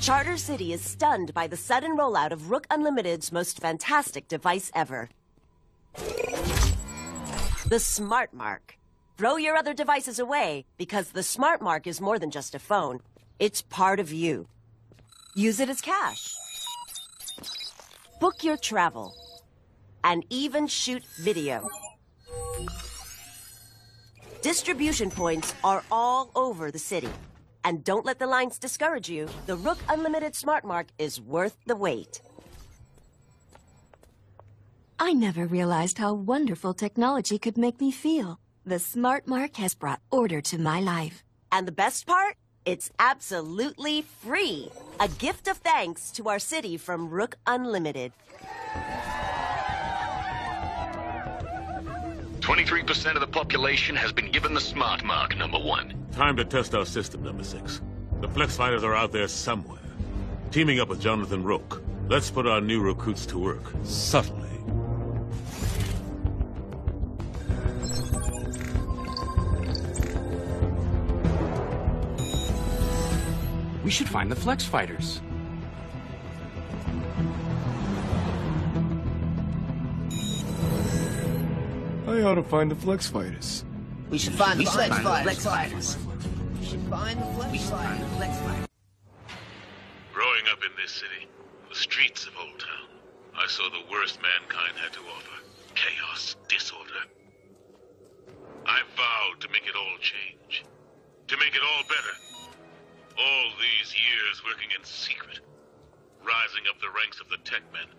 Charter 0.00 0.36
City 0.36 0.72
is 0.72 0.80
stunned 0.80 1.34
by 1.34 1.46
the 1.46 1.56
sudden 1.56 1.96
rollout 1.96 2.30
of 2.30 2.50
Rook 2.50 2.66
Unlimited's 2.70 3.32
most 3.32 3.58
fantastic 3.58 4.28
device 4.28 4.70
ever. 4.74 5.08
The 7.66 7.80
Smart 7.80 8.32
Mark. 8.32 8.78
Throw 9.16 9.36
your 9.36 9.56
other 9.56 9.74
devices 9.74 10.18
away 10.18 10.64
because 10.78 11.10
the 11.10 11.22
Smart 11.22 11.60
Mark 11.60 11.86
is 11.86 12.00
more 12.00 12.18
than 12.18 12.30
just 12.30 12.54
a 12.54 12.58
phone. 12.58 13.00
It's 13.38 13.60
part 13.62 13.98
of 13.98 14.12
you. 14.12 14.46
Use 15.34 15.58
it 15.60 15.68
as 15.68 15.80
cash. 15.80 16.34
Book 18.20 18.44
your 18.44 18.56
travel. 18.56 19.12
And 20.04 20.24
even 20.30 20.68
shoot 20.68 21.02
video. 21.20 21.68
Distribution 24.42 25.10
points 25.10 25.54
are 25.64 25.82
all 25.90 26.30
over 26.36 26.70
the 26.70 26.78
city. 26.78 27.10
And 27.68 27.84
don't 27.84 28.06
let 28.06 28.18
the 28.18 28.26
lines 28.26 28.58
discourage 28.58 29.10
you. 29.10 29.28
The 29.44 29.56
Rook 29.56 29.76
Unlimited 29.90 30.34
Smart 30.34 30.64
Mark 30.64 30.86
is 30.98 31.20
worth 31.20 31.54
the 31.66 31.76
wait. 31.76 32.22
I 34.98 35.12
never 35.12 35.46
realized 35.46 35.98
how 35.98 36.14
wonderful 36.14 36.72
technology 36.72 37.38
could 37.38 37.58
make 37.58 37.78
me 37.78 37.90
feel. 37.90 38.40
The 38.64 38.78
Smart 38.78 39.26
Mark 39.28 39.56
has 39.56 39.74
brought 39.74 40.00
order 40.10 40.40
to 40.40 40.56
my 40.56 40.80
life. 40.80 41.22
And 41.52 41.68
the 41.68 41.72
best 41.72 42.06
part? 42.06 42.36
It's 42.64 42.90
absolutely 42.98 44.00
free. 44.00 44.70
A 44.98 45.08
gift 45.08 45.46
of 45.46 45.58
thanks 45.58 46.10
to 46.12 46.30
our 46.30 46.38
city 46.38 46.78
from 46.78 47.10
Rook 47.10 47.36
Unlimited. 47.46 48.12
23% 52.48 53.14
of 53.14 53.20
the 53.20 53.26
population 53.26 53.94
has 53.94 54.10
been 54.10 54.32
given 54.32 54.54
the 54.54 54.60
smart 54.60 55.04
mark, 55.04 55.36
number 55.36 55.58
one. 55.58 55.92
Time 56.12 56.34
to 56.34 56.46
test 56.46 56.74
our 56.74 56.86
system, 56.86 57.22
number 57.22 57.44
six. 57.44 57.82
The 58.22 58.28
Flex 58.28 58.56
Fighters 58.56 58.82
are 58.82 58.94
out 58.94 59.12
there 59.12 59.28
somewhere. 59.28 59.82
Teaming 60.50 60.80
up 60.80 60.88
with 60.88 60.98
Jonathan 60.98 61.44
Rook. 61.44 61.82
Let's 62.08 62.30
put 62.30 62.46
our 62.46 62.62
new 62.62 62.80
recruits 62.80 63.26
to 63.26 63.38
work. 63.38 63.60
Subtly. 63.82 64.48
We 73.84 73.90
should 73.90 74.08
find 74.08 74.30
the 74.30 74.36
Flex 74.36 74.64
Fighters. 74.64 75.20
I 82.08 82.22
ought 82.22 82.36
to 82.36 82.42
find 82.42 82.70
the 82.70 82.74
Flex 82.74 83.06
Fighters. 83.06 83.66
We 84.08 84.16
should 84.16 84.32
find 84.32 84.58
the 84.58 84.64
should 84.64 84.72
Flex 84.72 84.88
find 84.88 85.04
the 85.04 85.10
Fighters. 85.10 85.24
Flex 85.24 85.44
Fighters. 85.44 85.96
We 86.58 86.64
should 86.64 86.80
find 86.88 87.20
the 87.20 87.26
Flex 87.36 88.38
Fighters. 88.40 88.68
Growing 90.14 90.44
up 90.50 90.64
in 90.64 90.72
this 90.80 90.90
city, 90.90 91.28
the 91.68 91.76
streets 91.76 92.26
of 92.26 92.32
Old 92.40 92.58
Town, 92.58 92.88
I 93.36 93.46
saw 93.46 93.68
the 93.68 93.84
worst 93.92 94.20
mankind 94.24 94.78
had 94.80 94.94
to 94.94 95.00
offer. 95.00 95.44
Chaos, 95.74 96.36
disorder. 96.48 97.04
I 98.64 98.80
vowed 98.96 99.42
to 99.42 99.48
make 99.50 99.66
it 99.68 99.76
all 99.76 99.98
change. 100.00 100.64
To 101.28 101.36
make 101.36 101.54
it 101.54 101.60
all 101.60 101.84
better. 101.92 102.48
All 103.20 103.52
these 103.60 103.92
years 103.92 104.40
working 104.48 104.70
in 104.72 104.82
secret. 104.82 105.40
Rising 106.24 106.64
up 106.72 106.80
the 106.80 106.88
ranks 106.88 107.20
of 107.20 107.28
the 107.28 107.36
tech 107.44 107.62
men. 107.70 107.92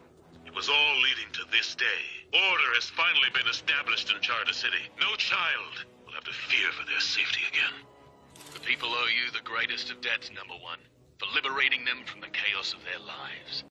It 0.49 0.55
was 0.55 0.67
all 0.67 0.95
leading 0.95 1.31
to 1.33 1.45
this 1.51 1.75
day. 1.75 2.25
Order 2.33 2.73
has 2.73 2.89
finally 2.89 3.29
been 3.35 3.45
established 3.47 4.11
in 4.11 4.19
Charter 4.19 4.51
City. 4.51 4.81
No 4.99 5.15
child 5.15 5.85
will 6.03 6.13
have 6.13 6.23
to 6.23 6.33
fear 6.33 6.71
for 6.71 6.89
their 6.89 6.99
safety 6.99 7.41
again. 7.53 7.85
The 8.55 8.59
people 8.61 8.89
owe 8.89 9.05
you 9.05 9.29
the 9.31 9.43
greatest 9.43 9.91
of 9.91 10.01
debts, 10.01 10.31
number 10.33 10.55
one, 10.55 10.79
for 11.19 11.27
liberating 11.35 11.85
them 11.85 11.99
from 12.03 12.21
the 12.21 12.33
chaos 12.33 12.73
of 12.73 12.79
their 12.83 12.97
lives. 12.97 13.63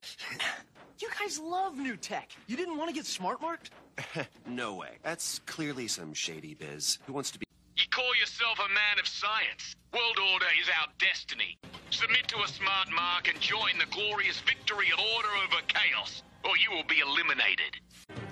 You 0.99 1.09
guys 1.19 1.37
love 1.37 1.77
new 1.77 1.97
tech. 1.97 2.31
You 2.47 2.55
didn't 2.55 2.77
want 2.77 2.89
to 2.89 2.95
get 2.95 3.05
smart 3.05 3.41
marked? 3.41 3.71
no 4.47 4.75
way. 4.75 4.99
That's 5.03 5.39
clearly 5.39 5.89
some 5.89 6.13
shady 6.13 6.53
biz. 6.53 6.97
Who 7.07 7.13
wants 7.13 7.31
to 7.31 7.39
be? 7.39 7.45
You 7.75 7.87
call 7.91 8.15
yourself 8.15 8.57
a 8.57 8.69
man 8.69 8.99
of 8.99 9.07
science. 9.07 9.75
World 9.93 10.17
order 10.33 10.45
is 10.61 10.69
our 10.79 10.87
destiny. 10.97 11.57
Submit 11.89 12.29
to 12.29 12.41
a 12.41 12.47
smart 12.47 12.89
mark 12.89 13.27
and 13.27 13.37
join 13.41 13.77
the 13.79 13.85
glorious 13.91 14.39
victory 14.39 14.87
of 14.93 14.99
order 15.15 15.29
over 15.43 15.61
chaos, 15.67 16.23
or 16.43 16.51
you 16.57 16.75
will 16.75 16.85
be 16.85 16.99
eliminated. 16.99 17.79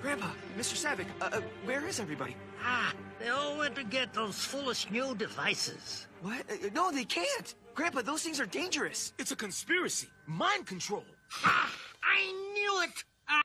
Grandpa, 0.02 0.30
Mr. 0.56 0.76
Savick, 0.76 1.06
uh, 1.20 1.36
uh, 1.36 1.40
where 1.64 1.86
is 1.86 2.00
everybody? 2.00 2.36
Ah, 2.62 2.92
they 3.20 3.28
all 3.28 3.56
went 3.58 3.74
to 3.76 3.84
get 3.84 4.12
those 4.12 4.36
foolish 4.36 4.90
new 4.90 5.14
devices. 5.14 6.06
What? 6.22 6.40
Uh, 6.50 6.68
no, 6.74 6.90
they 6.90 7.04
can't. 7.04 7.54
Grandpa, 7.74 8.02
those 8.02 8.22
things 8.22 8.40
are 8.40 8.46
dangerous. 8.46 9.12
It's 9.18 9.32
a 9.32 9.36
conspiracy. 9.36 10.08
Mind 10.26 10.66
control. 10.66 11.04
Ha! 11.30 11.72
I 12.02 12.32
knew 12.54 12.82
it! 12.82 13.04
Ah. 13.28 13.42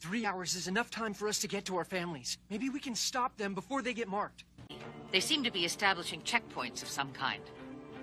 Three 0.00 0.26
hours 0.26 0.54
is 0.54 0.68
enough 0.68 0.90
time 0.90 1.14
for 1.14 1.28
us 1.28 1.38
to 1.40 1.48
get 1.48 1.64
to 1.66 1.76
our 1.76 1.84
families. 1.84 2.38
Maybe 2.50 2.68
we 2.68 2.80
can 2.80 2.94
stop 2.94 3.36
them 3.36 3.54
before 3.54 3.82
they 3.82 3.94
get 3.94 4.08
marked. 4.08 4.44
They 5.12 5.20
seem 5.20 5.44
to 5.44 5.50
be 5.50 5.64
establishing 5.64 6.22
checkpoints 6.22 6.82
of 6.82 6.88
some 6.88 7.12
kind. 7.12 7.42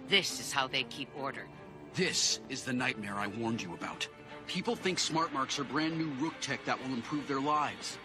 This 0.07 0.39
is 0.39 0.51
how 0.51 0.67
they 0.67 0.83
keep 0.83 1.09
order. 1.17 1.47
This 1.93 2.39
is 2.49 2.63
the 2.63 2.73
nightmare 2.73 3.15
I 3.15 3.27
warned 3.27 3.61
you 3.61 3.73
about. 3.73 4.07
People 4.49 4.75
think 4.75 4.97
smart 4.97 5.31
marks 5.31 5.59
are 5.59 5.63
brand 5.63 5.95
new 5.95 6.09
Rook 6.19 6.33
tech 6.41 6.65
that 6.65 6.81
will 6.81 6.95
improve 6.95 7.27
their 7.27 7.39
lives. 7.39 7.99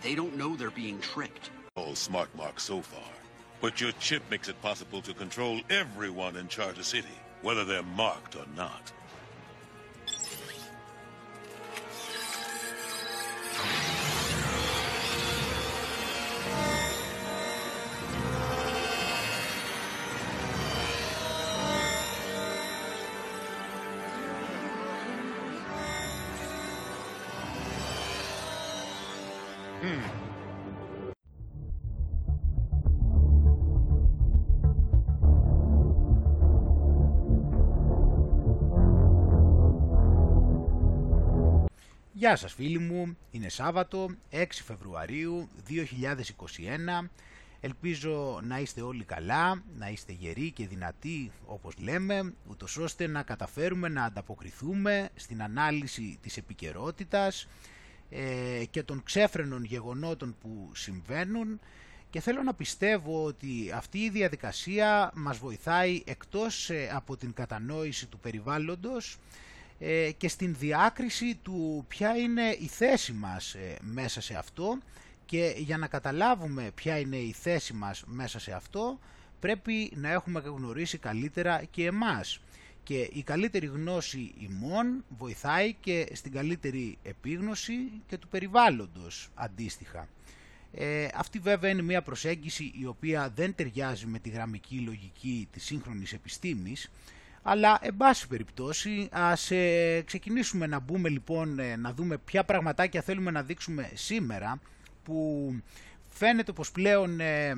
They 0.00 0.14
don't 0.14 0.34
know 0.34 0.56
they're 0.56 0.70
being 0.70 0.98
tricked. 1.00 1.50
All 1.74 1.94
smart 1.94 2.34
marks 2.34 2.62
so 2.62 2.80
far. 2.80 3.12
But 3.60 3.78
your 3.78 3.92
chip 4.00 4.22
makes 4.30 4.48
it 4.48 4.60
possible 4.62 5.02
to 5.02 5.12
control 5.12 5.60
everyone 5.68 6.36
in 6.36 6.48
Charter 6.48 6.82
City, 6.82 7.08
whether 7.42 7.66
they're 7.66 7.82
marked 7.82 8.36
or 8.36 8.46
not. 8.56 8.90
Γεια 42.20 42.36
σας 42.36 42.52
φίλοι 42.52 42.78
μου, 42.78 43.16
είναι 43.30 43.48
Σάββατο 43.48 44.10
6 44.32 44.44
Φεβρουαρίου 44.64 45.48
2021 47.02 47.08
Ελπίζω 47.60 48.40
να 48.42 48.58
είστε 48.58 48.80
όλοι 48.80 49.04
καλά, 49.04 49.62
να 49.78 49.88
είστε 49.88 50.12
γεροί 50.12 50.50
και 50.50 50.66
δυνατοί 50.66 51.30
όπως 51.46 51.74
λέμε 51.78 52.34
ούτως 52.48 52.76
ώστε 52.76 53.06
να 53.06 53.22
καταφέρουμε 53.22 53.88
να 53.88 54.04
ανταποκριθούμε 54.04 55.08
στην 55.14 55.42
ανάλυση 55.42 56.18
της 56.22 56.36
επικαιρότητας 56.36 57.48
ε, 58.10 58.64
και 58.70 58.82
των 58.82 59.02
ξέφρενων 59.02 59.64
γεγονότων 59.64 60.36
που 60.40 60.70
συμβαίνουν. 60.74 61.60
Και 62.10 62.20
θέλω 62.20 62.42
να 62.42 62.54
πιστεύω 62.54 63.24
ότι 63.24 63.72
αυτή 63.74 63.98
η 63.98 64.10
διαδικασία 64.10 65.12
μας 65.14 65.38
βοηθάει 65.38 66.02
εκτός 66.06 66.70
ε, 66.70 66.90
από 66.94 67.16
την 67.16 67.32
κατανόηση 67.32 68.06
του 68.06 68.18
περιβάλλοντος 68.18 69.18
ε, 69.82 70.10
και 70.16 70.28
στην 70.28 70.56
διάκριση 70.58 71.38
του 71.42 71.84
ποια 71.88 72.16
είναι 72.16 72.56
η 72.60 72.66
θέση 72.66 73.12
μας 73.12 73.54
ε, 73.54 73.76
μέσα 73.80 74.20
σε 74.20 74.34
αυτό 74.34 74.78
και 75.26 75.54
για 75.56 75.78
να 75.78 75.86
καταλάβουμε 75.86 76.70
ποια 76.74 76.98
είναι 76.98 77.16
η 77.16 77.32
θέση 77.32 77.72
μας 77.72 78.02
μέσα 78.06 78.38
σε 78.38 78.52
αυτό 78.52 78.98
πρέπει 79.40 79.92
να 79.94 80.10
έχουμε 80.10 80.40
γνωρίσει 80.40 80.98
καλύτερα 80.98 81.64
και 81.70 81.86
εμάς 81.86 82.40
και 82.82 83.10
η 83.12 83.22
καλύτερη 83.22 83.66
γνώση 83.66 84.34
ημών 84.38 85.04
βοηθάει 85.08 85.74
και 85.80 86.08
στην 86.12 86.32
καλύτερη 86.32 86.98
επίγνωση 87.02 87.74
και 88.06 88.18
του 88.18 88.28
περιβάλλοντος 88.28 89.28
αντίστοιχα. 89.34 90.08
Ε, 90.72 91.08
αυτή 91.14 91.38
βέβαια 91.38 91.70
είναι 91.70 91.82
μια 91.82 92.02
προσέγγιση 92.02 92.72
η 92.80 92.86
οποία 92.86 93.32
δεν 93.34 93.54
ταιριάζει 93.54 94.06
με 94.06 94.18
τη 94.18 94.28
γραμμική 94.28 94.78
λογική 94.78 95.48
της 95.52 95.64
σύγχρονης 95.64 96.12
επιστήμης 96.12 96.90
αλλά, 97.42 97.78
εν 97.82 97.96
πάση 97.96 98.28
περιπτώσει, 98.28 99.08
ας 99.12 99.50
ε, 99.50 100.02
ξεκινήσουμε 100.06 100.66
να 100.66 100.78
μπούμε 100.78 101.08
λοιπόν, 101.08 101.58
ε, 101.58 101.76
να 101.76 101.92
δούμε 101.92 102.18
ποια 102.18 102.44
πραγματάκια 102.44 103.02
θέλουμε 103.02 103.30
να 103.30 103.42
δείξουμε 103.42 103.90
σήμερα, 103.94 104.60
που 105.02 105.54
φαίνεται 106.08 106.52
πως 106.52 106.72
πλέον 106.72 107.20
ε, 107.20 107.52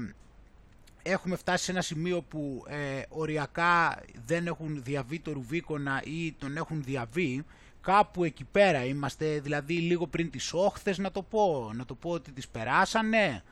έχουμε 1.03 1.37
φτάσει 1.37 1.65
σε 1.65 1.71
ένα 1.71 1.81
σημείο 1.81 2.23
που 2.23 2.65
οριακά 3.09 4.03
δεν 4.27 4.47
έχουν 4.47 4.83
διαβεί 4.83 5.21
το 5.21 5.33
Ρουβίκονα 5.33 6.03
ή 6.05 6.33
τον 6.33 6.57
έχουν 6.57 6.83
διαβεί, 6.83 7.45
κάπου 7.81 8.25
εκεί 8.25 8.45
πέρα 8.45 8.85
είμαστε, 8.85 9.41
δηλαδή 9.41 9.75
λίγο 9.75 10.07
πριν 10.07 10.31
τις 10.31 10.53
όχθες 10.53 10.99
να 10.99 11.11
το 11.11 11.23
πω, 11.23 11.71
να 11.75 11.85
το 11.85 11.95
πω 11.95 12.11
ότι 12.11 12.33
τις 12.33 12.49
περάσανε, 12.49 13.43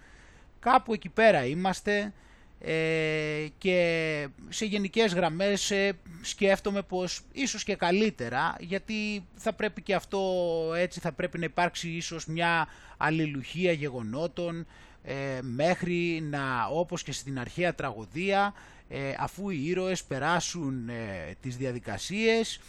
κάπου 0.61 0.93
εκεί 0.93 1.09
πέρα 1.09 1.45
είμαστε, 1.45 2.01
ε, 2.01 2.13
και 3.59 4.29
σε 4.49 4.65
γενικές 4.65 5.15
γραμμές 5.15 5.71
ε, 5.71 5.93
σκέφτομαι 6.21 6.83
πως 6.83 7.21
ίσως 7.33 7.65
και 7.65 7.75
καλύτερα 7.75 8.57
γιατί 8.61 9.27
θα 9.35 9.53
πρέπει 9.53 9.83
και 9.83 9.95
αυτό 9.95 10.21
έτσι 10.77 11.01
θα 11.01 11.13
πρέπει 11.13 11.39
να 11.39 11.45
υπάρξει 11.45 11.89
ίσως 11.89 12.27
μια 12.27 12.69
αλληλουχία 12.97 13.73
γεγονότων 13.73 14.67
ε, 15.03 15.39
μέχρι 15.41 16.21
να 16.31 16.67
όπως 16.67 17.03
και 17.03 17.13
στην 17.13 17.39
αρχαία 17.39 17.75
τραγωδία 17.75 18.55
αφού 19.19 19.51
οι 19.51 19.67
ήρωες 19.67 20.05
περάσουν 20.05 20.91
τις 21.41 21.57
διαδικασίες 21.57 22.61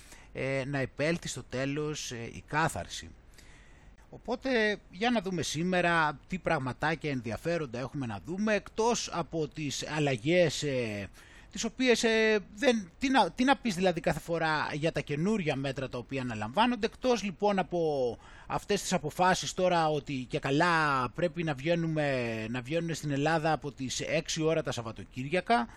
να 0.65 0.79
επέλθει 0.79 1.27
στο 1.27 1.43
τέλος 1.43 2.11
η 2.11 2.43
κάθαρση. 2.47 3.09
Οπότε 4.13 4.77
για 4.91 5.09
να 5.09 5.21
δούμε 5.21 5.41
σήμερα 5.41 6.19
τι 6.27 6.37
πραγματάκια 6.37 7.09
ενδιαφέροντα 7.11 7.79
έχουμε 7.79 8.05
να 8.05 8.19
δούμε 8.25 8.53
εκτός 8.53 9.09
από 9.13 9.47
τις 9.47 9.87
αλλαγές 9.97 10.63
ε, 10.63 11.09
τις 11.51 11.63
οποίες 11.63 12.03
ε, 12.03 12.39
δεν, 12.55 12.91
τι, 12.99 13.09
να, 13.09 13.31
τι 13.31 13.43
να 13.43 13.57
πεις 13.57 13.75
δηλαδή 13.75 13.99
κάθε 13.99 14.19
φορά 14.19 14.67
για 14.73 14.91
τα 14.91 14.99
καινούρια 15.01 15.55
μέτρα 15.55 15.89
τα 15.89 15.97
οποία 15.97 16.21
αναλαμβάνονται 16.21 16.85
εκτός 16.85 17.23
λοιπόν 17.23 17.59
από 17.59 18.17
αυτές 18.47 18.81
τις 18.81 18.93
αποφάσεις 18.93 19.53
τώρα 19.53 19.89
ότι 19.89 20.25
και 20.29 20.39
καλά 20.39 21.09
πρέπει 21.15 21.43
να, 21.43 21.53
βγαίνουμε, 21.53 22.47
να 22.49 22.61
βγαίνουν 22.61 22.93
στην 22.95 23.11
Ελλάδα 23.11 23.51
από 23.51 23.71
τις 23.71 24.01
6 24.39 24.45
ώρα 24.45 24.63
τα 24.63 24.71
Σαββατοκύριακα 24.71 25.67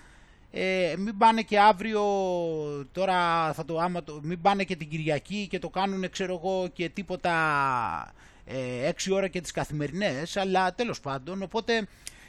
ε, 0.57 0.95
μην 0.99 1.17
πάνε 1.17 1.43
και 1.43 1.59
αύριο 1.59 2.03
τώρα 2.93 3.53
θα 3.53 3.65
το 3.65 3.79
άμα 3.79 4.05
το, 4.05 4.21
μην 4.23 4.41
πάνε 4.41 4.65
και 4.65 4.77
την 4.77 4.89
Κυριακή 4.89 5.47
και 5.51 5.59
το 5.59 5.69
κάνουν 5.69 6.11
ξέρω 6.11 6.35
εγώ 6.35 6.69
και 6.73 6.89
τίποτα 6.89 7.35
ε, 8.45 8.91
6 8.91 9.13
ώρα 9.13 9.29
και 9.29 9.41
τις 9.41 9.51
καθημερινές 9.51 10.37
αλλά 10.37 10.75
τέλος 10.75 11.01
πάντων 11.01 11.43
οπότε 11.43 11.87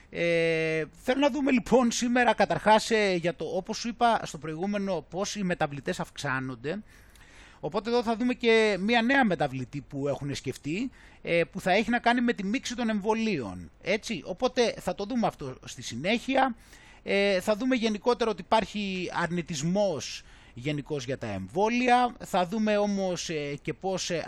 ε, 0.09 0.83
θέλω 1.03 1.19
να 1.19 1.29
δούμε 1.29 1.51
λοιπόν 1.51 1.91
σήμερα 1.91 2.33
καταρχάς 2.33 2.91
ε, 2.91 3.15
για 3.15 3.35
το 3.35 3.45
όπως 3.45 3.77
σου 3.77 3.87
είπα 3.87 4.19
στο 4.23 4.37
προηγούμενο 4.37 5.05
πώς 5.09 5.35
οι 5.35 5.43
μεταβλητές 5.43 5.99
αυξάνονται 5.99 6.79
Οπότε 7.59 7.89
εδώ 7.89 8.03
θα 8.03 8.15
δούμε 8.15 8.33
και 8.33 8.77
μια 8.79 9.01
νέα 9.01 9.25
μεταβλητή 9.25 9.81
που 9.81 10.07
έχουν 10.07 10.35
σκεφτεί 10.35 10.89
ε, 11.21 11.41
που 11.51 11.59
θα 11.59 11.71
έχει 11.71 11.89
να 11.89 11.99
κάνει 11.99 12.21
με 12.21 12.33
τη 12.33 12.43
μίξη 12.43 12.75
των 12.75 12.89
εμβολίων. 12.89 13.71
Έτσι, 13.81 14.21
οπότε 14.25 14.73
θα 14.79 14.95
το 14.95 15.05
δούμε 15.05 15.27
αυτό 15.27 15.57
στη 15.65 15.81
συνέχεια. 15.81 16.55
Ε, 17.07 17.39
θα 17.41 17.55
δούμε 17.55 17.75
γενικότερα 17.75 18.29
ότι 18.29 18.41
υπάρχει 18.41 19.09
αρνητισμός 19.13 20.23
γενικώς 20.53 21.05
για 21.05 21.17
τα 21.17 21.27
εμβόλια. 21.27 22.15
Θα 22.25 22.47
δούμε 22.47 22.77
όμως 22.77 23.29
ε, 23.29 23.55
και 23.61 23.73
πώς 23.73 24.09
ε, 24.09 24.23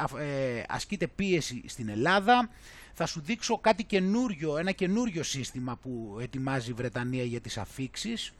ασκείται 0.68 1.08
πίεση 1.08 1.64
στην 1.68 1.90
Ελλάδα. 1.90 2.50
Θα 2.94 3.06
σου 3.06 3.22
δείξω 3.22 3.58
κάτι 3.58 3.84
καινούριο, 3.84 4.58
ένα 4.58 4.72
καινούριο 4.72 5.24
σύστημα 5.24 5.76
που 5.82 6.18
ετοιμάζει 6.22 6.70
η 6.70 6.74
Βρετανία 6.74 7.24
για 7.24 7.40
τις 7.40 7.58
αφήξεις 7.58 8.32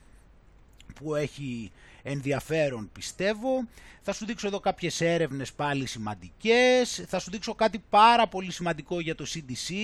που 0.94 1.14
έχει 1.14 1.70
ενδιαφέρον 2.02 2.90
πιστεύω. 2.92 3.68
Θα 4.02 4.12
σου 4.12 4.26
δείξω 4.26 4.46
εδώ 4.46 4.60
κάποιες 4.60 5.00
έρευνες 5.00 5.52
πάλι 5.52 5.86
σημαντικές. 5.86 7.04
Θα 7.08 7.18
σου 7.18 7.30
δείξω 7.30 7.54
κάτι 7.54 7.82
πάρα 7.90 8.28
πολύ 8.28 8.52
σημαντικό 8.52 9.00
για 9.00 9.14
το 9.14 9.24
CDC 9.28 9.74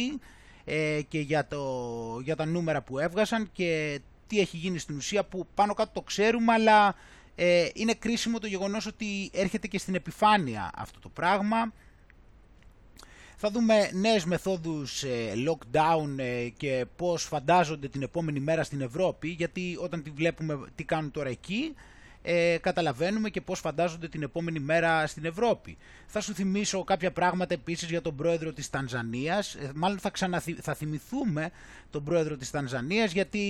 και 1.09 1.21
για, 1.21 1.47
το, 1.47 2.21
για 2.23 2.37
τα 2.37 2.47
νούμερα 2.47 2.83
που 2.83 2.99
έβγασαν 2.99 3.51
και 3.53 4.01
τι 4.35 4.41
έχει 4.41 4.57
γίνει 4.57 4.79
στην 4.79 4.97
ουσία 4.97 5.25
που 5.25 5.47
πάνω 5.55 5.75
κάτω 5.75 5.91
το 5.93 6.01
ξέρουμε 6.01 6.53
αλλά 6.53 6.95
ε, 7.35 7.69
είναι 7.75 7.95
κρίσιμο 7.95 8.39
το 8.39 8.47
γεγονός 8.47 8.87
ότι 8.87 9.31
έρχεται 9.33 9.67
και 9.67 9.79
στην 9.79 9.95
επιφάνεια 9.95 10.71
αυτό 10.75 11.01
το 11.01 11.09
πράγμα. 11.09 11.73
Θα 13.37 13.51
δούμε 13.51 13.91
νέες 13.93 14.25
μεθόδους 14.25 15.03
ε, 15.03 15.33
lockdown 15.49 16.19
ε, 16.19 16.49
και 16.49 16.87
πώς 16.97 17.23
φαντάζονται 17.23 17.89
την 17.89 18.03
επόμενη 18.03 18.41
μέρα 18.41 18.65
στην 18.65 18.81
Ευρώπη 18.81 19.29
γιατί 19.29 19.77
όταν 19.81 20.03
τη 20.03 20.11
βλέπουμε 20.11 20.59
τι 20.75 20.85
κάνουν 20.85 21.11
τώρα 21.11 21.29
εκεί 21.29 21.75
ε, 22.27 22.57
καταλαβαίνουμε 22.61 23.31
και 23.31 23.41
πώς 23.41 23.61
φαντάζονται 23.61 24.09
την 24.09 24.23
επόμενη 24.23 24.59
μέρα 24.59 25.07
στην 25.07 25.25
Ευρώπη. 25.25 25.77
Θα 26.07 26.21
σου 26.21 26.35
θυμίσω 26.35 26.85
κάποια 26.85 27.13
πράγματα 27.13 27.55
επίσης 27.55 27.91
για 27.91 28.01
τον 28.01 28.17
πρόεδρο 28.17 28.53
της 28.53 28.71
Τανζανίας, 28.71 29.55
ε, 29.55 29.71
μάλλον 29.75 29.99
θα, 29.99 30.11
ξαναθυ... 30.11 30.53
θα 30.53 30.75
θυμηθούμε 30.75 31.51
τον 31.91 32.05
πρόεδρο 32.05 32.37
της 32.37 32.51
Τανζανίας 32.51 33.13
γιατί 33.13 33.41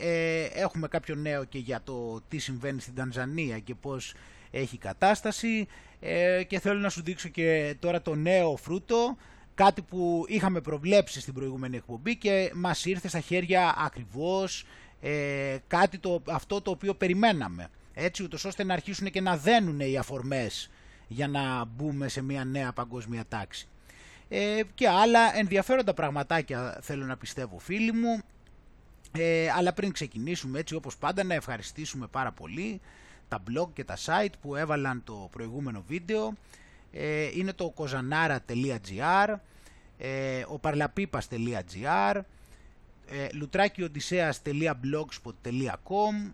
ε, 0.00 0.42
έχουμε 0.42 0.88
κάποιο 0.88 1.14
νέο 1.14 1.44
και 1.44 1.58
για 1.58 1.80
το 1.84 2.20
τι 2.28 2.38
συμβαίνει 2.38 2.80
στην 2.80 2.94
Τανζανία 2.94 3.58
και 3.58 3.74
πώς 3.74 4.14
έχει 4.50 4.78
κατάσταση. 4.78 5.66
Ε, 6.00 6.42
και 6.44 6.60
θέλω 6.60 6.78
να 6.78 6.88
σου 6.88 7.02
δείξω 7.02 7.28
και 7.28 7.76
τώρα 7.78 8.02
το 8.02 8.14
νέο 8.14 8.56
φρούτο 8.56 9.16
κάτι 9.54 9.82
που 9.82 10.24
είχαμε 10.28 10.60
προβλέψει 10.60 11.20
στην 11.20 11.34
προηγούμενη 11.34 11.76
εκπομπή 11.76 12.16
και 12.16 12.52
μας 12.54 12.84
ήρθε 12.84 13.08
στα 13.08 13.20
χέρια 13.20 13.74
ακριβώς 13.78 14.64
ε, 15.00 15.56
κάτι 15.66 15.98
το, 15.98 16.22
αυτό 16.28 16.60
το 16.60 16.70
οποίο 16.70 16.94
περιμέναμε 16.94 17.68
έτσι 17.94 18.22
ούτως 18.22 18.44
ώστε 18.44 18.64
να 18.64 18.72
αρχίσουν 18.72 19.10
και 19.10 19.20
να 19.20 19.36
δένουν 19.36 19.80
οι 19.80 19.96
αφορμές 19.96 20.70
για 21.08 21.28
να 21.28 21.64
μπούμε 21.64 22.08
σε 22.08 22.22
μια 22.22 22.44
νέα 22.44 22.72
παγκόσμια 22.72 23.24
τάξη. 23.28 23.68
Ε, 24.28 24.60
και 24.74 24.88
άλλα 24.88 25.36
ενδιαφέροντα 25.36 25.94
πραγματάκια 25.94 26.78
θέλω 26.82 27.04
να 27.04 27.16
πιστεύω 27.16 27.58
φίλοι 27.58 27.92
μου, 27.92 28.22
ε, 29.18 29.50
αλλά 29.50 29.72
πριν 29.72 29.92
ξεκινήσουμε 29.92 30.58
έτσι 30.58 30.74
όπως 30.74 30.96
πάντα 30.96 31.24
να 31.24 31.34
ευχαριστήσουμε 31.34 32.06
πάρα 32.06 32.32
πολύ 32.32 32.80
τα 33.28 33.42
blog 33.48 33.68
και 33.72 33.84
τα 33.84 33.96
site 34.04 34.32
που 34.40 34.56
έβαλαν 34.56 35.02
το 35.04 35.28
προηγούμενο 35.32 35.84
βίντεο. 35.86 36.32
Ε, 36.92 37.28
είναι 37.34 37.52
το 37.52 37.74
kozanara.gr, 37.76 39.34
ε, 39.98 40.44
ο 40.48 40.60
parlapipas.gr, 40.62 42.20
ε, 43.10 43.26
λουτράκιοντισέας.blogspot.com 43.32 46.32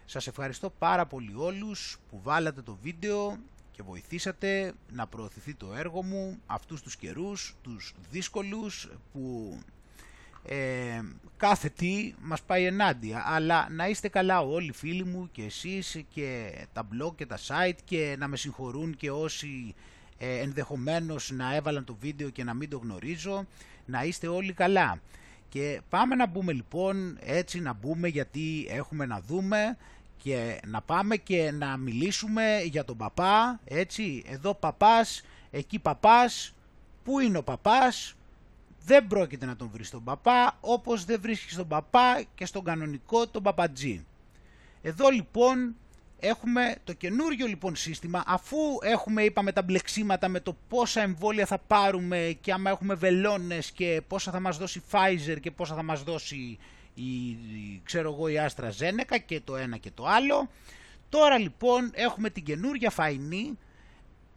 Σας 0.04 0.26
ευχαριστώ 0.26 0.70
πάρα 0.78 1.06
πολύ 1.06 1.32
όλους 1.37 1.99
που 2.11 2.20
βάλατε 2.23 2.62
το 2.62 2.78
βίντεο 2.82 3.38
και 3.70 3.82
βοηθήσατε 3.82 4.73
να 4.92 5.06
προωθηθεί 5.06 5.54
το 5.54 5.75
έργο 5.75 6.02
μου 6.02 6.38
αυτούς 6.47 6.82
τους 6.82 6.97
καιρούς, 6.97 7.54
τους 7.62 7.94
δύσκολους 8.11 8.90
που 9.12 9.56
ε, 10.44 11.00
κάθε 11.37 11.68
τι 11.68 12.14
μας 12.20 12.42
πάει 12.42 12.64
ενάντια. 12.64 13.25
Αλλά 13.26 13.68
να 13.70 13.88
είστε 13.88 14.09
καλά 14.09 14.40
όλοι 14.40 14.73
φίλοι 14.73 15.04
μου 15.04 15.28
και 15.32 15.42
εσείς 15.42 16.04
και 16.14 16.52
τα 16.73 16.88
blog 16.92 17.14
και 17.16 17.26
τα 17.26 17.38
site 17.47 17.78
και 17.85 18.16
να 18.18 18.28
με 18.28 18.37
συγχωρούν 18.37 18.97
και 18.97 19.11
όσοι 19.11 19.75
ε, 20.18 20.38
ενδεχομένως 20.38 21.30
να 21.30 21.54
έβαλαν 21.54 21.85
το 21.85 21.97
βίντεο 22.00 22.28
και 22.30 22.44
να 22.44 22.54
μην 22.54 22.70
το 22.70 22.78
γνωρίζω 22.78 23.47
να 23.87 24.02
είστε 24.02 24.26
όλοι 24.28 24.52
καλά. 24.52 25.00
Και 25.49 25.80
πάμε 25.88 26.14
να 26.14 26.26
μπούμε 26.26 26.52
λοιπόν 26.52 27.18
έτσι 27.20 27.61
να 27.61 27.73
μπούμε 27.73 28.09
γιατί 28.09 28.66
έχουμε 28.70 29.06
να 29.06 29.20
δούμε 29.20 29.76
και 30.23 30.61
να 30.66 30.80
πάμε 30.80 31.16
και 31.16 31.50
να 31.50 31.76
μιλήσουμε 31.76 32.61
για 32.64 32.85
τον 32.85 32.97
παπά 32.97 33.61
έτσι. 33.64 34.23
Εδώ 34.26 34.54
παπάς 34.54 35.23
εκεί 35.50 35.78
παπάς. 35.78 36.54
Πού 37.04 37.20
είναι 37.20 37.38
ο 37.38 37.42
παπάς; 37.42 38.14
Δεν 38.84 39.06
πρόκειται 39.06 39.46
να 39.46 39.56
τον 39.56 39.70
βρεις 39.72 39.88
στον 39.88 40.04
παπά, 40.04 40.58
όπως 40.60 41.04
δεν 41.04 41.20
βρίσκεις 41.20 41.56
τον 41.56 41.68
παπά 41.68 42.22
και 42.34 42.46
στον 42.46 42.64
κανονικό 42.64 43.26
τον 43.26 43.42
παπατζή. 43.42 44.06
Εδώ 44.82 45.08
λοιπόν 45.08 45.75
έχουμε 46.18 46.76
το 46.84 46.92
καινούριο 46.92 47.46
λοιπόν 47.46 47.76
σύστημα, 47.76 48.22
αφού 48.26 48.56
έχουμε 48.82 49.22
είπαμε 49.22 49.52
τα 49.52 49.62
μπλεξίματα 49.62 50.28
με 50.28 50.40
το 50.40 50.56
πόσα 50.68 51.00
εμβόλια 51.00 51.46
θα 51.46 51.58
πάρουμε 51.58 52.37
και 52.40 52.52
άμα 52.52 52.70
έχουμε 52.70 52.94
βελόνες 52.94 53.70
και 53.70 54.02
πόσα 54.08 54.30
θα 54.30 54.40
μας 54.40 54.58
δώσει 54.58 54.82
Pfizer 54.90 55.37
και 55.40 55.50
πόσα 55.50 55.75
θα 55.75 55.82
μας 55.82 56.02
δώσει 56.02 56.58
η, 56.94 57.37
ξέρω 57.84 58.12
εγώ, 58.12 58.28
η 58.28 58.34
AstraZeneca 58.46 59.16
και 59.26 59.40
το 59.40 59.56
ένα 59.56 59.76
και 59.76 59.90
το 59.94 60.06
άλλο. 60.06 60.49
Τώρα 61.08 61.38
λοιπόν 61.38 61.90
έχουμε 61.94 62.30
την 62.30 62.44
καινούρια 62.44 62.90
φαϊνή 62.90 63.58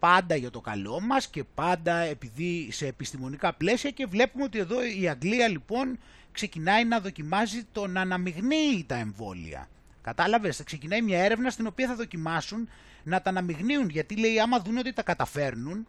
πάντα 0.04 0.34
για 0.34 0.50
το 0.50 0.60
καλό 0.60 1.00
μας 1.00 1.28
και 1.28 1.44
πάντα 1.54 1.96
επειδή 1.96 2.68
σε 2.72 2.86
επιστημονικά 2.86 3.52
πλαίσια 3.54 3.90
και 3.90 4.06
βλέπουμε 4.06 4.44
ότι 4.44 4.58
εδώ 4.58 4.76
η 5.00 5.08
Αγγλία 5.08 5.48
λοιπόν 5.48 5.98
ξεκινάει 6.32 6.84
να 6.84 7.00
δοκιμάζει 7.00 7.64
το 7.72 7.86
να 7.86 8.00
αναμειγνύει 8.00 8.84
τα 8.86 8.94
εμβόλια. 8.94 9.68
Κατάλαβες, 10.02 10.56
θα 10.56 10.62
ξεκινάει 10.62 11.02
μια 11.02 11.24
έρευνα 11.24 11.50
στην 11.50 11.66
οποία 11.66 11.86
θα 11.86 11.94
δοκιμάσουν 11.94 12.68
να 13.02 13.22
τα 13.22 13.30
αναμειγνύουν 13.30 13.88
γιατί 13.88 14.16
λέει 14.16 14.40
άμα 14.40 14.60
δουν 14.60 14.76
ότι 14.76 14.92
τα 14.92 15.02
καταφέρνουν 15.02 15.86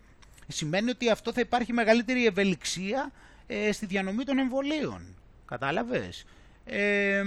σημαίνει 0.48 0.90
ότι 0.90 1.10
αυτό 1.10 1.34
θα 1.34 1.40
υπάρχει 1.40 1.74
μεγαλύτερη 1.74 2.26
ευελιξία 2.26 3.12
ε, 3.48 3.72
στη 3.72 3.86
διανομή 3.86 4.24
των 4.24 4.38
εμβολίων. 4.38 5.16
Κατάλαβες; 5.46 6.26
Ε, 6.66 7.24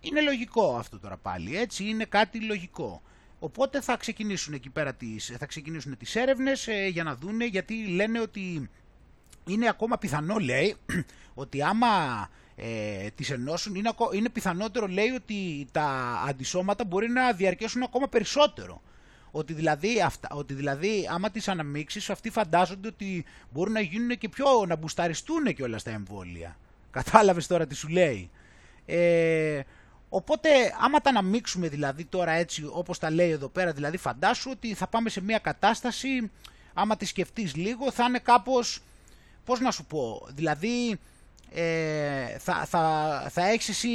είναι 0.00 0.20
λογικό 0.20 0.76
αυτό 0.76 0.98
τώρα 0.98 1.16
πάλι, 1.16 1.56
έτσι, 1.56 1.84
είναι 1.84 2.04
κάτι 2.04 2.40
λογικό. 2.40 3.02
Οπότε 3.44 3.80
θα 3.80 3.96
ξεκινήσουν 3.96 4.54
εκεί 4.54 4.70
πέρα 4.70 4.94
τις, 4.94 5.34
θα 5.38 5.46
ξεκινήσουν 5.46 5.96
τις 5.96 6.16
έρευνες 6.16 6.68
ε, 6.68 6.86
για 6.86 7.02
να 7.04 7.14
δούνε 7.14 7.44
γιατί 7.46 7.86
λένε 7.86 8.20
ότι 8.20 8.70
είναι 9.46 9.68
ακόμα 9.68 9.98
πιθανό 9.98 10.38
λέει 10.38 10.76
ότι 11.44 11.62
άμα 11.62 11.86
ε, 12.56 13.08
τις 13.14 13.30
ενώσουν 13.30 13.74
είναι, 13.74 13.90
είναι 14.12 14.28
πιθανότερο 14.28 14.86
λέει 14.86 15.08
ότι 15.08 15.66
τα 15.72 15.86
αντισώματα 16.28 16.84
μπορεί 16.84 17.08
να 17.08 17.32
διαρκέσουν 17.32 17.82
ακόμα 17.82 18.08
περισσότερο. 18.08 18.82
Ότι 19.30 19.52
δηλαδή, 19.52 20.02
αυτά, 20.02 20.28
ότι 20.32 20.54
δηλαδή 20.54 21.08
άμα 21.10 21.30
τις 21.30 21.48
αναμίξεις 21.48 22.10
αυτοί 22.10 22.30
φαντάζονται 22.30 22.88
ότι 22.88 23.24
μπορούν 23.50 23.72
να 23.72 23.80
γίνουν 23.80 24.18
και 24.18 24.28
πιο, 24.28 24.46
να 24.66 24.76
μπουσταριστούν 24.76 25.54
και 25.54 25.62
όλα 25.62 25.78
στα 25.78 25.90
εμβόλια. 25.90 26.56
Κατάλαβες 26.90 27.46
τώρα 27.46 27.66
τι 27.66 27.74
σου 27.74 27.88
λέει. 27.88 28.30
Ε, 28.86 29.60
Οπότε, 30.16 30.48
άμα 30.80 31.00
τα 31.00 31.10
αναμίξουμε 31.10 31.68
δηλαδή 31.68 32.04
τώρα 32.04 32.32
έτσι 32.32 32.68
όπως 32.72 32.98
τα 32.98 33.10
λέει 33.10 33.30
εδώ 33.30 33.48
πέρα, 33.48 33.72
δηλαδή 33.72 33.96
φαντάσου 33.96 34.50
ότι 34.50 34.74
θα 34.74 34.86
πάμε 34.86 35.08
σε 35.08 35.20
μια 35.20 35.38
κατάσταση, 35.38 36.30
άμα 36.74 36.96
τη 36.96 37.04
σκεφτείς 37.04 37.54
λίγο, 37.54 37.92
θα 37.92 38.04
είναι 38.04 38.18
κάπως, 38.18 38.80
πώς 39.44 39.60
να 39.60 39.70
σου 39.70 39.84
πω, 39.84 40.26
δηλαδή 40.34 40.98
ε, 41.52 42.38
θα, 42.38 42.64
θα, 42.64 43.26
θα 43.30 43.48
έχεις 43.48 43.68
εσύ, 43.68 43.88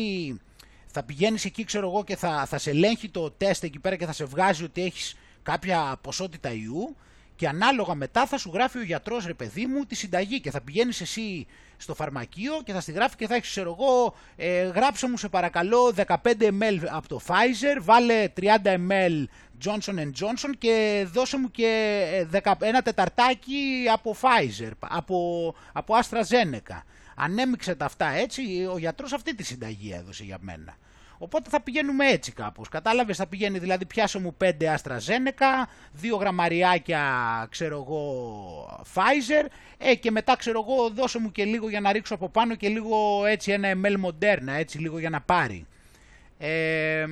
θα 0.88 1.04
πηγαίνεις 1.04 1.46
εκεί 1.46 1.64
ξέρω 1.64 1.88
εγώ 1.88 2.04
και 2.04 2.16
θα, 2.16 2.46
θα 2.46 2.58
σε 2.58 2.70
ελέγχει 2.70 3.10
το 3.10 3.32
τεστ 3.32 3.64
εκεί 3.64 3.80
πέρα 3.80 3.96
και 3.96 4.06
θα 4.06 4.14
σε 4.14 4.26
βγάζει 4.26 4.64
ότι 4.64 4.84
έχεις 4.84 5.16
κάποια 5.44 5.98
ποσότητα 6.02 6.54
ιού 6.54 6.96
και 7.36 7.48
ανάλογα 7.48 7.96
μετά 7.96 8.26
θα 8.26 8.38
σου 8.38 8.52
γράφει 8.54 8.78
ο 8.78 8.84
γιατρός 8.84 9.26
ρε 9.26 9.34
παιδί 9.34 9.66
μου 9.66 9.86
τη 9.86 9.96
συνταγή 9.96 10.40
και 10.40 10.52
θα 10.52 10.62
πηγαίνεις 10.62 11.02
εσύ 11.02 11.48
στο 11.82 11.96
φαρμακείο 11.96 12.62
και 12.64 12.74
θα 12.74 12.82
στη 12.82 12.92
γράφει 12.92 13.16
και 13.16 13.28
θα 13.28 13.34
έχει 13.36 13.44
ξέρω 13.44 13.78
εγώ 13.80 14.16
ε, 14.36 14.62
γράψε 14.62 15.10
μου 15.10 15.18
σε 15.18 15.30
παρακαλώ 15.30 15.94
15 15.96 16.14
ml 16.42 16.80
από 16.90 17.08
το 17.08 17.22
Pfizer, 17.28 17.82
βάλε 17.82 18.28
30 18.40 18.46
ml 18.66 19.24
Johnson 19.66 20.00
Johnson 20.00 20.52
και 20.58 21.06
δώσε 21.12 21.38
μου 21.38 21.52
και 21.52 22.02
ε, 22.32 22.40
ένα 22.60 22.82
τεταρτάκι 22.82 23.86
από 23.94 24.16
Pfizer, 24.22 24.72
από, 24.80 25.56
από 25.74 25.94
AstraZeneca. 25.96 26.82
Ανέμειξε 27.16 27.76
τα 27.76 27.86
αυτά 27.86 28.08
έτσι, 28.10 28.68
ο 28.74 28.78
γιατρός 28.78 29.14
αυτή 29.14 29.36
τη 29.36 29.44
συνταγή 29.44 29.92
έδωσε 29.94 30.24
για 30.24 30.38
μένα. 30.42 30.78
Οπότε 31.22 31.50
θα 31.50 31.62
πηγαίνουμε 31.62 32.08
έτσι 32.08 32.32
κάπως. 32.32 32.70
Κατάλαβες, 32.70 33.18
θα 33.18 33.28
πηγαίνει 33.28 33.60
δηλαδή 33.60 33.86
πιάσε 33.86 34.20
μου 34.20 34.36
5 34.44 34.50
AstraZeneca, 34.50 35.68
2 36.16 36.20
γραμμαριάκια 36.20 37.02
ξέρω 37.50 37.76
εγώ 37.76 38.84
Pfizer 38.94 39.46
ε, 39.78 39.96
και 39.96 40.12
μετά 40.12 40.36
ξέρω 40.36 40.66
εγώ 40.68 40.90
δώσε 40.90 41.20
μου 41.20 41.32
και 41.32 41.44
λίγο 41.44 41.70
για 41.70 41.80
να 41.80 41.92
ρίξω 41.92 42.14
από 42.14 42.30
πάνω 42.30 42.56
και 42.56 42.68
λίγο 42.68 43.26
έτσι 43.26 43.52
ένα 43.52 43.72
ml 43.84 44.06
Moderna, 44.06 44.58
έτσι 44.58 44.78
λίγο 44.78 45.00
για 45.00 45.10
να 45.10 45.22
πάρει. 45.22 45.66
Ε, 46.38 47.06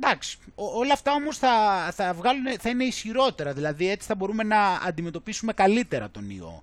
εντάξει, 0.00 0.38
όλα 0.54 0.92
αυτά 0.92 1.12
όμως 1.12 1.38
θα, 1.38 1.88
θα, 1.92 2.12
βγάλουν, 2.14 2.44
θα 2.58 2.68
είναι 2.68 2.84
ισχυρότερα, 2.84 3.52
δηλαδή 3.52 3.90
έτσι 3.90 4.06
θα 4.06 4.14
μπορούμε 4.14 4.42
να 4.42 4.58
αντιμετωπίσουμε 4.72 5.52
καλύτερα 5.52 6.10
τον 6.10 6.30
ιό. 6.30 6.62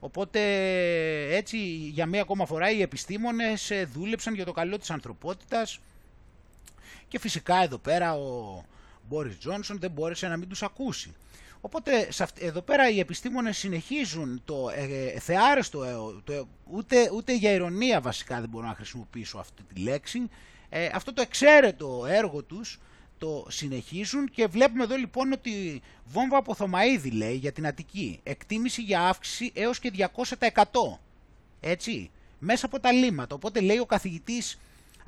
Οπότε 0.00 0.40
έτσι 1.36 1.56
για 1.92 2.06
μία 2.06 2.20
ακόμα 2.20 2.46
φορά 2.46 2.70
οι 2.70 2.82
επιστήμονες 2.82 3.70
ε, 3.70 3.88
δούλεψαν 3.94 4.34
για 4.34 4.44
το 4.44 4.52
καλό 4.52 4.78
της 4.78 4.90
ανθρωπότητας 4.90 5.80
και 7.08 7.18
φυσικά 7.18 7.62
εδώ 7.62 7.78
πέρα 7.78 8.14
ο 8.14 8.62
Μπόρις 9.08 9.38
Τζόνσον 9.38 9.78
δεν 9.78 9.90
μπόρεσε 9.90 10.28
να 10.28 10.36
μην 10.36 10.48
τους 10.48 10.62
ακούσει. 10.62 11.14
Οπότε 11.60 12.08
εδώ 12.38 12.60
πέρα 12.60 12.90
οι 12.90 12.98
επιστήμονες 12.98 13.58
συνεχίζουν 13.58 14.42
το 14.44 14.68
ε, 14.74 15.12
ε 15.14 15.18
θεάρεστο, 15.18 15.84
ε, 15.84 15.92
το, 16.24 16.48
ούτε, 16.70 17.10
ούτε 17.14 17.34
για 17.34 17.52
ηρωνία 17.52 18.00
βασικά 18.00 18.40
δεν 18.40 18.48
μπορώ 18.48 18.66
να 18.66 18.74
χρησιμοποιήσω 18.74 19.38
αυτή 19.38 19.62
τη 19.62 19.80
λέξη, 19.80 20.28
ε, 20.68 20.88
αυτό 20.92 21.12
το 21.12 21.22
εξαίρετο 21.22 22.04
έργο 22.08 22.42
τους 22.42 22.78
το 23.18 23.46
συνεχίζουν 23.48 24.30
και 24.30 24.46
βλέπουμε 24.46 24.82
εδώ 24.82 24.96
λοιπόν 24.96 25.32
ότι 25.32 25.82
βόμβα 26.04 26.36
από 26.36 26.54
Θωμαίδη 26.54 27.10
λέει 27.10 27.34
για 27.34 27.52
την 27.52 27.66
Αττική, 27.66 28.20
εκτίμηση 28.22 28.82
για 28.82 29.00
αύξηση 29.00 29.50
έως 29.54 29.78
και 29.78 29.92
200%. 30.14 30.54
Έτσι, 31.60 32.10
μέσα 32.38 32.66
από 32.66 32.80
τα 32.80 32.92
λίμματα. 32.92 33.34
Οπότε 33.34 33.60
λέει 33.60 33.78
ο 33.78 33.86
καθηγητής 33.86 34.58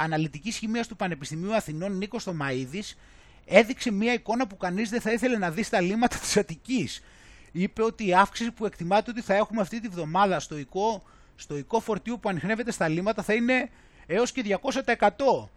αναλυτικής 0.03 0.57
χημίας 0.57 0.87
του 0.87 0.97
Πανεπιστημίου 0.97 1.55
Αθηνών 1.55 1.97
Νίκος 1.97 2.23
Θωμαίδης 2.23 2.97
έδειξε 3.45 3.91
μια 3.91 4.13
εικόνα 4.13 4.47
που 4.47 4.57
κανείς 4.57 4.91
δεν 4.91 5.01
θα 5.01 5.13
ήθελε 5.13 5.39
να 5.39 5.51
δει 5.51 5.63
στα 5.63 5.81
λίμματα 5.81 6.17
της 6.17 6.37
Αττικής. 6.37 7.03
Είπε 7.53 7.83
ότι 7.83 8.07
η 8.07 8.15
αύξηση 8.15 8.51
που 8.51 8.67
εκτιμάται 8.67 9.11
ότι 9.11 9.21
θα 9.21 9.35
έχουμε 9.35 9.61
αυτή 9.61 9.81
τη 9.81 9.89
βδομάδα 9.89 10.41
στο 10.41 10.59
οικό, 10.59 11.03
στο 11.37 11.57
οικό 11.57 11.81
φορτίου 11.81 12.19
που 12.21 12.29
ανοιχνεύεται 12.29 12.71
στα 12.71 12.89
λίμματα 12.89 13.23
θα 13.23 13.35
είναι 13.35 13.71
έως 14.07 14.33
και 14.33 14.59
200%. 14.97 15.49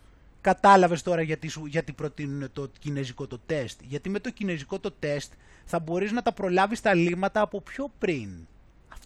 Κατάλαβες 0.41 1.01
τώρα 1.01 1.21
γιατί, 1.21 1.47
σου, 1.47 1.65
γιατί 1.65 1.93
προτείνουν 1.93 2.51
το 2.53 2.71
κινέζικο 2.79 3.27
το 3.27 3.39
τεστ. 3.45 3.79
Γιατί 3.83 4.09
με 4.09 4.19
το 4.19 4.29
κινέζικο 4.29 4.79
το 4.79 4.91
τεστ 4.91 5.31
θα 5.65 5.79
μπορείς 5.79 6.11
να 6.11 6.21
τα 6.21 6.31
προλάβεις 6.31 6.81
τα 6.81 6.93
λίμματα 6.93 7.41
από 7.41 7.61
πιο 7.61 7.91
πριν. 7.97 8.47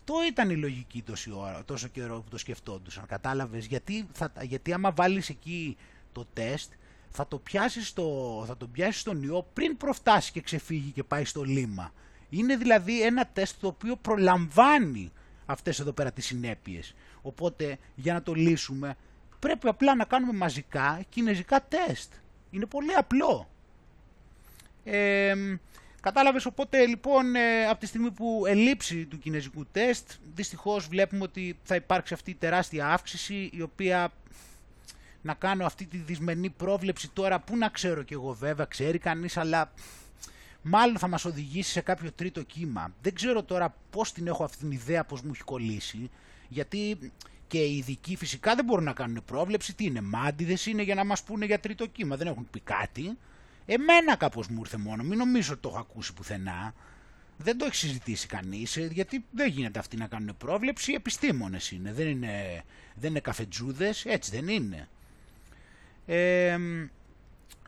Αυτό 0.10 0.26
ήταν 0.26 0.50
η 0.50 0.56
λογική 0.56 1.04
ώρα, 1.34 1.64
τόσο 1.66 1.88
καιρό 1.88 2.22
που 2.22 2.30
το 2.30 2.38
σκεφτόντουσαν. 2.38 3.06
Κατάλαβες; 3.06 3.66
Γιατί, 3.66 4.08
θα, 4.12 4.32
γιατί 4.42 4.74
άμα 4.74 4.92
βάλεις 4.92 5.30
εκεί 5.30 5.78
το 6.12 6.26
τεστ 6.34 6.72
θα 7.10 7.28
το 7.28 7.38
πιάσεις, 7.38 7.88
στο, 7.88 8.44
θα 8.48 8.58
το 8.58 8.68
πιάσεις 8.68 9.02
στον 9.02 9.24
ιό 9.24 9.48
πριν 9.54 9.78
προφτάσει 9.78 10.32
και 10.32 10.42
ξεφύγει 10.42 10.92
και 10.92 11.04
πάει 11.04 11.26
στο 11.26 11.44
λίμα. 11.44 11.94
Είναι 12.30 12.56
δηλαδή 12.56 13.02
ένα 13.02 13.26
τεστ 13.34 13.62
το 13.62 13.68
οποίο 13.68 13.96
προλαμβάνει 13.96 15.12
αυτές 15.46 15.80
εδώ 15.80 15.92
πέρα 15.92 16.12
τις 16.12 16.26
συνέπειες. 16.26 16.96
Οπότε 17.22 17.78
για 17.96 18.14
να 18.14 18.22
το 18.22 18.34
λύσουμε 18.34 18.96
πρέπει 19.40 19.68
απλά 19.68 19.96
να 19.96 20.06
κάνουμε 20.06 20.34
μαζικά 20.34 21.02
κινέζικα 21.10 21.66
τεστ. 21.68 22.14
Είναι 22.52 22.66
πολύ 22.66 22.94
απλό. 22.94 23.50
Ε, 24.84 25.34
κατάλαβες 26.08 26.46
οπότε 26.46 26.86
λοιπόν 26.86 27.36
ε, 27.36 27.66
από 27.66 27.80
τη 27.80 27.86
στιγμή 27.86 28.12
που 28.12 28.44
ελείψει 28.48 29.06
του 29.06 29.20
κινέζικου 29.20 29.66
τεστ 29.72 30.12
δυστυχώς 30.36 30.88
βλέπουμε 30.88 31.24
ότι 31.24 31.58
θα 31.64 31.76
υπάρξει 31.76 32.14
αυτή 32.14 32.32
η 32.32 32.36
τεράστια 32.36 32.88
αύξηση 32.88 33.50
η 33.54 33.62
οποία 33.62 34.12
να 35.22 35.34
κάνω 35.34 35.66
αυτή 35.66 35.86
τη 35.86 35.98
δυσμενή 35.98 36.50
πρόβλεψη 36.50 37.10
τώρα 37.10 37.40
που 37.40 37.58
να 37.58 37.70
ξέρω 37.70 38.04
κι 38.04 38.14
εγώ 38.14 38.34
βέβαια 38.34 38.66
ξέρει 38.66 38.98
κανείς 38.98 39.38
αλλά 39.38 39.72
μάλλον 40.62 40.98
θα 40.98 41.08
μας 41.08 41.26
οδηγήσει 41.26 41.72
σε 41.72 41.82
κάποιο 41.82 42.12
τρίτο 42.12 42.42
κύμα. 42.42 42.94
Δεν 43.02 43.14
ξέρω 43.14 43.44
τώρα 43.44 43.76
πώς 43.90 44.12
την 44.12 44.28
έχω 44.28 44.44
αυτή 44.44 44.58
την 44.58 44.72
ιδέα 44.72 45.04
πώς 45.04 45.22
μου 45.22 45.32
έχει 45.34 45.44
κολλήσει 45.44 46.10
γιατί 46.48 47.12
και 47.48 47.58
οι 47.58 47.78
ειδικοί 47.78 48.16
φυσικά 48.16 48.56
δεν 48.56 48.66
μπορούν 48.66 48.84
να 48.84 48.94
κάνουν 48.94 49.22
πρόβλεψη. 49.26 49.76
Τι 49.76 49.86
είναι, 49.86 50.02
μάντιδες 50.02 50.66
είναι 50.66 50.82
για 50.82 50.96
να 50.96 51.06
μας 51.06 51.24
πούνε 51.24 51.46
για 51.46 51.60
τρίτο 51.60 51.86
κύμα. 51.86 52.16
Δεν 52.16 52.28
έχουν 52.28 52.48
πει 52.52 52.60
κάτι. 52.60 53.18
Εμένα 53.70 54.16
κάπως 54.16 54.48
μου 54.48 54.60
ήρθε 54.60 54.78
μόνο. 54.78 55.04
Μην 55.04 55.18
νομίζω 55.18 55.54
ότι 55.54 55.62
το 55.62 55.70
έχω 55.70 55.80
ακούσει 55.80 56.14
πουθενά. 56.14 56.74
Δεν 57.38 57.58
το 57.58 57.66
έχει 57.66 57.76
συζητήσει 57.76 58.28
κανείς, 58.28 58.78
ε, 58.78 58.90
γιατί 58.92 59.26
δεν 59.32 59.50
γίνεται 59.50 59.80
αυτοί 59.80 59.98
να 59.98 60.08
κάνουν 60.08 60.38
πρόβλεψη. 60.38 60.92
Οι 60.92 60.96
επιστήμονες 60.96 61.72
είναι. 61.72 61.94
Δεν 61.94 62.08
είναι, 62.08 62.64
δεν 62.96 63.10
είναι 63.10 63.20
καφετζούδες, 63.20 64.06
έτσι 64.06 64.32
δεν 64.32 64.48
είναι. 64.48 64.88
Ε, 66.06 66.58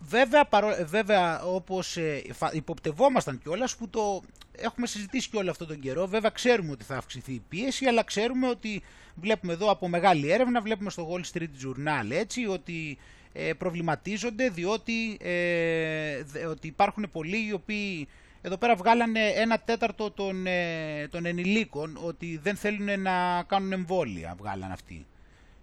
βέβαια, 0.01 0.45
παρό, 0.45 0.75
βέβαια 0.85 1.41
όπως 1.41 1.97
ε, 1.97 2.21
υποπτευόμασταν 2.51 3.39
κιόλας 3.39 3.75
που 3.75 3.89
το 3.89 4.21
έχουμε 4.51 4.87
συζητήσει 4.87 5.29
και 5.29 5.37
όλο 5.37 5.49
αυτόν 5.49 5.67
τον 5.67 5.79
καιρό. 5.79 6.07
Βέβαια 6.07 6.29
ξέρουμε 6.29 6.71
ότι 6.71 6.83
θα 6.83 6.97
αυξηθεί 6.97 7.33
η 7.33 7.43
πίεση, 7.49 7.85
αλλά 7.85 8.03
ξέρουμε 8.03 8.47
ότι 8.47 8.81
βλέπουμε 9.15 9.53
εδώ 9.53 9.71
από 9.71 9.87
μεγάλη 9.87 10.31
έρευνα, 10.31 10.61
βλέπουμε 10.61 10.89
στο 10.89 11.09
Wall 11.11 11.37
Street 11.37 11.65
Journal 11.65 12.09
έτσι, 12.09 12.45
ότι 12.45 12.97
ε, 13.33 13.53
προβληματίζονται 13.53 14.49
διότι 14.49 15.17
ε, 15.21 16.45
ότι 16.49 16.67
υπάρχουν 16.67 17.09
πολλοί 17.11 17.47
οι 17.47 17.53
οποίοι 17.53 18.07
εδώ 18.41 18.57
πέρα 18.57 18.75
βγάλανε 18.75 19.27
ένα 19.27 19.59
τέταρτο 19.59 20.11
των, 20.11 20.47
ε, 20.47 21.07
των 21.07 21.25
ενηλίκων 21.25 21.99
ότι 22.03 22.39
δεν 22.43 22.55
θέλουν 22.55 23.01
να 23.01 23.43
κάνουν 23.43 23.71
εμβόλια, 23.71 24.35
βγάλανε 24.37 24.73
αυτοί. 24.73 25.05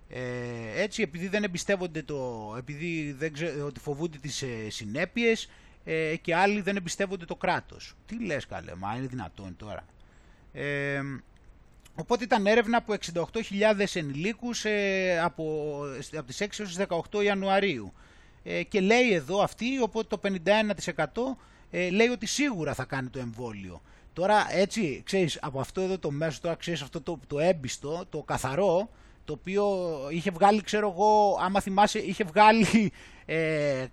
Ε, 0.09 0.83
έτσι, 0.83 1.03
επειδή 1.03 1.29
δεν 1.29 1.45
εμπιστεύονται 1.45 2.03
το, 2.03 2.55
επειδή 2.59 3.13
δεν 3.19 3.33
ότι 3.65 3.81
φοβούνται 3.81 4.19
τις 4.19 4.43
ε, 4.43 4.71
συνέπειες 4.71 5.51
ε, 5.85 6.17
και 6.17 6.35
άλλοι 6.35 6.61
δεν 6.61 6.77
εμπιστεύονται 6.77 7.25
το 7.25 7.37
κράτος. 7.37 7.95
Τι 8.07 8.25
λες 8.25 8.47
καλέ, 8.47 8.75
μα 8.75 8.97
είναι 8.97 9.07
δυνατόν 9.07 9.57
τώρα. 9.57 9.85
Ε, 11.97 12.01
οπότε 12.01 12.25
ήταν 12.25 12.47
έρευνα 12.47 12.77
από 12.77 12.95
68.000 13.15 13.85
ενηλίκους 13.95 14.65
ε, 14.65 15.21
από, 15.23 15.77
από 16.17 16.27
τις 16.27 16.41
6 16.41 16.47
έως 16.59 16.77
18 17.13 17.25
Ιανουαρίου. 17.25 17.93
Ε, 18.43 18.63
και 18.63 18.81
λέει 18.81 19.13
εδώ 19.13 19.43
αυτή, 19.43 19.81
οπότε 19.81 20.17
το 20.17 20.21
51% 20.95 21.05
ε, 21.71 21.91
λέει 21.91 22.09
ότι 22.09 22.27
σίγουρα 22.27 22.75
θα 22.75 22.85
κάνει 22.85 23.09
το 23.09 23.19
εμβόλιο. 23.19 23.83
Τώρα 24.13 24.47
έτσι, 24.51 25.03
ξέρεις, 25.05 25.39
από 25.43 25.61
αυτό 25.61 25.81
εδώ 25.81 25.99
το 25.99 26.11
μέσο, 26.11 26.41
τώρα 26.43 26.55
ξέρεις 26.55 26.83
αυτό 26.83 27.01
το, 27.01 27.21
το 27.27 27.39
έμπιστο, 27.39 28.05
το 28.11 28.23
καθαρό, 28.23 28.91
το 29.27 29.33
οποίο 29.33 29.65
είχε 30.11 30.31
βγάλει, 30.31 30.63
ξέρω 30.63 30.91
εγώ, 30.91 31.39
άμα 31.43 31.61
θυμάσαι, 31.61 31.99
είχε 31.99 32.25
βγάλει 32.25 32.93
ε, 33.27 33.87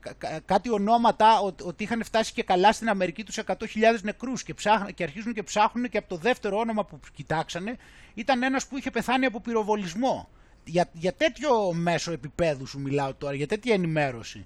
κάτι 0.45 0.71
ονόματα 0.71 1.39
ότι 1.39 1.83
είχαν 1.83 2.03
φτάσει 2.03 2.33
και 2.33 2.43
καλά 2.43 2.71
στην 2.71 2.89
Αμερική 2.89 3.23
τους 3.23 3.39
100.000 3.45 3.55
νεκρούς 4.01 4.43
και, 4.43 4.53
και 4.95 5.03
αρχίζουν 5.03 5.33
και 5.33 5.43
ψάχνουν 5.43 5.89
και 5.89 5.97
από 5.97 6.09
το 6.09 6.15
δεύτερο 6.15 6.57
όνομα 6.57 6.85
που 6.85 6.99
κοιτάξανε 7.13 7.77
ήταν 8.13 8.43
ένας 8.43 8.67
που 8.67 8.77
είχε 8.77 8.91
πεθάνει 8.91 9.25
από 9.25 9.41
πυροβολισμό. 9.41 10.29
Για, 10.65 10.89
για 10.93 11.13
τέτοιο 11.13 11.73
μέσο 11.73 12.11
επίπεδου 12.11 12.65
σου 12.65 12.79
μιλάω 12.79 13.13
τώρα, 13.13 13.35
για 13.35 13.47
τέτοια 13.47 13.73
ενημέρωση. 13.73 14.45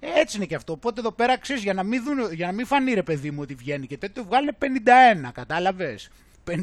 Ε, 0.00 0.20
έτσι 0.20 0.36
είναι 0.36 0.46
και 0.46 0.54
αυτό. 0.54 0.72
Οπότε 0.72 1.00
εδώ 1.00 1.12
πέρα 1.12 1.38
ξέρεις, 1.38 1.62
για, 1.62 1.74
να 1.74 1.82
μην 1.82 2.02
για 2.32 2.46
να 2.46 2.52
μην 2.52 2.66
φανεί 2.66 2.94
ρε 2.94 3.02
παιδί 3.02 3.30
μου 3.30 3.38
ότι 3.42 3.54
βγαίνει 3.54 3.86
και 3.86 3.98
τέτοιο, 3.98 4.24
βγάλουν 4.24 4.56
51. 5.26 5.30
Κατάλαβες. 5.32 6.10
51. 6.50 6.54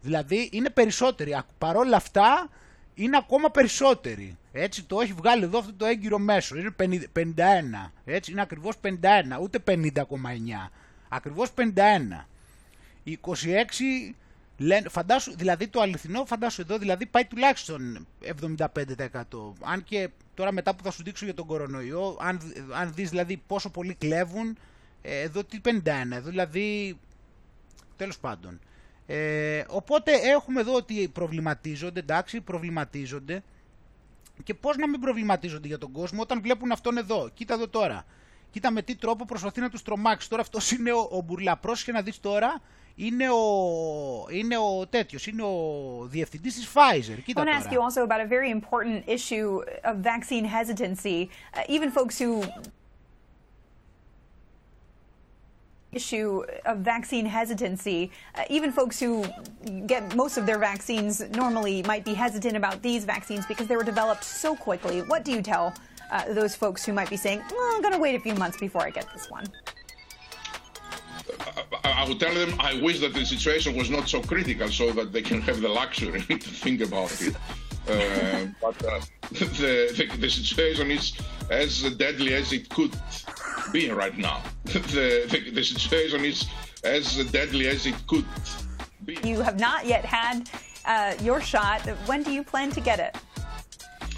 Δηλαδή 0.00 0.48
είναι 0.52 0.70
περισσότεροι. 0.70 1.38
Παρόλα 1.58 1.96
αυτά 1.96 2.48
είναι 2.96 3.16
ακόμα 3.16 3.50
περισσότεροι. 3.50 4.36
Έτσι 4.52 4.84
το 4.84 5.00
έχει 5.00 5.12
βγάλει 5.12 5.42
εδώ 5.42 5.58
αυτό 5.58 5.74
το 5.74 5.84
έγκυρο 5.84 6.18
μέσο. 6.18 6.56
Είναι 6.56 6.74
51. 7.16 7.30
Έτσι 8.04 8.30
είναι 8.30 8.40
ακριβώς 8.40 8.74
51. 8.82 8.90
Ούτε 9.40 9.58
50,9. 9.66 10.70
Ακριβώς 11.08 11.50
51. 11.56 12.26
26 13.04 13.14
Λένε, 14.58 14.88
φαντάσου, 14.88 15.36
δηλαδή 15.36 15.68
το 15.68 15.80
αληθινό, 15.80 16.24
φαντάσου 16.24 16.60
εδώ, 16.60 16.78
δηλαδή 16.78 17.06
πάει 17.06 17.24
τουλάχιστον 17.24 18.06
75%. 18.40 19.52
Αν 19.60 19.84
και 19.84 20.08
τώρα 20.34 20.52
μετά 20.52 20.74
που 20.74 20.82
θα 20.82 20.90
σου 20.90 21.02
δείξω 21.02 21.24
για 21.24 21.34
τον 21.34 21.46
κορονοϊό, 21.46 22.16
αν, 22.20 22.40
αν 22.72 22.92
δεις 22.94 23.10
δηλαδή 23.10 23.42
πόσο 23.46 23.70
πολύ 23.70 23.94
κλέβουν, 23.94 24.58
ε, 25.02 25.20
εδώ 25.20 25.44
τι 25.44 25.60
51, 25.64 26.12
εδώ 26.12 26.30
δηλαδή, 26.30 26.98
τέλος 27.96 28.18
πάντων. 28.18 28.60
Ε, 29.06 29.64
οπότε 29.68 30.12
έχουμε 30.12 30.60
εδώ 30.60 30.74
ότι 30.74 31.08
προβληματίζονται, 31.08 32.00
εντάξει, 32.00 32.40
προβληματίζονται. 32.40 33.42
Και 34.44 34.54
πώς 34.54 34.76
να 34.76 34.88
μην 34.88 35.00
προβληματίζονται 35.00 35.66
για 35.66 35.78
τον 35.78 35.92
κόσμο 35.92 36.22
όταν 36.22 36.42
βλέπουν 36.42 36.72
αυτόν 36.72 36.96
εδώ. 36.96 37.30
Κοίτα 37.34 37.54
εδώ 37.54 37.68
τώρα. 37.68 38.04
Κοίτα 38.50 38.70
με 38.70 38.82
τι 38.82 38.96
τρόπο 38.96 39.24
προσπαθεί 39.24 39.60
να 39.60 39.70
τους 39.70 39.82
τρομάξει. 39.82 40.28
Τώρα 40.28 40.42
αυτός 40.42 40.70
είναι 40.70 40.92
ο, 40.92 41.08
ο 41.10 41.20
Μπουρλαπρός 41.20 41.84
και 41.84 41.92
να 41.92 42.02
δεις 42.02 42.20
τώρα 42.20 42.60
είναι 42.94 43.30
ο, 43.30 44.26
είναι 44.30 44.56
ο 44.56 44.86
τέτοιος, 44.86 45.26
είναι 45.26 45.42
ο 45.42 46.06
διευθυντής 46.06 46.54
της 46.54 46.68
Pfizer. 46.74 47.18
Κοίτα 47.24 47.42
I 47.42 47.46
want 47.46 47.48
to 47.48 47.66
ask 47.66 47.72
you 47.72 47.80
also 47.80 48.02
about 48.02 48.20
a 48.20 48.26
very 48.26 48.50
important 48.50 49.04
issue 49.06 49.62
of 49.84 49.96
vaccine 49.96 50.44
hesitancy. 50.44 51.28
Uh, 51.54 51.74
even 51.74 51.90
folks 51.90 52.18
who 52.18 52.42
issue 55.92 56.44
of 56.64 56.78
vaccine 56.78 57.26
hesitancy. 57.26 58.10
Uh, 58.34 58.44
even 58.50 58.72
folks 58.72 59.00
who 59.00 59.24
get 59.86 60.14
most 60.14 60.36
of 60.36 60.46
their 60.46 60.58
vaccines 60.58 61.20
normally 61.30 61.82
might 61.84 62.04
be 62.04 62.14
hesitant 62.14 62.56
about 62.56 62.82
these 62.82 63.04
vaccines 63.04 63.46
because 63.46 63.66
they 63.66 63.76
were 63.76 63.84
developed 63.84 64.24
so 64.24 64.54
quickly. 64.54 65.02
What 65.02 65.24
do 65.24 65.32
you 65.32 65.42
tell 65.42 65.74
uh, 66.10 66.32
those 66.32 66.54
folks 66.54 66.84
who 66.84 66.92
might 66.92 67.10
be 67.10 67.16
saying, 67.16 67.42
well, 67.50 67.74
I'm 67.74 67.82
going 67.82 67.94
to 67.94 68.00
wait 68.00 68.14
a 68.14 68.20
few 68.20 68.34
months 68.34 68.58
before 68.58 68.82
I 68.82 68.90
get 68.90 69.06
this 69.12 69.30
one? 69.30 69.46
I 71.82 72.06
would 72.08 72.20
tell 72.20 72.34
them 72.34 72.54
I 72.60 72.80
wish 72.80 73.00
that 73.00 73.14
the 73.14 73.24
situation 73.24 73.76
was 73.76 73.90
not 73.90 74.08
so 74.08 74.22
critical 74.22 74.68
so 74.68 74.92
that 74.92 75.12
they 75.12 75.22
can 75.22 75.40
have 75.42 75.60
the 75.60 75.68
luxury 75.68 76.20
to 76.28 76.36
think 76.36 76.80
about 76.80 77.20
it. 77.20 77.34
Uh, 77.87 78.45
but 78.61 78.85
uh, 78.85 78.99
the, 79.31 79.45
the, 79.97 80.17
the 80.17 80.29
situation 80.29 80.91
is 80.91 81.13
as 81.49 81.81
deadly 81.95 82.33
as 82.33 82.53
it 82.53 82.69
could 82.69 82.93
be 83.73 83.89
right 83.89 84.17
now. 84.17 84.41
The, 84.65 84.79
the, 85.31 85.51
the 85.51 85.63
situation 85.63 86.23
is 86.25 86.45
as 86.83 87.17
deadly 87.31 87.67
as 87.67 87.85
it 87.85 87.95
could 88.07 88.25
be. 89.05 89.17
You 89.23 89.41
have 89.41 89.59
not 89.59 89.85
yet 89.85 90.05
had 90.05 90.49
uh, 90.85 91.15
your 91.21 91.41
shot. 91.41 91.81
When 92.05 92.23
do 92.23 92.31
you 92.31 92.43
plan 92.43 92.69
to 92.71 92.81
get 92.81 92.99
it? 92.99 93.17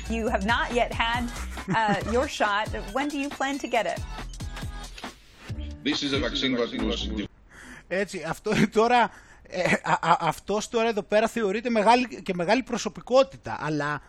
You 0.09 0.27
have 0.27 0.45
not 0.45 0.73
yet 0.73 0.91
had 0.91 1.31
uh, 1.73 2.11
your 2.11 2.27
shot. 2.27 2.67
When 2.91 3.07
do 3.07 3.17
you 3.17 3.29
plan 3.29 3.57
to 3.59 3.67
get 3.67 3.85
it? 3.85 3.99
This 5.83 6.03
is 6.03 6.13
a 6.13 6.19
vaccine 6.19 6.53
that 6.55 6.71
was... 6.83 7.09
Έτσι, 7.87 8.23
αυτό 8.23 8.51
τώρα, 8.73 9.11
ε, 9.48 9.72
α, 9.82 10.16
αυτός 10.20 10.68
τώρα 10.68 10.88
εδώ 10.88 11.02
πέρα 11.02 11.28
θεωρείται 11.28 11.70
μεγάλη, 11.70 12.22
και 12.22 12.34
μεγάλη 12.34 12.62
προσωπικότητα, 12.62 13.56
αλλά 13.60 14.02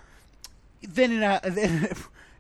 δεν 0.80 1.12
είναι, 1.12 1.40
δεν, 1.44 1.90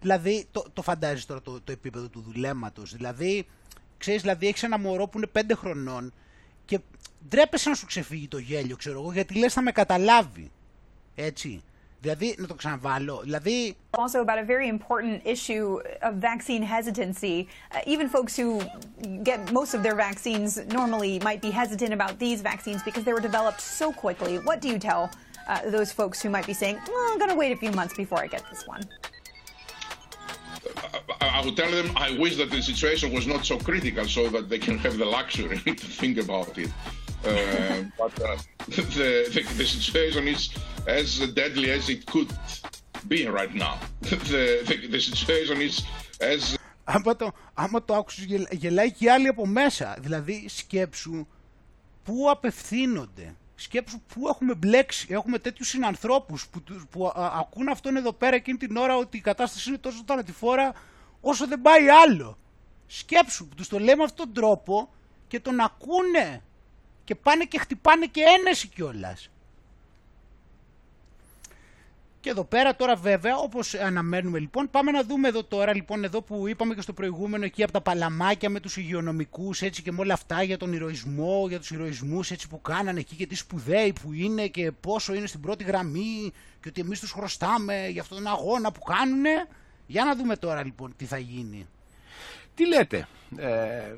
δηλαδή 0.01 0.47
το, 0.51 0.65
το 0.73 0.81
φαντάζεις 0.81 1.25
τώρα 1.25 1.41
το, 1.41 1.61
το 1.61 1.71
επίπεδο 1.71 2.07
του 2.07 2.23
δουλέματος, 2.27 2.95
δηλαδή, 2.95 3.47
ξέρεις, 3.97 4.21
δηλαδή 4.21 4.47
έχεις 4.47 4.63
ένα 4.63 4.79
μωρό 4.79 5.07
που 5.07 5.17
είναι 5.17 5.27
πέντε 5.27 5.55
χρονών 5.55 6.13
και 6.65 6.79
ντρέπεσαι 7.29 7.69
να 7.69 7.75
σου 7.75 7.85
ξεφύγει 7.85 8.27
το 8.27 8.37
γέλιο, 8.37 8.75
ξέρω 8.75 8.99
εγώ, 8.99 9.11
γιατί 9.11 9.37
λες 9.37 9.53
θα 9.53 9.61
με 9.61 9.71
καταλάβει, 9.71 10.51
έτσι. 11.15 11.63
Δηλαδή, 12.04 12.34
να 12.38 12.46
το 12.46 12.54
ξαναβάλω, 12.54 13.20
δηλαδή... 13.22 13.76
Also 13.90 14.20
about 14.20 14.38
a 14.38 14.44
very 14.44 14.68
important 14.68 15.16
issue 15.24 15.80
of 16.02 16.12
vaccine 16.30 16.62
hesitancy. 16.62 17.36
Uh, 17.72 17.92
even 17.92 18.06
folks 18.16 18.36
who 18.40 18.48
get 19.28 19.38
most 19.58 19.72
of 19.76 19.80
their 19.86 19.96
vaccines 20.08 20.50
normally 20.78 21.14
might 21.28 21.40
be 21.46 21.50
hesitant 21.60 21.92
about 21.98 22.14
these 22.24 22.38
vaccines 22.52 22.80
because 22.88 23.04
they 23.06 23.14
were 23.16 23.26
developed 23.30 23.62
so 23.80 23.86
quickly. 24.04 24.34
What 24.48 24.58
do 24.64 24.68
you 24.72 24.78
tell 24.90 25.02
uh, 25.48 25.70
those 25.76 25.90
folks 26.00 26.16
who 26.22 26.28
might 26.36 26.46
be 26.52 26.56
saying, 26.62 26.76
well, 26.92 27.04
I'm 27.10 27.18
going 27.22 27.32
to 27.34 27.40
wait 27.42 27.52
a 27.58 27.60
few 27.64 27.72
months 27.80 27.94
before 28.02 28.20
I 28.24 28.28
get 28.34 28.42
this 28.50 28.62
one? 28.74 28.82
I 31.38 31.40
would 31.44 31.56
tell 31.60 31.72
them 31.78 31.88
I 32.06 32.08
wish 32.24 32.34
that 32.40 32.50
the 32.50 32.62
situation 32.72 33.06
was 33.18 33.26
not 33.32 33.42
so 33.50 33.56
critical 33.68 34.04
so 34.18 34.22
that 34.34 34.44
they 34.50 34.60
can 34.66 34.76
have 34.84 34.94
the 35.02 35.08
luxury 35.18 35.58
to 35.82 35.86
think 36.00 36.14
about 36.18 36.56
it. 36.64 36.70
Uh, 37.25 37.83
but 37.97 38.13
uh, 38.23 38.37
the, 38.69 38.81
the, 39.33 39.41
the 39.57 39.65
situation 39.65 40.27
is 40.27 40.49
as 40.87 41.19
deadly 41.39 41.69
as 41.77 41.89
it 41.89 42.05
could 42.05 42.31
be 43.07 43.27
right 43.27 43.53
now. 43.53 43.75
The, 44.01 44.15
the, 44.67 44.75
the 44.87 44.99
situation 44.99 45.61
is 45.61 45.81
as... 46.19 46.55
Άμα 46.83 47.15
το, 47.15 47.31
άμα 47.53 47.83
το 47.83 47.95
άκουσες 47.95 48.25
γελάει 48.51 48.91
και 48.91 49.11
άλλοι 49.11 49.27
από 49.27 49.45
μέσα. 49.47 49.97
Δηλαδή 49.99 50.45
σκέψου 50.47 51.27
πού 52.03 52.29
απευθύνονται. 52.29 53.35
Σκέψου 53.55 54.01
πού 54.13 54.27
έχουμε 54.27 54.53
μπλέξει. 54.53 55.07
Έχουμε 55.09 55.39
τέτοιους 55.39 55.67
συνανθρώπους 55.67 56.47
που, 56.47 56.63
που 56.89 57.07
α, 57.07 57.13
ακούν 57.39 57.67
αυτόν 57.67 57.95
εδώ 57.95 58.13
πέρα 58.13 58.35
εκείνη 58.35 58.57
την 58.57 58.77
ώρα 58.77 58.95
ότι 58.95 59.17
η 59.17 59.21
κατάσταση 59.21 59.69
είναι 59.69 59.77
τόσο 59.77 60.03
θανατηφόρα 60.05 60.73
όσο 61.21 61.47
δεν 61.47 61.61
πάει 61.61 61.89
άλλο. 61.89 62.37
Σκέψου 62.87 63.47
που 63.47 63.55
τους 63.55 63.67
το 63.67 63.79
λέμε 63.79 64.03
αυτόν 64.03 64.25
τον 64.25 64.43
τρόπο 64.43 64.89
και 65.27 65.39
τον 65.39 65.59
ακούνε 65.59 66.43
και 67.09 67.15
πάνε 67.15 67.45
και 67.45 67.59
χτυπάνε 67.59 68.05
και 68.05 68.21
ένεση 68.39 68.67
κιόλας. 68.67 69.29
Και 72.19 72.29
εδώ 72.29 72.43
πέρα 72.43 72.75
τώρα 72.75 72.95
βέβαια 72.95 73.37
όπως 73.37 73.73
αναμένουμε 73.73 74.39
λοιπόν 74.39 74.69
πάμε 74.69 74.91
να 74.91 75.03
δούμε 75.03 75.27
εδώ 75.27 75.43
τώρα 75.43 75.75
λοιπόν 75.75 76.03
εδώ 76.03 76.21
που 76.21 76.47
είπαμε 76.47 76.73
και 76.75 76.81
στο 76.81 76.93
προηγούμενο 76.93 77.45
εκεί 77.45 77.63
από 77.63 77.71
τα 77.71 77.81
παλαμάκια 77.81 78.49
με 78.49 78.59
τους 78.59 78.77
υγειονομικούς 78.77 79.61
έτσι 79.61 79.81
και 79.81 79.91
με 79.91 80.01
όλα 80.01 80.13
αυτά 80.13 80.43
για 80.43 80.57
τον 80.57 80.73
ηρωισμό, 80.73 81.45
για 81.47 81.59
τους 81.59 81.71
ηρωισμούς 81.71 82.31
έτσι 82.31 82.47
που 82.47 82.61
κάνανε 82.61 82.99
εκεί 82.99 83.15
και 83.15 83.27
τι 83.27 83.35
σπουδαίοι 83.35 83.93
που 84.01 84.13
είναι 84.13 84.47
και 84.47 84.71
πόσο 84.71 85.13
είναι 85.13 85.27
στην 85.27 85.41
πρώτη 85.41 85.63
γραμμή 85.63 86.31
και 86.61 86.69
ότι 86.69 86.81
εμείς 86.81 86.99
τους 86.99 87.11
χρωστάμε 87.11 87.87
για 87.87 88.01
αυτόν 88.01 88.17
τον 88.17 88.27
αγώνα 88.27 88.71
που 88.71 88.79
κάνουνε. 88.81 89.47
Για 89.87 90.03
να 90.03 90.15
δούμε 90.15 90.35
τώρα 90.35 90.63
λοιπόν 90.63 90.93
τι 90.97 91.05
θα 91.05 91.17
γίνει. 91.17 91.67
Τι 92.55 92.67
λέτε, 92.67 93.07
ε, 93.37 93.93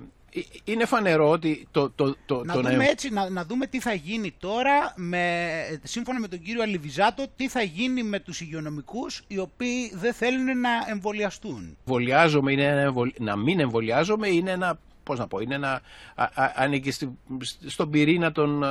είναι 0.64 0.86
φανερό 0.86 1.30
ότι 1.30 1.68
το, 1.72 1.90
το, 1.90 2.16
το, 2.26 2.44
να, 2.46 2.54
δούμε 2.54 2.86
έτσι, 2.86 3.10
να, 3.10 3.30
να 3.30 3.46
δούμε 3.46 3.66
τι 3.66 3.80
θα 3.80 3.94
γίνει 3.94 4.34
τώρα 4.40 4.94
με, 4.96 5.48
σύμφωνα 5.84 6.20
με 6.20 6.28
τον 6.28 6.42
κύριο 6.42 6.62
Αλιβιζάτο 6.62 7.26
τι 7.36 7.48
θα 7.48 7.62
γίνει 7.62 8.04
με 8.04 8.20
τους 8.20 8.42
υγειονομικούς 8.42 9.24
οι 9.28 9.38
οποίοι 9.38 9.92
δεν 9.96 10.14
θέλουν 10.14 10.60
να 10.60 10.70
εμβολιαστούν. 10.90 11.78
Εμβολιάζομαι 11.86 12.52
είναι 12.52 12.64
ένα, 12.64 12.94
να 13.18 13.36
μην 13.36 13.60
εμβολιάζομαι 13.60 14.28
είναι 14.28 14.52
ένα 14.52 14.80
πώς 15.12 15.20
να 15.20 15.28
πω, 15.28 15.40
είναι 15.40 15.56
ένα, 15.56 15.82
ανήκει 16.56 16.92
στον 17.68 17.90
πυρήνα 17.90 18.32
των, 18.32 18.64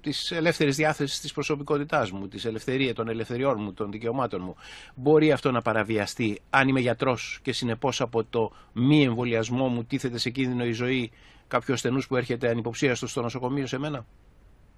της 0.00 0.30
ελεύθερης 0.30 0.76
διάθεσης 0.76 1.20
της 1.20 1.32
προσωπικότητάς 1.32 2.10
μου, 2.10 2.28
της 2.28 2.44
ελευθερία, 2.44 2.94
των 2.94 3.08
ελευθεριών 3.08 3.56
μου, 3.58 3.72
των 3.72 3.90
δικαιωμάτων 3.90 4.40
μου. 4.44 4.56
Μπορεί 4.94 5.32
αυτό 5.32 5.50
να 5.50 5.62
παραβιαστεί 5.62 6.40
αν 6.50 6.68
είμαι 6.68 6.80
γιατρός 6.80 7.38
και 7.42 7.52
συνεπώς 7.52 8.00
από 8.00 8.24
το 8.24 8.52
μη 8.72 9.02
εμβολιασμό 9.02 9.68
μου 9.68 9.84
τίθεται 9.84 10.18
σε 10.18 10.30
κίνδυνο 10.30 10.64
η 10.64 10.72
ζωή 10.72 11.10
κάποιο 11.48 11.74
ασθενούς 11.74 12.06
που 12.06 12.16
έρχεται 12.16 12.48
ανυποψίαστος 12.48 13.10
στο 13.10 13.22
νοσοκομείο 13.22 13.66
σε 13.66 13.78
μένα; 13.78 14.06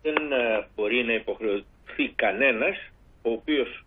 Δεν 0.02 0.32
ε, 0.32 0.66
μπορεί 0.74 1.04
να 1.04 1.12
υποχρεωθεί 1.12 2.08
κανένας 2.14 2.76
ο 3.22 3.30
οποίος 3.30 3.84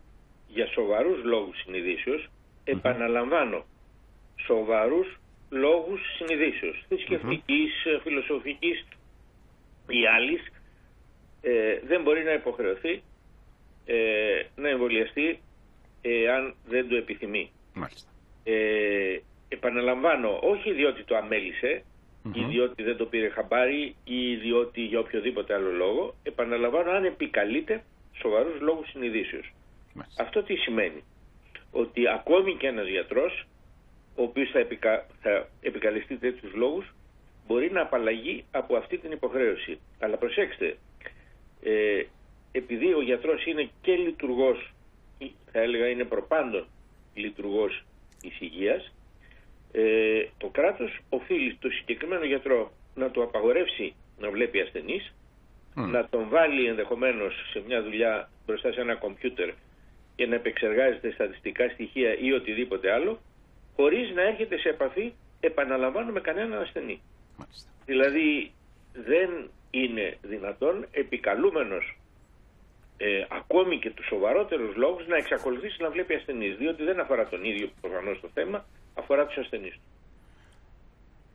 για 0.47 0.67
σοβαρούς 0.67 1.23
λόγους 1.23 1.61
συνειδήσεως, 1.61 2.27
επαναλαμβάνω, 2.63 3.65
σοβαρούς 4.45 5.19
λόγους 5.49 6.01
συνειδήσεως, 6.17 6.85
θρησκευτικής, 6.87 7.71
mm-hmm. 7.85 7.99
φιλοσοφικής 8.03 8.85
ή 9.87 10.07
άλλης, 10.07 10.41
ε, 11.41 11.79
δεν 11.87 12.01
μπορεί 12.01 12.23
να 12.23 12.33
υποχρεωθεί 12.33 13.01
ε, 13.85 14.41
να 14.55 14.69
εμβολιαστεί 14.69 15.39
αν 16.35 16.55
δεν 16.65 16.89
το 16.89 16.95
επιθυμεί. 16.95 17.51
Μάλιστα. 17.73 18.09
Ε, 18.43 19.19
επαναλαμβάνω, 19.47 20.39
όχι 20.41 20.71
διότι 20.71 21.03
το 21.03 21.15
αμέλησε 21.15 21.83
ή 22.33 22.43
διότι 22.43 22.83
δεν 22.83 22.97
το 22.97 23.05
πήρε 23.05 23.29
χαμπάρι 23.29 23.95
ή 24.03 24.35
διότι 24.35 24.81
για 24.81 24.99
οποιοδήποτε 24.99 25.53
άλλο 25.53 25.71
λόγο, 25.71 26.15
επαναλαμβάνω 26.23 26.91
αν 26.91 27.05
επικαλείται 27.05 27.83
σοβαρούς 28.21 28.59
λόγους 28.59 28.89
συνειδήσεως. 28.89 29.53
Αυτό 30.19 30.43
τι 30.43 30.55
σημαίνει; 30.55 31.03
Ότι 31.71 32.07
ακόμη 32.07 32.55
και 32.55 32.67
ένας 32.67 32.87
γιατρός, 32.87 33.45
ο 34.15 34.23
οποίος 34.23 34.49
θα, 34.51 34.59
επικα... 34.59 35.05
θα 35.21 35.47
επικαλεστεί 35.61 36.15
τέτοιους 36.17 36.53
λόγους, 36.53 36.93
μπορεί 37.47 37.71
να 37.71 37.81
απαλλαγεί 37.81 38.45
από 38.51 38.75
αυτή 38.75 38.97
την 38.97 39.11
υποχρέωση. 39.11 39.79
Αλλά 39.99 40.17
προσέξτε, 40.17 40.77
ε, 41.63 42.03
επειδή 42.51 42.93
ο 42.93 43.01
γιατρός 43.01 43.45
είναι 43.45 43.69
και 43.81 43.95
λειτουργός, 43.95 44.73
θα 45.51 45.59
έλεγα 45.59 45.87
είναι 45.87 46.03
προπάντων 46.03 46.67
λειτουργός 47.13 47.83
της 48.21 48.39
υγείας, 48.39 48.93
ε, 49.71 50.25
το 50.37 50.47
κράτος 50.47 50.99
οφείλει 51.09 51.57
το 51.59 51.69
συγκεκριμένο 51.69 52.25
γιατρό 52.25 52.71
να 52.95 53.09
του 53.09 53.23
απαγορεύσει 53.23 53.95
να 54.19 54.29
βλέπει 54.29 54.59
ασθενείς, 54.59 55.13
να 55.75 56.07
τον 56.09 56.29
βάλει 56.29 56.67
ενδεχομένως 56.67 57.33
σε 57.51 57.63
μια 57.67 57.83
δουλειά 57.83 58.29
μπροστά 58.45 58.71
σε 58.71 58.81
ένα 58.81 58.95
κομπιούτερ 58.95 59.49
και 60.15 60.25
να 60.25 60.35
επεξεργάζεται 60.35 61.11
στατιστικά 61.11 61.69
στοιχεία 61.69 62.17
ή 62.19 62.31
οτιδήποτε 62.31 62.91
άλλο, 62.91 63.19
χωρίς 63.75 64.13
να 64.15 64.21
έρχεται 64.21 64.57
σε 64.57 64.69
επαφή, 64.69 65.13
επαναλαμβάνω, 65.39 66.11
με 66.11 66.19
κανέναν 66.19 66.61
ασθενή. 66.61 67.01
Δηλαδή 67.85 68.51
δεν 68.93 69.49
είναι 69.69 70.17
δυνατόν 70.21 70.85
επικαλούμενος 70.91 71.97
ε, 72.97 73.25
ακόμη 73.29 73.79
και 73.79 73.89
τους 73.89 74.05
σοβαρότερους 74.05 74.75
λόγους 74.75 75.07
να 75.07 75.17
εξακολουθήσει 75.17 75.81
να 75.81 75.89
βλέπει 75.89 76.13
ασθενείς, 76.13 76.57
διότι 76.57 76.83
δεν 76.83 76.99
αφορά 76.99 77.27
τον 77.27 77.43
ίδιο 77.43 77.69
προφανώς 77.81 78.19
το 78.21 78.29
θέμα, 78.33 78.65
αφορά 78.93 79.25
τους 79.25 79.37
ασθενείς 79.37 79.73
του. 79.73 79.79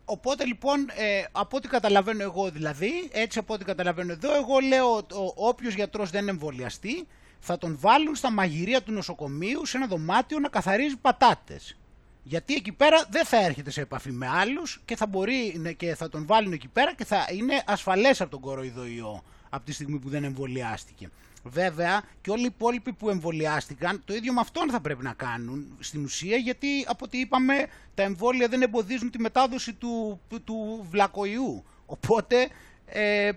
Οπότε 0.05 0.45
λοιπόν, 0.45 0.89
ε, 0.97 1.25
από 1.33 1.57
ό,τι 1.57 1.69
καταλαβαίνω 1.69 2.23
εγώ 2.23 2.51
δηλαδή, 2.51 3.11
έτσι 3.13 3.39
από 3.39 3.55
ό,τι 3.55 3.65
καταλαβαίνω 3.65 4.13
εδώ, 4.13 4.35
εγώ 4.35 4.59
λέω 4.69 4.97
ότι 4.97 5.15
όποιος 5.35 5.75
γιατρός 5.75 6.11
δεν 6.11 6.29
εμβολιαστεί, 6.29 7.07
θα 7.41 7.59
τον 7.59 7.77
βάλουν 7.81 8.15
στα 8.15 8.31
μαγειρία 8.33 8.83
του 8.83 8.93
νοσοκομείου 8.93 9.67
σε 9.67 9.77
ένα 9.77 9.87
δωμάτιο 9.87 10.39
να 10.39 10.49
καθαρίζει 10.49 10.97
πατάτες. 10.97 11.80
Γιατί 12.23 12.55
εκεί 12.55 12.73
πέρα 12.73 13.07
δεν 13.11 13.25
θα 13.25 13.45
έρχεται 13.45 13.71
σε 13.71 13.81
επαφή 13.81 14.11
με 14.11 14.29
άλλους 14.29 14.81
και 14.85 14.97
θα, 14.97 15.07
μπορεί, 15.07 15.75
και 15.77 15.95
θα 15.95 16.09
τον 16.09 16.27
βάλουν 16.27 16.53
εκεί 16.53 16.69
πέρα 16.69 16.95
και 16.95 17.05
θα 17.05 17.27
είναι 17.33 17.63
ασφαλές 17.67 18.21
από 18.21 18.31
τον 18.31 18.41
κοροϊδοϊό 18.41 19.23
από 19.51 19.65
τη 19.65 19.73
στιγμή 19.73 19.99
που 19.99 20.09
δεν 20.09 20.25
εμβολιάστηκε. 20.25 21.11
Βέβαια 21.43 22.03
και 22.21 22.31
όλοι 22.31 22.43
οι 22.43 22.53
υπόλοιποι 22.55 22.93
που 22.93 23.11
εμβολιάστηκαν 23.11 24.03
το 24.05 24.15
ίδιο 24.15 24.33
με 24.33 24.41
αυτόν 24.41 24.71
θα 24.71 24.81
πρέπει 24.81 25.03
να 25.03 25.13
κάνουν 25.13 25.77
στην 25.79 26.05
ουσία 26.05 26.37
γιατί 26.37 26.85
από 26.89 27.05
ό,τι 27.05 27.19
είπαμε 27.19 27.67
τα 27.95 28.03
εμβόλια 28.03 28.49
δεν 28.49 28.63
εμποδίζουν 28.63 29.11
τη 29.11 29.19
μετάδοση 29.19 29.73
του, 29.73 30.21
του 30.45 30.87
βλακοϊού. 30.91 31.65
Οπότε 31.87 32.49
ε, 32.87 33.31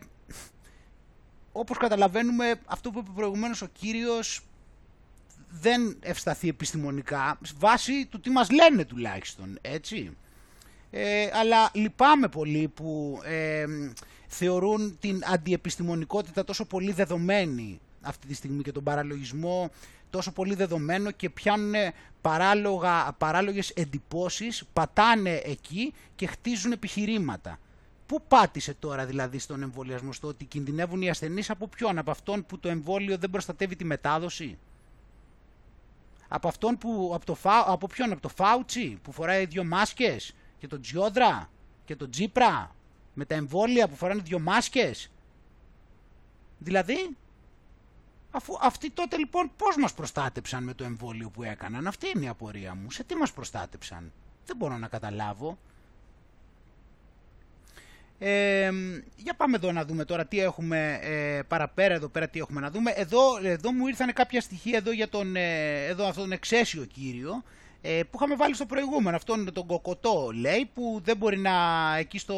όπως 1.52 1.78
καταλαβαίνουμε 1.78 2.56
αυτό 2.66 2.92
που 2.92 3.00
είπε 3.00 3.10
προηγουμένως 3.16 3.62
ο 3.62 3.68
κύριος 3.74 4.42
δεν 5.62 5.98
ευσταθεί 6.00 6.48
επιστημονικά 6.48 7.38
βάσει 7.58 8.06
του 8.06 8.20
τι 8.20 8.30
μας 8.30 8.52
λένε 8.52 8.86
τουλάχιστον 8.86 9.58
έτσι. 9.62 10.18
Ε, 10.90 11.30
αλλά 11.34 11.70
λυπάμαι 11.74 12.28
πολύ 12.28 12.68
που 12.68 13.20
ε, 13.24 13.66
θεωρούν 14.28 14.98
την 15.00 15.22
αντιεπιστημονικότητα 15.34 16.44
τόσο 16.44 16.66
πολύ 16.66 16.92
δεδομένη 16.92 17.80
αυτή 18.02 18.28
τη 18.28 18.34
στιγμή 18.34 18.64
και 18.64 18.72
τον 18.72 18.84
παραλογισμό 18.84 19.72
τόσο 20.10 20.32
πολύ 20.32 20.56
δεδομένο 20.56 21.12
και 21.12 21.30
πιάνουν 21.30 21.74
παράλογα, 22.22 23.16
παράλογες 23.18 23.70
εντυπώσεις, 23.70 24.64
πατάνε 24.74 25.42
εκεί 25.46 25.94
και 26.16 26.28
χτίζουν 26.28 26.72
επιχειρήματα. 26.72 27.60
Πού 28.06 28.22
πάτησε 28.28 28.74
τώρα 28.74 29.06
δηλαδή 29.06 29.40
στον 29.40 29.62
εμβολιασμό 29.62 30.14
στο 30.14 30.28
ότι 30.28 30.46
κινδυνεύουν 30.46 31.02
οι 31.02 31.10
ασθενείς 31.10 31.50
από 31.50 31.68
ποιον, 31.68 31.98
από 31.98 32.12
αυτόν 32.12 32.46
που 32.46 32.60
το 32.60 32.70
εμβόλιο 32.70 33.18
δεν 33.18 33.30
προστατεύει 33.30 33.76
τη 33.76 33.86
μετάδοση; 33.86 34.58
Από 36.36 36.48
αυτόν 36.48 36.78
που, 36.78 37.12
από, 37.16 37.26
το, 37.26 37.38
από 37.66 37.88
ποιον, 37.88 38.12
από 38.12 38.22
το 38.22 38.30
Φάουτσι 38.30 39.00
που 39.02 39.12
φοράει 39.12 39.46
δύο 39.46 39.64
μάσκες 39.64 40.36
και 40.58 40.68
τον 40.68 40.82
Τζιόδρα 40.82 41.50
και 41.86 41.96
τον 41.96 42.12
Τζίπρα 42.12 42.76
με 43.14 43.26
τα 43.26 43.36
εμβόλια 43.36 43.88
που 43.88 43.96
φοράνε 43.96 44.22
δύο 44.22 44.40
μάσκες. 44.40 45.12
Δηλαδή, 46.58 47.18
αφού 48.32 48.58
αυτοί 48.62 48.92
τότε 48.92 49.18
λοιπόν 49.18 49.52
πώς 49.58 49.76
μας 49.78 49.94
προστάτεψαν 49.94 50.64
με 50.64 50.74
το 50.74 50.84
εμβόλιο 50.84 51.30
που 51.30 51.44
έκαναν; 51.44 51.88
Αυτή 51.88 52.12
είναι 52.16 52.26
η 52.26 52.28
απορία 52.28 52.76
μου. 52.76 52.92
Σε 52.92 53.04
τι 53.04 53.16
μας 53.16 53.34
προστάτεψαν; 53.34 54.12
Δεν 54.46 54.58
μπορώ 54.58 54.78
να 54.78 54.88
καταλάβω. 54.88 55.58
Ε, 58.26 58.72
για 59.16 59.34
πάμε 59.38 59.56
εδώ 59.56 59.72
να 59.72 59.86
δούμε 59.86 60.06
τώρα 60.06 60.26
τι 60.26 60.40
έχουμε 60.40 61.00
ε, 61.02 61.42
παραπέρα 61.48 61.94
εδώ 61.94 62.08
πέρα 62.08 62.28
τι 62.28 62.40
έχουμε 62.40 62.62
να 62.62 62.72
δούμε. 62.72 62.92
Εδώ, 62.92 63.22
εδώ 63.44 63.72
μου 63.72 63.88
ήρθαν 63.88 64.14
κάποια 64.14 64.42
στοιχεία 64.42 64.78
εδώ 64.78 64.92
για 64.92 65.10
τον, 65.10 65.36
ε, 65.36 65.86
εδώ 65.86 66.08
αυτόν 66.08 66.24
τον 66.24 66.32
εξαίσιο 66.32 66.86
κύριο 66.86 67.44
ε, 67.82 68.02
που 68.04 68.16
είχαμε 68.16 68.36
βάλει 68.36 68.56
στο 68.56 68.66
προηγούμενο. 68.66 69.16
Αυτόν 69.16 69.54
τον 69.54 69.66
κοκοτό 69.66 70.32
λέει 70.34 70.70
που 70.74 71.02
δεν 71.04 71.18
μπορεί 71.18 71.38
να 71.38 71.52
εκεί 71.98 72.18
στο, 72.18 72.38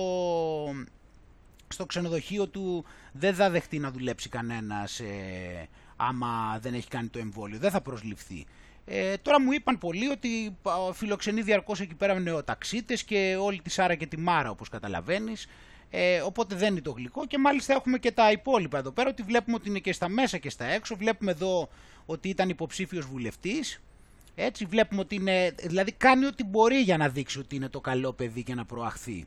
στο 1.68 1.86
ξενοδοχείο 1.86 2.48
του 2.48 2.86
δεν 3.12 3.36
θα 3.36 3.50
δεχτεί 3.50 3.80
να 3.80 3.92
δουλέψει 3.92 4.30
κανένας 4.30 5.00
ε, 5.00 5.68
άμα 5.96 6.60
δεν 6.62 6.74
έχει 6.74 6.88
κάνει 6.88 7.08
το 7.08 7.20
εμβόλιο. 7.20 7.58
Δεν 7.60 7.72
θα 7.72 7.82
προσληφθεί. 7.82 8.46
Ε, 8.86 9.18
τώρα 9.18 9.42
μου 9.42 9.52
είπαν 9.52 9.78
πολλοί 9.78 10.08
ότι 10.08 10.58
φιλοξενεί 10.94 11.42
διαρκώς 11.42 11.80
εκεί 11.80 11.96
πέρα 11.96 12.20
νεοταξίτες 12.20 13.04
και 13.04 13.38
όλη 13.40 13.62
τη 13.62 13.70
Σάρα 13.70 13.96
και 13.96 14.06
τη 14.06 14.18
Μάρα 14.18 14.50
όπως 14.50 14.70
καταλαβαίνεις. 14.70 15.48
Ε, 15.90 16.20
οπότε 16.22 16.56
δεν 16.56 16.72
είναι 16.72 16.82
το 16.82 16.92
γλυκό 16.92 17.26
και 17.28 17.38
μάλιστα 17.38 17.74
έχουμε 17.74 17.98
και 17.98 18.12
τα 18.12 18.32
υπόλοιπα 18.32 18.78
εδώ 18.78 18.92
πέρα 18.92 19.10
ότι 19.10 19.24
βλέπουμε 19.24 19.56
ότι 19.56 19.70
είναι 19.70 19.80
και 19.80 19.94
στα 19.94 20.10
μέσα 20.10 20.38
και 20.38 20.50
στα 20.50 20.66
έξω. 20.66 20.96
Βλέπουμε 20.96 21.32
εδώ 21.32 21.70
ότι 22.06 22.30
ήταν 22.30 22.50
υποψήφιος 22.50 23.06
βουλευτής. 23.06 23.82
Έτσι 24.36 24.66
βλέπουμε 24.66 25.02
ότι 25.02 25.16
είναι, 25.16 25.56
δηλαδή 25.64 25.92
κάνει 25.92 26.26
ό,τι 26.26 26.44
μπορεί 26.44 26.76
για 26.76 26.98
να 26.98 27.10
δείξει 27.10 27.40
ότι 27.40 27.56
είναι 27.56 27.70
το 27.70 27.82
καλό 27.82 28.14
παιδί 28.14 28.44
και 28.44 28.56
να 28.56 28.66
προαχθεί. 28.66 29.26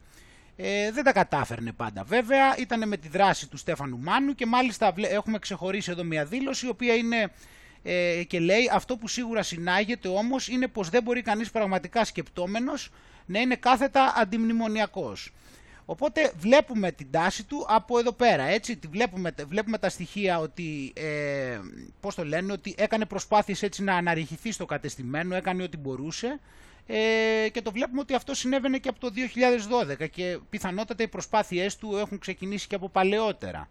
Ε, 0.56 0.92
δεν 0.92 1.04
τα 1.04 1.12
κατάφερνε 1.12 1.72
πάντα 1.72 2.04
βέβαια, 2.04 2.56
ήταν 2.58 2.88
με 2.88 2.96
τη 2.96 3.08
δράση 3.08 3.48
του 3.48 3.56
Στέφανου 3.56 3.98
Μάνου 3.98 4.34
και 4.34 4.46
μάλιστα 4.46 4.94
έχουμε 4.96 5.38
ξεχωρίσει 5.38 5.90
εδώ 5.90 6.04
μια 6.04 6.24
δήλωση 6.24 6.66
η 6.66 6.68
οποία 6.68 6.94
είναι 6.94 7.30
ε, 7.82 8.22
και 8.26 8.40
λέει 8.40 8.70
αυτό 8.72 8.96
που 8.96 9.08
σίγουρα 9.08 9.42
συνάγεται 9.42 10.08
όμως 10.08 10.48
είναι 10.48 10.68
πως 10.68 10.88
δεν 10.88 11.02
μπορεί 11.02 11.22
κανείς 11.22 11.50
πραγματικά 11.50 12.04
σκεπτόμενος 12.04 12.90
να 13.26 13.40
είναι 13.40 13.56
κάθετα 13.56 14.14
αντιμνημονιακός. 14.16 15.32
Οπότε 15.90 16.32
βλέπουμε 16.36 16.92
την 16.92 17.10
τάση 17.10 17.44
του 17.44 17.66
από 17.68 17.98
εδώ 17.98 18.12
πέρα, 18.12 18.42
έτσι, 18.42 18.78
βλέπουμε, 18.90 19.34
βλέπουμε 19.46 19.78
τα 19.78 19.88
στοιχεία 19.88 20.38
ότι, 20.38 20.92
ε, 20.96 21.58
πώς 22.00 22.14
το 22.14 22.24
λένε, 22.24 22.52
ότι 22.52 22.74
έκανε 22.78 23.04
προσπάθειες 23.04 23.62
έτσι 23.62 23.82
να 23.82 23.94
αναρριχηθεί 23.94 24.52
στο 24.52 24.66
κατεστημένο, 24.66 25.34
έκανε 25.34 25.62
ό,τι 25.62 25.76
μπορούσε 25.76 26.40
ε, 26.86 27.48
και 27.52 27.62
το 27.62 27.70
βλέπουμε 27.72 28.00
ότι 28.00 28.14
αυτό 28.14 28.34
συνέβαινε 28.34 28.78
και 28.78 28.88
από 28.88 29.00
το 29.00 29.12
2012 30.02 30.08
και 30.10 30.38
πιθανότατα 30.50 31.02
οι 31.02 31.08
προσπάθειές 31.08 31.76
του 31.76 31.96
έχουν 31.96 32.18
ξεκινήσει 32.18 32.66
και 32.66 32.74
από 32.74 32.88
παλαιότερα. 32.88 33.68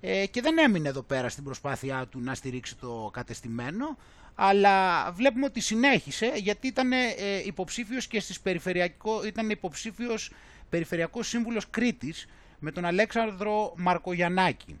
Ε, 0.00 0.26
και 0.26 0.40
δεν 0.40 0.58
έμεινε 0.58 0.88
εδώ 0.88 1.02
πέρα 1.02 1.28
στην 1.28 1.44
προσπάθειά 1.44 2.06
του 2.10 2.20
να 2.20 2.34
στηρίξει 2.34 2.76
το 2.76 3.10
κατεστημένο, 3.12 3.96
αλλά 4.34 5.10
βλέπουμε 5.12 5.44
ότι 5.44 5.60
συνέχισε 5.60 6.32
γιατί 6.34 6.66
ήταν 6.66 6.92
ε, 6.92 7.08
υποψήφιος 7.44 8.06
και 8.06 8.20
στις 8.20 8.40
περιφερειακό, 8.40 9.24
ήταν 9.26 9.50
υποψήφιος 9.50 10.30
περιφερειακός 10.70 11.28
σύμβουλος 11.28 11.70
Κρήτης 11.70 12.26
με 12.58 12.70
τον 12.70 12.84
Αλέξανδρο 12.84 13.72
Μαρκογιαννάκη. 13.76 14.80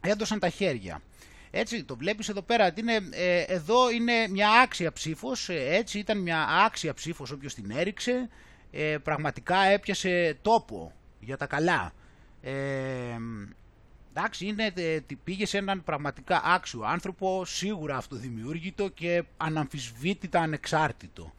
Έδωσαν 0.00 0.38
τα 0.38 0.48
χέρια. 0.48 1.00
Έτσι, 1.50 1.84
το 1.84 1.96
βλέπεις 1.96 2.28
εδώ 2.28 2.42
πέρα, 2.42 2.72
είναι, 2.74 3.00
ε, 3.10 3.40
εδώ 3.40 3.90
είναι 3.90 4.28
μια 4.28 4.50
άξια 4.50 4.92
ψήφος, 4.92 5.48
ε, 5.48 5.74
έτσι 5.74 5.98
ήταν 5.98 6.18
μια 6.18 6.46
άξια 6.66 6.94
ψήφος 6.94 7.30
όποιος 7.30 7.54
την 7.54 7.70
έριξε, 7.70 8.28
ε, 8.70 8.96
πραγματικά 9.02 9.56
έπιασε 9.56 10.38
τόπο 10.42 10.92
για 11.20 11.36
τα 11.36 11.46
καλά. 11.46 11.92
Ε, 12.42 12.52
εντάξει, 14.14 14.46
είναι, 14.46 14.72
πήγε 15.24 15.46
σε 15.46 15.58
έναν 15.58 15.84
πραγματικά 15.84 16.42
άξιο 16.44 16.82
άνθρωπο, 16.82 17.44
σίγουρα 17.44 17.96
αυτοδημιούργητο 17.96 18.88
και 18.88 19.22
αναμφισβήτητα 19.36 20.40
ανεξάρτητο. 20.40 21.32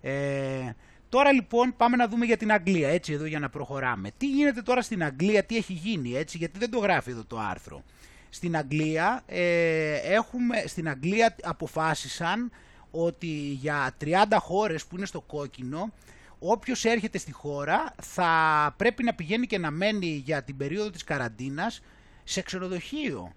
Ε, 0.00 0.72
Τώρα 1.08 1.32
λοιπόν 1.32 1.74
πάμε 1.76 1.96
να 1.96 2.08
δούμε 2.08 2.24
για 2.24 2.36
την 2.36 2.52
Αγγλία, 2.52 2.88
έτσι 2.88 3.12
εδώ 3.12 3.24
για 3.24 3.38
να 3.38 3.48
προχωράμε. 3.48 4.10
Τι 4.16 4.26
γίνεται 4.26 4.62
τώρα 4.62 4.82
στην 4.82 5.04
Αγγλία, 5.04 5.44
τι 5.44 5.56
έχει 5.56 5.72
γίνει, 5.72 6.14
έτσι, 6.14 6.36
γιατί 6.36 6.58
δεν 6.58 6.70
το 6.70 6.78
γράφει 6.78 7.10
εδώ 7.10 7.24
το 7.24 7.38
άρθρο. 7.38 7.82
Στην 8.30 8.56
Αγγλία, 8.56 9.22
ε, 9.26 9.94
έχουμε, 9.94 10.64
στην 10.66 10.88
Αγγλία 10.88 11.36
αποφάσισαν 11.42 12.50
ότι 12.90 13.26
για 13.60 13.96
30 14.00 14.38
χώρες 14.38 14.84
που 14.84 14.96
είναι 14.96 15.06
στο 15.06 15.20
κόκκινο, 15.20 15.92
όποιος 16.38 16.84
έρχεται 16.84 17.18
στη 17.18 17.32
χώρα 17.32 17.94
θα 18.02 18.74
πρέπει 18.76 19.02
να 19.02 19.14
πηγαίνει 19.14 19.46
και 19.46 19.58
να 19.58 19.70
μένει 19.70 20.22
για 20.24 20.42
την 20.42 20.56
περίοδο 20.56 20.90
της 20.90 21.04
καραντίνας 21.04 21.82
σε 22.24 22.42
ξενοδοχείο. 22.42 23.32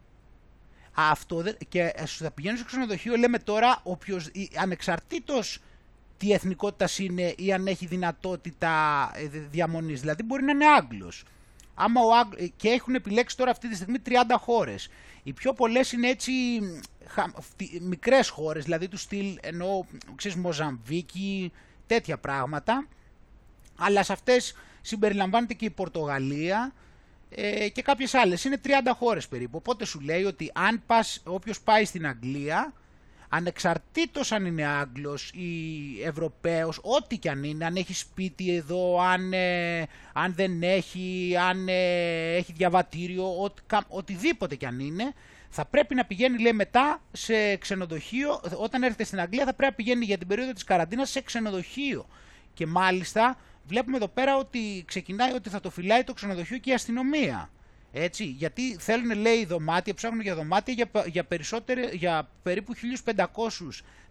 Αυτό 0.94 1.44
και 1.70 1.94
θα 2.06 2.32
πηγαίνει 2.32 2.58
σε 2.58 2.64
ξενοδοχείο, 2.64 3.16
λέμε 3.16 3.40
τώρα, 3.40 3.80
όποιος, 3.84 4.32
ανεξαρτήτως 4.56 5.60
τι 6.22 6.32
εθνικότητας 6.32 7.00
είναι 7.00 7.34
ή 7.38 7.54
αν 7.54 7.68
έχει 7.68 7.86
δυνατότητα 7.86 8.72
ε, 9.16 9.28
διαμονής. 9.28 10.00
Δηλαδή 10.00 10.24
μπορεί 10.24 10.44
να 10.44 10.52
είναι 10.52 10.66
Άγγλος. 10.66 11.24
Άμα 11.74 12.02
ο 12.02 12.16
Άγγ... 12.16 12.50
Και 12.56 12.70
έχουν 12.70 12.96
επιλέξει 12.96 13.38
τώρα 13.38 13.52
αυτή 13.52 13.70
τη 13.70 13.76
στιγμή 13.76 13.98
30 14.06 14.12
χώρες. 14.40 14.90
Οι 15.24 15.34
πιο 15.34 15.54
πολλές 15.54 15.92
είναι 15.92 16.08
έτσι 16.08 16.32
μικρές 17.82 18.30
χώρες, 18.30 18.64
δηλαδή 18.64 18.88
του 18.88 18.98
στυλ 18.98 19.38
ενώ 19.42 19.86
ξέρεις 20.16 20.38
Μοζαμβίκη, 20.38 21.52
τέτοια 21.88 22.18
πράγματα. 22.18 22.88
Αλλά 23.78 24.04
σε 24.04 24.14
αυτές 24.14 24.56
συμπεριλαμβάνεται 24.82 25.54
και 25.54 25.66
η 25.66 25.70
Πορτογαλία 25.70 26.74
ε, 27.30 27.70
και 27.70 27.82
κάποιες 27.82 28.14
άλλες. 28.14 28.44
Είναι 28.44 28.62
30 28.64 28.70
χώρες 28.96 29.28
περίπου. 29.28 29.58
Οπότε 29.58 29.86
σου 29.86 30.00
λέει 30.00 30.24
ότι 30.24 30.52
αν 30.54 30.84
πας, 30.86 31.22
όποιος 31.26 31.62
πάει 31.62 31.86
στην 31.86 32.08
Αγγλία 32.08 32.74
ανεξαρτήτως 33.34 34.32
αν 34.32 34.46
είναι 34.46 34.66
Άγγλος 34.66 35.30
ή 35.30 35.50
Ευρωπαίος, 36.04 36.80
ό,τι 36.82 37.18
και 37.18 37.30
αν 37.30 37.44
είναι, 37.44 37.66
αν 37.66 37.76
έχει 37.76 37.94
σπίτι 37.94 38.56
εδώ, 38.56 39.02
αν, 39.02 39.34
ε, 39.34 39.88
αν 40.14 40.34
δεν 40.36 40.64
έχει, 40.64 41.36
αν 41.50 41.68
ε, 41.68 42.36
έχει 42.36 42.54
διαβατήριο, 42.54 43.44
ό, 43.44 43.54
οτιδήποτε 43.88 44.56
και 44.56 44.66
αν 44.66 44.80
είναι, 44.80 45.14
θα 45.50 45.66
πρέπει 45.66 45.96
να 45.96 46.06
πηγαίνει 46.06 46.42
λέει 46.42 46.54
μετά 46.54 47.02
σε 47.12 47.56
ξενοδοχείο, 47.56 48.42
όταν 48.58 48.84
έρχεται 48.84 49.04
στην 49.04 49.20
Αγγλία 49.20 49.46
θα 49.46 49.54
πρέπει 49.54 49.72
να 49.72 49.76
πηγαίνει 49.84 50.06
για 50.06 50.18
την 50.18 50.28
περίοδο 50.28 50.54
της 50.54 50.64
καραντίνας 50.64 51.10
σε 51.10 51.22
ξενοδοχείο. 51.22 52.08
Και 52.54 52.66
μάλιστα 52.66 53.38
βλέπουμε 53.68 53.98
εδώ 53.98 54.08
πέρα 54.08 54.38
ότι 54.38 54.84
ξεκινάει 54.88 55.34
ότι 55.34 55.50
θα 55.50 55.60
το 55.60 55.70
φυλάει 55.70 56.04
το 56.04 56.14
ξενοδοχείο 56.14 56.58
και 56.58 56.70
η 56.70 56.74
αστυνομία. 56.74 57.50
Έτσι, 57.92 58.24
γιατί 58.24 58.76
θέλουν 58.76 59.20
λέει 59.20 59.46
δωμάτια, 59.46 59.94
ψάχνουν 59.94 60.22
για 60.22 60.36
δωμάτια 60.36 60.74
για, 60.74 60.90
για, 61.06 61.26
για 61.92 62.30
περίπου 62.44 62.74
1500 63.06 63.24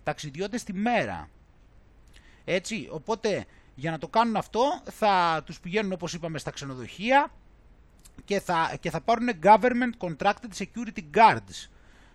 ταξιδιώτες 0.03 0.65
τη 0.65 0.73
μέρα. 0.73 1.29
Έτσι, 2.45 2.89
οπότε 2.91 3.45
για 3.75 3.91
να 3.91 3.99
το 3.99 4.09
κάνουν 4.09 4.37
αυτό 4.37 4.83
θα 4.85 5.43
τους 5.47 5.61
πηγαίνουν 5.61 5.93
όπως 5.93 6.13
είπαμε 6.13 6.39
στα 6.39 6.51
ξενοδοχεία 6.51 7.33
και 8.25 8.41
θα, 8.41 8.77
και 8.81 8.91
θα 8.91 9.01
πάρουν 9.01 9.29
government 9.43 10.09
contracted 10.09 10.65
security 10.65 11.03
guards. 11.15 11.69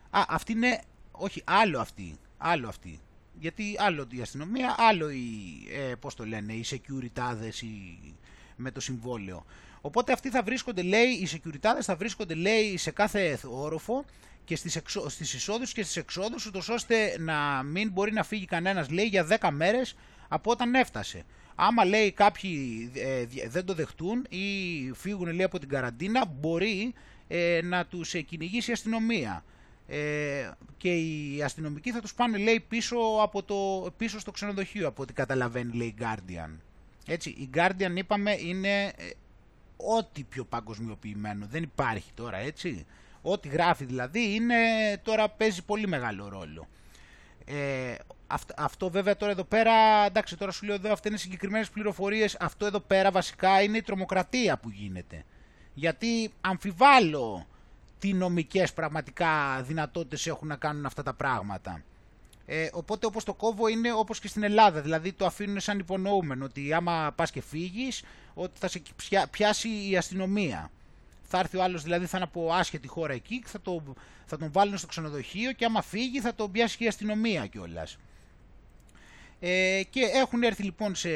Α, 0.10 0.24
αυτή 0.28 0.52
είναι, 0.52 0.82
όχι 1.12 1.42
άλλο 1.46 1.80
αυτή, 1.80 2.18
άλλο 2.38 2.68
αυτή. 2.68 3.00
Γιατί 3.40 3.76
άλλο 3.80 4.08
η 4.10 4.22
αστυνομία, 4.22 4.76
άλλο 4.78 5.10
οι, 5.10 5.24
ε, 5.72 5.96
πώς 5.96 6.16
το 6.16 6.26
λένε, 6.26 6.54
οι 6.54 6.66
security 6.70 7.22
με 8.56 8.72
το 8.72 8.80
συμβόλαιο. 8.80 9.46
Οπότε 9.86 10.12
αυτοί 10.12 10.30
θα 10.30 10.44
βρίσκονται, 10.44 10.82
λέει, 10.82 11.08
οι 11.08 11.28
security 11.32 11.82
θα 11.82 11.96
βρίσκονται, 11.96 12.34
λέει, 12.34 12.78
σε 12.78 12.92
κάθε 12.92 13.40
όροφο 13.50 14.06
και 14.46 14.56
στις, 14.56 14.76
εξο... 14.76 15.10
στις 15.10 15.34
εισόδους 15.34 15.74
και 15.74 15.84
στις 15.84 15.96
εξόδους, 15.96 16.46
ούτως 16.46 16.70
ώστε 16.70 17.16
να 17.20 17.64
μην 17.64 17.92
μπορεί 17.92 18.14
να 18.14 18.24
φύγει 18.24 18.46
κανένας, 18.46 18.90
λέει, 18.90 19.06
για 19.06 19.28
10 19.40 19.50
μέρες 19.52 19.96
από 20.28 20.52
όταν 20.52 20.76
έφτασε. 20.76 21.26
Άμα, 21.56 21.86
λέει, 21.86 22.12
κάποιοι 22.12 22.92
ε, 22.94 23.26
δεν 23.48 23.66
το 23.66 23.74
δεχτούν 23.74 24.26
ή 24.30 24.46
φύγουν, 24.94 25.34
λέει, 25.34 25.44
από 25.44 25.60
την 25.60 25.70
καραντίνα, 25.70 26.26
μπορεί 26.26 26.94
ε, 27.28 27.60
να 27.64 27.86
τους 27.86 28.16
κυνηγήσει 28.26 28.70
η 28.70 28.74
αστυνομία. 28.74 29.44
Ε, 29.88 30.50
και 30.78 30.94
οι 30.96 31.42
αστυνομικοί 31.44 31.92
θα 31.92 32.02
τους 32.02 32.14
πάνε, 32.14 32.38
λέει, 32.38 32.60
πίσω, 32.68 32.98
από 33.22 33.44
το, 33.44 33.92
πίσω 33.98 34.20
στο 34.20 34.32
ξενοδοχείο, 34.32 34.88
από 34.88 35.02
ό,τι 35.02 35.14
καταλαβαίνει, 35.14 35.74
λέει, 35.74 35.88
η 35.88 35.96
Guardian. 36.00 36.50
Έτσι, 37.08 37.30
η 37.30 37.50
Guardian, 37.54 37.96
είπαμε, 37.96 38.36
είναι 38.40 38.84
ε, 38.86 39.10
ό,τι 39.78 40.24
πιο 40.24 40.46
παγκοσμιοποιημένο. 40.46 41.46
Δεν 41.50 41.64
υπάρχει 41.64 42.12
τώρα 42.14 42.38
έτσι. 42.38 42.86
Ό,τι 43.22 43.48
γράφει 43.48 43.86
δηλαδή 43.86 44.34
είναι 44.34 44.56
τώρα 45.04 45.30
παίζει 45.30 45.64
πολύ 45.64 45.88
μεγάλο 45.88 46.30
ρόλο. 46.30 46.68
Ε, 47.46 47.96
αυτό, 48.28 48.54
αυτό 48.58 48.90
βέβαια 48.90 49.18
τώρα 49.18 49.32
εδώ 49.32 49.44
πέρα, 49.44 50.06
εντάξει 50.06 50.38
τώρα 50.38 50.52
σου 50.52 50.66
λέω 50.66 50.76
εδώ 50.76 50.92
αυτές 50.92 51.12
είναι 51.12 51.20
συγκεκριμένες 51.20 51.70
πληροφορίες, 51.70 52.38
αυτό 52.40 52.66
εδώ 52.66 52.80
πέρα 52.80 53.12
βασικά 53.12 53.62
είναι 53.62 53.78
η 53.78 53.82
τρομοκρατία 53.82 54.58
που 54.58 54.70
γίνεται. 54.70 55.24
Γιατί 55.74 56.34
αμφιβάλλω 56.42 57.46
τι 58.00 58.14
νομικές 58.14 58.74
πραγματικά 58.74 59.62
δυνατότητες 59.62 60.28
έχουν 60.28 60.48
να 60.48 60.56
κάνουν 60.56 60.86
αυτά 60.86 61.04
τα 61.04 61.14
πράγματα. 61.14 61.84
Ε, 62.46 62.70
οπότε 62.74 63.06
όπως 63.06 63.24
το 63.24 63.34
κόβω 63.34 63.68
είναι 63.68 63.94
όπως 63.94 64.20
και 64.20 64.28
στην 64.28 64.44
Ελλάδα, 64.44 64.82
δηλαδή 64.82 65.14
το 65.14 65.26
αφήνουν 65.26 65.60
σαν 65.60 65.80
υπονοούμενο 65.80 66.46
ότι 66.46 66.74
άμα 66.74 67.14
πας 67.16 67.32
και 67.32 67.42
φύγεις 67.42 68.04
ότι 68.36 68.60
θα 68.60 68.68
σε 68.68 68.82
πιάσει 69.32 69.70
η 69.90 69.98
αστυνομία. 69.98 70.72
Θα 71.24 71.40
έρθει 71.40 71.58
ο 71.58 71.64
άλλος 71.64 71.84
δηλαδή 71.84 72.06
θα 72.06 72.18
είναι 72.18 72.26
από 72.26 72.54
άσχετη 72.54 72.88
χώρα 72.88 73.14
εκεί 73.14 73.44
θα, 73.46 73.62
το, 73.62 73.84
θα 74.26 74.38
τον 74.38 74.52
βάλουν 74.52 74.78
στο 74.78 74.88
ξενοδοχείο 74.88 75.52
και 75.52 75.66
άμα 75.66 75.82
φύγει 75.82 76.22
θα 76.22 76.36
τον 76.36 76.52
πιάσει 76.52 76.78
και 76.78 76.84
η 76.84 76.88
αστυνομία 76.88 77.48
κιόλας. 77.48 77.98
Ε, 79.40 79.82
και 79.90 80.02
έχουν 80.14 80.44
έρθει 80.44 80.64
λοιπόν 80.64 80.96
σε 80.96 81.10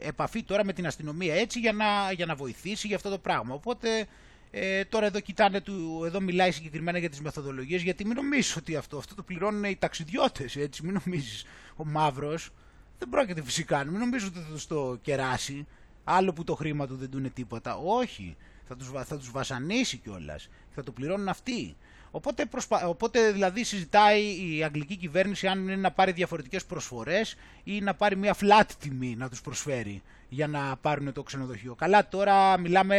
επαφή 0.00 0.42
τώρα 0.42 0.64
με 0.64 0.72
την 0.72 0.86
αστυνομία 0.86 1.34
έτσι 1.34 1.58
για 1.58 1.72
να, 1.72 2.12
για 2.12 2.26
να 2.26 2.34
βοηθήσει 2.34 2.86
για 2.86 2.96
αυτό 2.96 3.10
το 3.10 3.18
πράγμα. 3.18 3.54
Οπότε 3.54 4.06
ε, 4.50 4.84
τώρα 4.84 5.06
εδώ 5.06 5.20
κοιτάνε, 5.20 5.60
του, 5.60 6.02
εδώ 6.06 6.20
μιλάει 6.20 6.50
συγκεκριμένα 6.50 6.98
για 6.98 7.10
τις 7.10 7.20
μεθοδολογίες, 7.20 7.82
γιατί 7.82 8.04
μην 8.04 8.16
νομίζεις 8.16 8.56
ότι 8.56 8.76
αυτό, 8.76 8.96
αυτό 8.96 9.14
το 9.14 9.22
πληρώνουν 9.22 9.64
οι 9.64 9.76
ταξιδιώτες, 9.76 10.56
έτσι, 10.56 10.84
μην 10.84 11.00
νομίζεις 11.04 11.44
ο 11.76 11.84
μαύρος, 11.84 12.50
δεν 12.98 13.08
πρόκειται 13.08 13.42
φυσικά, 13.42 13.84
μην 13.84 13.98
νομίζεις 13.98 14.28
ότι 14.28 14.38
θα 14.38 14.74
το 14.74 14.98
κεράσει, 15.02 15.66
άλλο 16.08 16.32
που 16.32 16.44
το 16.44 16.54
χρήμα 16.54 16.86
του 16.86 16.96
δεν 16.96 17.10
του 17.10 17.18
είναι 17.18 17.28
τίποτα, 17.28 17.76
όχι, 17.76 18.36
θα 18.68 18.76
τους, 18.76 18.90
θα 19.04 19.16
τους 19.16 19.30
βασανίσει 19.30 19.96
κιόλας. 19.96 20.48
θα 20.74 20.82
το 20.82 20.92
πληρώνουν 20.92 21.28
αυτοί. 21.28 21.76
Οπότε, 22.10 22.46
προσπα... 22.46 22.86
Οπότε 22.88 23.32
δηλαδή 23.32 23.64
συζητάει 23.64 24.22
η 24.56 24.64
αγγλική 24.64 24.96
κυβέρνηση 24.96 25.46
αν 25.46 25.58
είναι 25.58 25.76
να 25.76 25.90
πάρει 25.90 26.12
διαφορετικές 26.12 26.64
προσφορές 26.64 27.36
ή 27.64 27.80
να 27.80 27.94
πάρει 27.94 28.16
μια 28.16 28.36
flat 28.40 28.66
τιμή 28.78 29.14
να 29.16 29.28
τους 29.28 29.40
προσφέρει 29.40 30.02
για 30.28 30.46
να 30.46 30.76
πάρουν 30.76 31.12
το 31.12 31.22
ξενοδοχείο. 31.22 31.74
Καλά 31.74 32.08
τώρα 32.08 32.58
μιλάμε 32.58 32.96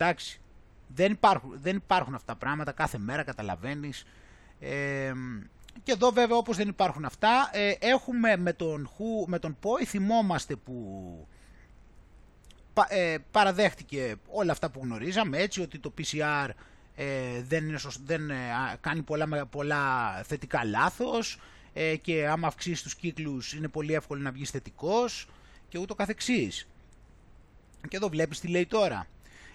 Εντάξει, 0.00 0.40
δεν 0.94 1.12
υπάρχουν, 1.12 1.58
δεν 1.62 1.76
υπάρχουν 1.76 2.14
αυτά 2.14 2.32
τα 2.32 2.38
πράγματα 2.38 2.72
κάθε 2.72 2.98
μέρα, 2.98 3.22
καταλαβαίνεις. 3.22 4.04
Ε, 4.60 5.12
και 5.82 5.92
εδώ 5.92 6.10
βέβαια 6.10 6.36
όπως 6.36 6.56
δεν 6.56 6.68
υπάρχουν 6.68 7.04
αυτά, 7.04 7.50
ε, 7.52 7.72
έχουμε 7.78 8.36
με 8.36 8.52
τον, 8.52 8.90
Χου, 8.96 9.24
με 9.26 9.38
τον 9.38 9.56
ΠΟΗ, 9.60 9.84
θυμόμαστε 9.84 10.56
που 10.56 10.74
ε, 11.20 11.39
παραδέχτηκε 13.30 14.14
όλα 14.28 14.52
αυτά 14.52 14.70
που 14.70 14.80
γνωρίζαμε, 14.82 15.38
έτσι 15.38 15.60
ότι 15.60 15.78
το 15.78 15.94
PCR 15.98 16.48
ε, 16.94 17.42
δεν, 17.42 17.68
είναι 17.68 17.78
δεν 18.04 18.30
κάνει 18.80 19.02
πολλά, 19.02 19.46
πολλά 19.46 20.12
θετικά 20.22 20.64
λάθος 20.64 21.38
και 22.00 22.28
άμα 22.28 22.46
αυξήσεις 22.46 22.82
τους 22.82 22.94
κύκλους 22.94 23.52
είναι 23.52 23.68
πολύ 23.68 23.94
εύκολο 23.94 24.20
να 24.20 24.30
βγεις 24.30 24.50
θετικός 24.50 25.28
και 25.68 25.78
ούτω 25.78 25.94
καθεξής. 25.94 26.68
Και 27.88 27.96
εδώ 27.96 28.08
βλέπεις 28.08 28.40
τι 28.40 28.48
λέει 28.48 28.66
τώρα. 28.66 29.06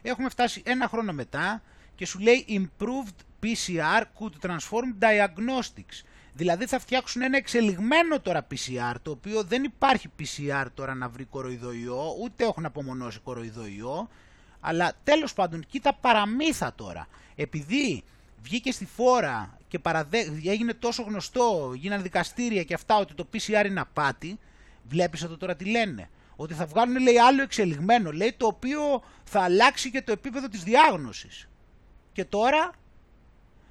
Έχουμε 0.02 0.30
φτάσει 0.30 0.62
ένα 0.66 0.88
χρόνο 0.88 1.14
μετά 1.14 1.62
και 1.96 2.06
σου 2.06 2.20
λέει 2.20 2.46
Improved 2.50 3.46
PCR 3.46 4.04
could 4.20 4.50
transform 4.50 5.00
diagnostics. 5.00 6.04
Δηλαδή 6.38 6.66
θα 6.66 6.80
φτιάξουν 6.80 7.22
ένα 7.22 7.38
εξελιγμένο 7.38 8.20
τώρα 8.20 8.48
PCR, 8.52 8.96
το 9.02 9.12
οποίο 9.12 9.44
δεν 9.44 9.64
υπάρχει 9.64 10.10
PCR 10.20 10.66
τώρα 10.74 10.96
να 10.96 11.10
βρει 11.10 11.26
κοροϊδοϊό, 11.26 12.16
ούτε 12.22 12.44
έχουν 12.44 12.66
απομονώσει 12.66 13.20
κοροϊδοϊό, 13.20 14.10
αλλά 14.60 14.94
τέλος 15.04 15.34
πάντων, 15.34 15.66
κοίτα 15.68 15.94
παραμύθα 15.94 16.74
τώρα. 16.74 17.08
Επειδή 17.36 18.04
βγήκε 18.42 18.72
στη 18.72 18.86
φόρα 18.86 19.58
και 19.68 19.80
παραδέ... 19.80 20.32
έγινε 20.46 20.74
τόσο 20.74 21.04
γνωστό, 21.04 21.72
γίνανε 21.76 22.02
δικαστήρια 22.02 22.64
και 22.64 22.74
αυτά 22.74 22.98
ότι 22.98 23.14
το 23.14 23.28
PCR 23.34 23.66
είναι 23.66 23.80
απάτη, 23.80 24.40
βλέπεις 24.84 25.24
εδώ 25.24 25.38
τώρα 25.38 25.56
τι 25.56 25.66
λένε 25.66 26.10
ότι 26.36 26.54
θα 26.54 26.66
βγάλουν 26.66 27.02
λέει 27.02 27.18
άλλο 27.18 27.42
εξελιγμένο, 27.42 28.12
λέει 28.12 28.34
το 28.38 28.48
οποίο 28.48 29.04
θα 29.24 29.42
αλλάξει 29.42 29.92
και 29.92 30.02
το 30.02 30.12
επίπεδο 30.12 30.48
της 30.48 30.64
διάγνωσης. 30.64 31.50
Και 32.14 32.26
τώρα 32.26 32.72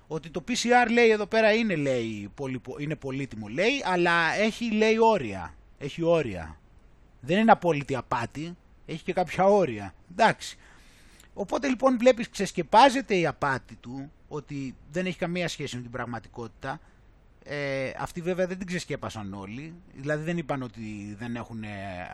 ότι 0.07 0.31
το 0.31 0.45
PCR 0.49 0.90
λέει 0.90 1.11
εδώ 1.11 1.27
πέρα 1.27 1.53
είναι, 1.53 1.77
λέει, 1.77 2.31
πολύ, 2.35 2.61
είναι 2.79 2.97
πολύτιμο 2.97 3.49
λέει, 3.49 3.83
αλλά 3.85 4.35
έχει 4.35 4.73
λέει 4.73 4.99
όρια. 4.99 5.55
Έχει 5.79 6.03
όρια. 6.03 6.59
Δεν 7.21 7.38
είναι 7.38 7.51
απόλυτη 7.51 7.95
απάτη, 7.97 8.57
έχει 8.87 9.03
και 9.03 9.12
κάποια 9.12 9.45
όρια. 9.45 9.95
Εντάξει. 10.11 10.59
Οπότε 11.35 11.69
λοιπόν 11.69 11.99
βλέπεις 11.99 12.29
ξεσκεπάζεται 12.29 13.17
η 13.17 13.27
απάτη 13.27 13.75
του, 13.75 14.11
ότι 14.29 14.75
δεν 14.93 15.07
έχει 15.07 15.19
καμία 15.19 15.49
σχέση 15.49 15.77
με 15.77 15.83
την 15.83 15.90
πραγματικότητα, 15.90 16.81
Ε, 17.47 17.90
αυτοί 17.99 18.21
βέβαια 18.21 18.47
δεν 18.47 18.59
την 18.59 18.67
ξεσκέπασαν 18.67 19.35
όλοι. 19.35 19.75
Δηλαδή 19.95 20.25
δεν 20.25 20.37
είπαν 20.37 20.62
ότι 20.62 21.14
δεν 21.19 21.37
έχουν 21.37 21.62
ε, 21.62 21.69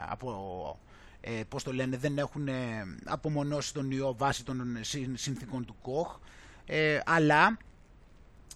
από, 0.09 0.79
ε, 1.21 1.43
πώς 1.49 1.63
το 1.63 1.73
λένε, 1.73 1.97
δεν 1.97 2.19
έχουν 2.19 2.49
ε, 2.49 2.85
απομονώσει 3.05 3.75
τον 3.75 3.91
ιό 3.91 4.15
βάσει 4.19 4.45
των 4.45 4.79
συνθήκων 5.15 5.65
του 5.65 5.77
ΚΟΧ. 5.83 6.17
Ε, 6.67 7.01
αλλά 7.05 7.59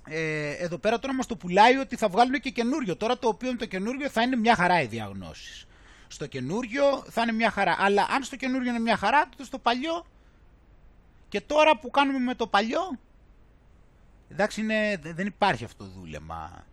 ε, 0.09 0.51
εδώ 0.51 0.79
πέρα 0.79 0.99
τώρα 0.99 1.15
μας 1.15 1.27
το 1.27 1.37
πουλάει 1.37 1.77
ότι 1.77 1.97
θα 1.97 2.09
βγάλουν 2.09 2.41
και 2.41 2.51
καινούριο. 2.51 2.97
Τώρα 2.97 3.19
το 3.19 3.29
οποίο 3.29 3.57
το 3.57 3.67
καινούριο 3.67 4.09
θα 4.09 4.23
είναι 4.23 4.37
μια 4.37 4.55
χαρά 4.55 4.81
οι 4.81 4.87
διαγνώσεις. 4.87 5.67
Στο 6.07 6.27
καινούριο 6.27 7.05
θα 7.09 7.23
είναι 7.23 7.33
μια 7.33 7.51
χαρά. 7.51 7.77
Αλλά 7.79 8.07
αν 8.11 8.23
στο 8.23 8.37
καινούριο 8.37 8.71
είναι 8.71 8.79
μια 8.79 8.97
χαρά, 8.97 9.29
τότε 9.29 9.45
στο 9.45 9.59
παλιό 9.59 10.07
και 11.29 11.41
τώρα 11.41 11.77
που 11.79 11.91
κάνουμε 11.91 12.19
με 12.19 12.35
το 12.35 12.47
παλιό, 12.47 12.99
εντάξει 14.29 14.61
είναι, 14.61 15.01
δεν 15.03 15.27
υπάρχει 15.27 15.65
αυτό 15.65 15.85
το 15.85 15.91
δούλεμα. 15.91 16.65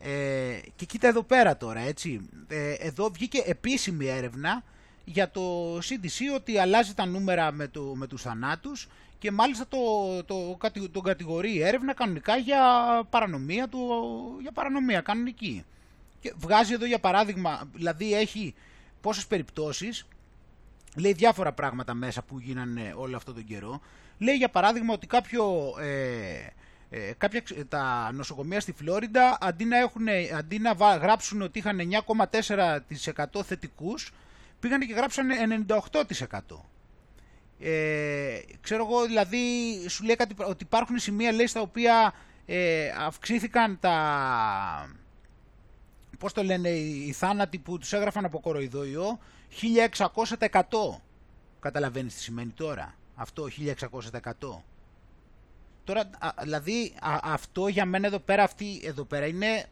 Ε, 0.00 0.58
και 0.76 0.84
κοίτα 0.84 1.08
εδώ 1.08 1.22
πέρα 1.22 1.56
τώρα, 1.56 1.80
έτσι. 1.80 2.28
Ε, 2.48 2.72
εδώ 2.72 3.10
βγήκε 3.10 3.42
επίσημη 3.46 4.06
έρευνα 4.06 4.62
για 5.04 5.30
το 5.30 5.76
CDC 5.76 6.34
ότι 6.34 6.58
αλλάζει 6.58 6.94
τα 6.94 7.06
νούμερα 7.06 7.52
με, 7.52 7.68
το, 7.68 7.80
με 7.80 8.06
τους 8.06 8.22
θανάτους 8.22 8.88
και 9.18 9.30
μάλιστα 9.30 9.66
το, 9.68 9.78
το, 10.24 10.56
το, 10.72 10.90
τον 10.90 11.02
κατηγορεί 11.02 11.60
έρευνα 11.60 11.94
κανονικά 11.94 12.36
για 12.36 12.60
παρανομία, 13.10 13.68
του, 13.68 13.78
για 14.40 14.52
παρανομία 14.52 15.00
κανονική. 15.00 15.64
Και 16.20 16.32
βγάζει 16.36 16.72
εδώ 16.72 16.86
για 16.86 16.98
παράδειγμα, 16.98 17.62
δηλαδή 17.72 18.14
έχει 18.14 18.54
πόσες 19.00 19.26
περιπτώσεις, 19.26 20.06
λέει 20.96 21.12
διάφορα 21.12 21.52
πράγματα 21.52 21.94
μέσα 21.94 22.22
που 22.22 22.38
γίνανε 22.38 22.94
όλο 22.96 23.16
αυτό 23.16 23.32
τον 23.32 23.44
καιρό. 23.44 23.80
Λέει 24.18 24.34
για 24.36 24.48
παράδειγμα 24.48 24.92
ότι 24.92 25.06
κάποιο, 25.06 25.74
ε, 25.80 26.46
ε, 26.90 27.12
κάποια, 27.18 27.42
τα 27.68 28.12
νοσοκομεία 28.12 28.60
στη 28.60 28.72
Φλόριντα 28.72 29.38
αντί 29.40 29.64
να, 29.64 29.78
έχουν, 29.78 30.06
αντί 30.36 30.58
να 30.58 30.72
γράψουν 30.72 31.42
ότι 31.42 31.58
είχαν 31.58 31.78
9,4% 31.78 33.42
θετικούς, 33.44 34.12
πήγανε 34.60 34.84
και 34.84 34.94
γράψανε 34.94 35.34
98%. 35.68 36.38
Ε, 37.60 38.38
ξέρω 38.60 38.86
εγώ 38.86 39.06
δηλαδή 39.06 39.38
σου 39.88 40.04
λέει 40.04 40.16
κάτι, 40.16 40.34
ότι 40.38 40.64
υπάρχουν 40.64 40.98
σημεία 40.98 41.32
λέει 41.32 41.46
στα 41.46 41.60
οποία 41.60 42.14
ε, 42.46 42.88
αυξήθηκαν 42.98 43.78
τα 43.80 44.96
πώς 46.18 46.32
το 46.32 46.42
λένε 46.42 46.68
οι 46.68 47.12
θάνατοι 47.12 47.58
που 47.58 47.78
τους 47.78 47.92
έγραφαν 47.92 48.24
από 48.24 48.40
κοροϊδόιο 48.40 49.18
1600% 49.96 50.62
καταλαβαίνεις 51.60 52.14
τι 52.14 52.20
σημαίνει 52.20 52.50
τώρα 52.50 52.94
αυτό 53.14 53.48
1600% 54.30 54.30
τώρα 55.84 56.10
δηλαδή 56.42 56.94
αυτό 57.22 57.68
για 57.68 57.84
μένα 57.84 58.06
εδώ 58.06 58.18
πέρα 58.18 58.42
αυτή 58.42 58.80
εδώ 58.84 59.04
πέρα 59.04 59.26
είναι 59.26 59.66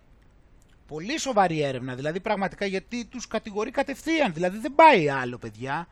πολύ 0.86 1.18
σοβαρή 1.18 1.60
έρευνα. 1.60 1.94
Δηλαδή 1.94 2.20
πραγματικά 2.20 2.66
γιατί 2.66 3.04
τους 3.04 3.26
κατηγορεί 3.26 3.70
κατευθείαν. 3.70 4.32
Δηλαδή 4.32 4.58
δεν 4.58 4.74
πάει 4.74 5.08
άλλο 5.08 5.38
παιδιά 5.38 5.88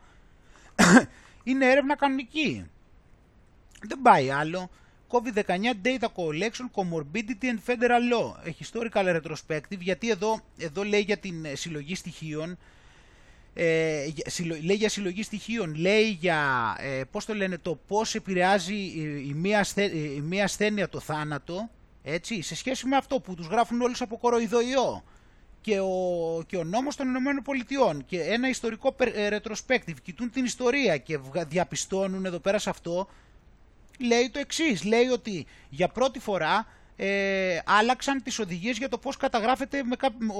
είναι 1.43 1.71
έρευνα 1.71 1.95
κανονική. 1.95 2.65
Δεν 3.87 4.01
πάει 4.01 4.29
άλλο. 4.29 4.69
COVID-19 5.13 5.73
Data 5.83 6.07
Collection, 6.15 6.67
Comorbidity 6.75 7.45
and 7.45 7.59
Federal 7.67 8.03
Law. 8.13 8.33
Έχει 8.43 8.65
historical 8.71 9.21
retrospective, 9.21 9.79
γιατί 9.79 10.09
εδώ, 10.09 10.39
εδώ 10.57 10.83
λέει 10.83 11.01
για 11.01 11.17
την 11.17 11.45
ε, 11.45 11.55
συλλογή 11.55 11.95
στοιχείων, 11.95 12.57
ε, 13.53 14.05
λέει 14.63 14.75
για 14.75 14.89
συλλογή 14.89 15.23
στοιχείων, 15.23 15.75
λέει 15.75 16.09
για 16.09 16.75
ε, 16.79 17.01
πώς 17.11 17.25
το 17.25 17.33
λένε, 17.33 17.57
το 17.57 17.79
πώς 17.87 18.15
επηρεάζει 18.15 18.75
η, 19.27 19.33
μία, 19.35 19.65
η 20.15 20.21
μία 20.21 20.43
ασθένεια 20.43 20.89
το 20.89 20.99
θάνατο, 20.99 21.69
έτσι, 22.03 22.41
σε 22.41 22.55
σχέση 22.55 22.87
με 22.87 22.95
αυτό 22.95 23.19
που 23.19 23.35
τους 23.35 23.47
γράφουν 23.47 23.81
όλους 23.81 24.01
από 24.01 24.17
κοροϊδοϊό 24.17 25.03
και 25.63 25.79
ο, 25.79 26.43
και 26.47 26.57
ο 26.57 26.63
νόμος 26.63 26.95
των 26.95 27.07
Ηνωμένων 27.07 27.43
Πολιτειών 27.43 28.05
και 28.05 28.21
ένα 28.21 28.49
ιστορικό 28.49 28.95
ε, 28.97 29.37
retrospective, 29.37 29.95
κοιτούν 30.03 30.31
την 30.31 30.45
ιστορία 30.45 30.97
και 30.97 31.19
διαπιστώνουν 31.47 32.25
εδώ 32.25 32.39
πέρα 32.39 32.59
σε 32.59 32.69
αυτό, 32.69 33.07
λέει 33.99 34.29
το 34.29 34.39
εξής, 34.39 34.83
λέει 34.83 35.07
ότι 35.07 35.45
για 35.69 35.87
πρώτη 35.87 36.19
φορά 36.19 36.67
ε, 36.95 37.59
άλλαξαν 37.65 38.23
τις 38.23 38.39
οδηγίες 38.39 38.77
για 38.77 38.89
το 38.89 38.97
πώς 38.97 39.17
καταγράφεται 39.17 39.83
με 39.83 39.95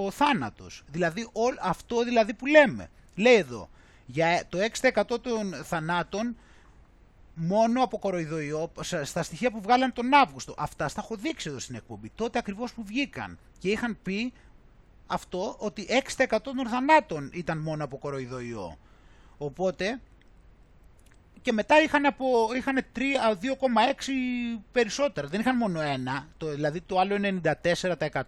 ο 0.05 0.11
θάνατος. 0.11 0.83
Δηλαδή 0.91 1.29
όλ, 1.31 1.55
αυτό 1.61 2.03
δηλαδή 2.03 2.33
που 2.33 2.45
λέμε. 2.45 2.89
Λέει 3.15 3.35
εδώ, 3.35 3.69
για 4.05 4.43
το 4.49 4.57
6% 4.81 5.21
των 5.21 5.53
θανάτων 5.63 6.35
μόνο 7.35 7.83
από 7.83 7.99
κοροϊδοϊό, 7.99 8.71
στα 9.03 9.23
στοιχεία 9.23 9.51
που 9.51 9.61
βγάλαν 9.61 9.93
τον 9.93 10.13
Αύγουστο. 10.13 10.53
Αυτά 10.57 10.87
στα 10.87 11.01
έχω 11.03 11.15
δείξει 11.15 11.49
εδώ 11.49 11.59
στην 11.59 11.75
εκπομπή, 11.75 12.11
τότε 12.15 12.37
ακριβώς 12.37 12.73
που 12.73 12.83
βγήκαν. 12.83 13.37
Και 13.59 13.69
είχαν 13.69 13.97
πει 14.03 14.33
αυτό 15.13 15.55
ότι 15.59 15.87
6% 16.17 16.37
των 16.41 16.67
θανάτων 16.67 17.29
ήταν 17.33 17.57
μόνο 17.57 17.83
από 17.83 17.97
κοροϊδοϊό. 17.97 18.77
Οπότε 19.37 19.99
και 21.43 21.51
μετά 21.51 21.81
είχαν, 21.81 22.05
από, 22.05 22.49
είχαν 22.55 22.85
2,6 22.95 24.61
περισσότερα. 24.71 25.27
Δεν 25.27 25.39
είχαν 25.39 25.57
μόνο 25.57 25.81
ένα, 25.81 26.27
το, 26.37 26.49
δηλαδή 26.49 26.81
το 26.81 26.99
άλλο 26.99 27.15
είναι 27.15 27.41
94%. 27.61 28.21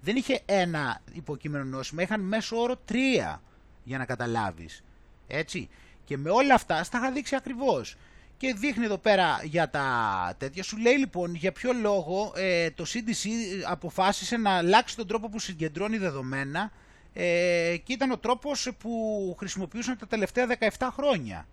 Δεν 0.00 0.16
είχε 0.16 0.42
ένα 0.46 1.00
υποκείμενο 1.12 1.64
νόσημα, 1.64 2.02
είχαν 2.02 2.20
μέσο 2.20 2.56
όρο 2.56 2.76
3 2.88 3.38
για 3.84 3.98
να 3.98 4.04
καταλάβεις. 4.04 4.82
Έτσι. 5.26 5.68
Και 6.04 6.16
με 6.16 6.30
όλα 6.30 6.54
αυτά, 6.54 6.84
στα 6.84 6.98
είχα 6.98 7.10
δείξει 7.10 7.34
ακριβώς 7.34 7.96
και 8.36 8.54
δείχνει 8.54 8.84
εδώ 8.84 8.98
πέρα 8.98 9.40
για 9.44 9.70
τα 9.70 9.86
τέτοια. 10.38 10.62
Σου 10.62 10.76
λέει 10.76 10.96
λοιπόν 10.96 11.34
για 11.34 11.52
ποιο 11.52 11.72
λόγο 11.72 12.32
ε, 12.36 12.70
το 12.70 12.84
CDC 12.88 13.28
αποφάσισε 13.68 14.36
να 14.36 14.50
αλλάξει 14.50 14.96
τον 14.96 15.06
τρόπο 15.06 15.28
που 15.28 15.38
συγκεντρώνει 15.38 15.98
δεδομένα 15.98 16.72
ε, 17.12 17.76
και 17.84 17.92
ήταν 17.92 18.10
ο 18.10 18.18
τρόπος 18.18 18.70
που 18.78 19.34
χρησιμοποιούσαν 19.38 19.98
τα 19.98 20.06
τελευταία 20.06 20.46
17 20.78 20.88
χρόνια. 20.92 21.46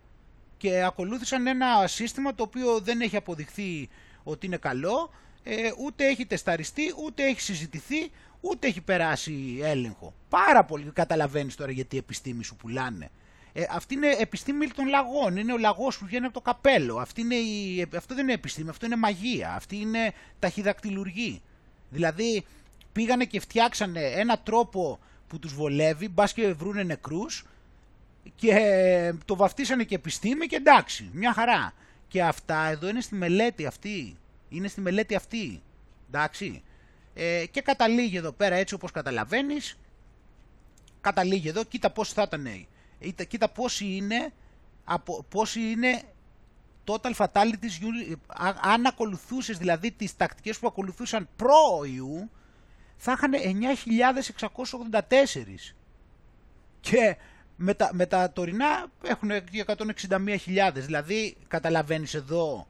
Και 0.57 0.83
ακολούθησαν 0.83 1.47
ένα 1.47 1.87
σύστημα 1.87 2.35
το 2.35 2.43
οποίο 2.43 2.79
δεν 2.79 3.01
έχει 3.01 3.15
αποδειχθεί 3.15 3.89
ότι 4.23 4.45
είναι 4.45 4.57
καλό, 4.57 5.09
ε, 5.43 5.71
ούτε 5.77 6.05
έχει 6.05 6.25
τεσταριστεί, 6.25 6.93
ούτε 7.05 7.23
έχει 7.23 7.41
συζητηθεί, 7.41 8.11
ούτε 8.41 8.67
έχει 8.67 8.81
περάσει 8.81 9.59
έλεγχο. 9.61 10.13
Πάρα 10.29 10.63
πολύ 10.63 10.91
καταλαβαίνεις 10.93 11.55
τώρα 11.55 11.71
γιατί 11.71 11.95
οι 11.95 11.99
επιστήμοι 11.99 12.43
σου 12.43 12.55
πουλάνε. 12.55 13.11
Ε, 13.53 13.63
αυτή 13.69 13.93
είναι 13.93 14.15
επιστήμη 14.19 14.67
των 14.67 14.87
λαγών. 14.87 15.37
Είναι 15.37 15.53
ο 15.53 15.57
λαγός 15.57 15.97
που 15.97 16.05
βγαίνει 16.05 16.25
από 16.25 16.33
το 16.33 16.41
καπέλο. 16.41 16.97
Αυτή 16.97 17.21
είναι 17.21 17.35
η, 17.35 17.87
αυτό 17.95 18.15
δεν 18.15 18.23
είναι 18.23 18.33
επιστήμη, 18.33 18.69
αυτό 18.69 18.85
είναι 18.85 18.95
μαγεία. 18.95 19.53
Αυτή 19.53 19.75
είναι 19.75 20.13
ταχυδακτηλουργή. 20.39 21.41
Δηλαδή 21.89 22.45
πήγανε 22.91 23.25
και 23.25 23.39
φτιάξανε 23.39 24.01
ένα 24.01 24.39
τρόπο 24.39 24.99
που 25.27 25.39
τους 25.39 25.53
βολεύει, 25.53 26.09
μπας 26.09 26.33
και 26.33 26.53
βρούνε 26.53 26.83
νεκρούς 26.83 27.45
και 28.35 29.13
το 29.25 29.35
βαφτίσανε 29.35 29.83
και 29.83 29.95
επιστήμη 29.95 30.47
και 30.47 30.55
εντάξει, 30.55 31.09
μια 31.13 31.33
χαρά. 31.33 31.73
Και 32.07 32.23
αυτά 32.23 32.65
εδώ 32.65 32.89
είναι 32.89 33.01
στη 33.01 33.15
μελέτη 33.15 33.65
αυτή. 33.65 34.17
Είναι 34.49 34.67
στη 34.67 34.81
μελέτη 34.81 35.15
αυτή. 35.15 35.61
Εντάξει. 36.07 36.63
Ε, 37.13 37.45
και 37.51 37.61
καταλήγει 37.61 38.17
εδώ 38.17 38.31
πέρα 38.31 38.55
έτσι 38.55 38.73
όπως 38.73 38.91
καταλαβαίνεις. 38.91 39.77
Καταλήγει 41.01 41.47
εδώ, 41.47 41.63
κοίτα 41.63 41.89
πώς 41.89 42.13
θα 42.13 42.21
ήταν 42.21 42.47
κοίτα 43.11 43.49
πόσοι 43.49 43.85
είναι, 43.85 44.33
από, 44.83 45.25
πόσοι 45.29 45.59
είναι 45.59 46.03
total 46.85 47.13
fatalities, 47.15 48.15
αν 48.61 48.85
ακολουθούσες 48.85 49.57
δηλαδή 49.57 49.91
τις 49.91 50.17
τακτικές 50.17 50.59
που 50.59 50.67
ακολουθούσαν 50.67 51.27
προ-ιού, 51.35 52.29
θα 52.95 53.11
είχαν 53.11 53.33
9.684. 53.33 53.37
Και 56.79 57.17
με 57.55 57.73
τα, 57.73 57.89
με 57.93 58.05
τα 58.05 58.31
τωρινά 58.31 58.85
έχουν 59.03 59.29
161.000. 59.65 60.71
Δηλαδή 60.73 61.37
καταλαβαίνεις 61.47 62.13
εδώ 62.13 62.67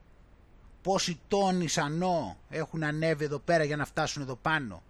πόσοι 0.82 1.19
τόνοι 1.28 1.67
σανό 1.67 2.38
έχουν 2.50 2.84
ανέβει 2.84 3.24
εδώ 3.24 3.39
πέρα 3.39 3.63
για 3.63 3.76
να 3.76 3.86
φτάσουν 3.86 4.22
εδώ 4.22 4.36
πάνω. 4.36 4.84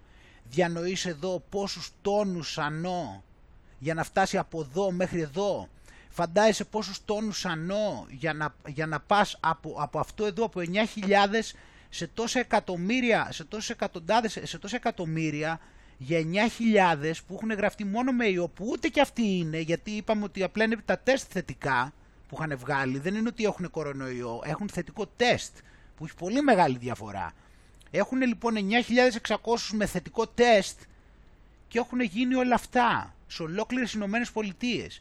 Διανοείς 0.44 1.06
εδώ 1.06 1.44
πόσους 1.50 1.92
τόνους 2.02 2.52
σανό 2.52 3.24
για 3.84 3.94
να 3.94 4.04
φτάσει 4.04 4.38
από 4.38 4.60
εδώ 4.60 4.92
μέχρι 4.92 5.22
εδώ. 5.22 5.70
Φαντάζεσαι 6.10 6.64
πόσους 6.64 7.06
τόνους 7.06 7.46
ανώ 7.46 8.06
για 8.10 8.34
να, 8.34 8.56
για 8.68 8.88
να 8.88 9.00
πας 9.00 9.38
από, 9.40 9.76
από 9.78 10.00
αυτό 10.00 10.26
εδώ 10.26 10.46
από 10.46 10.62
9.000 10.64 10.68
σε 11.90 12.08
τόσα 12.08 12.40
εκατομμύρια, 12.40 13.28
σε 13.32 13.44
τόσες 13.44 13.70
εκατοντάδες, 13.70 14.40
σε 14.44 14.58
τόσα 14.58 14.76
εκατομμύρια 14.76 15.60
για 15.98 16.20
9.000 17.02 17.12
που 17.28 17.34
έχουν 17.34 17.52
γραφτεί 17.52 17.86
μόνο 17.86 18.12
με 18.12 18.28
ιό 18.28 18.48
που 18.48 18.68
ούτε 18.70 18.88
και 18.88 19.02
αυτοί 19.02 19.38
είναι 19.38 19.60
γιατί 19.60 19.92
είπαμε 19.92 20.24
ότι 20.24 20.44
απλά 20.44 20.64
είναι 20.64 20.78
τα 20.86 20.98
τεστ 20.98 21.28
θετικά 21.32 21.94
που 22.30 22.36
είχαν 22.40 22.58
βγάλει 22.58 23.00
δεν 23.00 23.16
είναι 23.16 23.28
ότι 23.28 23.44
έχουν 23.44 23.70
κορονοϊό, 23.70 24.42
έχουν 24.46 24.70
θετικό 24.70 25.08
τεστ 25.16 25.58
που 25.98 26.06
έχει 26.06 26.16
πολύ 26.16 26.42
μεγάλη 26.42 26.78
διαφορά. 26.78 27.34
Έχουν 27.92 28.22
λοιπόν 28.22 28.54
9.600 29.28 29.36
με 29.72 29.86
θετικό 29.86 30.28
τεστ 30.28 30.80
και 31.68 31.80
έχουν 31.80 32.02
γίνει 32.02 32.36
όλα 32.36 32.56
αυτά 32.56 33.14
σε 33.34 33.44
ολόκληρες 33.44 33.94
Ηνωμένες 33.94 34.32
Πολιτείες. 34.32 35.00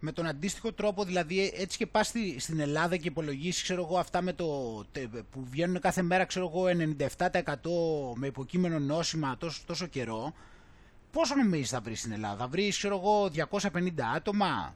με 0.00 0.12
τον 0.12 0.26
αντίστοιχο 0.26 0.72
τρόπο, 0.72 1.04
δηλαδή 1.04 1.52
έτσι 1.56 1.76
και 1.78 1.86
πας 1.86 2.06
στη, 2.06 2.36
στην 2.40 2.60
Ελλάδα 2.60 2.96
και 2.96 3.08
υπολογίσεις, 3.08 3.62
ξέρω 3.62 3.82
εγώ, 3.82 3.98
αυτά 3.98 4.22
με 4.22 4.32
το, 4.32 4.84
τε- 4.92 5.08
που 5.30 5.44
βγαίνουν 5.50 5.80
κάθε 5.80 6.02
μέρα, 6.02 6.24
ξέρω 6.24 6.50
εγώ, 6.54 6.64
97% 8.14 8.14
με 8.14 8.26
υποκείμενο 8.26 8.78
νόσημα 8.78 9.36
τόσο, 9.38 9.60
τόσο 9.66 9.86
καιρό, 9.86 10.32
πόσο 11.12 11.34
νομίζεις 11.34 11.68
θα 11.70 11.80
βρεις 11.80 11.98
στην 12.00 12.12
Ελλάδα, 12.12 12.36
θα 12.36 12.48
βρεις, 12.48 12.76
ξέρω 12.76 12.96
εγώ, 12.96 13.28
250 13.28 13.88
άτομα, 14.14 14.74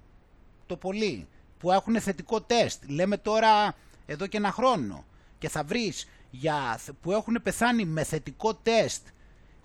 το 0.66 0.76
πολύ, 0.76 1.26
που 1.58 1.72
έχουν 1.72 2.00
θετικό 2.00 2.40
τεστ, 2.40 2.82
λέμε 2.88 3.16
τώρα 3.16 3.74
εδώ 4.06 4.26
και 4.26 4.36
ένα 4.36 4.52
χρόνο, 4.52 5.04
και 5.38 5.48
θα 5.48 5.62
βρεις 5.64 6.08
για, 6.30 6.78
που 7.02 7.12
έχουν 7.12 7.40
πεθάνει 7.42 7.84
με 7.84 8.04
θετικό 8.04 8.54
τεστ, 8.54 9.06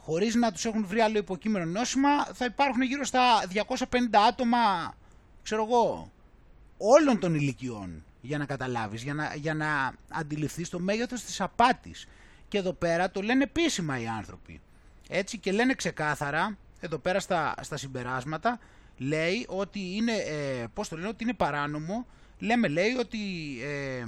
χωρίς 0.06 0.36
να 0.36 0.52
τους 0.52 0.66
έχουν 0.66 0.86
βρει 0.86 1.00
άλλο 1.00 1.18
υποκείμενο 1.18 1.66
νόσημα, 1.66 2.26
θα 2.34 2.46
υπάρχουν 2.46 2.82
γύρω 2.82 3.04
στα 3.04 3.22
250 3.54 3.56
άτομα, 4.28 4.58
ξέρω 5.44 5.64
εγώ, 5.64 6.12
όλων 6.78 7.20
των 7.20 7.36
ηλικιών, 7.36 8.04
για 8.22 8.38
να 8.38 8.46
καταλάβεις, 8.46 9.04
για 9.04 9.14
να, 9.14 9.36
για 9.36 9.54
να 9.54 9.94
αντιληφθείς 10.10 10.70
το 10.70 10.80
μέγεθος 10.80 11.24
της 11.24 11.42
απάτης. 11.42 12.08
Και 12.48 12.58
εδώ 12.58 12.74
πέρα 12.74 13.12
το 13.12 13.22
λένε 13.22 13.44
επίσημα 13.44 14.00
οι 14.00 14.08
άνθρωποι. 14.08 14.62
Έτσι 15.10 15.38
και 15.38 15.52
λένε 15.52 15.74
ξεκάθαρα, 15.74 16.58
εδώ 16.80 16.98
πέρα 16.98 17.20
στα, 17.20 17.56
στα 17.62 17.78
συμπεράσματα, 17.78 18.60
λέει 18.98 19.46
ότι 19.50 19.96
είναι, 19.96 20.14
ε, 20.14 20.66
πώς 20.74 20.88
το 20.88 20.96
λένε, 20.96 21.08
ότι 21.08 21.24
είναι 21.24 21.34
παράνομο, 21.34 22.06
λέμε 22.40 22.68
λέει 22.68 22.94
ότι... 23.00 23.18
Ε, 23.64 24.04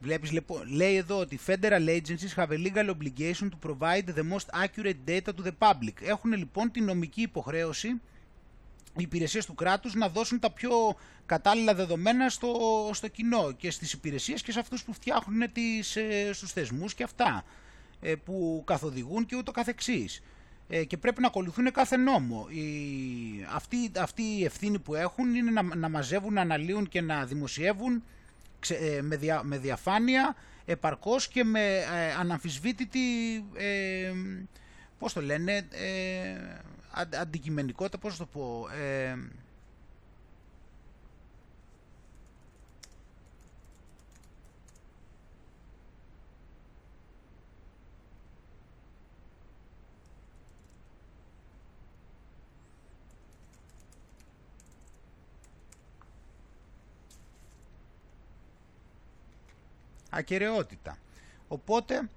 Βλέπεις, 0.00 0.30
λοιπόν, 0.32 0.72
λέει 0.72 0.96
εδώ 0.96 1.18
ότι 1.18 1.38
federal 1.46 1.88
agencies 1.88 2.34
have 2.36 2.48
a 2.48 2.66
legal 2.66 2.90
obligation 2.90 3.48
to 3.50 3.68
provide 3.68 4.04
the 4.14 4.22
most 4.32 4.46
accurate 4.64 4.96
data 5.08 5.32
to 5.36 5.42
the 5.44 5.52
public. 5.58 6.02
Έχουν 6.02 6.32
λοιπόν 6.32 6.70
την 6.70 6.84
νομική 6.84 7.20
υποχρέωση 7.22 7.88
οι 8.98 9.02
υπηρεσίες 9.02 9.46
του 9.46 9.54
κράτους 9.54 9.94
να 9.94 10.08
δώσουν 10.08 10.38
τα 10.38 10.50
πιο 10.50 10.70
κατάλληλα 11.26 11.74
δεδομένα 11.74 12.28
στο, 12.28 12.54
στο 12.92 13.08
κοινό 13.08 13.52
και 13.52 13.70
στις 13.70 13.92
υπηρεσίες 13.92 14.42
και 14.42 14.52
σε 14.52 14.60
αυτούς 14.60 14.84
που 14.84 14.92
φτιάχνουν 14.92 15.52
τις, 15.52 15.96
ε, 15.96 16.30
στους 16.32 16.52
θεσμούς 16.52 16.94
και 16.94 17.02
αυτά 17.02 17.44
ε, 18.00 18.14
που 18.14 18.62
καθοδηγούν 18.66 19.26
και 19.26 19.36
ούτω 19.36 19.52
καθεξής. 19.52 20.22
Ε, 20.68 20.84
και 20.84 20.96
πρέπει 20.96 21.20
να 21.20 21.26
ακολουθούν 21.26 21.72
κάθε 21.72 21.96
νόμο. 21.96 22.46
Η, 22.50 22.64
αυτή, 23.54 23.90
αυτή 23.98 24.22
η 24.22 24.44
ευθύνη 24.44 24.78
που 24.78 24.94
έχουν 24.94 25.34
είναι 25.34 25.50
να, 25.50 25.62
να 25.76 25.88
μαζεύουν, 25.88 26.32
να 26.32 26.40
αναλύουν 26.40 26.88
και 26.88 27.00
να 27.00 27.24
δημοσιεύουν 27.24 27.92
ξε- 27.92 28.02
ε, 28.02 28.16
με, 29.02 29.16
δια, 29.16 29.42
με 29.42 29.58
διαφάνεια, 29.58 30.36
επαρκώς 30.64 31.28
και 31.28 31.44
με 31.44 31.76
ε, 31.76 32.12
αναμφισβήτητη, 32.18 32.98
ε, 33.54 34.12
πώς 34.98 35.12
το 35.12 35.20
λένε, 35.22 35.56
ε, 35.56 36.38
αν- 36.90 37.14
αντικειμενικότητα, 37.20 37.98
πώς 37.98 38.16
το 38.16 38.26
πω, 38.26 38.68
ακαιρεότητα. 60.10 60.98
Οπότε 61.48 62.08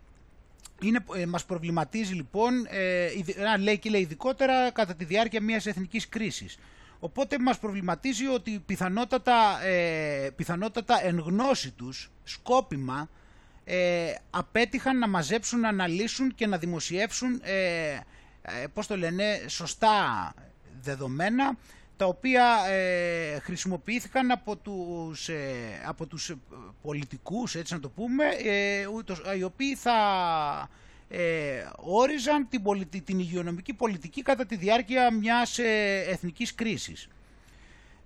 είναι, 0.81 1.03
ε, 1.15 1.25
μας 1.25 1.45
προβληματίζει 1.45 2.13
λοιπόν, 2.13 2.65
ε, 2.69 3.11
ειδι- 3.17 3.39
α, 3.39 3.57
λέει 3.57 3.77
και 3.79 3.89
λέει 3.89 4.01
ειδικότερα 4.01 4.71
κατά 4.71 4.95
τη 4.95 5.05
διάρκεια 5.05 5.41
μιας 5.41 5.65
εθνικής 5.65 6.09
κρίσης. 6.09 6.57
Οπότε 6.99 7.39
μας 7.39 7.59
προβληματίζει 7.59 8.27
ότι 8.27 8.63
πιθανότατα, 8.65 9.63
ε, 9.63 10.29
πιθανότατα 10.35 11.05
εν 11.05 11.19
γνώση 11.19 11.71
τους, 11.71 12.11
σκόπιμα, 12.23 13.09
ε, 13.63 14.13
απέτυχαν 14.29 14.97
να 14.97 15.07
μαζέψουν, 15.07 15.59
να 15.59 15.67
αναλύσουν 15.67 16.35
και 16.35 16.47
να 16.47 16.57
δημοσιεύσουν, 16.57 17.39
ε, 17.43 17.99
ε, 18.41 18.67
πώς 18.73 18.87
το 18.87 18.97
λένε, 18.97 19.41
σωστά 19.47 20.33
δεδομένα, 20.81 21.57
τα 22.01 22.07
οποία 22.07 22.57
ε, 22.69 23.39
χρησιμοποιήθηκαν 23.39 24.31
από 24.31 24.55
τους, 24.55 25.29
ε, 25.29 25.81
από 25.85 26.05
τους 26.05 26.29
ε, 26.29 26.35
πολιτικούς, 26.81 27.55
έτσι 27.55 27.73
να 27.73 27.79
το 27.79 27.89
πούμε, 27.89 28.25
ε, 28.43 28.85
ούτως, 28.87 29.21
οι 29.37 29.43
οποίοι 29.43 29.75
θα 29.75 29.95
ε, 31.09 31.65
όριζαν 31.75 32.47
την, 32.49 32.63
πολιτι- 32.63 33.05
την 33.05 33.19
υγειονομική 33.19 33.73
πολιτική 33.73 34.21
κατά 34.21 34.45
τη 34.45 34.55
διάρκεια 34.55 35.13
μιας 35.13 35.59
ε, 35.59 36.03
εθνικής 36.07 36.55
κρίσης. 36.55 37.07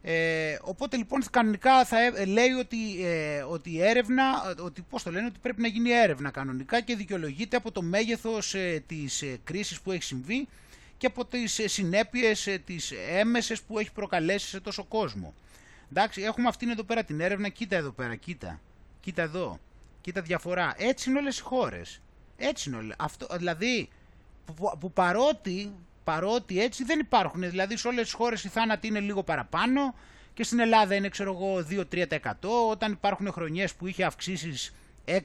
Ε, 0.02 0.58
οπότε 0.62 0.98
λοιπόν 0.98 1.24
κανονικά 1.32 1.86
θα 1.86 2.02
ε, 2.02 2.26
λέει 2.26 2.52
ότι, 2.52 3.06
ε, 3.06 3.42
ότι 3.42 3.72
η 3.72 3.82
έρευνα, 3.82 4.56
ότι 4.60 4.82
πώς 4.90 5.04
το 5.04 5.12
λένε, 5.12 5.26
ότι 5.26 5.40
πρέπει 5.42 5.62
να 5.62 5.68
γίνει 5.68 5.90
έρευνα 5.90 6.30
κανονικά 6.32 6.82
και 6.82 6.96
δικαιολογείται 6.96 7.58
από 7.58 7.72
το 7.72 7.82
μέγεθος 7.82 8.54
ε, 8.54 8.84
της 8.88 9.22
ε, 9.22 9.38
κρίσης 9.44 9.82
που 9.82 9.92
έχει 9.92 10.04
συμβεί 10.04 10.48
και 10.98 11.08
από 11.08 11.26
τις 11.26 11.60
ε, 11.60 11.68
συνέπειες 11.68 12.48
ε, 12.48 12.58
τις 12.58 12.94
έμεσες 13.10 13.62
που 13.62 13.80
έχει 13.80 13.92
προκαλέσει 13.92 14.48
σε 14.48 14.60
τόσο 14.60 14.84
κόσμο. 14.84 15.34
Εντάξει, 15.92 16.22
έχουμε 16.22 16.48
αυτήν 16.48 16.70
εδώ 16.70 16.84
πέρα 16.84 17.04
την 17.04 17.20
έρευνα, 17.20 17.50
κοίτα 17.50 17.76
εδώ 17.76 17.92
πέρα, 17.92 18.16
κοίτα, 18.16 18.62
κοίτα 19.00 19.22
εδώ, 19.22 19.60
κοίτα 20.02 20.22
διαφορά. 20.22 20.74
Έτσι 20.78 21.10
είναι 21.10 21.20
όλες 21.20 21.38
οι 21.38 21.42
χώρες. 21.42 22.02
Έτσι 22.38 22.70
είναι 22.70 22.78
όλες. 22.78 22.96
Αυτό, 23.00 23.28
δηλαδή, 23.38 23.90
που, 24.46 24.78
που 24.80 24.92
παρότι, 24.92 25.72
παρότι 26.04 26.62
έτσι 26.62 26.84
δεν 26.84 27.00
υπάρχουν. 27.00 27.50
Δηλαδή 27.50 27.78
σε 27.78 27.88
όλες 27.88 28.04
τις 28.04 28.14
χώρες 28.14 28.44
οι 28.44 28.48
θάνατοι 28.48 28.88
είναι 28.88 29.00
λίγο 29.00 29.24
παραπάνω 29.24 29.96
και 30.34 30.44
στην 30.44 30.60
Ελλάδα 30.60 30.96
είναι 30.96 31.10
ξέρω 31.10 31.32
εγώ 31.34 31.66
2-3% 31.92 32.18
όταν 32.70 32.92
υπάρχουν 32.92 33.32
χρονιές 33.32 33.74
που 33.74 33.88
είχε 33.88 34.04
αυξήσεις 34.04 34.74
6% 35.06 35.18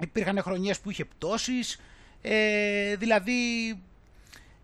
υπήρχαν 0.00 0.42
χρονιές 0.42 0.80
που 0.80 0.90
είχε 0.90 1.04
πτώσεις 1.04 1.80
ε, 2.22 2.96
δηλαδή 2.96 3.68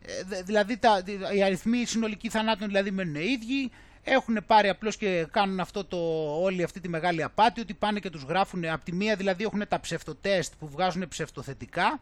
ε, 0.02 0.22
δε- 0.26 0.42
δηλαδή 0.42 0.76
τα, 0.76 1.02
οι 1.34 1.42
αριθμοί 1.42 1.84
συνολικοί 1.84 2.28
θανάτων 2.28 2.66
δηλαδή 2.66 2.90
μένουν 2.90 3.14
ίδιοι. 3.14 3.70
Έχουν 4.06 4.38
πάρει 4.46 4.68
απλώς 4.68 4.96
και 4.96 5.26
κάνουν 5.30 5.60
αυτό 5.60 5.84
το, 5.84 5.96
όλη 6.42 6.62
αυτή 6.62 6.80
τη 6.80 6.88
μεγάλη 6.88 7.22
απάτη 7.22 7.60
ότι 7.60 7.74
πάνε 7.74 8.00
και 8.00 8.10
τους 8.10 8.22
γράφουν. 8.22 8.64
Από 8.64 8.84
τη 8.84 8.92
μία 8.92 9.16
δηλαδή 9.16 9.44
έχουν 9.44 9.62
τα 9.68 9.80
ψευτοτέστ 9.80 10.52
που 10.58 10.68
βγάζουν 10.68 11.08
ψευτοθετικά 11.08 12.00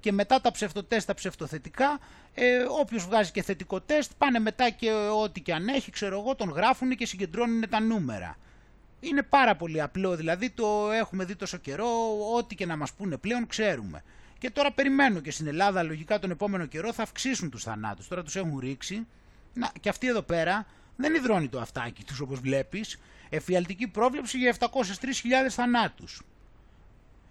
και 0.00 0.12
μετά 0.12 0.40
τα 0.40 0.50
ψευτοτέστ 0.50 1.06
τα 1.06 1.14
ψευτοθετικά. 1.14 1.98
Ε, 2.34 2.58
όποιος 2.80 3.04
βγάζει 3.06 3.30
και 3.30 3.42
θετικό 3.42 3.80
τεστ 3.80 4.12
πάνε 4.18 4.38
μετά 4.38 4.70
και 4.70 4.90
ό,τι 5.22 5.40
και 5.40 5.52
αν 5.52 5.68
έχει 5.68 5.90
ξέρω 5.90 6.18
εγώ 6.20 6.34
τον 6.34 6.48
γράφουν 6.48 6.96
και 6.96 7.06
συγκεντρώνουν 7.06 7.68
τα 7.68 7.80
νούμερα. 7.80 8.36
Είναι 9.00 9.22
πάρα 9.22 9.56
πολύ 9.56 9.80
απλό, 9.80 10.16
δηλαδή 10.16 10.50
το 10.50 10.90
έχουμε 10.90 11.24
δει 11.24 11.36
τόσο 11.36 11.56
καιρό, 11.56 11.88
ό,τι 12.36 12.54
και 12.54 12.66
να 12.66 12.76
μας 12.76 12.92
πούνε 12.92 13.16
πλέον 13.16 13.46
ξέρουμε. 13.46 14.02
Και 14.40 14.50
τώρα 14.50 14.72
περιμένω 14.72 15.20
και 15.20 15.30
στην 15.30 15.46
Ελλάδα 15.46 15.82
λογικά 15.82 16.18
τον 16.18 16.30
επόμενο 16.30 16.66
καιρό 16.66 16.92
θα 16.92 17.02
αυξήσουν 17.02 17.50
τους 17.50 17.62
θανάτους, 17.62 18.08
τώρα 18.08 18.22
τους 18.22 18.36
έχουν 18.36 18.58
ρίξει. 18.58 19.06
Να, 19.54 19.72
και 19.80 19.88
αυτή 19.88 20.06
εδώ 20.06 20.22
πέρα 20.22 20.66
δεν 20.96 21.14
υδρώνει 21.14 21.48
το 21.48 21.60
αυτάκι 21.60 22.04
τους 22.04 22.20
όπως 22.20 22.40
βλέπεις, 22.40 22.98
εφιαλτική 23.28 23.86
πρόβλεψη 23.86 24.38
για 24.38 24.56
703.000 24.58 24.68
θανάτους. 25.48 26.22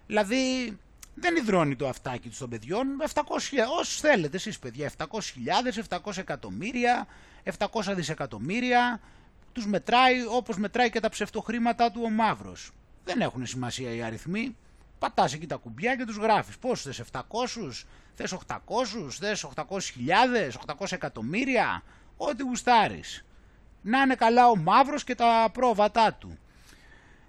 Δηλαδή 0.06 0.76
δεν 1.14 1.36
υδρώνει 1.36 1.76
το 1.76 1.88
αυτάκι 1.88 2.28
τους 2.28 2.38
των 2.38 2.50
παιδιών, 2.50 2.86
700.000, 3.14 3.22
όσους 3.78 4.00
θέλετε 4.00 4.36
εσείς 4.36 4.58
παιδιά, 4.58 4.90
700.000, 4.98 5.06
700 5.88 6.16
εκατομμύρια, 6.16 7.06
700 7.44 7.94
δισεκατομμύρια, 7.94 9.00
τους 9.52 9.66
μετράει 9.66 10.24
όπως 10.28 10.56
μετράει 10.56 10.90
και 10.90 11.00
τα 11.00 11.08
ψευτοχρήματά 11.08 11.90
του 11.90 12.00
ο 12.04 12.10
μαύρος. 12.10 12.70
Δεν 13.04 13.20
έχουν 13.20 13.46
σημασία 13.46 13.94
οι 13.94 14.02
αριθμοί. 14.02 14.56
Πατάς 15.00 15.32
εκεί 15.34 15.46
τα 15.46 15.56
κουμπιά 15.56 15.96
και 15.96 16.04
τους 16.04 16.16
γράφεις. 16.16 16.58
Πόσους 16.58 16.84
θες 16.84 16.98
700, 16.98 17.86
θες 18.14 18.32
800, 18.32 19.18
θες 19.18 19.44
800.000, 19.44 20.56
800 20.56 20.92
εκατομμύρια, 20.92 21.82
ό,τι 22.16 22.42
γουστάρεις. 22.42 23.24
Να 23.82 24.00
είναι 24.00 24.14
καλά 24.14 24.48
ο 24.48 24.56
μαύρος 24.56 25.04
και 25.04 25.14
τα 25.14 25.50
πρόβατά 25.52 26.14
του. 26.14 26.38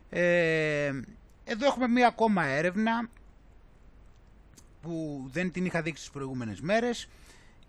Ε, 0.10 0.92
εδώ 1.44 1.66
έχουμε 1.66 1.88
μία 1.88 2.08
ακόμα 2.08 2.46
έρευνα 2.46 3.10
που 4.82 5.26
δεν 5.32 5.52
την 5.52 5.66
είχα 5.66 5.82
δείξει 5.82 6.02
τις 6.02 6.12
προηγούμενες 6.12 6.62
μέρες 6.62 7.08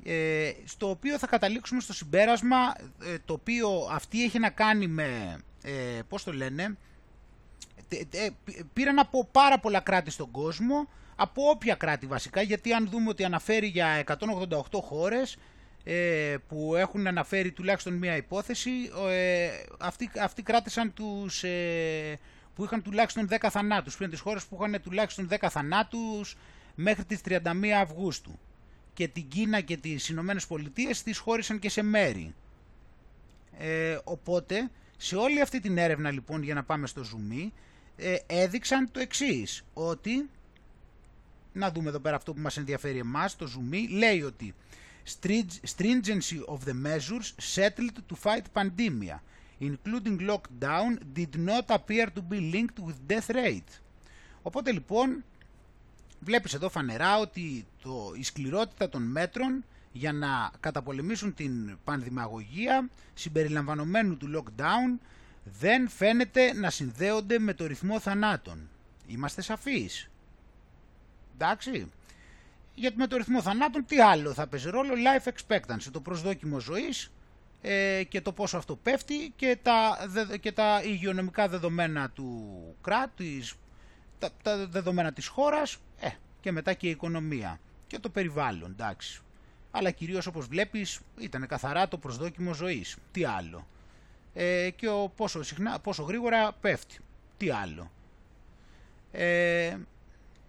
ε, 0.05 0.53
στο 0.65 0.91
οποίο 0.91 1.19
θα 1.19 1.27
καταλήξουμε 1.27 1.81
στο 1.81 1.93
συμπέρασμα 1.93 2.75
ε, 3.03 3.17
το 3.25 3.33
οποίο 3.33 3.89
αυτή 3.91 4.25
έχει 4.25 4.39
να 4.39 4.51
κάνει 4.51 4.87
με, 4.87 5.39
ε, 5.63 6.01
πώς 6.09 6.25
το 6.25 6.33
λένε, 6.33 6.63
τε- 6.63 6.67
τε- 6.67 6.77
π- 6.77 6.92
πήραν 8.73 8.99
από 8.99 9.29
πάρα 9.33 9.59
πολλά 9.59 9.81
κράτη 9.81 10.11
στον 10.11 10.31
κόσμο, 10.31 10.89
από 11.17 11.49
όποια 11.51 11.75
κράτη 11.75 12.07
βασικά, 12.07 12.43
γιατί 12.43 12.73
αν 12.73 12.89
δούμε 12.89 13.09
ότι 13.09 13.25
αναφέρει 13.25 13.67
για 13.67 14.05
188 14.07 14.81
χώρες 14.83 15.37
ε, 15.85 16.37
που 16.49 16.75
έχουν 16.77 17.07
αναφέρει 17.07 17.53
τουλάχιστον 17.53 17.93
μία 17.95 18.17
υπόθεση, 18.17 18.71
ε, 19.11 19.49
αυτοί, 19.79 20.11
αυτοί 20.21 20.43
κράτησαν 20.43 20.93
τους, 20.93 21.45
ε, 21.45 22.19
που 22.55 22.65
είχαν 22.65 22.83
τουλάχιστον 22.83 23.29
10 23.31 23.51
θανάτους, 23.51 23.97
πριν 23.97 24.11
τις 24.11 24.21
χώρες 24.21 24.45
που 24.45 24.57
είχαν 24.61 24.83
τουλάχιστον 24.83 25.29
10 25.29 25.49
θανάτους 25.51 26.37
μέχρι 26.75 27.05
τις 27.05 27.21
31 27.21 27.81
Αυγούστου 27.81 28.39
και 28.95 29.09
την 29.09 29.29
Κίνα 29.29 29.61
και 29.61 29.77
τις 29.77 30.09
Ηνωμένες 30.09 30.47
Πολιτείες 30.47 31.03
τις 31.03 31.19
χώρισαν 31.19 31.59
και 31.59 31.69
σε 31.69 31.83
μέρη. 31.83 32.35
Ε, 33.59 33.99
οπότε, 34.05 34.71
σε 35.05 35.17
όλη 35.17 35.41
αυτή 35.41 35.61
την 35.61 35.79
έρευνα 35.79 36.11
λοιπόν, 36.11 36.43
για 36.43 36.55
να 36.55 36.63
πάμε 36.65 36.87
στο 36.87 37.03
zoom, 37.03 37.51
ε, 37.97 38.17
έδειξαν 38.27 38.91
το 38.91 39.01
εξής, 39.01 39.65
ότι, 39.75 40.31
να 41.53 41.71
δούμε 41.71 41.89
εδώ 41.89 41.99
πέρα 41.99 42.17
αυτό 42.17 42.33
που 42.33 42.41
μας 42.41 42.57
ενδιαφέρει 42.57 42.99
εμάς, 42.99 43.37
το 43.37 43.49
zoom, 43.57 43.77
λέει 43.91 44.23
ότι 44.23 44.55
stringency 45.77 46.45
of 46.47 46.59
the 46.69 46.75
measures 46.87 47.55
settled 47.55 47.97
to 48.09 48.17
fight 48.23 48.43
pandemia, 48.55 49.19
including 49.61 50.19
lockdown, 50.31 50.99
did 51.17 51.37
not 51.47 51.67
appear 51.69 52.07
to 52.07 52.23
be 52.31 52.53
linked 52.55 52.79
with 52.87 53.13
death 53.13 53.35
rate. 53.35 53.81
Οπότε 54.43 54.73
λοιπόν 54.73 55.25
βλέπεις 56.21 56.55
εδώ 56.55 56.69
φανερά 56.69 57.19
ότι 57.19 57.67
το, 57.83 58.13
η 58.19 58.23
σκληρότητα 58.23 58.89
των 58.89 59.03
μέτρων 59.03 59.65
για 59.93 60.13
να 60.13 60.51
καταπολεμήσουν 60.61 61.35
την 61.35 61.79
πανδημαγωγία 61.85 62.89
συμπεριλαμβανομένου 63.15 64.17
του 64.17 64.31
lockdown 64.37 64.99
δεν 65.45 65.89
φαίνεται 65.89 66.53
να 66.53 66.71
συνδέονται 66.71 67.39
με 67.39 67.55
το 67.55 67.67
ρυθμό 67.67 68.01
θανάτων. 68.01 68.69
Είμαστε 69.07 69.43
σαφείς; 69.43 70.11
Εντάξει. 71.35 71.91
Γιατί 72.75 72.97
με 72.97 73.07
το 73.07 73.17
ρυθμό 73.17 73.43
θανάτων 73.43 73.85
τι 73.87 74.01
άλλο 74.01 74.33
θα 74.33 74.47
παίζει 74.47 74.71
ρόλο; 74.71 74.93
Life 74.95 75.31
expectancy, 75.33 75.89
το 75.93 76.01
προσδόκιμο 76.01 76.61
ζωής 76.61 77.11
ε, 77.63 78.03
και 78.09 78.21
το 78.21 78.33
πόσο 78.33 78.57
αυτό 78.57 78.77
πέφτει 78.77 79.33
και 79.37 79.59
τα, 79.63 79.99
και 80.41 80.53
τα 80.53 80.83
υγειονομικά 80.85 81.49
δεδομένα 81.49 82.11
του 82.11 82.61
κράτους, 82.83 83.57
τα, 84.19 84.31
τα 84.43 84.67
δεδομένα 84.67 85.13
της 85.13 85.27
χώρας 85.27 85.77
ε, 86.01 86.09
και 86.41 86.53
μετά 86.53 86.73
και 86.73 86.87
η 86.87 86.91
οικονομία 86.91 87.61
και 87.87 87.99
το 87.99 88.09
περιβάλλον, 88.09 88.71
εντάξει. 88.71 89.23
Αλλά 89.75 89.91
κυρίως 89.91 90.27
όπως 90.27 90.47
βλέπεις 90.47 91.01
ήταν 91.19 91.47
καθαρά 91.47 91.89
το 91.89 91.99
προσδόκιμο 91.99 92.55
ζωής. 92.55 92.97
Τι 93.13 93.25
άλλο; 93.25 93.67
Ε, 94.35 94.71
και 94.71 94.89
ο 94.89 95.13
πόσο, 95.17 95.43
συχνά, 95.43 95.79
πόσο 95.79 96.03
γρήγορα 96.03 96.53
πέφτει. 96.61 96.99
Τι 97.37 97.51
άλλο; 97.51 97.91
Ε, 99.13 99.77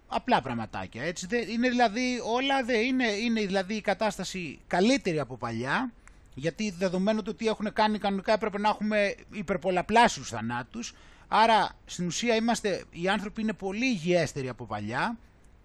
απλά 0.08 0.42
πραγματάκια. 0.42 1.02
Έτσι. 1.02 1.26
Είναι 1.48 1.68
δηλαδή 1.68 2.20
όλα, 2.34 2.64
δε, 2.64 2.78
είναι, 2.78 3.06
είναι 3.06 3.40
δηλαδή 3.40 3.74
η 3.74 3.80
κατάσταση 3.80 4.58
καλύτερη 4.66 5.18
από 5.20 5.36
παλιά, 5.36 5.92
γιατί 6.34 6.70
δεδομένου 6.70 7.22
του 7.22 7.30
ότι 7.34 7.46
έχουν 7.46 7.72
κάνει 7.72 7.98
κανονικά 7.98 8.32
έπρεπε 8.32 8.58
να 8.58 8.68
έχουμε 8.68 9.14
υπερπολαπλάσιους 9.30 10.28
θανάτους, 10.28 10.94
άρα 11.28 11.70
στην 11.84 12.06
ουσία 12.06 12.34
είμαστε, 12.34 12.84
οι 12.90 13.08
άνθρωποι 13.08 13.40
είναι 13.40 13.52
πολύ 13.52 13.86
υγιέστεροι 13.86 14.48
από 14.48 14.64
παλιά, 14.64 15.18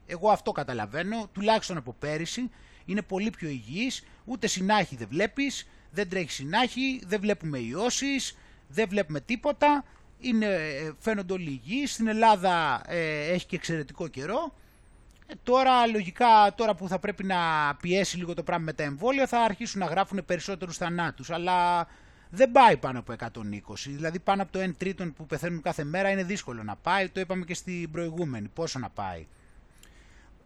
εγώ 0.08 0.30
αυτό 0.30 0.52
καταλαβαίνω, 0.52 1.30
τουλάχιστον 1.34 1.78
από 1.78 1.96
πέρυσι, 2.00 2.50
είναι 2.90 3.02
πολύ 3.02 3.30
πιο 3.30 3.50
υγιής, 3.50 4.04
ούτε 4.26 4.48
συνάχη 4.48 4.96
δεν 4.96 5.08
βλέπεις, 5.10 5.68
δεν 5.92 6.10
τρέχει 6.10 6.32
συνάχη, 6.32 7.02
δεν 7.08 7.20
βλέπουμε 7.20 7.58
ιώσεις, 7.60 8.38
δεν 8.68 8.90
βλέπουμε 8.90 9.22
τίποτα, 9.22 9.84
είναι, 10.20 10.46
ε, 10.46 10.92
φαίνονται 11.00 11.34
όλοι 11.34 11.50
υγιείς, 11.50 11.94
στην 11.94 12.08
Ελλάδα 12.08 12.82
ε, 12.88 13.32
έχει 13.32 13.46
και 13.46 13.56
εξαιρετικό 13.56 14.08
καιρό, 14.08 14.54
ε, 15.28 15.34
τώρα 15.44 15.88
λογικά 15.88 16.54
τώρα 16.56 16.76
που 16.76 16.88
θα 16.88 17.00
πρέπει 17.00 17.24
να 17.24 17.38
πιέσει 17.82 18.18
λίγο 18.18 18.34
το 18.34 18.44
πράγμα 18.44 18.66
με 18.66 18.74
τα 18.74 18.84
εμβόλια 18.84 19.28
θα 19.28 19.40
αρχίσουν 19.40 19.80
να 19.80 19.86
γράφουν 19.86 20.26
περισσότερους 20.26 20.78
θανάτους, 20.78 21.30
αλλά 21.30 21.88
δεν 22.30 22.52
πάει 22.52 22.78
πάνω 22.78 23.00
από 23.00 23.14
120, 23.14 23.32
δηλαδή 23.86 24.20
πάνω 24.20 24.42
από 24.42 24.52
το 24.52 24.60
1 24.60 24.72
τρίτον 24.78 25.14
που 25.14 25.26
πεθαίνουν 25.26 25.62
κάθε 25.62 25.84
μέρα 25.84 26.10
είναι 26.10 26.24
δύσκολο 26.24 26.64
να 26.64 26.76
πάει, 26.76 27.10
το 27.10 27.20
είπαμε 27.20 27.46
και 27.46 27.54
στην 27.54 27.92
προηγούμενη, 27.92 28.48
πόσο 28.48 28.80
να 28.80 28.90
πάει; 28.90 29.26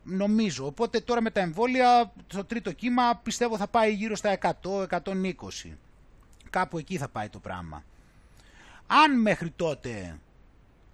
Νομίζω. 0.03 0.65
Οπότε 0.65 0.99
τώρα 0.99 1.21
με 1.21 1.31
τα 1.31 1.39
εμβόλια 1.39 2.13
το 2.27 2.43
τρίτο 2.45 2.71
κύμα 2.71 3.19
πιστεύω 3.23 3.57
θα 3.57 3.67
πάει 3.67 3.93
γύρω 3.93 4.15
στα 4.15 4.37
100-120. 4.63 4.87
Κάπου 6.49 6.77
εκεί 6.77 6.97
θα 6.97 7.07
πάει 7.09 7.29
το 7.29 7.39
πράγμα. 7.39 7.83
Αν 8.87 9.21
μέχρι 9.21 9.49
τότε 9.49 10.19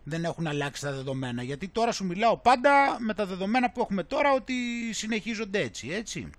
δεν 0.03 0.23
έχουν 0.23 0.47
αλλάξει 0.47 0.81
τα 0.81 0.91
δεδομένα, 0.91 1.43
γιατί 1.43 1.67
τώρα 1.67 1.91
σου 1.91 2.05
μιλάω 2.05 2.37
πάντα 2.37 2.97
με 2.99 3.13
τα 3.13 3.25
δεδομένα 3.25 3.69
που 3.69 3.81
έχουμε 3.81 4.03
τώρα 4.03 4.31
ότι 4.31 4.53
συνεχίζονται 4.91 5.59
έτσι, 5.59 5.89
έτσι. 5.89 6.29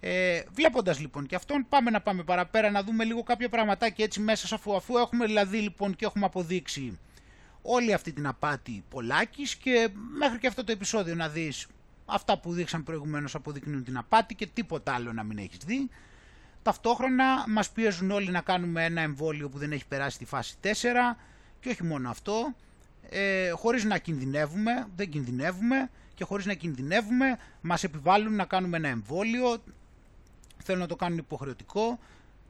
Ε, 0.00 0.42
βλέποντας 0.52 1.00
λοιπόν 1.00 1.26
και 1.26 1.34
αυτόν 1.34 1.66
πάμε 1.68 1.90
να 1.90 2.00
πάμε 2.00 2.22
παραπέρα 2.22 2.70
να 2.70 2.82
δούμε 2.82 3.04
λίγο 3.04 3.22
κάποια 3.22 3.48
πραγματάκια 3.48 4.04
έτσι 4.04 4.20
μέσα 4.20 4.54
αφού, 4.54 4.76
αφού 4.76 4.98
έχουμε 4.98 5.26
δηλαδή 5.26 5.58
λοιπόν 5.58 5.96
και 5.96 6.04
έχουμε 6.04 6.24
αποδείξει 6.24 6.98
όλη 7.62 7.92
αυτή 7.92 8.12
την 8.12 8.26
απάτη 8.26 8.84
πολλάκις 8.88 9.56
και 9.56 9.88
μέχρι 10.18 10.38
και 10.38 10.46
αυτό 10.46 10.64
το 10.64 10.72
επεισόδιο 10.72 11.14
να 11.14 11.28
δεις 11.28 11.66
αυτά 12.06 12.38
που 12.38 12.52
δείξαν 12.52 12.82
προηγουμένως 12.82 13.34
αποδεικνύουν 13.34 13.84
την 13.84 13.96
απάτη 13.96 14.34
και 14.34 14.46
τίποτα 14.46 14.94
άλλο 14.94 15.12
να 15.12 15.22
μην 15.22 15.38
έχεις 15.38 15.58
δει. 15.66 15.88
Ταυτόχρονα 16.62 17.44
μας 17.48 17.70
πιέζουν 17.70 18.10
όλοι 18.10 18.30
να 18.30 18.40
κάνουμε 18.40 18.84
ένα 18.84 19.00
εμβόλιο 19.00 19.48
που 19.48 19.58
δεν 19.58 19.72
έχει 19.72 19.86
περάσει 19.86 20.18
τη 20.18 20.24
φάση 20.24 20.56
4 20.62 20.66
και 21.60 21.68
όχι 21.68 21.84
μόνο 21.84 22.10
αυτό, 22.10 22.54
ε, 23.08 23.50
χωρίς 23.50 23.84
να 23.84 23.98
κινδυνεύουμε, 23.98 24.86
δεν 24.96 25.10
κινδυνεύουμε 25.10 25.90
και 26.14 26.24
χωρίς 26.24 26.46
να 26.46 26.54
κινδυνεύουμε 26.54 27.38
μας 27.60 27.84
επιβάλλουν 27.84 28.34
να 28.34 28.44
κάνουμε 28.44 28.76
ένα 28.76 28.88
εμβόλιο, 28.88 29.62
θέλουν 30.62 30.80
να 30.80 30.86
το 30.86 30.96
κάνουν 30.96 31.18
υποχρεωτικό 31.18 31.98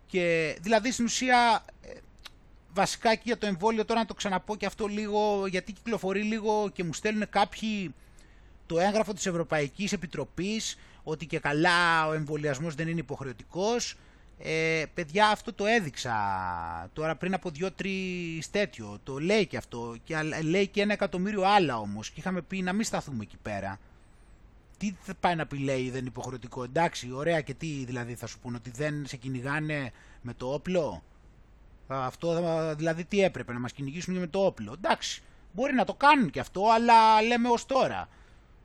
και 0.07 0.57
δηλαδή 0.61 0.93
στην 0.93 1.05
ουσία 1.05 1.65
ε, 1.83 1.91
βασικά 2.73 3.15
και 3.15 3.23
για 3.25 3.39
το 3.39 3.47
εμβόλιο 3.47 3.85
τώρα 3.85 4.01
να 4.01 4.07
το 4.07 4.15
ξαναπώ 4.15 4.57
και 4.57 4.67
αυτό 4.67 4.87
λίγο 4.87 5.47
γιατί 5.47 5.73
κυκλοφορεί 5.73 6.23
λίγο 6.23 6.71
και 6.73 6.85
μου 6.85 6.93
στέλνουν 6.93 7.29
κάποιοι 7.31 7.95
το 8.67 8.79
έγγραφο 8.79 9.13
της 9.13 9.27
Ευρωπαϊκής 9.27 9.93
Επιτροπής 9.93 10.79
ότι 11.03 11.27
και 11.27 11.39
καλά 11.39 12.07
ο 12.07 12.13
εμβολιασμός 12.13 12.75
δεν 12.75 12.89
είναι 12.89 13.01
υποχρεωτικός. 13.01 13.97
Ε, 14.39 14.85
παιδιά 14.95 15.29
αυτό 15.29 15.53
το 15.53 15.67
έδειξα 15.67 16.15
τώρα 16.93 17.17
πριν 17.17 17.35
από 17.35 17.51
δύο-τρεις 17.51 18.51
τέτοιο. 18.51 18.99
Το 19.03 19.19
λέει 19.19 19.47
και 19.47 19.57
αυτό. 19.57 19.97
Και 20.05 20.17
λέει 20.43 20.67
και 20.67 20.81
ένα 20.81 20.93
εκατομμύριο 20.93 21.43
άλλα 21.43 21.79
όμως. 21.79 22.11
Και 22.11 22.21
είχαμε 22.21 22.43
πει 22.43 22.63
να 22.63 22.73
μην 22.73 22.85
σταθούμε 22.85 23.23
εκεί 23.23 23.37
πέρα. 23.43 23.79
Τι 24.79 24.95
θα 25.03 25.15
πάει 25.21 25.35
να 25.35 25.47
πει 25.47 25.59
λέει 25.59 25.91
δεν 25.91 25.99
είναι 25.99 26.09
υποχρεωτικό. 26.09 26.65
Εντάξει 26.65 27.13
ωραία 27.13 27.41
και 27.41 27.55
τι 27.55 27.85
δηλαδή 27.85 28.15
θα 28.15 28.27
σου 28.27 28.39
πούνε 28.39 28.57
ότι 28.57 28.71
δεν 28.71 29.07
σε 29.07 29.17
κυνηγάνε 29.17 29.93
με 30.23 30.35
το 30.35 30.53
όπλο; 30.53 31.03
Αυτό 31.91 32.43
δηλαδή 32.77 33.05
τι 33.05 33.23
έπρεπε, 33.23 33.53
να 33.53 33.59
μας 33.59 33.73
κυνηγήσουν 33.73 34.15
και 34.15 34.21
με 34.21 34.27
το 34.27 34.45
όπλο; 34.45 34.73
Εντάξει, 34.73 35.23
μπορεί 35.53 35.75
να 35.75 35.85
το 35.85 35.95
κάνουν 35.95 36.31
και 36.31 36.41
αυτό, 36.41 36.63
αλλά 36.75 37.23
λέμε 37.23 37.49
ως 37.49 37.67
τώρα. 37.67 38.09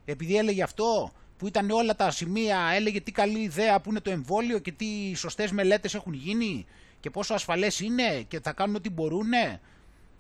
Επειδή 0.06 0.38
έλεγε 0.38 0.64
αυτό, 0.64 1.12
που 1.38 1.48
ήταν 1.48 1.70
όλα 1.70 1.96
τα 1.96 2.12
σημεία, 2.12 2.60
έλεγε 2.74 3.02
τι 3.02 3.12
καλή 3.12 3.40
ιδέα 3.40 3.80
που 3.80 3.90
είναι 3.90 4.00
το 4.00 4.12
εμβόλιο 4.12 4.60
και 4.60 4.72
τι 4.72 5.14
σωστές 5.16 5.52
μελέτες 5.52 5.94
έχουν 5.94 6.14
γίνει 6.14 6.66
και 7.00 7.10
πόσο 7.10 7.34
ασφαλές 7.34 7.80
είναι 7.80 8.22
και 8.22 8.40
θα 8.40 8.54
κάνουν 8.54 8.76
ό,τι 8.76 8.90
μπορούν 8.90 9.30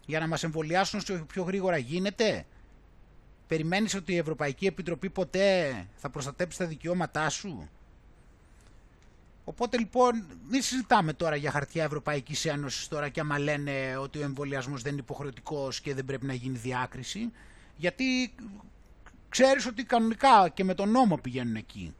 για 0.05 0.19
να 0.19 0.27
μας 0.27 0.43
εμβολιάσουν 0.43 0.99
όσο 0.99 1.25
πιο 1.27 1.43
γρήγορα 1.43 1.77
γίνεται. 1.77 2.45
Περιμένεις 3.47 3.95
ότι 3.95 4.13
η 4.13 4.17
Ευρωπαϊκή 4.17 4.65
Επιτροπή 4.65 5.09
ποτέ 5.09 5.73
θα 5.95 6.09
προστατέψει 6.09 6.57
τα 6.57 6.65
δικαιώματά 6.65 7.29
σου; 7.29 7.69
Οπότε 9.45 9.77
λοιπόν 9.77 10.25
μην 10.49 10.61
συζητάμε 10.61 11.13
τώρα 11.13 11.35
για 11.35 11.51
χαρτιά 11.51 11.83
Ευρωπαϊκής 11.83 12.45
Ένωσης 12.45 12.87
τώρα 12.87 13.09
και 13.09 13.19
άμα 13.19 13.39
λένε 13.39 13.97
ότι 13.97 14.19
ο 14.19 14.21
εμβολιασμός 14.21 14.81
δεν 14.81 14.91
είναι 14.91 15.01
υποχρεωτικός 15.01 15.81
και 15.81 15.93
δεν 15.93 16.05
πρέπει 16.05 16.25
να 16.25 16.33
γίνει 16.33 16.57
διάκριση. 16.57 17.31
Γιατί 17.75 18.35
ξέρεις 19.29 19.65
ότι 19.65 19.83
κανονικά 19.83 20.49
και 20.53 20.63
με 20.63 20.73
τον 20.73 20.89
νόμο 20.89 21.17
πηγαίνουν 21.17 21.55
εκεί. 21.55 21.93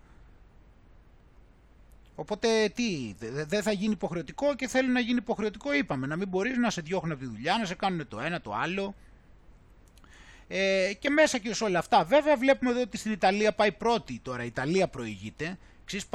Οπότε 2.15 2.71
τι, 2.75 3.15
δεν 3.47 3.63
θα 3.63 3.71
γίνει 3.71 3.91
υποχρεωτικό 3.93 4.55
και 4.55 4.67
θέλουν 4.67 4.91
να 4.91 4.99
γίνει 4.99 5.17
υποχρεωτικό 5.17 5.73
είπαμε, 5.73 6.07
να 6.07 6.15
μην 6.15 6.27
μπορείς 6.27 6.57
να 6.57 6.69
σε 6.69 6.81
διώχνουν 6.81 7.11
από 7.11 7.21
τη 7.21 7.27
δουλειά, 7.27 7.57
να 7.57 7.65
σε 7.65 7.75
κάνουν 7.75 8.07
το 8.07 8.19
ένα, 8.19 8.41
το 8.41 8.53
άλλο. 8.53 8.95
Ε, 10.47 10.93
και 10.99 11.09
μέσα 11.09 11.37
και 11.37 11.53
σε 11.53 11.63
όλα 11.63 11.79
αυτά. 11.79 12.03
Βέβαια 12.03 12.37
βλέπουμε 12.37 12.71
εδώ 12.71 12.81
ότι 12.81 12.97
στην 12.97 13.11
Ιταλία 13.11 13.53
πάει 13.53 13.71
πρώτη 13.71 14.19
τώρα, 14.23 14.43
η 14.43 14.47
Ιταλία 14.47 14.87
προηγείται 14.87 15.57
Ξέρεις, 15.85 16.07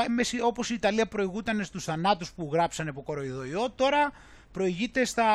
όπως 0.43 0.71
η 0.71 0.75
Ιταλία 0.75 1.07
προηγούταν 1.07 1.65
στους 1.65 1.85
θανάτους 1.85 2.33
που 2.33 2.51
γράψανε 2.53 2.91
από 2.91 3.03
κοροϊδοϊό, 3.03 3.71
τώρα 3.71 4.13
προηγείται 4.53 5.05
στα, 5.05 5.27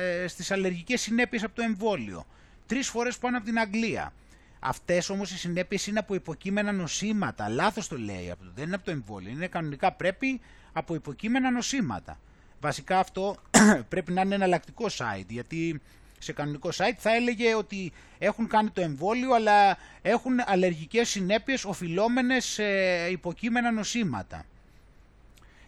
ε, 0.00 0.26
στις 0.26 0.50
αλλεργικές 0.50 1.00
συνέπειες 1.00 1.42
από 1.42 1.54
το 1.54 1.62
εμβόλιο. 1.62 2.26
Τρεις 2.66 2.88
φορές 2.88 3.18
πάνω 3.18 3.36
από 3.36 3.46
την 3.46 3.58
Αγγλία. 3.58 4.12
Αυτές 4.60 5.10
όμως 5.10 5.30
οι 5.30 5.38
συνέπειες 5.38 5.86
είναι 5.86 5.98
από 5.98 6.14
υποκείμενα 6.14 6.72
νοσήματα. 6.72 7.48
Λάθος 7.48 7.88
το 7.88 7.98
λέει, 7.98 8.34
δεν 8.54 8.66
είναι 8.66 8.74
από 8.74 8.84
το 8.84 8.90
εμβόλιο. 8.90 9.30
Είναι 9.30 9.46
κανονικά 9.46 9.92
πρέπει 9.92 10.40
από 10.72 10.94
υποκείμενα 10.94 11.50
νοσήματα. 11.50 12.18
Βασικά 12.60 12.98
αυτό 12.98 13.36
πρέπει 13.88 14.12
να 14.12 14.20
είναι 14.20 14.34
εναλλακτικό 14.34 14.86
site, 14.86 15.26
γιατί 15.28 15.80
σε 16.26 16.32
κανονικό 16.32 16.68
site 16.76 16.96
θα 16.98 17.14
έλεγε 17.14 17.54
ότι 17.54 17.92
έχουν 18.18 18.46
κάνει 18.48 18.70
το 18.70 18.80
εμβόλιο 18.80 19.34
αλλά 19.34 19.78
έχουν 20.02 20.32
αλλεργικές 20.46 21.08
συνέπειες 21.08 21.64
οφειλόμενες 21.64 22.44
σε 22.44 22.64
υποκείμενα 23.10 23.72
νοσήματα. 23.72 24.44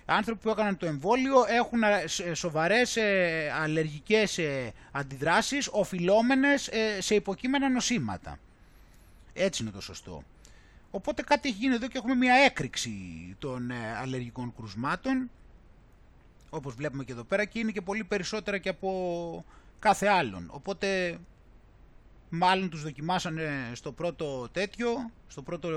Άνθρωποι 0.04 0.40
που 0.42 0.50
έκαναν 0.50 0.76
το 0.76 0.86
εμβόλιο 0.86 1.44
έχουν 1.48 1.80
σοβαρές 2.32 2.96
ε, 2.96 3.52
αλλεργικές 3.60 4.38
ε, 4.38 4.72
αντιδράσεις 4.92 5.68
οφειλόμενες 5.72 6.68
ε, 6.68 7.00
σε 7.00 7.14
υποκείμενα 7.14 7.68
νοσήματα. 7.68 8.38
Έτσι 9.32 9.62
είναι 9.62 9.72
το 9.72 9.80
σωστό. 9.80 10.22
Οπότε 10.90 11.22
κάτι 11.22 11.48
έχει 11.48 11.58
γίνει 11.58 11.74
εδώ 11.74 11.86
και 11.86 11.98
έχουμε 11.98 12.14
μια 12.14 12.34
έκρηξη 12.34 12.90
των 13.38 13.70
αλλεργικών 14.02 14.54
κρουσμάτων 14.56 15.30
όπως 16.50 16.74
βλέπουμε 16.74 17.04
και 17.04 17.12
εδώ 17.12 17.24
πέρα 17.24 17.44
και 17.44 17.58
είναι 17.58 17.70
και 17.70 17.80
πολύ 17.80 18.04
περισσότερα 18.04 18.58
και 18.58 18.68
από 18.68 19.44
κάθε 19.78 20.06
άλλον. 20.06 20.48
Οπότε 20.50 21.18
μάλλον 22.28 22.70
τους 22.70 22.82
δοκιμάσανε 22.82 23.70
στο 23.72 23.92
πρώτο 23.92 24.48
τέτοιο, 24.52 25.10
στο 25.26 25.42
πρώτο 25.42 25.68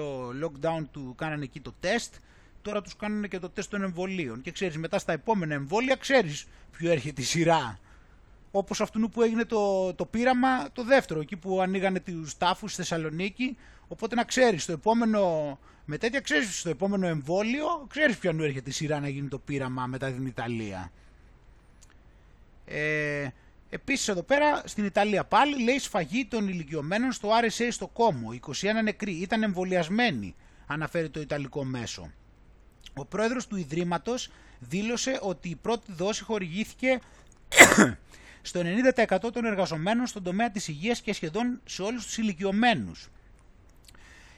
lockdown 0.44 0.84
του 0.92 1.16
κάνανε 1.18 1.44
εκεί 1.44 1.60
το 1.60 1.74
τεστ, 1.80 2.16
τώρα 2.62 2.82
τους 2.82 2.96
κάνουν 2.96 3.28
και 3.28 3.40
το 3.40 3.50
τεστ 3.50 3.70
των 3.72 3.84
εμβολίων 3.84 4.42
και 4.42 4.52
ξέρεις 4.52 4.78
μετά 4.78 5.00
στα 5.00 5.14
επόμενα 5.14 5.54
εμβόλια 5.54 5.96
ξέρεις 5.96 6.48
ποιο 6.72 6.92
έρχεται 6.92 7.22
η 7.22 7.24
σειρά. 7.24 7.80
Όπως 8.52 8.82
αυτού 8.82 9.10
που 9.10 9.22
έγινε 9.22 9.46
το, 9.46 9.94
το 9.94 10.06
πείραμα 10.06 10.72
το 10.72 10.84
δεύτερο, 10.84 11.20
εκεί 11.20 11.36
που 11.36 11.62
ανοίγανε 11.62 12.00
τους 12.00 12.38
τάφους 12.38 12.72
στη 12.72 12.82
Θεσσαλονίκη, 12.82 13.58
οπότε 13.88 14.16
να 14.16 14.24
ξέρεις 14.24 14.66
το 14.66 14.72
επόμενο, 14.72 15.60
με 15.86 15.98
τέτοια 15.98 16.20
ξέρεις 16.20 16.60
στο 16.60 16.70
επόμενο 16.70 17.08
εμβόλιο, 17.08 17.86
ξέρεις 17.90 18.18
ποιον 18.18 18.40
έρχεται 18.40 18.70
η 18.70 18.74
σειρά 18.74 19.00
να 19.00 19.08
γίνει 19.10 19.28
το 19.28 19.40
πείραμα 19.40 19.86
μετά 19.86 20.12
την 20.12 20.26
Ιταλία. 20.26 20.92
Ε, 22.66 23.28
Επίσης 23.74 24.08
εδώ 24.08 24.24
πέρα 24.24 24.62
στην 24.66 24.86
Ιταλία 24.86 25.24
πάλι 25.24 25.64
λέει 25.64 25.80
σφαγή 25.80 26.26
των 26.26 26.48
ηλικιωμένων 26.48 27.12
στο 27.12 27.30
RSA 27.30 27.68
στο 27.72 27.88
Κόμο. 27.88 28.30
21 28.48 28.54
νεκροί 28.84 29.12
ήταν 29.12 29.44
εμβολιασμένοι, 29.44 30.36
αναφέρει 30.68 31.10
το 31.10 31.20
Ιταλικό 31.20 31.64
μέσο. 31.64 32.12
Ο 32.94 33.06
πρόεδρος 33.06 33.48
του 33.48 33.56
Ιδρύματος 33.56 34.32
δήλωσε 34.60 35.20
ότι 35.22 35.50
η 35.50 35.56
πρώτη 35.56 35.92
δόση 35.94 36.24
χορηγήθηκε 36.24 37.00
στο 38.42 38.62
90% 39.22 39.32
των 39.34 39.46
εργαζομένων 39.46 40.08
στον 40.08 40.24
τομέα 40.24 40.52
της 40.52 40.68
υγείας 40.68 41.02
και 41.02 41.14
σχεδόν 41.14 41.62
σε 41.66 41.82
όλους 41.82 42.06
τους 42.06 42.18
ηλικιωμένους. 42.18 43.10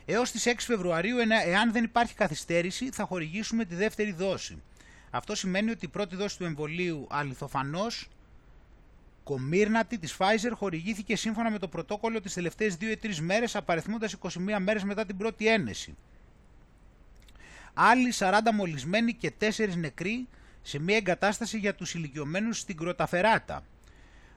Έως 0.06 0.32
τις 0.32 0.44
6 0.48 0.54
Φεβρουαρίου, 0.58 1.18
εάν 1.46 1.72
δεν 1.72 1.84
υπάρχει 1.84 2.14
καθυστέρηση, 2.14 2.90
θα 2.92 3.06
χορηγήσουμε 3.06 3.66
τη 3.66 3.76
δεύτερη 3.76 4.12
δόση. 4.12 4.62
Αυτό 5.10 5.36
σημαίνει 5.36 5.72
ότι 5.72 5.86
η 5.86 5.90
πρώτη 5.90 6.16
δόση 6.16 6.38
του 6.38 6.44
εμβολίου 6.44 7.08
αληθοφανώς 7.10 8.08
Κομίρνατη 9.24 9.98
της 9.98 10.16
Pfizer 10.18 10.52
χορηγήθηκε 10.54 11.16
σύμφωνα 11.16 11.52
με 11.52 11.60
το 11.60 11.68
πρωτόκολλο 11.68 12.22
τις 12.22 12.34
τελευταίες 12.34 12.78
2 12.80 12.82
ή 12.82 12.98
3 13.04 13.16
μέρες 13.16 13.56
απαριθμώντας 13.56 14.16
21 14.22 14.30
μέρες 14.60 14.84
μετά 14.84 15.06
την 15.06 15.18
πρώτη 15.18 15.48
ένεση. 15.48 15.96
Άλλοι 17.74 18.14
40 18.20 18.40
μολυσμένοι 18.54 19.14
και 19.14 19.32
4 19.40 19.76
νεκροί 19.76 20.28
σε 20.62 20.80
μια 20.80 20.96
εγκατάσταση 20.96 21.58
για 21.58 21.76
τους 21.76 21.94
ηλικιωμένους 21.94 22.60
στην 22.60 22.78
Κροταφεράτα. 22.78 23.64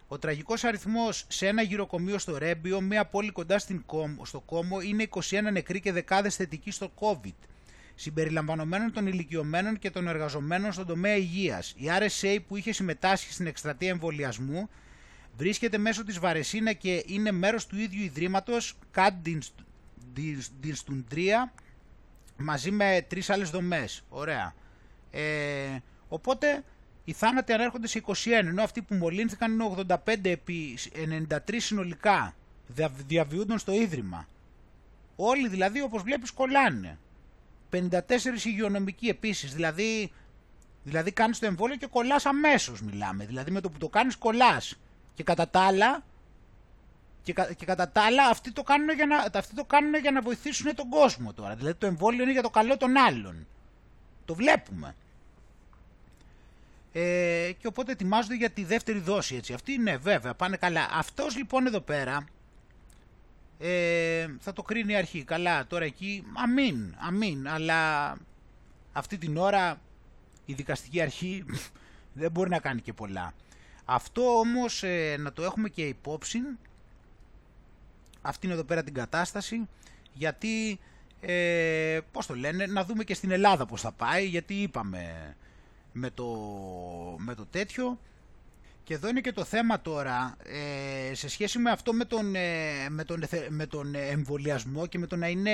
Ο 0.08 0.18
τραγικός 0.18 0.64
αριθμός 0.64 1.24
σε 1.28 1.46
ένα 1.46 1.62
γυροκομείο 1.62 2.18
στο 2.18 2.38
Ρέμπιο, 2.38 2.80
μια 2.80 3.06
πόλη 3.06 3.30
κοντά 3.30 3.58
στην 3.58 3.82
Κόμ, 3.86 4.16
στο 4.22 4.40
Κόμο, 4.40 4.80
είναι 4.80 5.02
21 5.02 5.18
νεκροί 5.52 5.80
και 5.80 5.92
δεκάδες 5.92 6.36
θετικοί 6.36 6.70
στο 6.70 6.92
COVID, 7.00 7.34
συμπεριλαμβανομένων 7.96 8.92
των 8.92 9.06
ηλικιωμένων 9.06 9.78
και 9.78 9.90
των 9.90 10.08
εργαζομένων 10.08 10.72
στον 10.72 10.86
τομέα 10.86 11.16
υγείας. 11.16 11.74
Η 11.76 11.84
RSA 11.98 12.38
που 12.48 12.56
είχε 12.56 12.72
συμμετάσχει 12.72 13.32
στην 13.32 13.46
εκστρατεία 13.46 13.88
εμβολιασμού 13.88 14.68
βρίσκεται 15.36 15.78
μέσω 15.78 16.04
της 16.04 16.18
Βαρεσίνα 16.18 16.72
και 16.72 17.04
είναι 17.06 17.32
μέρος 17.32 17.66
του 17.66 17.78
ίδιου 17.78 18.02
ιδρύματος 18.02 18.78
Κατ 18.90 19.12
Dinstundria 20.62 21.50
μαζί 22.36 22.70
με 22.70 23.06
τρεις 23.08 23.30
άλλες 23.30 23.50
δομές. 23.50 24.04
Ωραία. 24.08 24.54
Ε, 25.10 25.22
οπότε 26.08 26.64
οι 27.04 27.12
θάνατοι 27.12 27.52
ανέρχονται 27.52 27.86
σε 27.86 28.02
21, 28.06 28.12
ενώ 28.26 28.62
αυτοί 28.62 28.82
που 28.82 28.94
μολύνθηκαν 28.94 29.52
είναι 29.52 29.84
85 29.86 29.96
επί 30.22 30.78
93 31.28 31.38
συνολικά. 31.56 32.34
Διαβιούνταν 33.06 33.58
στο 33.58 33.72
Ίδρυμα. 33.72 34.28
Όλοι 35.16 35.48
δηλαδή 35.48 35.80
όπως 35.80 36.02
βλέπεις 36.02 36.30
κολλάνε. 36.30 36.98
54 37.70 37.98
υγειονομικοί 38.44 39.08
επίσης, 39.08 39.54
δηλαδή, 39.54 40.12
δηλαδή 40.82 41.12
κάνεις 41.12 41.38
το 41.38 41.46
εμβόλιο 41.46 41.76
και 41.76 41.86
κολλάς 41.86 42.26
αμέσως 42.26 42.82
μιλάμε. 42.82 43.26
Δηλαδή 43.26 43.50
με 43.50 43.60
το 43.60 43.70
που 43.70 43.78
το 43.78 43.88
κάνεις 43.88 44.16
κολλάς. 44.16 44.78
Και 45.14 45.22
κατά 45.22 45.48
τα 45.48 45.60
άλλα, 45.60 46.04
και, 47.22 47.32
και 47.56 47.64
κατά 47.64 47.88
τα 47.88 48.02
άλλα 48.02 48.28
αυτοί 48.28 48.52
το, 48.52 48.62
κάνουν 48.62 48.90
για 48.90 49.06
να, 49.06 49.38
αυτοί 49.38 49.54
το 49.54 49.64
κάνουν 49.64 49.94
για 49.94 50.10
να 50.10 50.20
βοηθήσουν 50.20 50.74
τον 50.74 50.88
κόσμο 50.88 51.32
τώρα. 51.32 51.54
Δηλαδή 51.54 51.74
το 51.74 51.86
εμβόλιο 51.86 52.22
είναι 52.22 52.32
για 52.32 52.42
το 52.42 52.50
καλό 52.50 52.76
των 52.76 52.96
άλλων. 52.96 53.46
Το 54.24 54.34
βλέπουμε. 54.34 54.94
Ε, 56.92 57.52
και 57.58 57.66
οπότε 57.66 57.92
ετοιμάζονται 57.92 58.34
για 58.34 58.50
τη 58.50 58.64
δεύτερη 58.64 58.98
δόση 58.98 59.36
έτσι. 59.36 59.52
Αυτοί 59.52 59.78
ναι 59.78 59.96
βέβαια 59.96 60.34
πάνε 60.34 60.56
καλά. 60.56 60.88
Αυτός 60.92 61.36
λοιπόν 61.36 61.66
εδώ 61.66 61.80
πέρα 61.80 62.24
ε, 63.58 64.26
θα 64.40 64.52
το 64.52 64.62
κρίνει 64.62 64.92
η 64.92 64.96
αρχή. 64.96 65.24
Καλά 65.24 65.66
τώρα 65.66 65.84
εκεί 65.84 66.24
αμήν, 66.34 66.94
αμήν. 66.98 67.48
Αλλά 67.48 68.12
αυτή 68.92 69.18
την 69.18 69.36
ώρα 69.36 69.80
η 70.44 70.52
δικαστική 70.52 71.00
αρχή 71.00 71.44
δεν 72.20 72.30
μπορεί 72.30 72.50
να 72.50 72.58
κάνει 72.58 72.80
και 72.80 72.92
πολλά. 72.92 73.34
Αυτό 73.84 74.38
όμως 74.38 74.82
ε, 74.82 75.16
να 75.18 75.32
το 75.32 75.42
έχουμε 75.42 75.68
και 75.68 75.86
υπόψη. 75.86 76.38
Αυτή 78.22 78.46
είναι 78.46 78.54
εδώ 78.54 78.64
πέρα 78.64 78.82
την 78.82 78.94
κατάσταση. 78.94 79.68
Γιατί, 80.12 80.78
ε, 81.20 81.98
πώς 82.12 82.26
το 82.26 82.34
λένε, 82.34 82.66
να 82.66 82.84
δούμε 82.84 83.04
και 83.04 83.14
στην 83.14 83.30
Ελλάδα 83.30 83.66
πώς 83.66 83.80
θα 83.80 83.92
πάει. 83.92 84.26
Γιατί 84.26 84.54
είπαμε 84.54 85.36
με 85.92 86.10
το, 86.10 86.26
με 87.18 87.34
το 87.34 87.46
τέτοιο. 87.46 87.98
Και 88.86 88.94
εδώ 88.94 89.08
είναι 89.08 89.20
και 89.20 89.32
το 89.32 89.44
θέμα 89.44 89.80
τώρα, 89.80 90.36
ε, 91.10 91.14
σε 91.14 91.28
σχέση 91.28 91.58
με 91.58 91.70
αυτό 91.70 91.92
με 91.92 92.04
τον, 92.04 92.34
ε, 92.34 92.88
με, 92.88 93.04
τον, 93.04 93.24
με 93.48 93.66
τον 93.66 93.94
εμβολιασμό 93.94 94.86
και 94.86 94.98
με 94.98 95.06
το 95.06 95.16
να 95.16 95.28
είναι, 95.28 95.52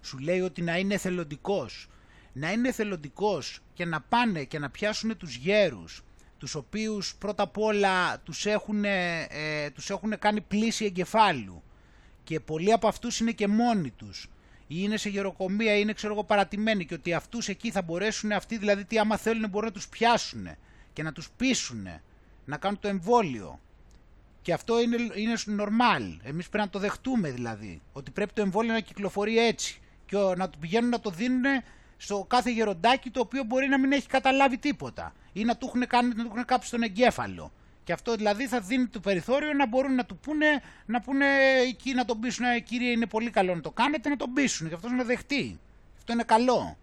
σου 0.00 0.18
λέει 0.18 0.40
ότι 0.40 0.62
να 0.62 0.78
είναι 0.78 0.94
εθελοντικός. 0.94 1.88
Να 2.32 2.52
είναι 2.52 2.68
εθελοντικός 2.68 3.60
και 3.74 3.84
να 3.84 4.00
πάνε 4.00 4.44
και 4.44 4.58
να 4.58 4.70
πιάσουν 4.70 5.16
τους 5.16 5.34
γέρους, 5.34 6.02
τους 6.38 6.54
οποίους 6.54 7.14
πρώτα 7.18 7.42
απ' 7.42 7.58
όλα 7.58 8.18
τους 8.18 8.46
έχουν, 8.46 8.84
ε, 8.84 9.26
τους 9.74 9.90
έχουν 9.90 10.18
κάνει 10.18 10.40
πλήση 10.40 10.84
εγκεφάλου. 10.84 11.62
Και 12.24 12.40
πολλοί 12.40 12.72
από 12.72 12.88
αυτούς 12.88 13.20
είναι 13.20 13.32
και 13.32 13.48
μόνοι 13.48 13.90
τους. 13.90 14.28
Ή 14.66 14.74
είναι 14.78 14.96
σε 14.96 15.08
γεροκομεία 15.08 15.76
ή 15.76 15.78
είναι 15.82 15.92
ξέρω 15.92 16.12
εγώ 16.12 16.24
παρατημένοι. 16.24 16.86
Και 16.86 16.94
ότι 16.94 17.12
αυτούς 17.12 17.48
εκεί 17.48 17.70
θα 17.70 17.82
μπορέσουν 17.82 18.32
αυτοί 18.32 18.58
δηλαδή 18.58 18.84
τι 18.84 18.98
άμα 18.98 19.16
θέλουν 19.16 19.48
μπορούν 19.50 19.68
να 19.68 19.74
τους 19.74 19.88
πιάσουν 19.88 20.48
και 20.92 21.02
να 21.02 21.12
τους 21.12 21.30
πείσουν 21.36 21.86
να 22.50 22.56
κάνουν 22.56 22.78
το 22.80 22.88
εμβόλιο. 22.88 23.60
Και 24.42 24.52
αυτό 24.52 24.80
είναι, 24.80 24.96
είναι 25.14 25.34
normal. 25.58 26.16
Εμείς 26.22 26.48
πρέπει 26.48 26.64
να 26.64 26.70
το 26.70 26.78
δεχτούμε 26.78 27.30
δηλαδή. 27.30 27.80
Ότι 27.92 28.10
πρέπει 28.10 28.32
το 28.32 28.42
εμβόλιο 28.42 28.72
να 28.72 28.80
κυκλοφορεί 28.80 29.38
έτσι. 29.38 29.80
Και 30.06 30.16
να 30.36 30.48
του 30.48 30.58
πηγαίνουν 30.58 30.90
να 30.90 31.00
το 31.00 31.10
δίνουν 31.10 31.44
στο 31.96 32.24
κάθε 32.28 32.50
γεροντάκι 32.50 33.10
το 33.10 33.20
οποίο 33.20 33.44
μπορεί 33.44 33.68
να 33.68 33.78
μην 33.78 33.92
έχει 33.92 34.06
καταλάβει 34.06 34.58
τίποτα. 34.58 35.12
Ή 35.32 35.44
να 35.44 35.56
του 35.56 35.66
έχουν, 35.66 35.86
κάνει, 35.86 36.08
να 36.08 36.22
του 36.22 36.30
έχουν 36.32 36.44
κάψει 36.44 36.68
στον 36.68 36.82
εγκέφαλο. 36.82 37.52
Και 37.84 37.92
αυτό 37.92 38.14
δηλαδή 38.14 38.46
θα 38.46 38.60
δίνει 38.60 38.86
το 38.86 39.00
περιθώριο 39.00 39.52
να 39.52 39.66
μπορούν 39.66 39.94
να 39.94 40.04
του 40.04 40.18
πούνε, 40.18 40.46
να 40.86 41.00
πούνε 41.00 41.26
εκεί 41.68 41.94
να 41.94 42.04
τον 42.04 42.20
πείσουν, 42.20 42.44
«Ε, 42.44 42.58
κύριε 42.58 42.90
είναι 42.90 43.06
πολύ 43.06 43.30
καλό 43.30 43.54
να 43.54 43.60
το 43.60 43.70
κάνετε, 43.70 44.08
να 44.08 44.16
τον 44.16 44.32
πείσουν 44.32 44.68
και 44.68 44.74
αυτός 44.74 44.90
να 44.90 45.04
δεχτεί. 45.04 45.58
Αυτό 45.96 46.12
είναι 46.12 46.22
καλό. 46.22 46.76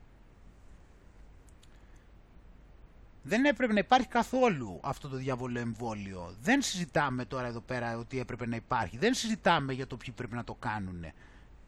Δεν 3.28 3.46
έπρεπε 3.46 3.74
να 3.74 3.80
υπάρχει 3.80 4.08
καθόλου 4.08 4.80
αυτό 4.84 5.08
το 5.08 5.18
διαβολό 5.18 5.60
εμβόλιο. 5.60 6.36
Δεν 6.42 6.62
συζητάμε 6.62 7.26
τώρα 7.26 7.48
εδώ 7.48 7.60
πέρα 7.60 7.98
ότι 7.98 8.20
έπρεπε 8.20 8.48
να 8.48 8.56
υπάρχει. 8.56 8.98
Δεν 8.98 9.14
συζητάμε 9.14 9.74
για 9.74 9.88
το 9.88 9.98
ποιοι 9.98 10.14
πρέπει 10.16 10.36
να 10.36 10.44
το 10.44 10.54
κάνουν. 10.54 11.06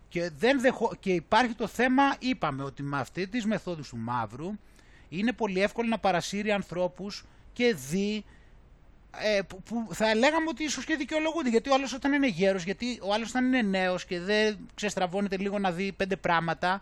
Και, 0.10 0.30
δεν 0.38 0.62
δεχο... 0.62 0.96
και 1.00 1.14
υπάρχει 1.14 1.54
το 1.54 1.68
θέμα, 1.68 2.04
είπαμε 2.20 2.64
ότι 2.64 2.84
με 2.84 3.00
αυτή 3.00 3.28
τις 3.28 3.46
μεθόδους 3.46 3.90
του 3.90 3.98
μαύρου 3.98 4.52
είναι 5.10 5.34
πολύ 5.34 5.62
εύκολο 5.62 5.88
να 5.88 5.98
παρασύρει 6.00 6.52
ανθρώπους 6.52 7.26
και 7.54 7.76
δει 7.90 8.24
ε, 9.18 9.42
που, 9.66 9.88
θα 9.92 10.16
λέγαμε 10.16 10.46
ότι 10.50 10.64
ίσως 10.64 10.86
και 10.86 10.96
δικαιολογούνται 10.96 11.50
γιατί 11.50 11.70
ο 11.70 11.74
άλλος 11.74 11.94
όταν 11.94 12.14
είναι 12.14 12.28
γέρος, 12.28 12.64
γιατί 12.64 13.00
ο 13.02 13.14
άλλος 13.14 13.30
όταν 13.30 13.46
είναι 13.46 13.62
νέος 13.62 14.06
και 14.06 14.20
δεν 14.20 14.58
ξεστραβώνεται 14.76 15.38
λίγο 15.38 15.60
να 15.60 15.72
δει 15.72 15.92
πέντε 15.92 16.16
πράγματα 16.16 16.82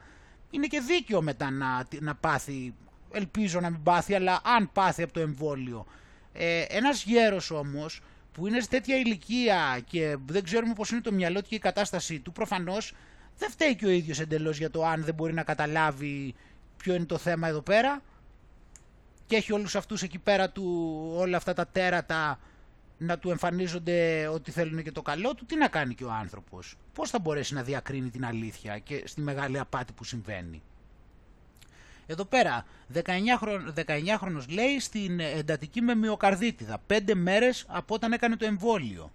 είναι 0.49 0.67
και 0.67 0.80
δίκαιο 0.80 1.21
μετά 1.21 1.51
να, 1.51 1.88
να 1.99 2.15
πάθει 2.15 2.73
ελπίζω 3.12 3.60
να 3.60 3.70
μην 3.70 3.84
πάθει, 3.84 4.14
αλλά 4.14 4.41
αν 4.43 4.72
πάθει 4.74 5.03
από 5.03 5.14
το 5.14 5.20
εμβόλιο. 5.20 5.86
Ε, 6.34 6.66
ένας 6.68 7.03
γέρος 7.03 7.51
όμως 7.51 8.01
που 8.32 8.47
είναι 8.47 8.60
σε 8.60 8.68
τέτοια 8.68 8.95
ηλικία 8.95 9.80
και 9.89 10.18
δεν 10.26 10.43
ξέρουμε 10.43 10.74
πώς 10.74 10.91
είναι 10.91 11.01
το 11.01 11.12
μυαλό 11.12 11.41
του 11.41 11.49
και 11.49 11.55
η 11.55 11.60
κατάστασή 11.60 12.20
του, 12.20 12.32
προφανώς 12.32 12.93
δεν 13.38 13.49
φταίει 13.49 13.76
και 13.76 13.86
ο 13.86 13.89
ίδιος 13.89 14.20
εντελώς 14.20 14.58
για 14.58 14.70
το 14.70 14.86
αν 14.86 15.03
δεν 15.03 15.14
μπορεί 15.14 15.34
να 15.34 15.43
καταλάβει 15.43 16.36
ποιο 16.78 16.93
είναι 16.93 17.05
το 17.05 17.18
θέμα 17.18 17.47
εδώ 17.47 17.62
πέρα 17.62 18.01
και 19.26 19.36
έχει 19.36 19.53
όλους 19.53 19.76
αυτούς 19.76 20.01
εκεί 20.01 20.20
πέρα 20.20 20.49
του 20.49 20.97
όλα 21.16 21.38
αυτά 21.38 21.53
τα 21.53 21.68
τέρατα 21.68 22.39
να 22.97 23.18
του 23.18 23.30
εμφανίζονται 23.30 24.28
ότι 24.28 24.51
θέλουν 24.51 24.84
και 24.84 24.91
το 24.91 25.01
καλό 25.01 25.36
του, 25.36 25.45
τι 25.45 25.55
να 25.55 25.68
κάνει 25.68 25.95
και 25.95 26.03
ο 26.03 26.12
άνθρωπος; 26.12 26.76
Πώς 26.93 27.10
θα 27.10 27.20
μπορέσει 27.20 27.53
να 27.53 27.64
διακρίνει 27.64 28.10
την 28.10 28.26
αλήθεια 28.26 28.80
και 28.80 29.03
στη 29.05 29.22
μεγάλη 29.22 29.60
απάτη 29.60 29.93
που 29.93 30.03
συμβαίνει; 30.03 30.62
Εδώ 32.08 32.26
πέρα, 32.26 32.66
19, 32.93 33.01
χρονος 34.18 34.47
λέει 34.49 34.80
στην 34.80 35.20
εντατική 35.20 35.82
με 35.82 35.95
μυοκαρδίτιδα, 35.95 36.82
5 36.88 37.14
μέρες 37.16 37.66
από 37.68 37.93
όταν 37.95 38.12
έκανε 38.12 38.36
το 38.36 38.45
εμβόλιο 38.45 39.12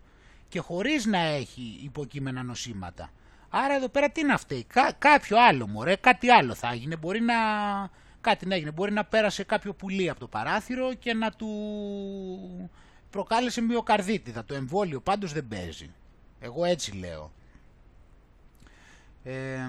και 0.49 0.61
χωρίς 0.61 1.07
να 1.07 1.18
έχει 1.18 1.80
υποκείμενα 1.82 2.43
νοσήματα. 2.43 3.11
Άρα 3.49 3.74
εδώ 3.74 3.88
πέρα 3.88 4.11
τι 4.11 4.20
είναι 4.20 4.32
αυτή, 4.32 4.66
κάποιο 4.99 5.36
άλλο 5.40 5.66
μωρέ, 5.66 5.97
κάτι 5.97 6.30
άλλο 6.30 6.55
θα 6.55 6.68
έγινε, 6.72 6.97
μπορεί 6.97 7.20
να, 7.20 7.34
κάτι 8.20 8.47
να 8.47 8.55
έγινε. 8.55 8.70
Μπορεί 8.70 8.93
να 8.93 9.05
πέρασε 9.05 9.45
κάποιο 9.45 9.72
πουλί 9.74 10.09
από 10.09 10.20
το 10.20 10.26
παράθυρο 10.26 10.95
και 10.95 11.14
να 11.14 11.30
του 11.30 11.51
προκάλεσε 13.11 13.61
μυοκαρδίτιδα. 13.61 14.45
Το 14.45 14.55
εμβόλιο 14.55 15.01
πάντως 15.01 15.32
δεν 15.32 15.49
παίζει. 15.49 15.90
Εγώ 16.40 16.64
έτσι 16.64 16.93
λέω. 16.93 17.32
Ε, 19.24 19.68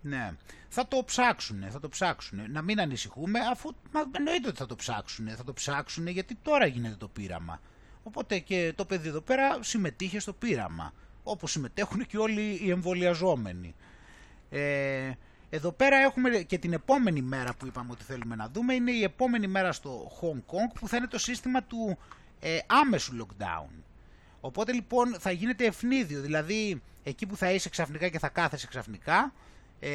ναι. 0.00 0.32
Θα 0.68 0.88
το 0.88 1.02
ψάξουνε, 1.04 1.70
θα 1.70 1.80
το 1.80 1.88
ψάξουνε. 1.88 2.46
Να 2.48 2.62
μην 2.62 2.80
ανησυχούμε, 2.80 3.38
αφού 3.50 3.70
μα, 3.92 4.00
εννοείται 4.16 4.48
ότι 4.48 4.58
θα 4.58 4.66
το 4.66 4.76
ψάξουνε. 4.76 5.34
Θα 5.34 5.44
το 5.44 5.52
ψάξουνε 5.52 6.10
γιατί 6.10 6.34
τώρα 6.42 6.66
γίνεται 6.66 6.94
το 6.94 7.08
πείραμα. 7.08 7.60
Οπότε 8.02 8.38
και 8.38 8.72
το 8.76 8.84
παιδί 8.84 9.08
εδώ 9.08 9.20
πέρα 9.20 9.58
συμμετείχε 9.62 10.18
στο 10.18 10.32
πείραμα. 10.32 10.92
Όπως 11.22 11.50
συμμετέχουν 11.50 12.06
και 12.06 12.18
όλοι 12.18 12.60
οι 12.62 12.70
εμβολιαζόμενοι. 12.70 13.74
Ε, 14.50 15.12
εδώ 15.50 15.72
πέρα 15.72 15.96
έχουμε 15.96 16.30
και 16.30 16.58
την 16.58 16.72
επόμενη 16.72 17.22
μέρα 17.22 17.54
που 17.54 17.66
είπαμε 17.66 17.92
ότι 17.92 18.04
θέλουμε 18.04 18.34
να 18.36 18.48
δούμε. 18.48 18.74
Είναι 18.74 18.90
η 18.90 19.02
επόμενη 19.02 19.46
μέρα 19.46 19.72
στο 19.72 20.10
Hong 20.20 20.38
Kong 20.54 20.72
που 20.74 20.88
θα 20.88 20.96
είναι 20.96 21.06
το 21.06 21.18
σύστημα 21.18 21.62
του 21.62 21.98
ε, 22.40 22.58
άμεσου 22.66 23.16
lockdown. 23.20 23.82
Οπότε 24.40 24.72
λοιπόν 24.72 25.16
θα 25.18 25.30
γίνεται 25.30 25.64
ευνίδιο, 25.64 26.20
δηλαδή 26.20 26.82
εκεί 27.02 27.26
που 27.26 27.36
θα 27.36 27.50
είσαι 27.52 27.68
ξαφνικά 27.68 28.08
και 28.08 28.18
θα 28.18 28.28
κάθεσαι 28.28 28.66
ξαφνικά, 28.66 29.32
ε, 29.80 29.90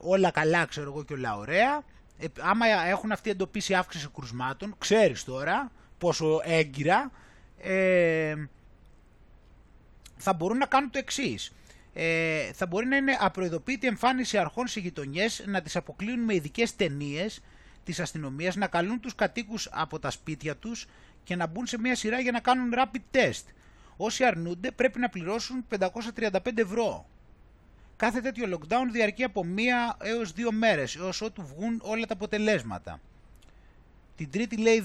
όλα 0.00 0.30
καλά 0.30 0.64
ξέρω 0.64 0.90
εγώ 0.90 1.04
και 1.04 1.12
όλα 1.12 1.36
ωραία, 1.36 1.82
ε, 2.18 2.26
άμα 2.40 2.66
έχουν 2.66 3.12
αυτοί 3.12 3.30
εντοπίσει 3.30 3.74
αύξηση 3.74 4.08
κρουσμάτων, 4.14 4.74
ξέρεις 4.78 5.24
τώρα 5.24 5.72
πόσο 5.98 6.40
έγκυρα, 6.44 7.10
ε, 7.58 8.34
θα 10.16 10.32
μπορούν 10.32 10.58
να 10.58 10.66
κάνουν 10.66 10.90
το 10.90 10.98
εξής. 10.98 11.52
Ε, 11.94 12.52
θα 12.52 12.66
μπορεί 12.66 12.86
να 12.86 12.96
είναι 12.96 13.16
απροειδοποίητη 13.20 13.86
εμφάνιση 13.86 14.38
αρχών 14.38 14.66
σε 14.66 14.80
γειτονιές, 14.80 15.44
να 15.46 15.62
τις 15.62 15.76
αποκλείουν 15.76 16.20
με 16.20 16.34
ειδικές 16.34 16.76
ταινίες 16.76 17.40
της 17.84 18.00
αστυνομίας, 18.00 18.56
να 18.56 18.66
καλούν 18.66 19.00
τους 19.00 19.14
κατοίκους 19.14 19.68
από 19.72 19.98
τα 19.98 20.10
σπίτια 20.10 20.56
τους 20.56 20.86
και 21.24 21.36
να 21.36 21.46
μπουν 21.46 21.66
σε 21.66 21.78
μια 21.78 21.94
σειρά 21.94 22.20
για 22.20 22.32
να 22.32 22.40
κάνουν 22.40 22.72
rapid 22.76 23.16
test. 23.16 23.44
Όσοι 23.96 24.24
αρνούνται 24.24 24.70
πρέπει 24.70 24.98
να 24.98 25.08
πληρώσουν 25.08 25.64
535 25.68 26.38
ευρώ. 26.54 27.06
Κάθε 28.02 28.20
τέτοιο 28.20 28.58
lockdown 28.58 28.90
διαρκεί 28.92 29.24
από 29.24 29.44
μία 29.44 29.96
έως 30.02 30.32
δύο 30.32 30.52
μέρες, 30.52 30.96
έως 30.96 31.20
ότου 31.20 31.42
βγουν 31.46 31.80
όλα 31.82 32.06
τα 32.06 32.14
αποτελέσματα. 32.14 33.00
Την 34.16 34.30
Τρίτη, 34.30 34.56
λέει 34.56 34.82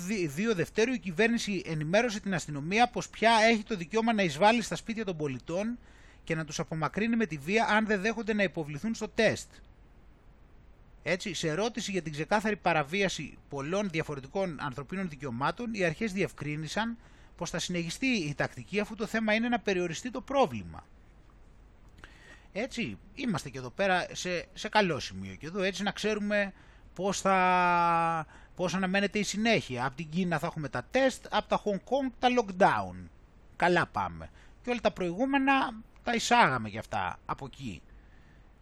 2 0.51 0.55
Δευτέρου, 0.55 0.93
η 0.93 0.99
κυβέρνηση 0.99 1.63
ενημέρωσε 1.65 2.19
την 2.19 2.33
αστυνομία 2.33 2.87
πως 2.87 3.09
πια 3.09 3.31
έχει 3.49 3.63
το 3.63 3.75
δικαίωμα 3.75 4.13
να 4.13 4.23
εισβάλλει 4.23 4.61
στα 4.61 4.75
σπίτια 4.75 5.05
των 5.05 5.17
πολιτών 5.17 5.77
και 6.23 6.35
να 6.35 6.45
τους 6.45 6.59
απομακρύνει 6.59 7.15
με 7.15 7.25
τη 7.25 7.37
βία 7.37 7.67
αν 7.69 7.85
δεν 7.85 8.01
δέχονται 8.01 8.33
να 8.33 8.43
υποβληθούν 8.43 8.93
στο 8.93 9.07
τεστ. 9.07 9.49
Έτσι, 11.03 11.33
σε 11.33 11.47
ερώτηση 11.47 11.91
για 11.91 12.01
την 12.01 12.11
ξεκάθαρη 12.11 12.55
παραβίαση 12.55 13.37
πολλών 13.49 13.89
διαφορετικών 13.89 14.57
ανθρωπίνων 14.61 15.09
δικαιωμάτων, 15.09 15.73
οι 15.73 15.83
αρχές 15.83 16.13
διευκρίνησαν 16.13 16.97
πως 17.35 17.49
θα 17.49 17.59
συνεχιστεί 17.59 18.07
η 18.07 18.33
τακτική 18.35 18.79
αφού 18.79 18.95
το 18.95 19.05
θέμα 19.05 19.33
είναι 19.33 19.49
να 19.49 19.59
περιοριστεί 19.59 20.11
το 20.11 20.21
πρόβλημα. 20.21 20.83
Έτσι, 22.59 22.97
είμαστε 23.13 23.49
και 23.49 23.57
εδώ 23.57 23.69
πέρα 23.69 24.05
σε, 24.11 24.45
σε 24.53 24.69
καλό 24.69 24.99
σημείο 24.99 25.35
και 25.35 25.45
εδώ 25.45 25.61
έτσι 25.61 25.83
να 25.83 25.91
ξέρουμε 25.91 26.53
πώς 26.93 27.21
θα 27.21 28.25
πώς 28.55 28.73
αναμένεται 28.73 29.19
η 29.19 29.23
συνέχεια. 29.23 29.85
Από 29.85 29.95
την 29.95 30.09
Κίνα 30.09 30.39
θα 30.39 30.47
έχουμε 30.47 30.69
τα 30.69 30.83
τεστ, 30.91 31.25
από 31.29 31.47
τα 31.47 31.61
Hong 31.65 31.75
Kong 31.75 32.11
τα 32.19 32.27
lockdown. 32.39 33.09
Καλά 33.55 33.87
πάμε. 33.87 34.29
Και 34.61 34.69
όλα 34.69 34.79
τα 34.81 34.91
προηγούμενα 34.91 35.53
τα 36.03 36.13
εισάγαμε 36.13 36.69
γι' 36.69 36.77
αυτά 36.77 37.19
από 37.25 37.45
εκεί. 37.45 37.81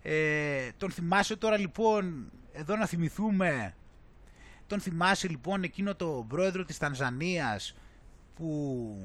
Ε, 0.02 0.70
τον 0.78 0.92
θυμάσαι 0.92 1.36
τώρα 1.36 1.58
λοιπόν, 1.58 2.32
εδώ 2.54 2.76
να 2.76 2.86
θυμηθούμε, 2.86 3.76
τον 4.68 4.80
θυμάσαι 4.80 5.28
λοιπόν 5.28 5.64
εκείνο 5.64 5.96
το 5.96 6.26
πρόεδρο 6.28 6.66
της 6.66 6.78
Τανζανίας 6.78 7.76
που 8.36 8.98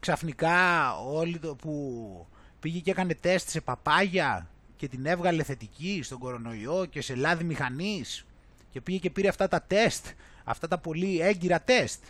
ξαφνικά 0.00 0.92
όλοι 0.98 1.38
το, 1.38 1.54
που 1.54 2.26
πήγε 2.66 2.80
και 2.80 2.90
έκανε 2.90 3.14
τεστ 3.14 3.48
σε 3.48 3.60
παπάγια 3.60 4.50
και 4.76 4.88
την 4.88 5.06
έβγαλε 5.06 5.42
θετική 5.42 6.00
στον 6.02 6.18
κορονοϊό 6.18 6.84
και 6.84 7.00
σε 7.00 7.14
λάδι 7.14 7.44
μηχανής 7.44 8.26
και 8.70 8.80
πήγε 8.80 8.98
και 8.98 9.10
πήρε 9.10 9.28
αυτά 9.28 9.48
τα 9.48 9.62
τεστ, 9.62 10.06
αυτά 10.44 10.68
τα 10.68 10.78
πολύ 10.78 11.20
έγκυρα 11.20 11.60
τεστ. 11.60 12.04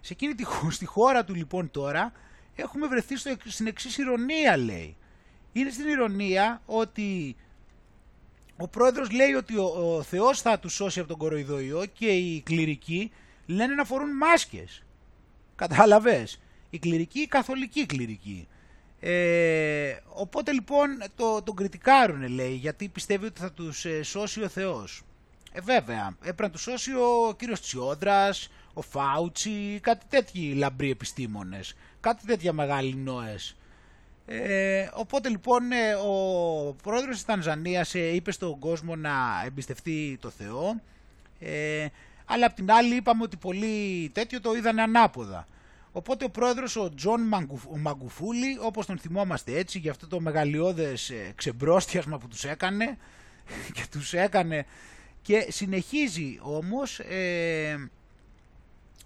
Σε 0.00 0.12
εκείνη 0.12 0.34
τη, 0.34 0.44
στη 0.70 0.84
χώρα 0.84 1.24
του 1.24 1.34
λοιπόν 1.34 1.70
τώρα 1.70 2.12
έχουμε 2.54 2.86
βρεθεί 2.86 3.16
στο, 3.16 3.34
στην 3.44 3.66
εξής 3.66 3.98
ηρωνία 3.98 4.56
λέει. 4.56 4.96
Είναι 5.52 5.70
στην 5.70 5.88
ηρωνία 5.88 6.62
ότι 6.66 7.36
ο 8.56 8.68
πρόεδρος 8.68 9.10
λέει 9.10 9.32
ότι 9.32 9.56
ο, 9.56 9.96
ο 9.96 10.02
Θεός 10.02 10.40
θα 10.40 10.58
τους 10.58 10.72
σώσει 10.72 10.98
από 10.98 11.08
τον 11.08 11.18
κοροϊδοϊό 11.18 11.86
και 11.86 12.06
οι 12.06 12.40
κληρικοί 12.40 13.12
λένε 13.46 13.74
να 13.74 13.84
φορούν 13.84 14.16
μάσκες. 14.16 14.82
Κατάλαβες; 15.56 16.40
Οι 16.70 16.78
κληρικοί, 16.78 17.20
οι 17.20 17.26
καθολικοί 17.26 17.86
κληρικοί. 17.86 18.48
Ε, 19.00 19.96
οπότε 20.08 20.52
λοιπόν 20.52 20.88
το, 21.16 21.42
τον 21.42 21.54
κριτικάρουν 21.56 22.28
λέει 22.28 22.54
γιατί 22.54 22.88
πιστεύει 22.88 23.26
ότι 23.26 23.40
θα 23.40 23.52
τους 23.52 23.84
ε, 23.84 24.02
σώσει 24.02 24.42
ο 24.42 24.48
Θεός. 24.48 25.02
Ε, 25.52 25.60
βέβαια, 25.60 26.16
έπρεπε 26.20 26.42
να 26.42 26.50
τους 26.50 26.62
σώσει 26.62 26.90
ο 26.92 27.34
κύριος 27.38 27.60
Τσιόδρας, 27.60 28.50
ο 28.74 28.82
Φάουτσι, 28.82 29.78
κάτι 29.82 30.06
τέτοιοι 30.08 30.54
λαμπροί 30.54 30.90
επιστήμονες, 30.90 31.74
κάτι 32.00 32.26
τέτοια 32.26 32.52
μεγάλοι 32.52 32.94
νόες. 32.94 33.56
Ε, 34.26 34.88
οπότε 34.92 35.28
λοιπόν 35.28 35.72
ε, 35.72 35.94
ο 35.94 36.76
πρόεδρος 36.82 37.14
της 37.14 37.24
Τανζανίας 37.24 37.94
ε, 37.94 38.14
είπε 38.14 38.32
στον 38.32 38.58
κόσμο 38.58 38.96
να 38.96 39.42
εμπιστευτεί 39.44 40.18
το 40.20 40.30
Θεό, 40.30 40.80
ε, 41.38 41.86
αλλά 42.24 42.46
απ' 42.46 42.54
την 42.54 42.70
άλλη 42.70 42.94
είπαμε 42.94 43.22
ότι 43.22 43.36
πολύ 43.36 44.10
τέτοιο 44.14 44.40
το 44.40 44.54
είδανε 44.54 44.82
ανάποδα. 44.82 45.46
Οπότε 45.96 46.24
ο 46.24 46.30
πρόεδρος 46.30 46.76
ο 46.76 46.94
Τζον 46.94 47.20
Μαγκουφούλη, 47.76 48.58
όπως 48.60 48.86
τον 48.86 48.98
θυμόμαστε 48.98 49.58
έτσι, 49.58 49.78
για 49.78 49.90
αυτό 49.90 50.06
το 50.06 50.20
μεγαλειώδες 50.20 51.12
ξεμπρόστιασμα 51.34 52.18
που 52.18 52.28
τους 52.28 52.44
έκανε 52.44 52.98
και 53.74 53.82
τους 53.90 54.12
έκανε 54.12 54.66
και 55.22 55.46
συνεχίζει 55.48 56.38
όμως, 56.42 56.98
ε, 56.98 57.90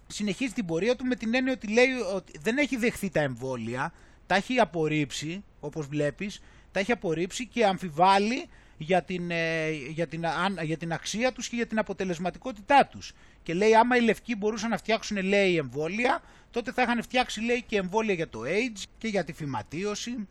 συνεχίζει 0.07 0.53
την 0.53 0.65
πορεία 0.65 0.95
του 0.95 1.05
με 1.05 1.15
την 1.15 1.35
έννοια 1.35 1.53
ότι 1.53 1.67
λέει 1.67 1.89
ότι 2.15 2.39
δεν 2.41 2.57
έχει 2.57 2.77
δεχθεί 2.77 3.09
τα 3.09 3.21
εμβόλια, 3.21 3.93
τα 4.27 4.35
έχει 4.35 4.59
απορρίψει, 4.59 5.43
όπως 5.59 5.87
βλέπεις, 5.87 6.41
τα 6.71 6.79
έχει 6.79 6.91
απορρίψει 6.91 7.47
και 7.47 7.65
αμφιβάλλει 7.65 8.49
για 8.77 9.03
την, 9.03 9.31
ε, 9.31 9.69
για, 9.69 10.07
την, 10.07 10.25
για 10.61 10.77
την 10.77 10.93
αξία 10.93 11.31
τους 11.31 11.49
και 11.49 11.55
για 11.55 11.67
την 11.67 11.79
αποτελεσματικότητά 11.79 12.87
τους. 12.91 13.13
Και 13.43 13.53
λέει 13.53 13.75
άμα 13.75 13.97
οι 13.97 14.01
λευκοί 14.01 14.35
μπορούσαν 14.35 14.69
να 14.69 14.77
φτιάξουν 14.77 15.23
λέει 15.23 15.57
εμβόλια, 15.57 16.21
τότε 16.51 16.71
θα 16.71 16.81
είχαν 16.81 17.03
φτιάξει 17.03 17.41
λέει 17.41 17.63
και 17.67 17.77
εμβόλια 17.77 18.13
για 18.13 18.29
το 18.29 18.41
AIDS 18.45 18.83
και 18.97 19.07
για 19.07 19.23
τη 19.23 19.33
φυματίωση, 19.33 20.27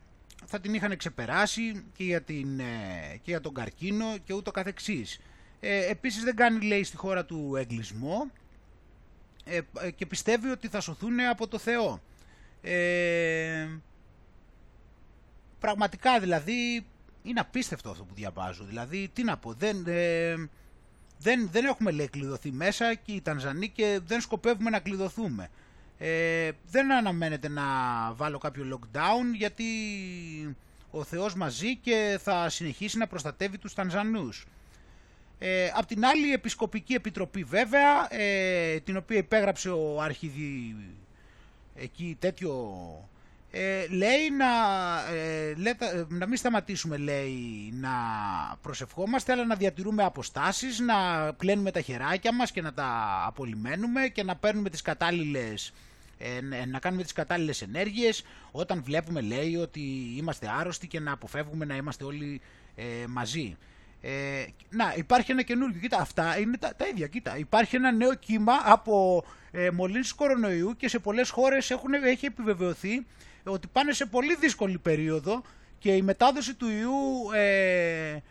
θα 0.47 0.61
την 0.61 0.75
είχαν 0.75 0.97
ξεπεράσει 0.97 1.85
και 1.97 2.05
για, 2.05 2.23
την, 2.23 2.61
ε, 2.61 3.17
και 3.23 3.31
για 3.31 3.41
τον 3.41 3.55
καρκίνο 3.55 4.19
και 4.25 4.33
ούτω 4.33 4.51
καθεξής. 4.51 5.21
Ε, 5.61 5.91
επίσης 5.91 6.23
δεν 6.23 6.37
κάνει 6.37 6.67
λέει 6.67 6.85
στη 6.85 6.97
χώρα 6.97 7.25
του 7.25 7.57
εγκλισμό 7.57 8.31
ε, 9.45 9.61
ε, 9.81 9.91
και 9.91 10.07
πιστεύει 10.07 10.49
ότι 10.49 10.69
θα 10.69 10.81
σωθούν 10.81 11.21
από 11.21 11.49
το 11.49 11.59
Θεό. 11.59 12.03
Ε, 12.63 13.69
πραγματικά 15.59 16.21
δηλαδή 16.21 16.87
είναι 17.23 17.41
απίστευτο 17.41 17.91
αυτό 17.91 18.05
που 18.05 18.15
διαβάζω. 18.15 18.65
Δηλαδή 18.65 19.11
τι 19.13 19.23
να 19.23 19.37
πω, 19.37 19.53
δεν, 19.53 19.85
ε, 19.87 20.35
δεν, 21.19 21.49
δεν 21.53 21.65
έχουμε 21.65 21.91
λέει 21.91 22.09
κλειδωθεί 22.09 22.53
μέσα 22.53 22.95
και 22.95 23.13
οι 23.13 23.21
Τανζανοί 23.21 23.69
και 23.69 24.01
δεν 24.07 24.21
σκοπεύουμε 24.21 24.71
να 24.71 24.79
κλειδωθούμε. 24.81 25.51
Ε, 26.03 26.51
δεν 26.71 26.93
αναμένεται 26.93 27.49
να 27.49 27.63
βάλω 28.13 28.39
κάποιο 28.39 28.65
lockdown 28.73 29.35
γιατί 29.37 29.65
ο 30.91 31.05
Θεός 31.05 31.35
μαζί 31.35 31.77
και 31.77 32.19
θα 32.23 32.49
συνεχίσει 32.49 32.99
να 32.99 33.07
προστατεύει 33.07 33.59
τους 33.59 33.75
Τανζανούς. 33.75 34.47
Ε, 35.39 35.71
απ' 35.75 35.87
την 35.87 36.05
άλλη 36.05 36.29
η 36.29 36.33
Επισκοπική 36.33 36.95
Επιτροπή 36.95 37.45
βέβαια, 37.45 38.15
ε, 38.15 38.81
την 38.81 38.97
οποία 38.97 39.17
υπέγραψε 39.17 39.71
ο 39.71 40.01
Αρχιδη 40.01 40.77
εκεί 41.75 42.17
τέτοιο, 42.21 42.75
ε, 43.51 43.87
λέει 43.87 44.31
να, 44.31 44.47
ε, 45.15 45.55
να 46.09 46.27
μην 46.27 46.37
σταματήσουμε 46.37 46.97
λέει 46.97 47.71
να 47.73 47.91
προσευχόμαστε 48.63 49.33
αλλά 49.33 49.45
να 49.45 49.55
διατηρούμε 49.55 50.05
αποστάσεις, 50.05 50.79
να 50.79 50.95
πλένουμε 51.33 51.71
τα 51.71 51.81
χεράκια 51.81 52.35
μας 52.35 52.51
και 52.51 52.63
να 52.63 52.73
τα 52.73 53.23
απολυμμένουμε 53.27 54.09
και 54.09 54.23
να 54.23 54.37
παίρνουμε 54.37 54.71
τις 54.71 54.83
κατάλληλες 54.83 55.73
ε, 56.23 56.67
να 56.67 56.79
κάνουμε 56.79 57.03
τις 57.03 57.13
κατάλληλες 57.13 57.63
ενέργειες 57.63 58.25
όταν 58.51 58.83
βλέπουμε 58.83 59.21
λέει 59.21 59.57
ότι 59.57 59.81
είμαστε 60.17 60.51
άρρωστοι 60.59 60.87
και 60.87 61.01
να 61.01 61.13
αποφεύγουμε 61.13 61.65
να 61.65 61.77
είμαστε 61.77 62.05
όλοι 62.05 62.41
μαζί. 63.09 63.57
Ε, 64.03 64.45
να, 64.71 64.95
υπάρχει 64.97 65.31
ένα 65.31 65.43
καινούργιο. 65.43 65.81
Κοίτα, 65.81 65.99
αυτά 65.99 66.39
είναι 66.39 66.57
τα, 66.57 66.75
τα 66.77 66.87
ίδια. 66.87 67.07
Κοίτα, 67.07 67.39
υπάρχει 67.39 67.77
ένα 67.77 67.93
νέο 67.93 68.15
κύμα 68.15 68.53
από 68.65 69.25
ε, 69.51 69.71
μολύνση 69.71 70.15
κορονοϊού 70.15 70.77
και 70.77 70.89
σε 70.89 70.99
πολλές 70.99 71.31
χώρες 71.31 71.71
έχουν, 71.71 71.93
έχει 71.93 72.27
επιβεβαιωθεί 72.27 73.07
ότι 73.45 73.67
πάνε 73.67 73.93
σε 73.93 74.07
πολύ 74.07 74.35
δύσκολη 74.35 74.79
περίοδο 74.79 75.43
και 75.79 75.95
η 75.95 76.03
μετάδοση 76.03 76.55
του 76.55 76.69
ιού 76.69 77.31
ε, 77.35 78.23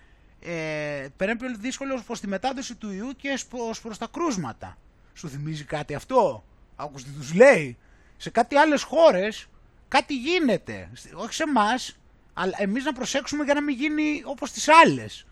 ε, 0.42 1.08
πιο 1.18 1.56
δύσκολο 1.60 2.02
προς 2.06 2.20
τη 2.20 2.28
μετάδοση 2.28 2.76
του 2.76 2.92
ιού 2.92 3.12
και 3.18 3.40
ως 3.70 3.82
προς 3.82 3.98
τα 3.98 4.08
κρούσματα. 4.12 4.78
Σου 5.14 5.30
θυμίζει 5.30 5.64
κάτι 5.64 5.94
αυτό; 5.94 6.44
Άκουσες 6.80 7.08
τι 7.08 7.14
τους 7.14 7.34
λέει. 7.34 7.78
Σε 8.18 8.30
κάτι 8.30 8.56
άλλες 8.56 8.84
χώρες 8.84 9.48
κάτι 9.88 10.16
γίνεται. 10.16 10.90
Όχι 11.14 11.34
σε 11.34 11.44
εμάς, 11.44 11.98
αλλά 12.34 12.54
εμείς 12.58 12.84
να 12.84 12.94
προσέξουμε 12.94 13.44
για 13.44 13.54
να 13.54 13.62
μην 13.62 13.76
γίνει 13.76 14.22
όπως 14.26 14.52
τις 14.52 14.68
άλλες. 14.68 15.26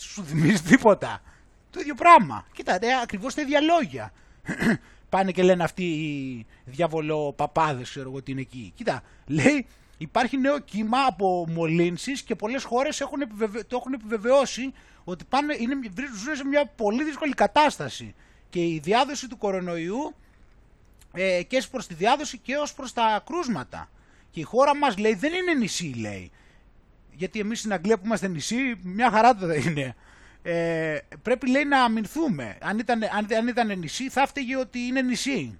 Σου 0.00 0.24
θυμίζει 0.24 0.62
τίποτα. 0.62 1.22
Το 1.70 1.80
ίδιο 1.80 1.94
πράγμα. 1.94 2.46
Κοίτα, 2.52 2.74
ε, 2.74 3.00
ακριβώς 3.02 3.34
τα 3.34 3.42
ίδια 3.42 3.60
λόγια. 3.60 4.12
Πάνε 5.08 5.32
και 5.32 5.42
λένε 5.42 5.64
αυτοί 5.64 5.84
οι 5.84 6.46
διαβολό 6.64 7.32
παπάδες, 7.36 7.90
ξέρω 7.90 8.08
εγώ 8.08 8.22
τι 8.22 8.32
είναι 8.32 8.40
εκεί. 8.40 8.72
Κοίτα, 8.74 9.02
λέει 9.26 9.66
υπάρχει 9.98 10.36
νέο 10.36 10.58
κύμα 10.58 10.98
από 11.06 11.46
μολύνσεις 11.48 12.22
και 12.22 12.34
πολλές 12.34 12.64
χώρες 12.64 13.00
έχουν 13.00 13.20
το 13.66 13.76
έχουν 13.76 13.92
επιβεβαιώσει 13.92 14.72
ότι 15.04 15.24
πάνε, 15.24 15.56
είναι, 15.58 15.74
βρίσκονται 15.94 16.36
σε 16.36 16.44
μια 16.44 16.66
πολύ 16.66 17.04
δύσκολη 17.04 17.34
κατάσταση. 17.34 18.14
Και 18.50 18.60
η 18.60 18.80
διάδοση 18.82 19.28
του 19.28 19.36
κορονοϊού 19.36 20.14
ε, 21.14 21.42
και 21.42 21.62
προς 21.70 21.86
τη 21.86 21.94
διάδοση 21.94 22.38
και 22.38 22.56
ως 22.56 22.74
προς 22.74 22.92
τα 22.92 23.22
κρούσματα. 23.26 23.90
Και 24.30 24.40
η 24.40 24.42
χώρα 24.42 24.76
μας 24.76 24.98
λέει 24.98 25.14
δεν 25.14 25.32
είναι 25.32 25.54
νησί 25.54 25.94
λέει. 25.98 26.30
Γιατί 27.12 27.40
εμείς 27.40 27.58
στην 27.58 27.72
Αγγλία 27.72 27.98
που 27.98 28.06
είμαστε 28.06 28.28
νησί 28.28 28.56
μια 28.82 29.10
χαρά 29.10 29.34
δεν 29.34 29.62
είναι. 29.62 29.94
Ε, 30.42 30.98
πρέπει 31.22 31.50
λέει 31.50 31.64
να 31.64 31.84
αμυνθούμε. 31.84 32.58
Αν 32.60 32.78
ήταν, 32.78 33.02
αν, 33.02 33.26
αν 33.38 33.48
ήταν 33.48 33.78
νησί 33.78 34.10
θα 34.10 34.20
έφταιγε 34.20 34.56
ότι 34.56 34.78
είναι 34.78 35.02
νησί. 35.02 35.58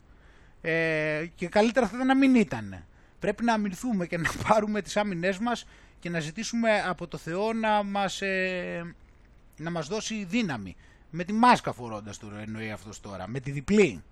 Ε, 0.60 1.26
και 1.34 1.48
καλύτερα 1.48 1.86
θα 1.86 1.92
ήταν 1.94 2.06
να 2.06 2.16
μην 2.16 2.34
ήταν. 2.34 2.84
Πρέπει 3.18 3.44
να 3.44 3.52
αμυνθούμε 3.52 4.06
και 4.06 4.18
να 4.18 4.30
πάρουμε 4.48 4.82
τις 4.82 4.96
άμυνές 4.96 5.38
μας 5.38 5.66
και 5.98 6.10
να 6.10 6.20
ζητήσουμε 6.20 6.82
από 6.86 7.06
το 7.06 7.16
Θεό 7.16 7.52
να 7.52 7.82
μας, 7.82 8.22
ε, 8.22 8.94
να 9.56 9.70
μας 9.70 9.86
δώσει 9.86 10.24
δύναμη. 10.24 10.76
Με 11.10 11.24
τη 11.24 11.32
μάσκα 11.32 11.72
φορώντας 11.72 12.18
το 12.18 12.32
εννοεί 12.40 12.70
αυτός 12.70 13.00
τώρα, 13.00 13.28
με 13.28 13.40
τη 13.40 13.50
διπλή 13.50 14.02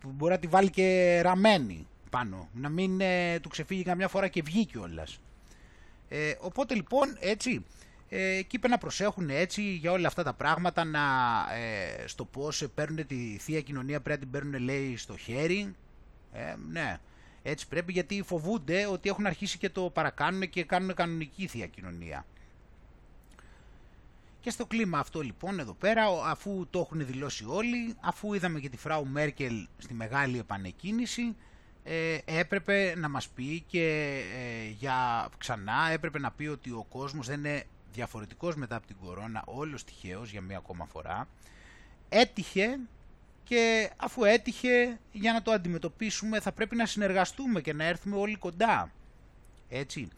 που 0.00 0.08
μπορεί 0.10 0.32
να 0.32 0.38
τη 0.38 0.46
βάλει 0.46 0.70
και 0.70 1.20
ραμμένη 1.22 1.86
πάνω, 2.10 2.48
να 2.52 2.68
μην 2.68 3.00
ε, 3.00 3.40
του 3.40 3.48
ξεφύγει 3.48 3.82
καμιά 3.82 4.08
φορά 4.08 4.28
και 4.28 4.42
βγει 4.42 4.64
κιόλας. 4.64 5.20
Ε, 6.08 6.34
οπότε 6.40 6.74
λοιπόν 6.74 7.16
έτσι, 7.20 7.64
ε, 8.08 8.36
εκεί 8.36 8.58
πρέπει 8.58 8.72
να 8.72 8.78
προσέχουν 8.78 9.30
έτσι 9.30 9.62
για 9.62 9.92
όλα 9.92 10.06
αυτά 10.06 10.22
τα 10.22 10.32
πράγματα, 10.32 10.84
να, 10.84 11.00
ε, 11.54 12.06
στο 12.06 12.24
πώς 12.24 12.66
παίρνουν 12.74 13.06
τη 13.06 13.36
Θεία 13.38 13.60
Κοινωνία 13.60 14.00
πρέπει 14.00 14.24
να 14.24 14.30
την 14.30 14.40
παίρνουν 14.40 14.62
λέει 14.62 14.96
στο 14.96 15.16
χέρι, 15.16 15.74
ε, 16.32 16.54
ναι, 16.70 16.98
έτσι 17.42 17.68
πρέπει 17.68 17.92
γιατί 17.92 18.22
φοβούνται 18.22 18.86
ότι 18.86 19.08
έχουν 19.08 19.26
αρχίσει 19.26 19.58
και 19.58 19.70
το 19.70 19.90
παρακάνουν 19.90 20.50
και 20.50 20.64
κάνουν 20.64 20.94
κανονική 20.94 21.46
Θεία 21.46 21.66
Κοινωνία. 21.66 22.26
Και 24.40 24.50
στο 24.50 24.66
κλίμα 24.66 24.98
αυτό 24.98 25.20
λοιπόν 25.20 25.58
εδώ 25.58 25.72
πέρα, 25.72 26.04
αφού 26.24 26.66
το 26.70 26.78
έχουν 26.78 27.06
δηλώσει 27.06 27.44
όλοι, 27.48 27.94
αφού 28.00 28.34
είδαμε 28.34 28.60
και 28.60 28.68
τη 28.68 28.76
Φράου 28.76 29.06
Μέρκελ 29.06 29.66
στη 29.78 29.94
μεγάλη 29.94 30.38
επανεκκίνηση, 30.38 31.36
ε, 31.84 32.18
έπρεπε 32.24 32.94
να 32.96 33.08
μας 33.08 33.28
πει 33.28 33.64
και 33.66 34.14
ε, 34.36 34.68
για 34.68 35.28
ξανά 35.38 35.88
έπρεπε 35.90 36.18
να 36.18 36.30
πει 36.30 36.46
ότι 36.46 36.70
ο 36.70 36.86
κόσμος 36.88 37.26
δεν 37.26 37.38
είναι 37.38 37.64
διαφορετικός 37.92 38.56
μετά 38.56 38.76
από 38.76 38.86
την 38.86 38.96
κορώνα, 39.04 39.42
όλος 39.46 39.84
τυχαίος 39.84 40.30
για 40.30 40.40
μία 40.40 40.56
ακόμα 40.56 40.84
φορά. 40.84 41.28
Έτυχε 42.08 42.78
και 43.44 43.90
αφού 43.96 44.24
έτυχε 44.24 44.98
για 45.12 45.32
να 45.32 45.42
το 45.42 45.50
αντιμετωπίσουμε 45.50 46.40
θα 46.40 46.52
πρέπει 46.52 46.76
να 46.76 46.86
συνεργαστούμε 46.86 47.60
και 47.60 47.72
να 47.72 47.84
έρθουμε 47.84 48.16
όλοι 48.16 48.36
κοντά. 48.36 48.90
Έτσι. 49.68 50.08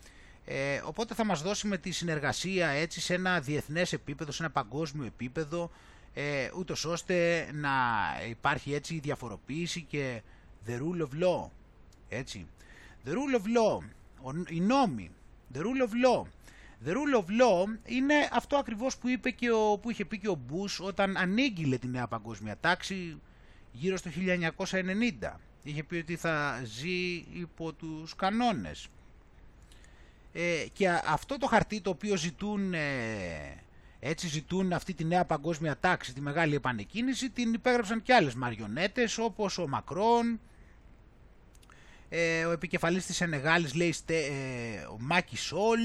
Ε, 0.44 0.80
οπότε 0.84 1.14
θα 1.14 1.24
μας 1.24 1.42
δώσει 1.42 1.66
με 1.66 1.78
τη 1.78 1.90
συνεργασία 1.90 2.68
έτσι 2.68 3.00
σε 3.00 3.14
ένα 3.14 3.40
διεθνές 3.40 3.92
επίπεδο, 3.92 4.32
σε 4.32 4.42
ένα 4.42 4.52
παγκόσμιο 4.52 5.06
επίπεδο, 5.06 5.70
ε, 6.14 6.50
ούτως 6.56 6.84
ώστε 6.84 7.48
να 7.52 7.70
υπάρχει 8.28 8.74
έτσι 8.74 8.94
η 8.94 8.98
διαφοροποίηση 8.98 9.82
και 9.82 10.22
the 10.66 10.70
rule 10.70 11.00
of 11.00 11.24
law. 11.24 11.48
Έτσι. 12.08 12.46
The 13.04 13.10
rule 13.10 13.36
of 13.38 13.42
law, 13.42 13.84
οι 14.48 14.60
νόμοι, 14.60 15.10
the 15.54 15.58
rule 15.58 15.82
of 15.86 15.92
law. 16.06 16.26
The 16.84 16.92
rule 16.92 17.16
of 17.18 17.24
law 17.24 17.78
είναι 17.84 18.14
αυτό 18.32 18.56
ακριβώς 18.56 18.96
που, 18.96 19.08
είπε 19.08 19.30
και 19.30 19.50
ο, 19.50 19.78
που 19.78 19.90
είχε 19.90 20.04
πει 20.04 20.18
και 20.18 20.28
ο 20.28 20.34
Μπούς 20.34 20.80
όταν 20.80 21.16
ανήγγειλε 21.16 21.78
τη 21.78 21.86
νέα 21.86 22.06
παγκόσμια 22.06 22.56
τάξη 22.60 23.20
γύρω 23.72 23.96
στο 23.96 24.10
1990. 24.60 25.36
Είχε 25.62 25.82
πει 25.82 25.96
ότι 25.96 26.16
θα 26.16 26.62
ζει 26.64 27.24
υπό 27.32 27.72
τους 27.72 28.14
κανόνες. 28.14 28.88
Ε, 30.32 30.64
και 30.72 30.88
αυτό 31.06 31.38
το 31.38 31.46
χαρτί 31.46 31.80
το 31.80 31.90
οποίο 31.90 32.16
ζητούν, 32.16 32.74
ε, 32.74 32.80
έτσι 34.00 34.28
ζητούν 34.28 34.72
αυτή 34.72 34.94
τη 34.94 35.04
νέα 35.04 35.24
παγκόσμια 35.24 35.78
τάξη, 35.78 36.12
τη 36.14 36.20
μεγάλη 36.20 36.54
επανεκκίνηση, 36.54 37.30
την 37.30 37.52
υπέγραψαν 37.52 38.02
και 38.02 38.14
άλλες 38.14 38.34
μαριονέτες 38.34 39.18
όπως 39.18 39.58
ο 39.58 39.68
Μακρόν, 39.68 40.40
ε, 42.08 42.44
ο 42.44 42.50
επικεφαλής 42.50 43.06
της 43.06 43.16
Σενεγάλης 43.16 43.74
λέει 43.74 43.94
ε, 44.06 44.16
ο 44.90 44.96
Μάκη 44.98 45.36
Σόλ, 45.36 45.80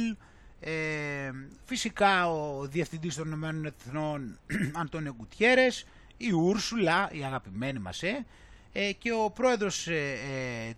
ε, 0.60 1.32
φυσικά 1.66 2.32
ο 2.32 2.68
Διευθυντής 2.68 3.16
των 3.16 3.28
Ηνωμένων 3.28 3.66
Εθνών 3.66 4.39
Αντώνιο 4.82 5.16
Γκουτιέρες, 5.18 5.86
η 6.18 6.32
Ούρσουλα, 6.32 7.10
η 7.12 7.24
αγαπημένη 7.24 7.80
μας, 7.80 8.04
ε, 8.04 8.26
ε 8.72 8.91
και 8.91 9.12
ο 9.12 9.32
πρόεδρος 9.32 9.88
ε, 9.88 10.18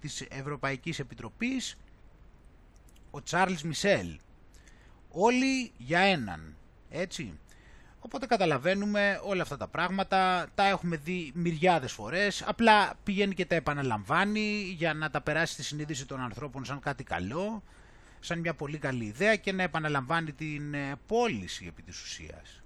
της 0.02 0.22
Ευρωπαϊκής 0.30 1.00
Επιτροπής, 1.00 1.78
ο 3.12 3.24
Τσάρλς 3.24 3.64
Μισελ. 3.64 4.20
Όλοι 5.10 5.72
για 5.78 6.00
έναν, 6.00 6.56
έτσι. 6.90 7.40
Οπότε 8.00 8.26
καταλαβαίνουμε 8.26 9.20
όλα 9.24 9.42
αυτά 9.42 9.58
τα 9.58 9.68
πράγματα, 9.68 10.48
τα 10.56 10.68
έχουμε 10.68 10.96
δει 10.96 11.32
μυριάδες 11.36 11.92
φορές, 11.92 12.44
απλά 12.48 12.94
πηγαίνει 13.04 13.34
και 13.34 13.46
τα 13.46 13.56
επαναλαμβάνει 13.56 14.74
για 14.78 14.94
να 14.94 15.10
τα 15.10 15.22
περάσει 15.22 15.54
στη 15.54 15.64
συνείδηση 15.64 16.06
των 16.06 16.20
ανθρώπων 16.20 16.66
σαν 16.66 16.80
κάτι 16.80 17.04
καλό, 17.04 17.64
σαν 18.20 18.40
μια 18.40 18.54
πολύ 18.54 18.78
καλή 18.78 19.06
ιδέα 19.06 19.36
και 19.36 19.52
να 19.52 19.64
επαναλαμβάνει 19.64 20.32
την 20.32 20.74
ε, 20.74 20.96
πώληση 21.06 21.66
επί 21.68 21.82
της 21.82 22.02
ουσίας. 22.02 22.62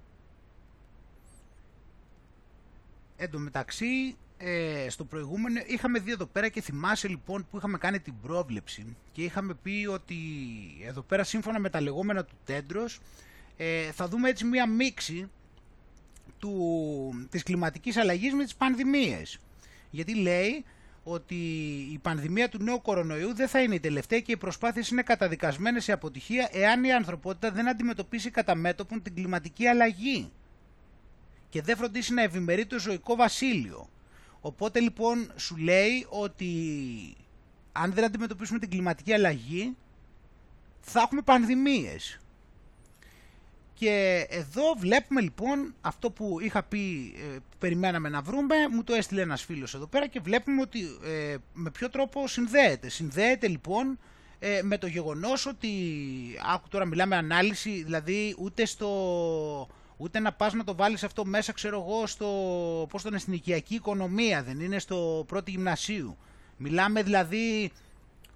Εν 3.16 3.30
τω 3.30 3.40
μεταξύ, 3.40 4.18
ε, 4.44 4.90
στο 4.90 5.06
προηγούμενο 5.06 5.62
είχαμε 5.68 6.00
δει 6.00 6.12
εδώ 6.12 6.26
πέρα 6.26 6.48
και 6.50 6.62
θυμάσαι 6.62 7.08
λοιπόν 7.08 7.48
που 7.50 7.58
είχαμε 7.58 7.78
κάνει 7.78 8.00
την 8.00 8.14
πρόβλεψη 8.22 8.96
και 9.12 9.24
είχαμε 9.24 9.54
πει 9.54 9.88
ότι 9.90 10.16
εδώ 10.86 11.02
πέρα 11.02 11.24
σύμφωνα 11.24 11.60
με 11.60 11.70
τα 11.70 11.82
λεγόμενα 11.82 12.26
του 12.26 12.36
Τέντρος 12.46 13.00
ε, 13.58 13.92
θα 13.92 14.08
δούμε 14.08 14.30
έτσι 14.30 14.46
μία 14.46 14.68
μίξη 14.68 15.30
του, 16.40 17.28
της 17.30 17.44
κλιματικής 17.44 17.98
αλλαγής 17.98 18.34
με 18.34 18.44
τις 18.44 18.56
πανδημίες. 18.56 19.40
Γιατί 19.90 20.16
λέει 20.16 20.66
ότι 21.04 21.36
η 21.94 21.98
πανδημία 22.02 22.50
του 22.50 22.64
νέου 22.64 22.82
κορονοϊού 22.82 23.34
δεν 23.34 23.48
θα 23.48 23.62
είναι 23.62 23.76
η 23.76 23.80
τελευταία 23.80 24.20
και 24.20 24.32
οι 24.32 24.38
προσπάθειες 24.38 24.90
είναι 24.90 25.02
καταδικασμένες 25.02 25.84
σε 25.84 25.92
αποτυχία 25.92 26.50
εάν 26.52 26.84
η 26.84 26.94
ανθρωπότητα 26.94 27.52
δεν 27.52 27.70
αντιμετωπίσει 27.70 28.30
κατά 28.30 28.56
μέτωπον 28.56 29.02
την 29.02 29.16
κλιματική 29.16 29.68
αλλαγή 29.68 30.32
και 31.50 31.62
δεν 31.62 31.78
φροντίσει 31.78 32.14
να 32.14 32.22
ευημερεί 32.22 32.66
το 32.66 32.80
ζωικό 32.80 33.16
βασίλειο. 33.16 33.90
Οπότε 34.42 34.80
λοιπόν 34.80 35.32
σου 35.36 35.58
λέει 35.58 36.06
ότι 36.10 36.48
αν 37.72 37.94
δεν 37.94 38.04
αντιμετωπίσουμε 38.04 38.60
την 38.60 38.70
κλιματική 38.70 39.14
αλλαγή 39.14 39.76
θα 40.80 41.02
έχουμε 41.02 41.22
πανδημίες. 41.22 42.20
Και 43.74 44.26
εδώ 44.30 44.64
βλέπουμε 44.78 45.22
λοιπόν 45.22 45.74
αυτό 45.82 46.12
που 46.12 46.40
είχα 46.42 46.64
πει 46.64 47.14
ε, 47.18 47.36
που 47.36 47.58
περιμέναμε 47.60 48.10
να 48.10 48.22
βρούμε, 48.22 48.56
μου 48.72 48.84
το 48.84 48.94
έστειλε 48.94 49.22
ένας 49.22 49.44
φίλος 49.44 49.74
εδώ 49.74 49.86
πέρα 49.86 50.08
και 50.08 50.20
βλέπουμε 50.20 50.62
ότι 50.62 50.80
ε, 51.04 51.36
με 51.54 51.70
ποιο 51.70 51.90
τρόπο 51.90 52.28
συνδέεται. 52.28 52.90
Συνδέεται 52.90 53.48
λοιπόν 53.48 54.00
ε, 54.40 54.62
με 54.64 54.78
το 54.78 54.88
γεγονός 54.88 55.46
ότι, 55.46 55.70
άκου 56.54 56.68
τώρα 56.68 56.86
μιλάμε 56.86 57.16
ανάλυση, 57.16 57.84
δηλαδή 57.84 58.36
ούτε 58.38 58.66
στο 58.66 59.68
ούτε 60.02 60.20
να 60.20 60.32
πας 60.32 60.54
να 60.54 60.64
το 60.64 60.76
βάλεις 60.76 61.04
αυτό 61.04 61.26
μέσα, 61.26 61.52
ξέρω 61.52 61.86
εγώ, 61.88 62.08
στο, 62.08 62.28
πώς 62.90 63.02
το 63.04 63.18
στην 63.18 63.34
οικιακή 63.34 63.76
οικονομία, 63.76 64.44
δεν 64.44 64.60
είναι 64.60 64.80
στο 64.80 65.24
πρώτο 65.28 65.50
γυμνασίου. 65.50 66.18
Μιλάμε 66.58 67.04
δηλαδή 67.04 67.72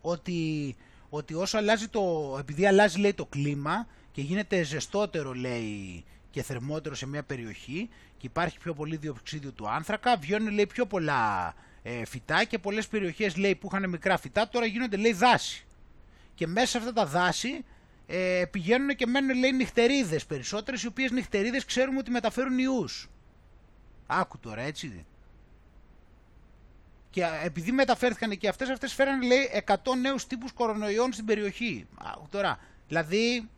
ότι, 0.01 0.76
ότι 1.09 1.34
όσο 1.34 1.57
αλλάζει 1.57 1.88
το, 1.88 2.36
επειδή 2.39 2.68
αλλάζει 2.68 2.99
λέει 2.99 3.13
το 3.13 3.26
κλίμα 3.26 3.88
και 4.11 4.22
γίνεται 4.22 4.63
ζεστότερο 4.63 5.34
λέει 5.34 6.03
και 6.32 6.43
θερμότερο 6.43 6.95
σε 6.95 7.07
μια 7.07 7.24
περιοχή 7.24 7.89
και 8.18 8.28
υπάρχει 8.28 8.59
πιο 8.59 8.74
πολύ 8.74 8.95
διοξίδιο 8.95 9.51
του 9.51 9.70
άνθρακα, 9.70 10.18
βγαίνουν 10.18 10.53
λέει 10.53 10.68
πιο 10.68 10.86
πολλά 10.86 11.53
ε, 11.84 12.05
φυτά 12.05 12.43
και 12.43 12.59
πολλές 12.59 12.88
περιοχές 12.88 13.36
λέει 13.36 13.55
που 13.55 13.70
είχαν 13.72 13.89
μικρά 13.89 14.18
φυτά 14.18 14.47
τώρα 14.47 14.66
γίνονται 14.66 14.97
λέει 14.97 15.13
δάση. 15.13 15.66
Και 16.36 16.47
μέσα 16.47 16.68
σε 16.68 16.78
αυτά 16.78 16.93
τα 16.93 17.05
δάση 17.05 17.66
ε, 18.07 18.45
πηγαίνουν 18.51 18.95
και 18.95 19.05
μένουν 19.05 19.37
λέει 19.37 19.51
νυχτερίδες 19.51 20.25
περισσότερες 20.25 20.83
οι 20.83 20.87
οποίες 20.87 21.11
νυχτερίδες 21.11 21.65
ξέρουμε 21.65 21.97
ότι 21.97 22.11
μεταφέρουν 22.11 22.57
ιούς. 22.57 23.09
Άκου 24.07 24.39
τώρα 24.39 24.61
έτσι. 24.61 25.05
Και 27.09 27.25
επειδή 27.43 27.71
μεταφέρθηκαν 27.71 28.37
και 28.37 28.47
αυτές, 28.47 28.69
αυτές 28.69 28.93
φέραν 28.93 29.21
λέει 29.21 29.63
100 29.67 29.75
νέους 30.01 30.27
τύπους 30.27 30.51
κορονοϊών 30.51 31.13
στην 31.13 31.25
περιοχή. 31.25 31.87
Άκου 31.97 32.27
τώρα. 32.29 32.59
Δηλαδή 32.87 33.49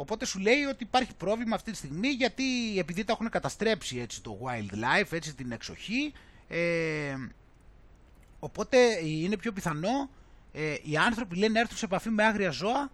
Οπότε 0.00 0.24
σου 0.26 0.38
λέει 0.38 0.62
ότι 0.62 0.84
υπάρχει 0.84 1.14
πρόβλημα 1.14 1.54
αυτή 1.54 1.70
τη 1.70 1.76
στιγμή 1.76 2.08
γιατί 2.08 2.78
επειδή 2.78 3.04
τα 3.04 3.12
έχουν 3.12 3.28
καταστρέψει 3.28 3.98
έτσι 3.98 4.22
το 4.22 4.38
wildlife, 4.42 5.12
έτσι 5.12 5.34
την 5.34 5.52
εξοχή, 5.52 6.12
ε, 6.48 7.14
οπότε 8.38 9.06
είναι 9.06 9.36
πιο 9.36 9.52
πιθανό 9.52 10.10
ε, 10.52 10.74
οι 10.82 10.96
άνθρωποι 10.96 11.36
λένε 11.36 11.52
να 11.52 11.60
έρθουν 11.60 11.76
σε 11.76 11.84
επαφή 11.84 12.10
με 12.10 12.24
άγρια 12.24 12.50
ζώα 12.50 12.90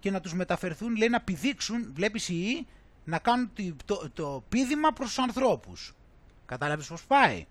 και 0.00 0.10
να 0.10 0.20
τους 0.20 0.34
μεταφερθούν, 0.34 0.96
λέει 0.96 1.08
να 1.08 1.20
πηδήξουν, 1.20 1.92
βλέπεις 1.94 2.28
οι 2.28 2.66
να 3.04 3.18
κάνουν 3.18 3.50
το, 3.84 4.10
το, 4.14 4.44
πίδημα 4.48 4.92
προς 4.92 5.08
τους 5.08 5.18
ανθρώπους. 5.18 5.94
Κατάλαβες 6.46 6.86
πώς 6.86 7.04
πάει. 7.04 7.46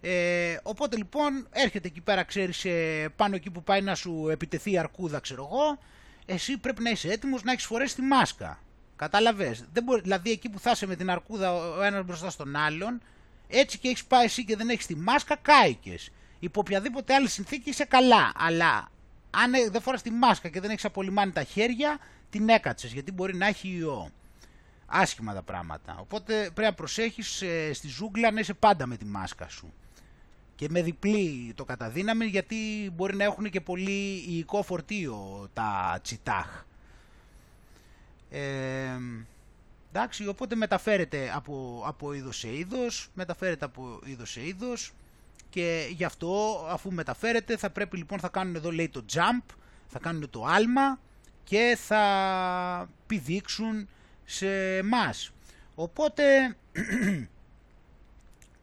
Ε, 0.00 0.56
οπότε 0.62 0.96
λοιπόν 0.96 1.46
έρχεται 1.50 1.88
εκεί 1.88 2.00
πέρα, 2.00 2.22
ξέρεις, 2.22 2.64
ε, 2.64 3.08
πάνω 3.16 3.34
εκεί 3.34 3.50
που 3.50 3.62
πάει 3.62 3.80
να 3.80 3.94
σου 3.94 4.28
επιτεθεί 4.28 4.70
η 4.70 4.78
αρκούδα, 4.78 5.20
ξέρω 5.20 5.48
εγώ, 5.50 5.78
εσύ 6.26 6.58
πρέπει 6.58 6.82
να 6.82 6.90
είσαι 6.90 7.08
έτοιμος 7.08 7.42
να 7.42 7.52
έχεις 7.52 7.64
φορέσει 7.64 7.94
τη 7.94 8.02
μάσκα. 8.02 8.58
Κατάλαβες. 8.96 9.64
Δεν 9.72 9.82
μπορεί, 9.82 10.00
δηλαδή 10.00 10.30
εκεί 10.30 10.48
που 10.48 10.58
θα 10.58 10.70
είσαι 10.70 10.86
με 10.86 10.96
την 10.96 11.10
αρκούδα 11.10 11.54
ο 11.54 11.82
ένας 11.82 12.04
μπροστά 12.04 12.30
στον 12.30 12.56
άλλον, 12.56 13.00
έτσι 13.48 13.78
και 13.78 13.88
έχεις 13.88 14.04
πάει 14.04 14.24
εσύ 14.24 14.44
και 14.44 14.56
δεν 14.56 14.68
έχεις 14.68 14.86
τη 14.86 14.96
μάσκα, 14.96 15.36
κάηκες. 15.36 16.10
Υπό 16.42 16.60
οποιαδήποτε 16.60 17.14
άλλη 17.14 17.28
συνθήκη 17.28 17.70
είσαι 17.70 17.84
καλά. 17.84 18.32
Αλλά 18.36 18.88
αν 19.30 19.52
δεν 19.70 19.80
φοράς 19.80 20.02
τη 20.02 20.10
μάσκα 20.10 20.48
και 20.48 20.60
δεν 20.60 20.70
έχεις 20.70 20.84
απολυμάνει 20.84 21.32
τα 21.32 21.42
χέρια, 21.42 21.98
την 22.30 22.48
έκατσες 22.48 22.92
γιατί 22.92 23.12
μπορεί 23.12 23.36
να 23.36 23.46
έχει 23.46 23.76
ιό. 23.76 24.10
Άσχημα 24.86 25.34
τα 25.34 25.42
πράγματα. 25.42 25.96
Οπότε 26.00 26.34
πρέπει 26.34 26.60
να 26.60 26.72
προσέχεις 26.72 27.42
ε, 27.42 27.72
στη 27.72 27.88
ζούγκλα 27.88 28.30
να 28.30 28.40
είσαι 28.40 28.54
πάντα 28.54 28.86
με 28.86 28.96
τη 28.96 29.04
μάσκα 29.04 29.48
σου. 29.48 29.72
Και 30.54 30.68
με 30.70 30.82
διπλή 30.82 31.52
το 31.56 31.64
καταδύναμη 31.64 32.26
γιατί 32.26 32.90
μπορεί 32.94 33.16
να 33.16 33.24
έχουν 33.24 33.50
και 33.50 33.60
πολύ 33.60 34.24
υλικό 34.26 34.62
φορτίο 34.62 35.48
τα 35.52 35.98
τσιτάχ. 36.02 36.64
Ε, 38.30 38.98
εντάξει, 39.92 40.26
οπότε 40.26 40.54
μεταφέρεται 40.54 41.32
από, 41.34 41.82
από 41.86 42.12
είδος 42.12 42.38
σε 42.38 42.56
είδος, 42.56 43.08
μεταφέρεται 43.14 43.64
από 43.64 44.00
είδος 44.04 44.30
σε 44.30 44.46
είδος 44.46 44.92
και 45.52 45.86
γι' 45.90 46.04
αυτό 46.04 46.64
αφού 46.68 46.92
μεταφέρεται 46.92 47.56
θα 47.56 47.70
πρέπει 47.70 47.96
λοιπόν 47.96 48.18
θα 48.18 48.28
κάνουν 48.28 48.54
εδώ 48.54 48.70
λέει 48.70 48.88
το 48.88 49.04
jump, 49.12 49.54
θα 49.86 49.98
κάνουν 49.98 50.30
το 50.30 50.44
άλμα 50.44 51.00
και 51.44 51.78
θα 51.80 52.88
πηδήξουν 53.06 53.88
σε 54.24 54.82
μας. 54.82 55.30
Οπότε 55.74 56.56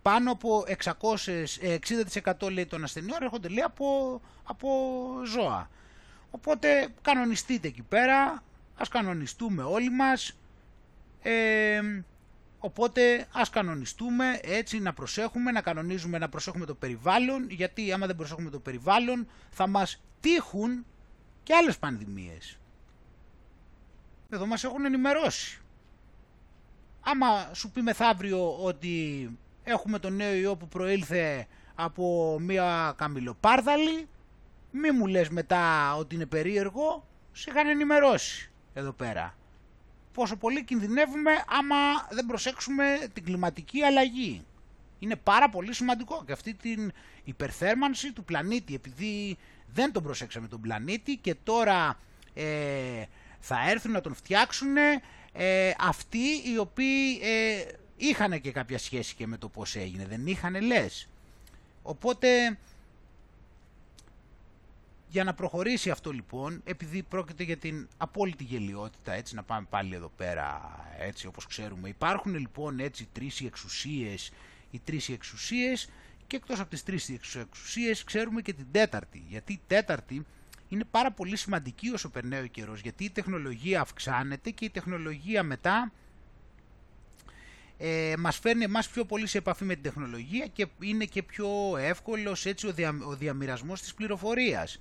πάνω 0.02 0.32
από 0.32 0.64
600, 0.84 0.92
60% 2.40 2.52
λέει 2.52 2.66
των 2.66 2.84
ασθενειών 2.84 3.22
έρχονται 3.22 3.48
λέει 3.48 3.64
από, 3.64 4.22
από 4.44 4.70
ζώα. 5.26 5.70
Οπότε 6.32 6.88
κανονιστείτε 7.02 7.68
εκεί 7.68 7.82
πέρα, 7.82 8.44
ας 8.76 8.88
κανονιστούμε 8.88 9.64
όλοι 9.64 9.90
μας, 9.90 10.38
ε, 11.22 11.82
οπότε 12.60 13.28
ας 13.32 13.50
κανονιστούμε 13.50 14.40
έτσι 14.44 14.80
να 14.80 14.94
προσέχουμε, 14.94 15.52
να 15.52 15.62
κανονίζουμε, 15.62 16.18
να 16.18 16.30
προσέχουμε 16.30 16.66
το 16.66 16.76
περιβάλλον, 16.76 17.50
γιατί 17.50 17.92
άμα 17.92 18.08
δεν 18.08 18.16
προσέχουμε 18.16 18.50
το 18.50 18.60
περιβάλλον 18.60 19.28
θα 19.50 19.68
μας 19.68 20.02
τύχουν 20.20 20.86
και 21.44 21.56
άλλες 21.56 21.78
πανδημίες. 21.78 22.58
Εδώ 24.30 24.46
μας 24.46 24.64
έχουν 24.64 24.86
ενημερώσει. 24.86 25.62
Άμα 27.02 27.54
σου 27.54 27.72
πει 27.72 27.82
μεθαύριο 27.82 28.64
ότι 28.64 29.30
έχουμε 29.64 30.00
τον 30.00 30.16
νέο 30.16 30.34
ιό 30.34 30.56
που 30.56 30.68
προήλθε 30.68 31.48
από 31.76 32.38
μία 32.40 32.94
καμιλοπάρδαλη, 32.98 34.08
μη 34.72 34.92
μου 34.92 35.08
λες 35.08 35.30
μετά 35.30 35.96
ότι 35.96 36.16
είναι 36.16 36.26
περίεργο, 36.26 37.08
σε 37.32 37.50
είχαν 37.50 37.68
ενημερώσει 37.68 38.52
εδώ 38.74 38.92
πέρα. 38.92 39.38
Πόσο 40.14 40.36
πολύ 40.36 40.64
κινδυνεύουμε 40.64 41.32
άμα 41.48 41.76
δεν 42.12 42.26
προσέξουμε 42.26 42.84
την 43.14 43.24
κλιματική 43.24 43.82
αλλαγή. 43.82 44.46
Είναι 45.00 45.16
πάρα 45.16 45.50
πολύ 45.50 45.74
σημαντικό 45.74 46.24
και 46.26 46.32
αυτή 46.32 46.54
την 46.54 46.92
υπερθέρμανση 47.24 48.12
του 48.14 48.24
πλανήτη 48.24 48.74
επειδή 48.74 49.38
δεν 49.74 49.92
τον 49.92 50.04
προσέξαμε 50.04 50.48
τον 50.48 50.62
πλανήτη 50.62 51.16
και 51.16 51.36
τώρα 51.44 52.00
ε, 52.34 53.04
θα 53.40 53.70
έρθουν 53.70 53.92
να 53.92 54.02
τον 54.02 54.16
φτιάξουν 54.16 54.78
ε, 55.34 55.72
αυτοί 55.80 56.28
οι 56.54 56.58
οποίοι 56.58 57.20
ε, 57.22 57.66
είχαν 57.98 58.42
και 58.42 58.52
κάποια 58.52 58.78
σχέση 58.78 59.16
και 59.16 59.28
με 59.28 59.38
το 59.38 59.50
πώς 59.50 59.76
έγινε, 59.76 60.06
δεν 60.06 60.28
είχαν 60.28 60.62
λες. 60.62 61.08
Οπότε 61.84 62.58
για 65.12 65.24
να 65.24 65.34
προχωρήσει 65.34 65.90
αυτό 65.90 66.12
λοιπόν, 66.12 66.62
επειδή 66.64 67.04
πρόκειται 67.04 67.44
για 67.44 67.58
την 67.58 67.88
απόλυτη 67.98 68.44
γελιότητα, 68.44 69.14
έτσι 69.14 69.36
να 69.36 69.44
πάμε 69.44 69.68
πάλι 69.70 69.96
εδώ 69.96 70.12
πέρα, 70.16 70.80
έτσι 71.00 71.28
όπως 71.28 71.46
ξέρουμε, 71.46 71.90
υπάρχουν 71.90 72.36
λοιπόν 72.36 72.80
έτσι 72.80 73.08
τρεις 73.12 73.40
οι 73.40 73.46
εξουσίες, 73.46 74.32
οι 74.72 74.80
τρεις 74.84 75.08
οι 75.08 75.14
εξουσίες 75.14 75.90
και 76.28 76.36
εκτός 76.36 76.60
από 76.60 76.70
τις 76.70 76.84
τρεις 76.84 77.10
οι 77.10 77.20
εξουσίες 77.40 78.04
ξέρουμε 78.04 78.42
και 78.42 78.54
την 78.54 78.66
τέταρτη, 78.72 79.24
γιατί 79.28 79.54
η 79.54 79.60
τέταρτη 79.68 80.26
είναι 80.70 80.84
πάρα 80.92 81.12
πολύ 81.12 81.36
σημαντική 81.36 81.90
όσο 81.90 82.10
περνάει 82.10 82.44
ο 82.44 82.48
καιρός, 82.48 82.82
γιατί 82.82 83.04
η 83.04 83.10
τεχνολογία 83.10 83.82
αυξάνεται 83.82 84.50
και 84.50 84.66
η 84.66 84.70
τεχνολογία 84.70 85.44
μετά 85.44 85.92
ε, 87.78 88.14
μας 88.18 88.38
φέρνει 88.38 88.64
εμάς 88.64 88.90
πιο 88.90 89.06
πολύ 89.06 89.28
σε 89.28 89.38
επαφή 89.38 89.64
με 89.64 89.74
την 89.74 89.84
τεχνολογία 89.84 90.48
και 90.48 90.68
είναι 90.80 91.06
και 91.06 91.24
πιο 91.24 91.50
εύκολος 91.78 92.46
έτσι 92.46 92.68
ο, 92.68 92.74
δια, 92.74 92.98
ο 93.08 93.16
διαμοιρασμός 93.16 93.82
της 93.82 93.94
πληροφορίας. 93.94 94.80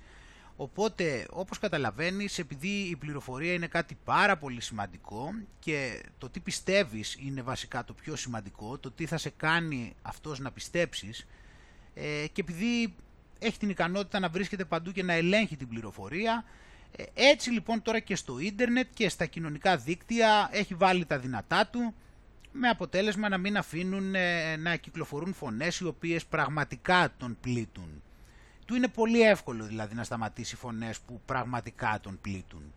Οπότε, 0.61 1.25
όπως 1.29 1.59
καταλαβαίνεις, 1.59 2.39
επειδή 2.39 2.67
η 2.67 2.95
πληροφορία 2.95 3.53
είναι 3.53 3.67
κάτι 3.67 3.97
πάρα 4.03 4.37
πολύ 4.37 4.61
σημαντικό 4.61 5.31
και 5.59 6.03
το 6.17 6.29
τι 6.29 6.39
πιστεύεις 6.39 7.17
είναι 7.25 7.41
βασικά 7.41 7.83
το 7.83 7.93
πιο 7.93 8.15
σημαντικό, 8.15 8.77
το 8.77 8.91
τι 8.91 9.05
θα 9.05 9.17
σε 9.17 9.29
κάνει 9.29 9.95
αυτός 10.01 10.39
να 10.39 10.51
πιστέψεις 10.51 11.27
ε, 11.93 12.25
και 12.31 12.41
επειδή 12.41 12.95
έχει 13.39 13.57
την 13.59 13.69
ικανότητα 13.69 14.19
να 14.19 14.29
βρίσκεται 14.29 14.65
παντού 14.65 14.91
και 14.91 15.03
να 15.03 15.13
ελέγχει 15.13 15.55
την 15.57 15.67
πληροφορία, 15.67 16.43
ε, 16.95 17.03
έτσι 17.13 17.49
λοιπόν 17.49 17.81
τώρα 17.81 17.99
και 17.99 18.15
στο 18.15 18.39
ίντερνετ 18.39 18.87
και 18.93 19.09
στα 19.09 19.25
κοινωνικά 19.25 19.77
δίκτυα 19.77 20.49
έχει 20.51 20.73
βάλει 20.73 21.05
τα 21.05 21.19
δυνατά 21.19 21.67
του 21.67 21.93
με 22.51 22.67
αποτέλεσμα 22.67 23.29
να 23.29 23.37
μην 23.37 23.57
αφήνουν 23.57 24.15
ε, 24.15 24.55
να 24.57 24.75
κυκλοφορούν 24.75 25.33
φωνές 25.33 25.79
οι 25.79 25.85
οποίες 25.85 26.25
πραγματικά 26.25 27.13
τον 27.17 27.37
πλήττουν. 27.41 28.01
Του 28.69 28.75
είναι 28.75 28.87
πολύ 28.87 29.21
εύκολο 29.21 29.65
δηλαδή 29.65 29.95
να 29.95 30.03
σταματήσει 30.03 30.55
φωνές 30.55 30.99
που 30.99 31.21
πραγματικά 31.25 31.99
τον 32.01 32.19
πλήττουν. 32.21 32.73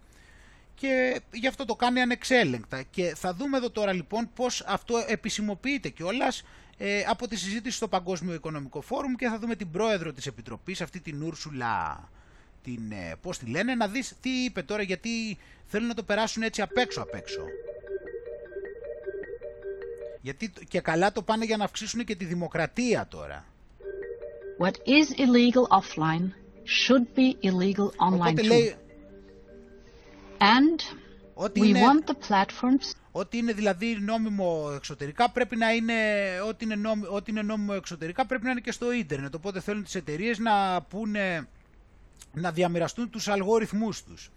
Και 0.74 1.20
γι' 1.32 1.46
αυτό 1.46 1.64
το 1.64 1.74
κάνει 1.74 2.00
ανεξέλεγκτα. 2.00 2.82
Και 2.82 3.14
θα 3.16 3.34
δούμε 3.34 3.56
εδώ 3.56 3.70
τώρα 3.70 3.92
λοιπόν 3.92 4.30
πώς 4.34 4.64
αυτό 4.66 5.04
επισημοποιείται 5.06 5.88
κιόλας 5.88 6.44
ε, 6.78 7.04
από 7.08 7.28
τη 7.28 7.36
συζήτηση 7.36 7.76
στο 7.76 7.88
Παγκόσμιο 7.88 8.34
Οικονομικό 8.34 8.80
Φόρουμ 8.80 9.14
και 9.14 9.28
θα 9.28 9.38
δούμε 9.38 9.54
την 9.54 9.70
πρόεδρο 9.70 10.12
της 10.12 10.26
Επιτροπής, 10.26 10.80
αυτή 10.80 11.00
την 11.00 11.22
Ούρσουλα, 11.22 12.08
την, 12.62 12.92
ε, 12.92 13.14
πώς 13.20 13.38
τη 13.38 13.46
λένε, 13.46 13.74
να 13.74 13.88
δεις 13.88 14.16
τι 14.20 14.30
είπε 14.30 14.62
τώρα 14.62 14.82
γιατί 14.82 15.38
θέλουν 15.66 15.86
να 15.86 15.94
το 15.94 16.02
περάσουν 16.02 16.42
έτσι 16.42 16.62
απ' 16.62 16.76
έξω 16.76 17.02
απ' 17.02 17.14
έξω. 17.14 17.40
Γιατί 20.20 20.52
και 20.68 20.80
καλά 20.80 21.12
το 21.12 21.22
πάνε 21.22 21.44
για 21.44 21.56
να 21.56 21.64
αυξήσουν 21.64 22.04
και 22.04 22.16
τη 22.16 22.24
δημοκρατία 22.24 23.06
τώρα. 23.06 23.51
What 24.58 24.76
is 24.86 25.12
illegal 25.18 25.66
offline 25.70 26.32
should 26.64 27.14
be 27.14 27.36
illegal 27.42 27.92
online 27.98 28.36
too. 28.36 28.46
Λέει, 28.46 28.76
And 30.38 30.80
ό,τι 31.34 31.60
we 31.60 31.64
είναι, 31.66 31.80
want 31.80 32.10
the 32.10 32.14
platforms 32.28 32.94
Ό,τι 33.12 33.38
είναι 33.38 33.52
δηλαδή 33.52 33.96
νόμιμο 34.00 34.72
εξωτερικά 34.74 35.30
πρέπει 35.30 35.56
να 35.56 35.72
είναι, 35.72 35.94
ό,τι 36.48 36.64
είναι, 36.64 36.74
νόμι, 36.74 37.02
ό,τι 37.10 37.30
είναι 37.30 37.42
νόμιμο 37.42 37.72
εξωτερικά 37.76 38.26
πρέπει 38.26 38.44
να 38.44 38.50
είναι 38.50 38.60
και 38.60 38.72
στο 38.72 38.92
ίντερνετ. 38.92 39.34
Οπότε 39.34 39.60
θέλουν 39.60 39.84
τις 39.84 39.94
εταιρείες 39.94 40.38
να 40.38 40.82
πούνε, 40.82 41.48
να 42.32 42.52
διαμοιραστούν 42.52 43.10
τους 43.10 43.28
αλγόριθμούς 43.28 44.04
τους. 44.04 44.30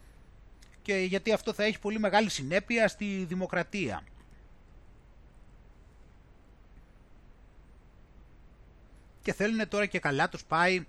Και 0.81 0.95
γιατί 0.95 1.31
αυτό 1.31 1.53
θα 1.53 1.63
έχει 1.63 1.79
πολύ 1.79 1.99
μεγάλη 1.99 2.29
συνέπεια 2.29 2.87
στη 2.87 3.25
δημοκρατία. 3.27 4.03
Και 9.25 9.33
θέλουν 9.33 9.67
τώρα 9.67 9.85
και 9.85 9.99
καλά 9.99 10.29
τους 10.29 10.43
πάει 10.43 10.85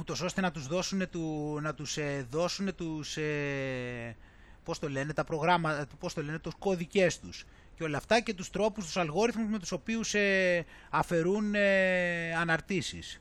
ούτως 0.00 0.20
ώστε 0.20 0.40
να 0.40 0.50
τους 0.50 0.66
δώσουν, 0.66 1.10
του, 1.10 1.58
να 1.62 1.74
τους 1.74 1.96
ε, 1.96 2.26
δώσουν 2.30 2.74
τους, 2.74 3.16
ε, 3.16 4.16
πώς 4.64 4.78
το 4.78 4.88
λένε, 4.88 5.12
τα 5.12 5.24
προγράμματα, 5.24 5.86
πώς 5.98 6.14
το 6.14 6.22
λένε, 6.22 6.38
τους 6.38 6.54
κώδικες 6.58 7.20
τους 7.20 7.44
και 7.76 7.84
όλα 7.84 7.96
αυτά 7.96 8.20
και 8.20 8.34
τους 8.34 8.50
τρόπους, 8.50 8.84
τους 8.84 8.96
αλγόριθμους 8.96 9.48
με 9.48 9.58
τους 9.58 9.72
οποίους 9.72 10.14
ε, 10.14 10.64
αφαιρούν 10.90 11.54
ε, 11.54 12.34
αναρτήσεις. 12.34 13.20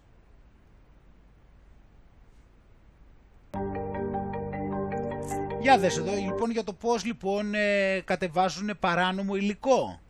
Για 5.62 5.78
δες 5.78 5.98
εδώ 5.98 6.14
λοιπόν 6.14 6.52
για 6.52 6.64
το 6.64 6.74
πώς 6.74 7.06
λοιπόν 7.06 7.54
ε, 7.54 8.02
κατεβάζουν 8.06 8.72
παράνομο 8.80 9.36
υλικό. 9.36 10.02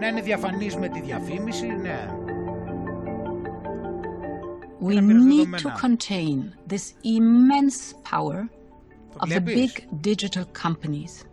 Να 0.00 0.06
είναι 0.06 0.20
διαφανής 0.20 0.76
με 0.76 0.88
τη 0.88 1.00
διαφήμιση, 1.00 1.66
ναι. 1.66 2.08
We 4.80 4.94
need 4.94 5.50
to 5.64 5.70
contain 5.86 6.38
this 6.72 6.84
immense 7.16 7.94
power 8.12 8.48
of 9.22 9.28
the 9.28 9.40
big 9.40 9.72
digital 10.02 10.44
companies. 10.64 11.26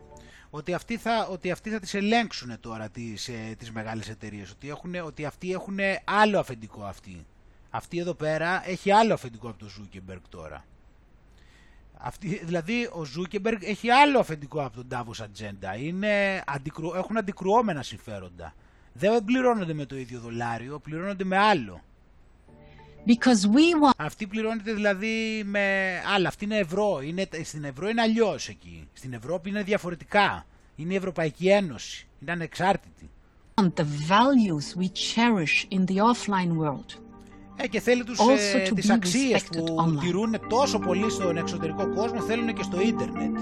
Ότι 0.49 0.74
αυτοί 0.74 0.97
θα, 0.97 1.28
ότι 1.32 1.51
αυτοί 1.51 1.70
θα 1.70 1.80
τις 1.80 1.93
ελέγξουν 1.93 2.59
τώρα 2.59 2.89
τις, 2.89 3.28
ε, 3.28 3.55
τις 3.57 3.72
μεγάλες 3.72 4.09
εταιρείες. 4.09 4.51
Ότι, 4.51 4.70
έχουν, 4.70 4.95
ότι 5.05 5.26
αυτοί 5.26 5.51
έχουν 5.51 5.78
άλλο 6.03 6.39
αφεντικό 6.39 6.84
αυτοί. 6.84 7.26
Αυτή 7.70 7.97
εδώ 7.97 8.13
πέρα 8.13 8.70
έχει 8.70 8.91
άλλο 8.91 9.13
αφεντικό 9.13 9.49
από 9.49 9.57
τον 9.58 9.66
Zuckerberg 9.66 10.22
τώρα. 10.30 10.66
Αυτή, 12.08 12.41
δηλαδή 12.43 12.89
ο 12.91 13.03
Zuckerberg 13.06 13.62
έχει 13.64 13.89
άλλο 13.89 14.20
αφεντικό 14.20 14.62
από 14.66 14.76
τον 14.76 14.88
Davos 14.91 15.24
Agenda. 15.24 15.76
Είναι, 15.76 16.43
αντικρου, 16.45 16.93
έχουν 16.93 17.18
αντικρουόμενα 17.18 17.84
συμφέροντα. 17.84 18.53
Δεν 18.93 19.24
πληρώνονται 19.24 19.74
με 19.74 19.86
το 19.86 19.97
ίδιο 19.97 20.20
δολάριο, 20.20 20.80
πληρώνονται 20.80 21.24
με 21.24 21.38
άλλο. 21.38 21.82
Because 23.06 23.56
we 23.56 23.84
want... 23.84 23.93
Αυτή 23.97 24.28
πληρώνεται 24.28 24.74
δηλαδή 24.74 25.43
με 25.45 25.95
άλλα. 26.16 26.28
Αυτή 26.28 26.43
είναι 26.43 26.58
ευρώ. 26.58 27.01
Είναι, 27.01 27.28
στην 27.43 27.64
ευρώ 27.64 27.89
είναι 27.89 28.01
αλλιώς 28.01 28.47
εκεί. 28.47 28.88
Στην 28.93 29.14
Ευρώπη 29.14 29.49
είναι 29.49 29.64
διαφορετικά. 29.64 30.45
Είναι 30.76 30.93
η 30.93 30.95
Ευρωπαϊκή 30.95 31.49
Ένωση. 31.49 32.08
Είναι 32.22 32.32
ανεξάρτητη. 32.32 33.10
The 33.56 33.86
values 34.10 34.80
we 34.80 34.88
cherish 34.88 35.68
in 35.72 35.86
the 35.86 35.97
offline 35.97 36.58
world. 36.58 37.05
Ε, 37.56 37.68
και 37.68 37.80
θέλει 37.80 38.03
τους, 38.03 38.20
ε, 38.53 38.72
τις 38.76 38.89
αξίες 38.89 39.43
που 39.43 39.66
online. 39.80 39.99
τηρούν 39.99 40.36
τόσο 40.49 40.80
πολύ 40.80 41.10
στον 41.12 41.38
εξωτερικό 41.38 41.93
κόσμο, 41.93 42.22
θέλουν 42.22 42.53
και 42.53 42.64
στο 42.64 42.82
ίντερνετ. 42.82 43.38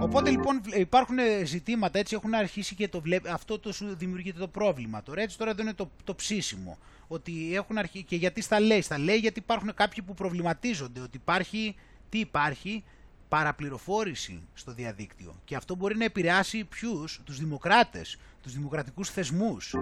Οπότε 0.00 0.30
λοιπόν 0.30 0.60
υπάρχουν 0.74 1.16
ζητήματα, 1.44 1.98
έτσι 1.98 2.14
έχουν 2.14 2.34
αρχίσει 2.34 2.74
και 2.74 2.88
το 2.88 3.00
βλέπει, 3.00 3.28
αυτό 3.28 3.58
το 3.58 3.72
σου 3.72 3.94
δημιουργείται 3.96 4.38
το 4.38 4.48
πρόβλημα. 4.48 5.02
Τώρα 5.02 5.20
έτσι 5.20 5.38
τώρα 5.38 5.54
δεν 5.54 5.64
είναι 5.64 5.74
το, 5.74 5.90
το 6.04 6.14
ψήσιμο. 6.14 6.78
Ότι 7.08 7.54
έχουν 7.54 7.78
αρχίσει, 7.78 8.04
και 8.04 8.16
γιατί 8.16 8.42
στα 8.42 8.60
λέει, 8.60 8.80
στα 8.80 8.98
λέει 8.98 9.16
γιατί 9.16 9.38
υπάρχουν 9.38 9.74
κάποιοι 9.74 10.02
που 10.02 10.14
προβληματίζονται, 10.14 11.00
ότι 11.00 11.16
υπάρχει, 11.16 11.74
τι 12.08 12.18
υπάρχει, 12.18 12.84
παραπληροφόρηση 13.28 14.42
στο 14.54 14.72
διαδίκτυο. 14.72 15.34
Και 15.44 15.56
αυτό 15.56 15.74
μπορεί 15.74 15.96
να 15.96 16.04
επηρεάσει 16.04 16.64
ποιους, 16.64 17.20
τους 17.24 17.38
δημοκράτες, 17.38 18.18
τους 18.48 18.56
δημοκρατικούς 18.56 19.10
θεσμούς 19.10 19.74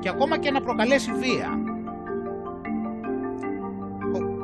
και 0.00 0.08
ακόμα 0.08 0.38
και 0.38 0.50
να 0.50 0.62
προκαλέσει 0.62 1.12
βία. 1.12 1.58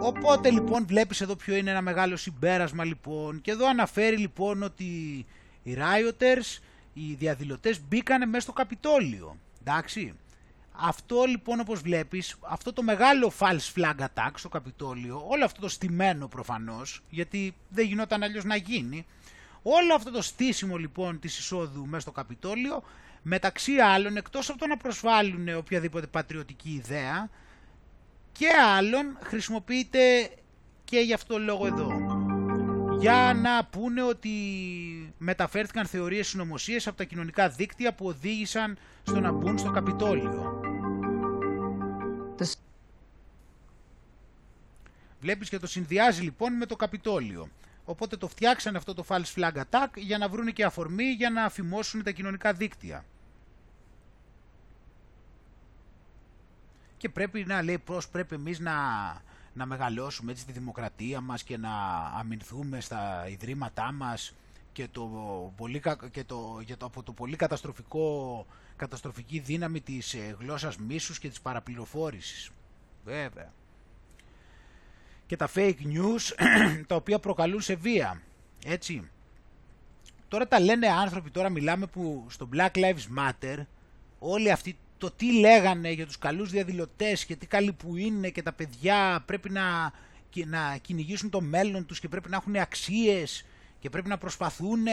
οπότε 0.00 0.50
λοιπόν 0.50 0.86
βλέπεις 0.86 1.20
εδώ 1.20 1.36
ποιο 1.36 1.54
είναι 1.54 1.70
ένα 1.70 1.80
μεγάλο 1.80 2.16
συμπέρασμα 2.16 2.84
λοιπόν 2.84 3.40
και 3.40 3.50
εδώ 3.50 3.68
αναφέρει 3.68 4.16
λοιπόν 4.16 4.62
ότι 4.62 4.84
οι 5.62 5.76
rioters, 5.76 6.60
οι 6.92 7.14
διαδηλωτές 7.14 7.80
μπήκανε 7.88 8.26
μέσα 8.26 8.42
στο 8.42 8.52
Καπιτόλιο. 8.52 9.36
Εντάξει. 9.60 10.14
Αυτό 10.72 11.24
λοιπόν 11.24 11.60
όπως 11.60 11.80
βλέπεις, 11.80 12.36
αυτό 12.40 12.72
το 12.72 12.82
μεγάλο 12.82 13.32
false 13.38 13.72
flag 13.74 14.00
attack 14.00 14.30
στο 14.34 14.48
Καπιτόλιο, 14.48 15.24
όλο 15.28 15.44
αυτό 15.44 15.60
το 15.60 15.68
στημένο 15.68 16.28
προφανώς, 16.28 17.02
γιατί 17.10 17.54
δεν 17.68 17.86
γινόταν 17.86 18.22
αλλιώς 18.22 18.44
να 18.44 18.56
γίνει, 18.56 19.06
όλο 19.62 19.94
αυτό 19.94 20.10
το 20.10 20.22
στήσιμο 20.22 20.76
λοιπόν 20.76 21.18
της 21.18 21.38
εισόδου 21.38 21.86
μέσα 21.86 22.00
στο 22.00 22.10
Καπιτόλιο 22.10 22.82
μεταξύ 23.22 23.72
άλλων 23.72 24.16
εκτός 24.16 24.50
από 24.50 24.58
το 24.58 24.66
να 24.66 24.76
προσβάλλουν 24.76 25.56
οποιαδήποτε 25.56 26.06
πατριωτική 26.06 26.70
ιδέα 26.70 27.30
και 28.32 28.48
άλλων 28.76 29.18
χρησιμοποιείται 29.22 30.30
και 30.84 30.98
γι' 30.98 31.12
αυτό 31.12 31.38
λόγο 31.38 31.66
εδώ 31.66 31.90
για 32.98 33.32
να 33.42 33.64
πούνε 33.64 34.02
ότι 34.02 34.30
μεταφέρθηκαν 35.18 35.86
θεωρίες 35.86 36.28
συνωμοσίες 36.28 36.86
από 36.86 36.96
τα 36.96 37.04
κοινωνικά 37.04 37.48
δίκτυα 37.48 37.94
που 37.94 38.06
οδήγησαν 38.06 38.78
στο 39.02 39.20
να 39.20 39.32
μπουν 39.32 39.58
στο 39.58 39.70
Καπιτόλιο. 39.70 40.60
Βλέπεις 45.20 45.48
και 45.48 45.58
το 45.58 45.66
συνδυάζει 45.66 46.22
λοιπόν 46.22 46.52
με 46.52 46.66
το 46.66 46.76
Καπιτόλιο. 46.76 47.48
Οπότε 47.84 48.16
το 48.16 48.28
φτιάξαν 48.28 48.76
αυτό 48.76 48.94
το 48.94 49.04
false 49.08 49.34
flag 49.36 49.52
attack 49.52 49.88
για 49.94 50.18
να 50.18 50.28
βρουν 50.28 50.52
και 50.52 50.64
αφορμή 50.64 51.04
για 51.04 51.30
να 51.30 51.44
αφημώσουν 51.44 52.02
τα 52.02 52.10
κοινωνικά 52.10 52.52
δίκτυα. 52.52 53.04
Και 57.02 57.08
πρέπει 57.08 57.44
να 57.44 57.62
λέει 57.62 57.78
πώς 57.78 58.08
πρέπει 58.08 58.34
εμείς 58.34 58.58
να, 58.58 58.72
να 59.52 59.66
μεγαλώσουμε 59.66 60.32
έτσι 60.32 60.46
τη 60.46 60.52
δημοκρατία 60.52 61.20
μας 61.20 61.42
και 61.42 61.56
να 61.56 61.70
αμυνθούμε 62.18 62.80
στα 62.80 63.28
ιδρύματά 63.28 63.92
μας 63.92 64.34
και, 64.72 64.88
το 64.88 65.02
πολύ, 65.56 65.82
και 66.10 66.24
το, 66.24 66.60
για 66.64 66.76
το, 66.76 66.86
από 66.86 67.02
το 67.02 67.12
πολύ 67.12 67.36
καταστροφικό, 67.36 68.46
καταστροφική 68.76 69.38
δύναμη 69.38 69.80
της 69.80 70.14
ε, 70.14 70.36
γλώσσας 70.40 70.76
μίσους 70.76 71.18
και 71.18 71.28
της 71.28 71.40
παραπληροφόρησης. 71.40 72.50
Βέβαια. 73.04 73.52
Και 75.26 75.36
τα 75.36 75.48
fake 75.54 75.82
news 75.94 76.34
τα 76.86 76.94
οποία 76.94 77.18
προκαλούν 77.18 77.60
σε 77.60 77.74
βία. 77.74 78.22
Έτσι. 78.64 79.10
Τώρα 80.28 80.48
τα 80.48 80.60
λένε 80.60 80.86
άνθρωποι, 80.86 81.30
τώρα 81.30 81.48
μιλάμε 81.48 81.86
που 81.86 82.26
στο 82.28 82.48
Black 82.52 82.70
Lives 82.74 83.18
Matter 83.18 83.66
όλοι 84.18 84.50
αυτοί 84.50 84.78
το 85.02 85.10
τι 85.10 85.32
λέγανε 85.38 85.90
για 85.90 86.06
τους 86.06 86.18
καλούς 86.18 86.50
διαδηλωτές 86.50 87.24
και 87.24 87.36
τι 87.36 87.46
καλοί 87.46 87.72
που 87.72 87.96
είναι 87.96 88.28
και 88.28 88.42
τα 88.42 88.52
παιδιά 88.52 89.22
πρέπει 89.26 89.50
να, 89.50 89.92
να 90.46 90.76
κυνηγήσουν 90.80 91.30
το 91.30 91.40
μέλλον 91.40 91.86
τους 91.86 92.00
και 92.00 92.08
πρέπει 92.08 92.28
να 92.28 92.36
έχουν 92.36 92.56
αξίες 92.56 93.44
και 93.78 93.90
πρέπει 93.90 94.08
να 94.08 94.18
προσπαθούν 94.18 94.84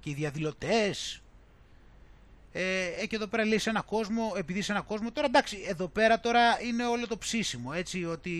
και 0.00 0.10
οι 0.10 0.14
διαδηλωτές. 0.14 1.22
Ε, 2.52 2.86
ε, 3.00 3.06
και 3.06 3.16
εδώ 3.16 3.26
πέρα 3.26 3.44
λέει 3.44 3.58
σε 3.58 3.70
ένα 3.70 3.82
κόσμο, 3.82 4.32
επειδή 4.36 4.62
σε 4.62 4.72
ένα 4.72 4.80
κόσμο, 4.80 5.12
τώρα 5.12 5.26
εντάξει, 5.26 5.64
εδώ 5.68 5.88
πέρα 5.88 6.20
τώρα 6.20 6.60
είναι 6.62 6.86
όλο 6.86 7.06
το 7.06 7.18
ψήσιμο, 7.18 7.70
έτσι, 7.74 8.04
ότι 8.04 8.30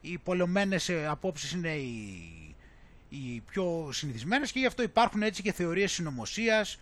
οι 0.00 0.18
πολλωμένες 0.18 0.88
ε, 0.88 1.06
απόψεις 1.06 1.52
είναι 1.52 1.74
οι, 1.74 2.56
οι 3.08 3.42
πιο 3.50 3.88
συνηθισμένες 3.92 4.52
και 4.52 4.58
γι' 4.58 4.66
αυτό 4.66 4.82
υπάρχουν 4.82 5.22
έτσι 5.22 5.42
και 5.42 5.52
θεωρίες 5.52 5.92
συνωμοσίας, 5.92 6.78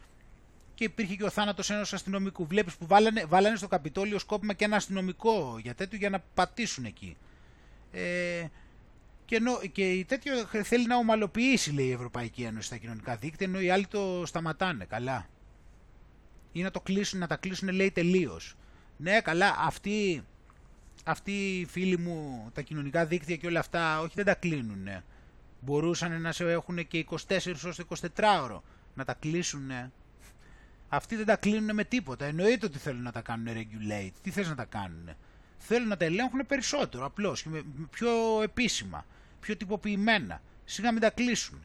και 0.74 0.84
υπήρχε 0.84 1.14
και 1.14 1.24
ο 1.24 1.30
θάνατος 1.30 1.70
ενός 1.70 1.92
αστυνομικού. 1.92 2.46
Βλέπεις 2.46 2.76
που 2.76 2.86
βάλανε, 2.86 3.24
βάλανε 3.24 3.56
στο 3.56 3.68
Καπιτόλιο 3.68 4.18
σκόπιμα 4.18 4.52
και 4.52 4.64
ένα 4.64 4.76
αστυνομικό 4.76 5.58
για 5.62 5.74
τέτοιο 5.74 5.98
για 5.98 6.10
να 6.10 6.24
πατήσουν 6.34 6.84
εκεί. 6.84 7.16
Ε, 7.92 8.44
και, 9.24 9.36
ενώ, 9.36 9.60
και 9.72 10.04
τέτοιο 10.08 10.32
θέλει 10.62 10.86
να 10.86 10.96
ομαλοποιήσει 10.96 11.72
λέει 11.72 11.86
η 11.86 11.92
Ευρωπαϊκή 11.92 12.42
Ένωση 12.42 12.66
στα 12.66 12.76
κοινωνικά 12.76 13.16
δίκτυα 13.16 13.46
ενώ 13.46 13.60
οι 13.60 13.70
άλλοι 13.70 13.86
το 13.86 14.22
σταματάνε 14.26 14.84
καλά. 14.84 15.26
Ή 16.52 16.62
να, 16.62 16.70
το 16.70 16.80
κλείσουν, 16.80 17.18
να 17.18 17.26
τα 17.26 17.36
κλείσουν 17.36 17.68
λέει 17.68 17.90
τελείως. 17.90 18.56
Ναι 18.96 19.20
καλά 19.20 19.56
αυτοί, 19.58 20.24
αυτοί 21.04 21.32
οι 21.32 21.66
φίλοι 21.66 21.98
μου 21.98 22.50
τα 22.54 22.60
κοινωνικά 22.60 23.06
δίκτυα 23.06 23.36
και 23.36 23.46
όλα 23.46 23.60
αυτά 23.60 24.00
όχι 24.00 24.12
δεν 24.14 24.24
τα 24.24 24.34
κλείνουν. 24.34 24.88
Μπορούσαν 25.60 26.20
να 26.20 26.32
σε 26.32 26.50
έχουν 26.50 26.86
και 26.86 27.06
24 27.10 27.16
ώρες 27.64 27.80
24 27.88 28.06
ώρο 28.42 28.62
να 28.94 29.04
τα 29.04 29.14
κλείσουν 29.14 29.70
αυτοί 30.94 31.16
δεν 31.16 31.26
τα 31.26 31.36
κλείνουν 31.36 31.74
με 31.74 31.84
τίποτα. 31.84 32.24
Εννοείται 32.24 32.66
ότι 32.66 32.78
θέλουν 32.78 33.02
να 33.02 33.12
τα 33.12 33.20
κάνουν 33.20 33.46
regulate. 33.48 34.12
Τι 34.22 34.30
θες 34.30 34.48
να 34.48 34.54
τα 34.54 34.64
κάνουν. 34.64 35.08
Θέλουν 35.58 35.88
να 35.88 35.96
τα 35.96 36.04
ελέγχουν 36.04 36.46
περισσότερο, 36.46 37.04
απλώς, 37.04 37.42
και 37.42 37.48
πιο 37.90 38.42
επίσημα, 38.42 39.06
πιο 39.40 39.56
τυποποιημένα. 39.56 40.40
Σιγά 40.64 40.92
μην 40.92 41.00
τα 41.00 41.10
κλείσουν. 41.10 41.62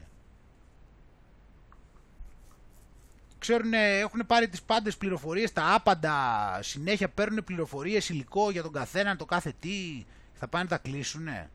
Ξέρουν, 3.38 3.72
έχουν 3.72 4.26
πάρει 4.26 4.48
τις 4.48 4.62
πάντες 4.62 4.96
πληροφορίες, 4.96 5.52
τα 5.52 5.74
άπαντα, 5.74 6.58
συνέχεια 6.62 7.08
παίρνουν 7.08 7.44
πληροφορίες, 7.44 8.08
υλικό 8.08 8.50
για 8.50 8.62
τον 8.62 8.72
καθένα, 8.72 9.16
το 9.16 9.24
κάθε 9.24 9.54
τι. 9.60 10.06
Θα 10.34 10.48
πάνε 10.48 10.64
να 10.64 10.70
τα 10.70 10.78
κλείσουνε. 10.78 11.50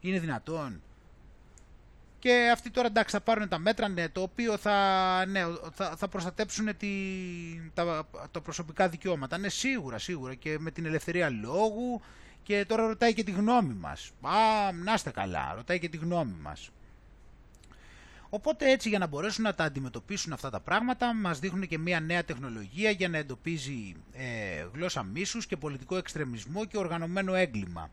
Είναι 0.00 0.18
δυνατόν 0.18 0.82
και 2.24 2.50
αυτοί 2.52 2.70
τώρα 2.70 2.86
εντάξει 2.86 3.14
θα 3.14 3.20
πάρουν 3.20 3.48
τα 3.48 3.58
μέτρα 3.58 3.88
ναι, 3.88 4.08
το 4.08 4.22
οποίο 4.22 4.56
θα, 4.56 4.76
ναι, 5.26 5.44
θα, 5.72 5.96
θα 5.96 6.08
προστατέψουν 6.08 6.76
τη, 6.76 6.88
τα, 7.74 8.06
τα 8.30 8.40
προσωπικά 8.40 8.88
δικαιώματα. 8.88 9.38
Ναι 9.38 9.48
σίγουρα, 9.48 9.98
σίγουρα 9.98 10.34
και 10.34 10.56
με 10.58 10.70
την 10.70 10.86
ελευθερία 10.86 11.30
λόγου 11.30 12.00
και 12.42 12.64
τώρα 12.68 12.86
ρωτάει 12.86 13.14
και 13.14 13.24
τη 13.24 13.30
γνώμη 13.30 13.74
μας. 13.74 14.10
Α, 14.20 14.72
να 14.72 14.92
είστε 14.92 15.10
καλά, 15.10 15.52
ρωτάει 15.54 15.78
και 15.78 15.88
τη 15.88 15.96
γνώμη 15.96 16.36
μας. 16.42 16.70
Οπότε 18.28 18.70
έτσι 18.70 18.88
για 18.88 18.98
να 18.98 19.06
μπορέσουν 19.06 19.44
να 19.44 19.54
τα 19.54 19.64
αντιμετωπίσουν 19.64 20.32
αυτά 20.32 20.50
τα 20.50 20.60
πράγματα 20.60 21.14
μας 21.14 21.38
δείχνουν 21.38 21.66
και 21.66 21.78
μια 21.78 22.00
νέα 22.00 22.24
τεχνολογία 22.24 22.90
για 22.90 23.08
να 23.08 23.18
εντοπίζει 23.18 23.94
ε, 24.12 24.66
γλώσσα 24.74 25.02
μίσους 25.02 25.46
και 25.46 25.56
πολιτικό 25.56 25.96
εξτρεμισμό 25.96 26.64
και 26.64 26.78
οργανωμένο 26.78 27.34
έγκλημα. 27.34 27.90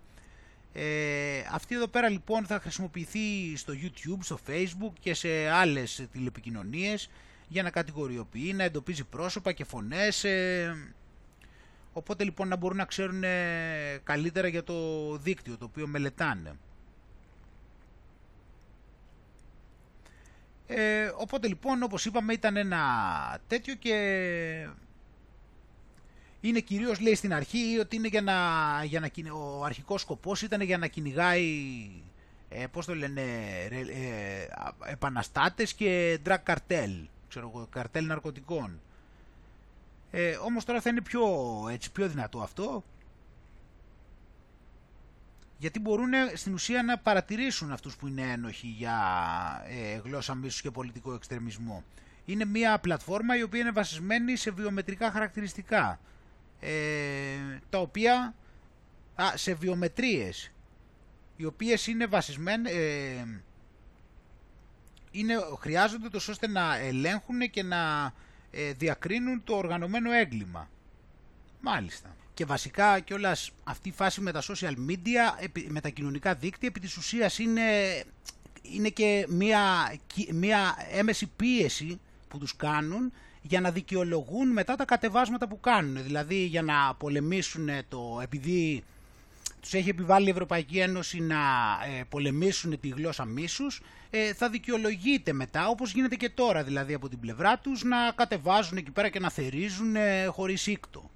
Ε, 0.73 1.43
αυτή 1.51 1.75
εδώ 1.75 1.87
πέρα 1.87 2.09
λοιπόν 2.09 2.45
θα 2.45 2.59
χρησιμοποιηθεί 2.59 3.55
στο 3.55 3.73
YouTube, 3.73 4.17
στο 4.21 4.39
Facebook 4.47 4.93
και 4.99 5.13
σε 5.13 5.49
άλλες 5.49 6.07
τηλεπικοινωνίες 6.11 7.09
για 7.47 7.63
να 7.63 7.69
κατηγοριοποιεί, 7.69 8.53
να 8.55 8.63
εντοπίζει 8.63 9.03
πρόσωπα 9.03 9.51
και 9.51 9.63
φωνές 9.63 10.23
ε, 10.23 10.93
οπότε 11.93 12.23
λοιπόν 12.23 12.47
να 12.47 12.55
μπορούν 12.55 12.77
να 12.77 12.85
ξέρουν 12.85 13.23
ε, 13.23 14.01
καλύτερα 14.03 14.47
για 14.47 14.63
το 14.63 15.17
δίκτυο 15.17 15.57
το 15.57 15.65
οποίο 15.65 15.87
μελετάνε. 15.87 16.55
Ε, 20.67 21.11
οπότε 21.15 21.47
λοιπόν 21.47 21.83
όπως 21.83 22.05
είπαμε 22.05 22.33
ήταν 22.33 22.57
ένα 22.57 22.79
τέτοιο 23.47 23.75
και 23.75 24.67
είναι 26.41 26.59
κυρίως 26.59 26.99
λέει 26.99 27.15
στην 27.15 27.33
αρχή 27.33 27.77
ότι 27.79 27.95
είναι 27.95 28.07
για 28.07 28.21
να, 28.21 28.33
για 28.83 28.99
να 28.99 29.09
ο 29.33 29.63
αρχικός 29.63 30.01
σκοπός 30.01 30.41
ήταν 30.41 30.61
για 30.61 30.77
να 30.77 30.87
κυνηγάει 30.87 31.45
ε, 32.49 32.65
πώς 32.67 32.85
το 32.85 32.95
λένε 32.95 33.21
ε, 33.69 34.47
επαναστάτες 34.85 35.73
και 35.73 36.19
drug 36.25 36.43
cartel, 36.45 37.05
ξέρω 37.27 37.51
εγώ, 37.53 37.67
καρτέλ 37.69 38.05
ναρκωτικών. 38.05 38.79
Ε, 40.11 40.35
όμως 40.35 40.65
τώρα 40.65 40.81
θα 40.81 40.89
είναι 40.89 41.01
πιο, 41.01 41.23
έτσι, 41.71 41.91
πιο 41.91 42.07
δυνατό 42.07 42.39
αυτό 42.41 42.83
γιατί 45.61 45.79
μπορούν 45.79 46.11
στην 46.33 46.53
ουσία 46.53 46.83
να 46.83 46.97
παρατηρήσουν 46.97 47.71
αυτούς 47.71 47.95
που 47.95 48.07
είναι 48.07 48.21
ένοχοι 48.21 48.67
για 48.67 48.95
ε, 49.67 49.97
γλώσσα 50.03 50.35
μίσους 50.35 50.61
και 50.61 50.71
πολιτικό 50.71 51.13
εξτρεμισμό. 51.13 51.83
Είναι 52.25 52.45
μια 52.45 52.79
πλατφόρμα 52.79 53.37
η 53.37 53.43
οποία 53.43 53.59
είναι 53.59 53.71
βασισμένη 53.71 54.35
σε 54.35 54.51
βιομετρικά 54.51 55.11
χαρακτηριστικά, 55.11 55.99
ε, 56.61 57.59
τα 57.69 57.79
οποία, 57.79 58.35
α, 59.15 59.37
σε 59.37 59.53
βιομετρίες, 59.53 60.51
οι 61.35 61.45
οποίες 61.45 61.87
είναι 61.87 62.05
βασισμένες, 62.05 62.73
ε, 62.73 63.41
είναι, 65.11 65.33
χρειάζονται 65.59 66.09
τόσο 66.09 66.31
ώστε 66.31 66.47
να 66.47 66.77
ελέγχουν 66.77 67.49
και 67.49 67.63
να 67.63 68.13
ε, 68.51 68.71
διακρίνουν 68.71 69.43
το 69.43 69.55
οργανωμένο 69.55 70.11
έγκλημα. 70.11 70.69
Μάλιστα 71.61 72.15
και 72.33 72.47
βασικά 72.47 72.99
κιόλας 72.99 73.51
αυτή 73.63 73.89
η 73.89 73.91
φάση 73.91 74.21
με 74.21 74.31
τα 74.31 74.41
social 74.41 74.73
media, 74.89 75.47
με 75.67 75.81
τα 75.81 75.89
κοινωνικά 75.89 76.35
δίκτυα, 76.35 76.67
επί 76.67 76.79
της 76.79 76.97
ουσίας 76.97 77.39
είναι, 77.39 77.63
είναι 78.61 78.89
και 78.89 79.25
μια, 79.29 79.95
μια 80.31 80.75
έμεση 80.91 81.27
πίεση 81.27 81.99
που 82.27 82.37
τους 82.37 82.55
κάνουν 82.55 83.11
για 83.41 83.61
να 83.61 83.71
δικαιολογούν 83.71 84.47
μετά 84.51 84.75
τα 84.75 84.85
κατεβάσματα 84.85 85.47
που 85.47 85.59
κάνουν. 85.59 86.03
Δηλαδή 86.03 86.35
για 86.45 86.61
να 86.61 86.93
πολεμήσουν 86.97 87.69
το, 87.89 88.19
επειδή 88.23 88.83
τους 89.61 89.73
έχει 89.73 89.89
επιβάλει 89.89 90.27
η 90.27 90.29
Ευρωπαϊκή 90.29 90.79
Ένωση 90.79 91.19
να 91.19 91.37
ε, 91.99 92.03
πολεμήσουν 92.09 92.79
τη 92.79 92.87
γλώσσα 92.87 93.25
μίσους, 93.25 93.81
ε, 94.09 94.33
θα 94.33 94.49
δικαιολογείται 94.49 95.33
μετά, 95.33 95.67
όπως 95.67 95.93
γίνεται 95.93 96.15
και 96.15 96.29
τώρα 96.29 96.63
δηλαδή 96.63 96.93
από 96.93 97.09
την 97.09 97.19
πλευρά 97.19 97.57
τους, 97.57 97.83
να 97.83 97.97
κατεβάζουν 98.15 98.77
εκεί 98.77 98.91
πέρα 98.91 99.09
και 99.09 99.19
να 99.19 99.29
θερίζουν 99.29 99.95
ε, 99.95 100.25
χωρίς 100.25 100.61
σύκτο 100.61 101.09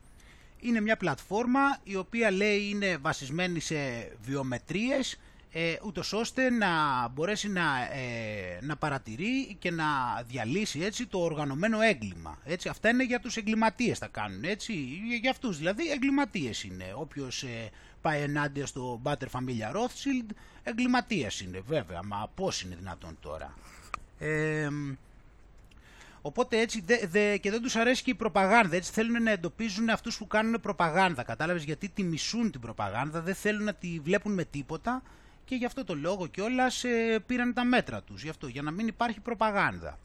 είναι 0.68 0.82
μια 0.82 0.98
πλατφόρμα 0.98 1.78
η 1.84 1.96
οποία 1.96 2.32
λέει 2.32 2.70
είναι 2.70 2.98
βασισμένη 2.98 3.60
σε 3.60 3.76
βιομετρίες 4.22 5.20
ε, 5.58 5.76
ούτως 5.84 6.14
ώστε 6.14 6.50
να 6.50 6.68
μπορέσει 7.08 7.50
να, 7.50 7.62
ε, 7.94 8.60
να 8.62 8.76
παρατηρεί 8.76 9.56
και 9.60 9.72
να 9.72 9.86
διαλύσει 10.28 10.80
έτσι 10.80 11.06
το 11.06 11.20
οργανωμένο 11.20 11.82
έγκλημα. 11.82 12.38
Έτσι, 12.44 12.70
αυτά 12.70 12.90
είναι 12.90 13.04
για 13.04 13.20
τους 13.20 13.38
εγκληματίες 13.38 13.98
θα 13.98 14.08
κάνουν, 14.08 14.44
έτσι, 14.44 14.74
για 15.22 15.32
αυτούς 15.32 15.58
δηλαδή 15.58 15.92
εγκληματίες 15.92 16.64
είναι. 16.64 16.94
Όποιος 16.96 17.44
ε, 17.44 17.70
πάει 18.02 18.22
ενάντια 18.22 18.66
στο 18.66 19.02
Butter 19.04 19.28
Familia 19.32 19.76
Rothschild, 19.76 20.30
εγκληματίας 20.64 21.40
είναι 21.40 21.62
βέβαια, 21.68 22.04
μα 22.04 22.30
πώς 22.36 22.62
είναι 22.62 22.76
δυνατόν 22.76 23.18
τώρα. 23.22 23.54
Ε, 24.20 24.70
Οπότε 26.22 26.60
έτσι 26.60 26.84
δε, 27.08 27.38
και 27.38 27.52
δεν 27.52 27.62
τους 27.62 27.76
αρέσει 27.76 28.04
και 28.04 28.12
η 28.12 28.16
προπαγάνδα. 28.16 28.76
Έτσι 28.76 28.92
θέλουν 28.92 29.24
να 29.24 29.32
εντοπίζουν 29.32 29.90
αυτούς 29.90 30.18
που 30.18 30.28
κάνουν 30.28 30.62
προπαγάνδα. 30.62 31.24
Κατάλαβες 31.24 31.64
γιατί 31.64 31.90
τη 31.90 32.04
μισούν 32.04 32.52
την 32.52 32.62
προπαγάνδα, 32.62 33.22
δεν 33.22 33.36
θέλουν 33.36 33.64
να 33.64 33.74
τη 33.74 34.00
βλέπουν 34.04 34.34
με 34.34 34.44
τίποτα 34.44 35.02
και 35.46 35.56
γι' 35.56 35.66
αυτό 35.66 35.84
το 35.84 35.96
λόγο 35.96 36.28
κιόλας 36.28 36.84
ε, 36.84 37.20
πήραν 37.26 37.54
τα 37.54 37.64
μέτρα 37.64 38.02
τους. 38.02 38.24
Γι' 38.24 38.30
αυτό, 38.30 38.48
για 38.48 38.62
να 38.62 38.72
μην 38.72 38.88
υπάρχει 38.88 39.20
προπαγάνδα. 39.20 40.00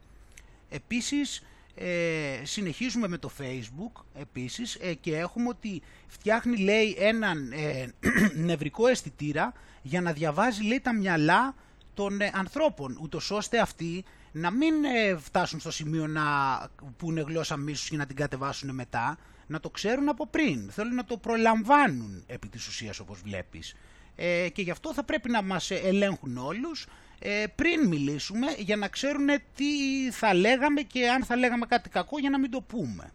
Επίσης, 0.70 1.42
ε, 1.74 2.40
συνεχίζουμε 2.42 3.08
με 3.08 3.18
το 3.18 3.30
facebook 3.38 4.02
επίσης 4.14 4.74
ε, 4.74 4.94
και 4.94 5.16
έχουμε 5.16 5.48
ότι 5.48 5.82
φτιάχνει 6.06 6.56
λέει 6.56 6.96
έναν 6.98 7.52
ε, 7.52 7.86
νευρικό 8.48 8.86
αισθητήρα 8.86 9.52
για 9.82 10.00
να 10.00 10.12
διαβάζει 10.12 10.62
λέει 10.62 10.80
τα 10.80 10.94
μυαλά 10.94 11.54
των 11.94 12.20
ε, 12.20 12.30
ανθρώπων 12.34 12.98
ούτως 13.00 13.30
ώστε 13.30 13.58
αυτοί 13.58 14.04
να 14.32 14.50
μην 14.50 14.84
ε, 14.84 15.16
φτάσουν 15.16 15.60
στο 15.60 15.70
σημείο 15.70 16.06
να 16.06 16.22
πούνε 16.96 17.20
γλώσσα 17.20 17.56
μίσους 17.56 17.88
και 17.88 17.96
να 17.96 18.06
την 18.06 18.16
κατεβάσουν 18.16 18.74
μετά, 18.74 19.18
να 19.46 19.60
το 19.60 19.70
ξέρουν 19.70 20.08
από 20.08 20.26
πριν. 20.26 20.70
Θέλουν 20.70 20.94
να 20.94 21.04
το 21.04 21.16
προλαμβάνουν 21.16 22.24
επί 22.26 22.48
της 22.48 22.66
ουσίας 22.66 22.98
όπως 22.98 23.20
βλέπεις. 23.20 23.76
Ε, 24.22 24.48
και 24.48 24.62
γι' 24.62 24.70
αυτό 24.70 24.94
θα 24.94 25.04
πρέπει 25.04 25.30
να 25.30 25.42
μας 25.42 25.70
ελέγχουν 25.70 26.36
όλους 26.38 26.86
ε, 27.18 27.44
πριν 27.54 27.86
μιλήσουμε 27.88 28.46
για 28.58 28.76
να 28.76 28.88
ξέρουν 28.88 29.26
τι 29.54 29.64
θα 30.10 30.34
λέγαμε 30.34 30.80
και 30.82 31.08
αν 31.08 31.24
θα 31.24 31.36
λέγαμε 31.36 31.66
κάτι 31.66 31.88
κακό 31.88 32.18
για 32.18 32.30
να 32.30 32.38
μην 32.38 32.50
το 32.50 32.60
πούμε. 32.60 33.12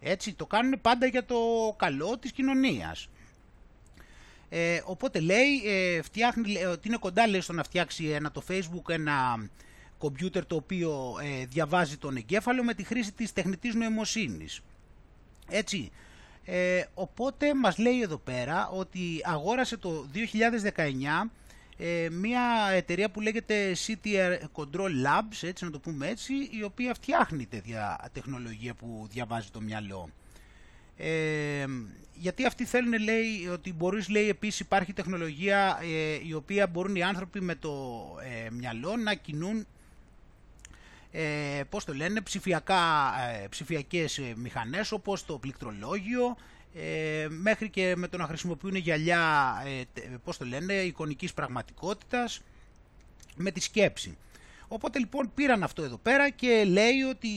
Έτσι 0.00 0.34
το 0.34 0.46
κάνουν 0.46 0.80
πάντα 0.80 1.06
για 1.06 1.24
το 1.24 1.36
καλό 1.78 2.18
της 2.18 2.32
κοινωνίας. 2.32 3.08
Ε, 4.48 4.80
οπότε 4.84 5.20
λέει, 5.20 5.62
ε, 5.64 6.02
φτιάχνει, 6.02 6.64
ότι 6.64 6.88
είναι 6.88 6.96
κοντά 6.96 7.26
λέει 7.26 7.40
στο 7.40 7.52
να 7.52 7.62
φτιάξει 7.62 8.04
ένα, 8.06 8.30
το 8.30 8.42
facebook 8.48 8.88
ένα 8.88 9.48
κομπιούτερ 9.98 10.46
το 10.46 10.56
οποίο 10.56 11.14
ε, 11.22 11.46
διαβάζει 11.46 11.96
τον 11.96 12.16
εγκέφαλο 12.16 12.64
με 12.64 12.74
τη 12.74 12.84
χρήση 12.84 13.12
της 13.12 13.32
τεχνητής 13.32 13.74
νοημοσύνης. 13.74 14.60
Έτσι, 15.48 15.90
ε, 16.48 16.84
οπότε 16.94 17.54
μας 17.54 17.78
λέει 17.78 18.00
εδώ 18.00 18.16
πέρα 18.16 18.68
ότι 18.68 19.20
αγόρασε 19.24 19.76
το 19.76 20.06
2019 20.74 21.28
ε, 21.78 22.08
μια 22.10 22.68
εταιρεία 22.72 23.10
που 23.10 23.20
λέγεται 23.20 23.76
CTR 23.86 24.38
Control 24.54 24.90
Labs, 25.06 25.42
έτσι 25.42 25.64
να 25.64 25.70
το 25.70 25.78
πούμε 25.78 26.08
έτσι, 26.08 26.34
η 26.50 26.62
οποία 26.62 26.94
φτιάχνει 26.94 27.46
τέτοια 27.46 28.10
τεχνολογία 28.12 28.74
που 28.74 29.06
διαβάζει 29.10 29.48
το 29.50 29.60
μυαλό. 29.60 30.08
Ε, 30.96 31.64
γιατί 32.14 32.46
αυτοί 32.46 32.64
θέλουν 32.64 33.02
λέει 33.02 33.46
ότι 33.52 33.72
μπορείς 33.72 34.08
λέει 34.08 34.28
επίσης 34.28 34.60
υπάρχει 34.60 34.92
τεχνολογία 34.92 35.78
ε, 35.82 36.26
η 36.26 36.32
οποία 36.32 36.66
μπορούν 36.66 36.94
οι 36.96 37.02
άνθρωποι 37.02 37.40
με 37.40 37.54
το 37.54 38.04
ε, 38.44 38.50
μυαλό 38.50 38.96
να 38.96 39.14
κινούν 39.14 39.66
ε, 41.18 41.62
πώς 41.68 41.84
το 41.84 41.94
λένε, 41.94 42.20
ψηφιακά, 42.20 43.14
ε, 43.42 43.46
ψηφιακές 43.48 44.18
ε, 44.18 44.32
μηχανές 44.36 44.92
όπως 44.92 45.24
το 45.24 45.38
πληκτρολόγιο, 45.38 46.36
ε, 46.74 47.26
μέχρι 47.28 47.70
και 47.70 47.94
με 47.96 48.08
το 48.08 48.16
να 48.16 48.26
χρησιμοποιούν 48.26 48.74
γυαλιά, 48.74 49.22
ε, 49.66 50.00
πώς 50.24 50.36
το 50.36 50.44
λένε, 50.44 50.72
εικονικής 50.72 51.34
πραγματικότητας, 51.34 52.40
με 53.36 53.50
τη 53.50 53.60
σκέψη. 53.60 54.16
Οπότε 54.68 54.98
λοιπόν 54.98 55.30
πήραν 55.34 55.62
αυτό 55.62 55.82
εδώ 55.82 55.96
πέρα 55.96 56.30
και 56.30 56.64
λέει 56.64 57.02
ότι 57.10 57.28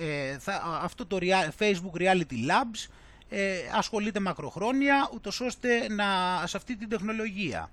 ε, 0.00 0.38
θα, 0.38 0.80
αυτό 0.82 1.06
το 1.06 1.18
Facebook 1.58 2.00
Reality 2.00 2.48
Labs 2.48 2.88
ε, 3.28 3.58
ασχολείται 3.72 4.20
μακροχρόνια 4.20 5.10
ούτως 5.14 5.40
ώστε 5.40 5.88
να, 5.88 6.04
σε 6.46 6.56
αυτή 6.56 6.76
την 6.76 6.88
τεχνολογία. 6.88 7.70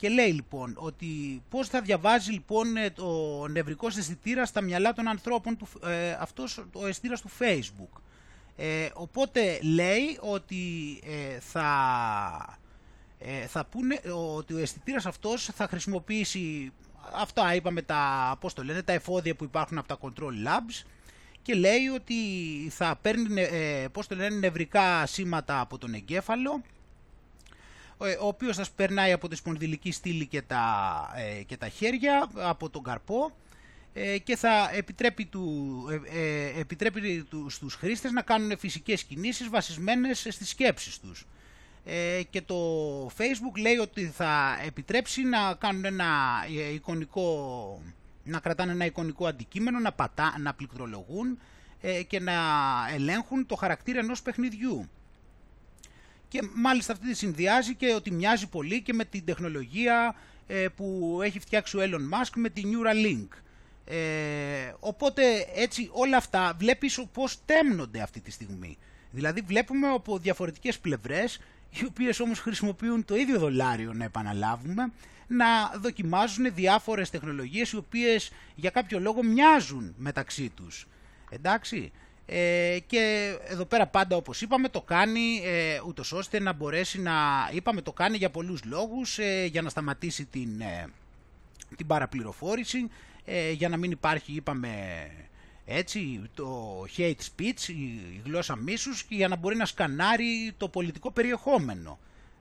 Και 0.00 0.08
λέει 0.08 0.32
λοιπόν 0.32 0.74
ότι 0.78 1.42
πώς 1.48 1.68
θα 1.68 1.80
διαβάζει 1.80 2.30
λοιπόν 2.30 2.76
ε, 2.76 2.90
το 2.90 3.46
νευρικό 3.48 3.86
αισθητήρα 3.86 4.46
στα 4.46 4.60
μυαλά 4.60 4.92
των 4.92 5.08
ανθρώπων, 5.08 5.56
του, 5.56 5.68
ε, 5.84 6.12
αυτός 6.12 6.64
ο 6.72 6.86
αισθητήρας 6.86 7.20
του 7.20 7.30
Facebook. 7.38 8.00
Ε, 8.56 8.88
οπότε 8.94 9.58
λέει 9.62 10.18
ότι 10.20 10.56
ε, 11.04 11.40
θα, 11.40 12.58
ε, 13.18 13.46
θα 13.46 13.64
πούνε 13.64 14.00
ότι 14.36 14.54
ο 14.54 14.58
αισθητήρας 14.58 15.06
αυτός 15.06 15.44
θα 15.54 15.66
χρησιμοποιήσει 15.68 16.72
αυτά 17.12 17.54
είπαμε 17.54 17.82
τα, 17.82 18.36
πώς 18.40 18.54
το 18.54 18.64
λένε, 18.64 18.82
τα 18.82 18.92
εφόδια 18.92 19.34
που 19.34 19.44
υπάρχουν 19.44 19.78
από 19.78 19.88
τα 19.88 19.98
Control 20.00 20.46
Labs 20.48 20.86
και 21.42 21.54
λέει 21.54 21.86
ότι 21.94 22.14
θα 22.70 22.98
παίρνει 23.02 23.46
πώς 23.92 24.06
το 24.06 24.14
λένε, 24.14 24.36
νευρικά 24.36 25.06
σήματα 25.06 25.60
από 25.60 25.78
τον 25.78 25.94
εγκέφαλο 25.94 26.62
ε, 26.62 26.79
ο 28.00 28.26
οποίος 28.26 28.56
θα 28.56 28.66
περνάει 28.76 29.12
από 29.12 29.28
τη 29.28 29.36
σπονδυλική 29.36 29.92
στήλη 29.92 30.26
και 30.26 30.42
τα, 30.42 30.64
ε, 31.16 31.42
και 31.42 31.56
τα 31.56 31.68
χέρια, 31.68 32.30
από 32.34 32.70
τον 32.70 32.82
καρπό 32.82 33.32
ε, 33.92 34.18
και 34.18 34.36
θα 34.36 34.70
επιτρέπει, 34.72 35.24
του, 35.24 35.84
επιτρέπει 36.58 37.26
τους, 37.30 37.54
στους 37.54 37.74
χρήστες 37.74 38.12
να 38.12 38.22
κάνουν 38.22 38.58
φυσικές 38.58 39.04
κινήσεις 39.04 39.48
βασισμένες 39.48 40.18
στις 40.18 40.48
σκέψεις 40.48 40.98
τους. 40.98 41.26
και 42.30 42.42
το 42.42 42.56
Facebook 43.06 43.58
λέει 43.60 43.76
ότι 43.76 44.06
θα 44.06 44.58
επιτρέψει 44.66 45.22
να 45.22 45.54
κάνουν 45.54 45.84
ένα 45.84 46.08
εικονικό, 46.72 47.82
να 48.24 48.38
κρατάνε 48.40 48.72
ένα 48.72 48.84
εικονικό 48.84 49.26
αντικείμενο, 49.26 49.78
να, 49.78 49.92
πατά, 49.92 50.34
να 50.38 50.54
πληκτρολογούν 50.54 51.38
και 52.06 52.20
να 52.20 52.32
ελέγχουν 52.94 53.46
το 53.46 53.54
χαρακτήρα 53.56 53.98
ενός 53.98 54.22
παιχνιδιού. 54.22 54.88
Και 56.30 56.48
μάλιστα 56.54 56.92
αυτή 56.92 57.06
τη 57.06 57.14
συνδυάζει 57.14 57.74
και 57.74 57.92
ότι 57.94 58.10
μοιάζει 58.10 58.48
πολύ 58.48 58.82
και 58.82 58.92
με 58.92 59.04
την 59.04 59.24
τεχνολογία 59.24 60.14
ε, 60.46 60.66
που 60.76 61.18
έχει 61.22 61.38
φτιάξει 61.38 61.76
ο 61.76 61.80
Elon 61.82 62.14
Musk 62.14 62.30
με 62.36 62.48
τη 62.48 62.62
Neuralink. 62.64 63.28
Ε, 63.84 64.72
οπότε 64.80 65.22
έτσι 65.54 65.90
όλα 65.92 66.16
αυτά 66.16 66.54
βλέπεις 66.58 67.04
πώς 67.12 67.38
τέμνονται 67.46 68.00
αυτή 68.00 68.20
τη 68.20 68.30
στιγμή. 68.30 68.78
Δηλαδή 69.10 69.40
βλέπουμε 69.40 69.88
από 69.88 70.18
διαφορετικές 70.18 70.78
πλευρές, 70.78 71.40
οι 71.70 71.84
οποίες 71.84 72.20
όμως 72.20 72.38
χρησιμοποιούν 72.40 73.04
το 73.04 73.16
ίδιο 73.16 73.38
δολάριο 73.38 73.92
να 73.92 74.04
επαναλάβουμε, 74.04 74.92
να 75.26 75.46
δοκιμάζουν 75.80 76.54
διάφορες 76.54 77.10
τεχνολογίες 77.10 77.70
οι 77.70 77.76
οποίες 77.76 78.32
για 78.54 78.70
κάποιο 78.70 79.00
λόγο 79.00 79.22
μοιάζουν 79.22 79.94
μεταξύ 79.96 80.48
τους. 80.48 80.86
Εντάξει, 81.30 81.92
Ε, 82.32 82.78
και 82.86 83.34
εδώ 83.44 83.64
πέρα 83.64 83.86
πάντα 83.86 84.16
όπως 84.16 84.40
είπαμε 84.40 84.68
το 84.68 84.80
κάνει 84.80 85.42
ε, 85.44 85.80
ούτως 85.86 86.12
ώστε 86.12 86.40
να 86.40 86.52
μπορέσει 86.52 87.00
να, 87.00 87.12
είπαμε 87.52 87.82
το 87.82 87.92
κάνει 87.92 88.16
για 88.16 88.30
πολλούς 88.30 88.64
λόγους, 88.64 89.18
ε, 89.18 89.44
για 89.44 89.62
να 89.62 89.68
σταματήσει 89.68 90.24
την, 90.24 90.60
ε, 90.60 90.86
την 91.76 91.86
παραπληροφόρηση, 91.86 92.90
ε, 93.24 93.50
για 93.50 93.68
να 93.68 93.76
μην 93.76 93.90
υπάρχει 93.90 94.32
είπαμε 94.32 94.70
έτσι 95.64 96.22
το 96.34 96.80
hate 96.96 97.14
speech, 97.36 97.68
η 97.68 98.20
γλώσσα 98.24 98.56
μίσους 98.56 99.02
και 99.02 99.14
για 99.14 99.28
να 99.28 99.36
μπορεί 99.36 99.56
να 99.56 99.64
σκανάρει 99.64 100.52
το 100.56 100.68
πολιτικό 100.68 101.10
περιεχόμενο. 101.10 101.98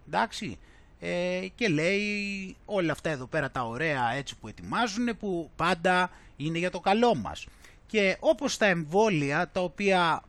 Εντάξει, 0.08 0.58
ε, 1.00 1.48
και 1.56 1.68
λέει 1.68 2.56
όλα 2.66 2.92
αυτά 2.92 3.10
εδώ 3.10 3.26
πέρα 3.26 3.52
τα 3.52 3.62
ωραία 3.62 4.14
έτσι 4.14 4.36
που 4.36 4.48
ετοιμάζουν 4.48 5.18
που 5.20 5.50
πάντα 5.56 6.12
είναι 6.36 6.58
για 6.58 6.72
το 6.72 6.80
καλό 6.80 7.16
μας. 7.16 7.46
Και 7.90 8.18
όπως 8.20 8.58
τα 8.58 8.66
εμβόλια 8.66 9.50
τα 9.52 9.62
οποία 9.62 10.24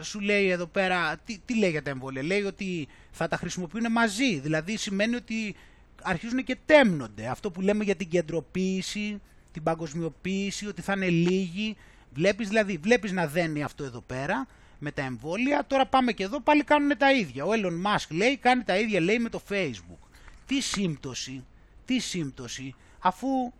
σου 0.00 0.20
λέει 0.20 0.48
εδώ 0.48 0.66
πέρα, 0.66 1.16
τι, 1.24 1.38
τι 1.44 1.58
λέει 1.58 1.70
για 1.70 1.82
τα 1.82 1.90
εμβόλια, 1.90 2.22
λέει 2.22 2.42
ότι 2.42 2.88
θα 3.10 3.28
τα 3.28 3.36
χρησιμοποιούν 3.36 3.92
μαζί, 3.92 4.38
δηλαδή 4.38 4.76
σημαίνει 4.76 5.14
ότι 5.14 5.54
αρχίζουν 6.02 6.44
και 6.44 6.56
τέμνονται. 6.66 7.26
Αυτό 7.26 7.50
που 7.50 7.60
λέμε 7.60 7.84
για 7.84 7.96
την 7.96 8.08
κεντροποίηση, 8.08 9.20
την 9.52 9.62
παγκοσμιοποίηση, 9.62 10.66
ότι 10.66 10.82
θα 10.82 10.92
είναι 10.92 11.08
λίγοι. 11.08 11.76
Βλέπεις 12.14 12.48
δηλαδή, 12.48 12.76
βλέπεις 12.76 13.12
να 13.12 13.26
δένει 13.26 13.62
αυτό 13.62 13.84
εδώ 13.84 14.00
πέρα 14.00 14.46
με 14.78 14.90
τα 14.90 15.02
εμβόλια. 15.02 15.64
Τώρα 15.66 15.86
πάμε 15.86 16.12
και 16.12 16.24
εδώ 16.24 16.40
πάλι 16.40 16.64
κάνουν 16.64 16.96
τα 16.98 17.12
ίδια. 17.12 17.44
Ο 17.44 17.48
Elon 17.52 17.86
Musk 17.86 18.06
λέει 18.10 18.36
κάνει 18.36 18.62
τα 18.62 18.78
ίδια 18.78 19.00
λέει 19.00 19.18
με 19.18 19.28
το 19.28 19.42
Facebook. 19.48 20.08
Τι 20.46 20.60
σύμπτωση, 20.60 21.44
τι 21.84 21.98
σύμπτωση, 21.98 22.74
αφού 22.98 23.52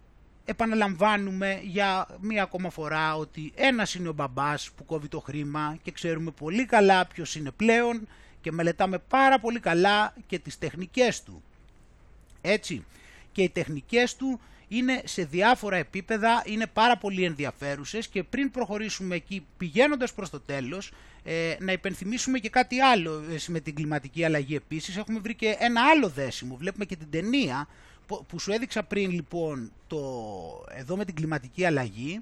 επαναλαμβάνουμε 0.44 1.60
για 1.62 2.06
μία 2.20 2.43
ακόμα 2.43 2.70
φορά 2.70 3.16
ότι 3.16 3.52
ένας 3.55 3.94
είναι 3.94 4.09
ο 4.09 4.12
μπαμπάς 4.12 4.70
που 4.77 4.85
κόβει 4.85 5.09
το 5.09 5.20
χρήμα 5.20 5.78
και 5.82 5.90
ξέρουμε 5.90 6.31
πολύ 6.31 6.66
καλά 6.66 7.06
ποιος 7.06 7.35
είναι 7.35 7.51
πλέον 7.51 8.09
και 8.40 8.52
μελετάμε 8.52 8.98
πάρα 8.98 9.39
πολύ 9.40 9.60
καλά 9.60 10.14
και 10.27 10.39
τις 10.39 10.59
τεχνικές 10.59 11.23
του. 11.23 11.43
Έτσι, 12.40 12.85
και 13.32 13.43
οι 13.43 13.48
τεχνικές 13.48 14.16
του 14.16 14.40
είναι 14.69 15.02
σε 15.05 15.24
διάφορα 15.24 15.77
επίπεδα, 15.77 16.43
είναι 16.47 16.66
πάρα 16.66 16.97
πολύ 16.97 17.24
ενδιαφέρουσες 17.24 18.09
και 18.09 18.23
πριν 18.23 18.51
προχωρήσουμε 18.51 19.14
εκεί 19.14 19.47
πηγαίνοντας 19.56 20.12
προς 20.14 20.31
το 20.31 20.40
τέλος 20.40 20.93
ε, 21.24 21.56
να 21.59 21.73
υπενθυμίσουμε 21.73 22.39
και 22.39 22.48
κάτι 22.48 22.81
άλλο 22.81 23.24
ε, 23.31 23.36
με 23.48 23.60
την 23.60 23.74
κλιματική 23.74 24.24
αλλαγή 24.24 24.55
επίσης. 24.55 24.97
Έχουμε 24.97 25.19
βρει 25.19 25.35
και 25.35 25.56
ένα 25.59 25.81
άλλο 25.94 26.09
δέσιμο, 26.09 26.56
βλέπουμε 26.56 26.85
και 26.85 26.97
την 26.97 27.10
ταινία 27.10 27.69
που 28.29 28.39
σου 28.39 28.53
έδειξα 28.53 28.83
πριν 28.83 29.11
λοιπόν 29.11 29.73
το, 29.87 30.01
εδώ 30.69 30.97
με 30.97 31.05
την 31.05 31.15
κλιματική 31.15 31.65
αλλαγή 31.65 32.21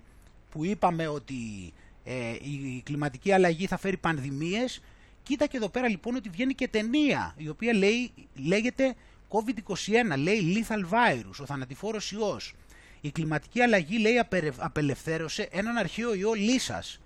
που 0.50 0.64
είπαμε 0.64 1.06
ότι 1.06 1.72
ε, 2.04 2.30
η 2.30 2.82
κλιματική 2.84 3.32
αλλαγή 3.32 3.66
θα 3.66 3.76
φέρει 3.76 3.96
πανδημίες 3.96 4.82
κοίτα 5.22 5.46
και 5.46 5.56
εδώ 5.56 5.68
πέρα 5.68 5.88
λοιπόν 5.88 6.14
ότι 6.14 6.28
βγαίνει 6.28 6.54
και 6.54 6.68
ταινία 6.68 7.34
η 7.36 7.48
οποία 7.48 7.74
λέει, 7.74 8.12
λέγεται 8.34 8.94
COVID-21, 9.30 10.16
λέει 10.18 10.40
lethal 10.56 10.94
virus, 10.94 11.40
ο 11.40 11.46
θανατηφόρος 11.46 12.12
ιός. 12.12 12.54
Η 13.00 13.10
κλιματική 13.10 13.60
αλλαγή 13.60 13.98
λέει 13.98 14.18
απελευθέρωσε 14.56 15.48
έναν 15.50 15.76
αρχαίο 15.76 16.14
ιό 16.14 16.32
λύσας. 16.32 17.00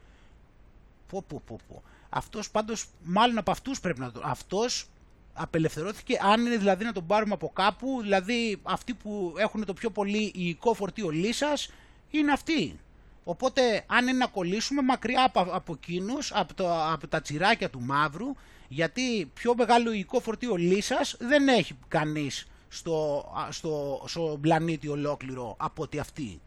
Πω 1.08 1.24
πω 1.28 1.42
πω 1.46 1.58
πω. 1.68 1.82
Αυτός 2.08 2.50
πάντως, 2.50 2.86
μάλλον 3.02 3.38
από 3.38 3.50
αυτούς 3.50 3.80
πρέπει 3.80 4.00
να 4.00 4.12
το... 4.12 4.20
Αυτός 4.24 4.86
απελευθερώθηκε, 5.34 6.18
αν 6.22 6.46
είναι 6.46 6.56
δηλαδή 6.56 6.84
να 6.84 6.92
τον 6.92 7.06
πάρουμε 7.06 7.34
από 7.34 7.50
κάπου, 7.54 7.98
δηλαδή 8.02 8.60
αυτοί 8.62 8.94
που 8.94 9.34
έχουν 9.38 9.64
το 9.64 9.72
πιο 9.72 9.90
πολύ 9.90 10.32
υλικό 10.34 10.74
φορτίο 10.74 11.10
λύσας 11.10 11.70
είναι 12.10 12.32
αυτοί. 12.32 12.78
Οπότε 13.24 13.84
αν 13.86 14.06
είναι 14.06 14.18
να 14.18 14.26
κολλήσουμε 14.26 14.82
μακριά 14.82 15.24
από, 15.24 15.40
από 15.40 15.72
εκείνους, 15.72 16.32
από, 16.34 16.54
το, 16.54 16.92
από 16.92 17.08
τα 17.08 17.20
τσιράκια 17.20 17.70
του 17.70 17.80
μαύρου, 17.80 18.34
γιατί 18.68 19.30
πιο 19.34 19.54
μεγάλο 19.54 19.92
υλικό 19.92 20.20
φορτίο 20.20 20.54
λύσας 20.56 21.16
δεν 21.18 21.48
έχει 21.48 21.76
κανείς 21.88 22.46
στο, 22.68 23.24
στο, 23.50 24.04
στο 24.06 24.38
πλανήτη 24.40 24.88
ολόκληρο 24.88 25.56
από 25.58 25.82
ότι 25.82 25.98
αυτοί. 25.98 26.40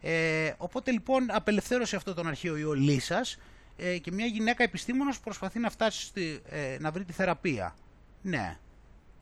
Ε, 0.00 0.52
οπότε 0.56 0.90
λοιπόν 0.90 1.26
απελευθέρωσε 1.30 1.96
αυτό 1.96 2.14
τον 2.14 2.26
αρχαίο 2.26 2.56
ιό 2.56 2.72
λύσας 2.72 3.38
ε, 3.76 3.98
και 3.98 4.12
μια 4.12 4.26
γυναίκα 4.26 4.62
επιστήμονας 4.62 5.18
προσπαθεί 5.18 5.58
να 5.58 5.70
φτάσει 5.70 6.02
στη, 6.02 6.40
ε, 6.48 6.76
να 6.80 6.90
βρει 6.90 7.04
τη 7.04 7.12
θεραπεία. 7.12 7.74
Ναι. 8.26 8.56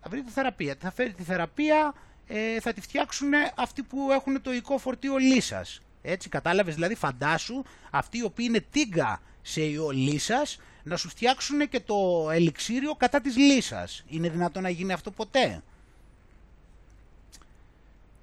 Θα 0.00 0.08
βρει 0.10 0.22
τη 0.22 0.30
θεραπεία. 0.30 0.76
Θα 0.80 0.90
φέρει 0.90 1.12
τη 1.12 1.22
θεραπεία, 1.22 1.94
ε, 2.26 2.60
θα 2.60 2.72
τη 2.72 2.80
φτιάξουν 2.80 3.30
αυτοί 3.56 3.82
που 3.82 4.12
έχουν 4.12 4.42
το 4.42 4.52
οικό 4.52 4.78
φορτίο 4.78 5.16
λύσας. 5.16 5.80
Έτσι, 6.02 6.28
κατάλαβες, 6.28 6.74
δηλαδή 6.74 6.94
φαντάσου 6.94 7.62
αυτοί 7.90 8.18
οι 8.18 8.22
οποίοι 8.22 8.46
είναι 8.48 8.64
τίγκα 8.70 9.20
σε 9.42 9.62
ιό 9.62 9.90
λύσας 9.90 10.58
να 10.82 10.96
σου 10.96 11.08
φτιάξουν 11.08 11.68
και 11.68 11.80
το 11.80 12.28
ελιξίριο 12.32 12.94
κατά 12.94 13.20
της 13.20 13.36
λύσας. 13.36 14.04
Είναι 14.08 14.28
δυνατόν 14.28 14.62
να 14.62 14.68
γίνει 14.68 14.92
αυτό 14.92 15.10
ποτέ; 15.10 15.62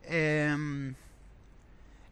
Ε, 0.08 0.56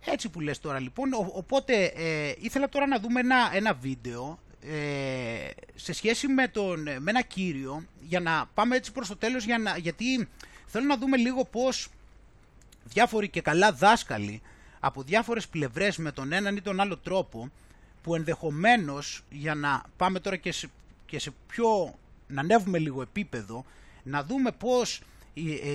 έτσι 0.06 0.30
που 0.30 0.40
λες 0.40 0.60
τώρα 0.60 0.80
λοιπόν, 0.80 1.10
οπότε 1.34 1.84
ε, 1.84 2.34
ήθελα 2.40 2.70
τώρα 2.70 2.88
να 2.88 3.00
δούμε 3.00 3.20
ένα, 3.20 3.50
ένα 3.54 3.74
βίντεο 3.74 4.40
ε, 4.62 5.50
σε 5.76 5.94
σχέση 5.94 6.28
με, 6.28 6.48
τον, 6.48 6.82
με 6.82 7.10
ένα 7.10 7.22
κύριο, 7.22 7.84
για 8.02 8.20
να 8.20 8.50
πάμε 8.54 8.76
έτσι 8.76 8.92
προς 8.92 9.08
το 9.08 9.16
τέλος, 9.16 9.44
για 9.46 9.58
να, 9.58 9.78
γιατί 9.78 10.28
θέλω 10.66 10.86
να 10.86 10.98
δούμε 10.98 11.18
λίγο 11.18 11.46
πώς 11.46 11.88
διάφοροι 12.84 13.30
και 13.30 13.42
καλά 13.42 13.72
δάσκαλοι 13.72 14.42
από 14.80 15.04
διάφορες 15.04 15.48
πλευρές 15.48 15.98
με 15.98 16.12
τον 16.12 16.32
έναν 16.32 16.56
ή 16.56 16.62
τον 16.62 16.80
άλλο 16.80 16.98
τρόπο, 16.98 17.52
που 18.04 18.16
ενδεχομένως, 18.16 19.24
για 19.30 19.56
να 19.56 19.84
πάμε 19.98 20.20
τώρα 20.20 20.36
και 20.36 20.52
σε, 20.52 20.70
και 21.06 21.20
σε 21.20 21.32
πιο, 21.48 21.96
να 22.28 22.42
ανέβουμε 22.42 22.78
λίγο 22.80 23.02
επίπεδο, 23.02 23.66
να 24.04 24.24
δούμε 24.24 24.52
πώς 24.52 24.98
ε, 24.98 25.04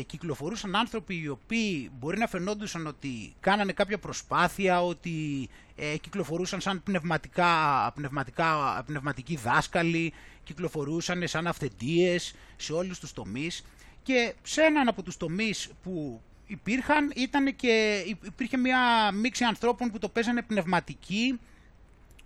κυκλοφορούσαν 0.06 0.76
άνθρωποι 0.76 1.20
οι 1.20 1.28
οποίοι 1.28 1.90
μπορεί 1.98 2.18
να 2.18 2.26
φαινόντουσαν 2.26 2.86
ότι 2.86 3.34
κάνανε 3.40 3.72
κάποια 3.72 3.98
προσπάθεια, 3.98 4.82
ότι 4.82 5.48
ε, 5.76 5.96
κυκλοφορούσαν 5.96 6.60
σαν 6.60 6.82
πνευματικά, 6.82 7.92
πνευματικά, 7.94 8.82
πνευματικοί 8.86 9.36
δάσκαλοι, 9.36 10.12
κυκλοφορούσαν 10.44 11.28
σαν 11.28 11.46
αυθεντίες 11.46 12.34
σε 12.56 12.72
όλους 12.72 12.98
τους 12.98 13.12
τομείς. 13.12 13.64
Και 14.02 14.34
σε 14.42 14.62
έναν 14.62 14.88
από 14.88 15.02
τους 15.02 15.16
τομείς 15.16 15.70
που 15.82 16.20
υπήρχαν 16.46 17.12
ήταν 17.16 17.56
και 17.56 18.04
υπήρχε 18.26 18.56
μια 18.56 19.12
μίξη 19.12 19.44
ανθρώπων 19.44 19.90
που 19.90 19.98
το 19.98 20.08
παίζανε 20.08 20.42
πνευματική, 20.42 21.40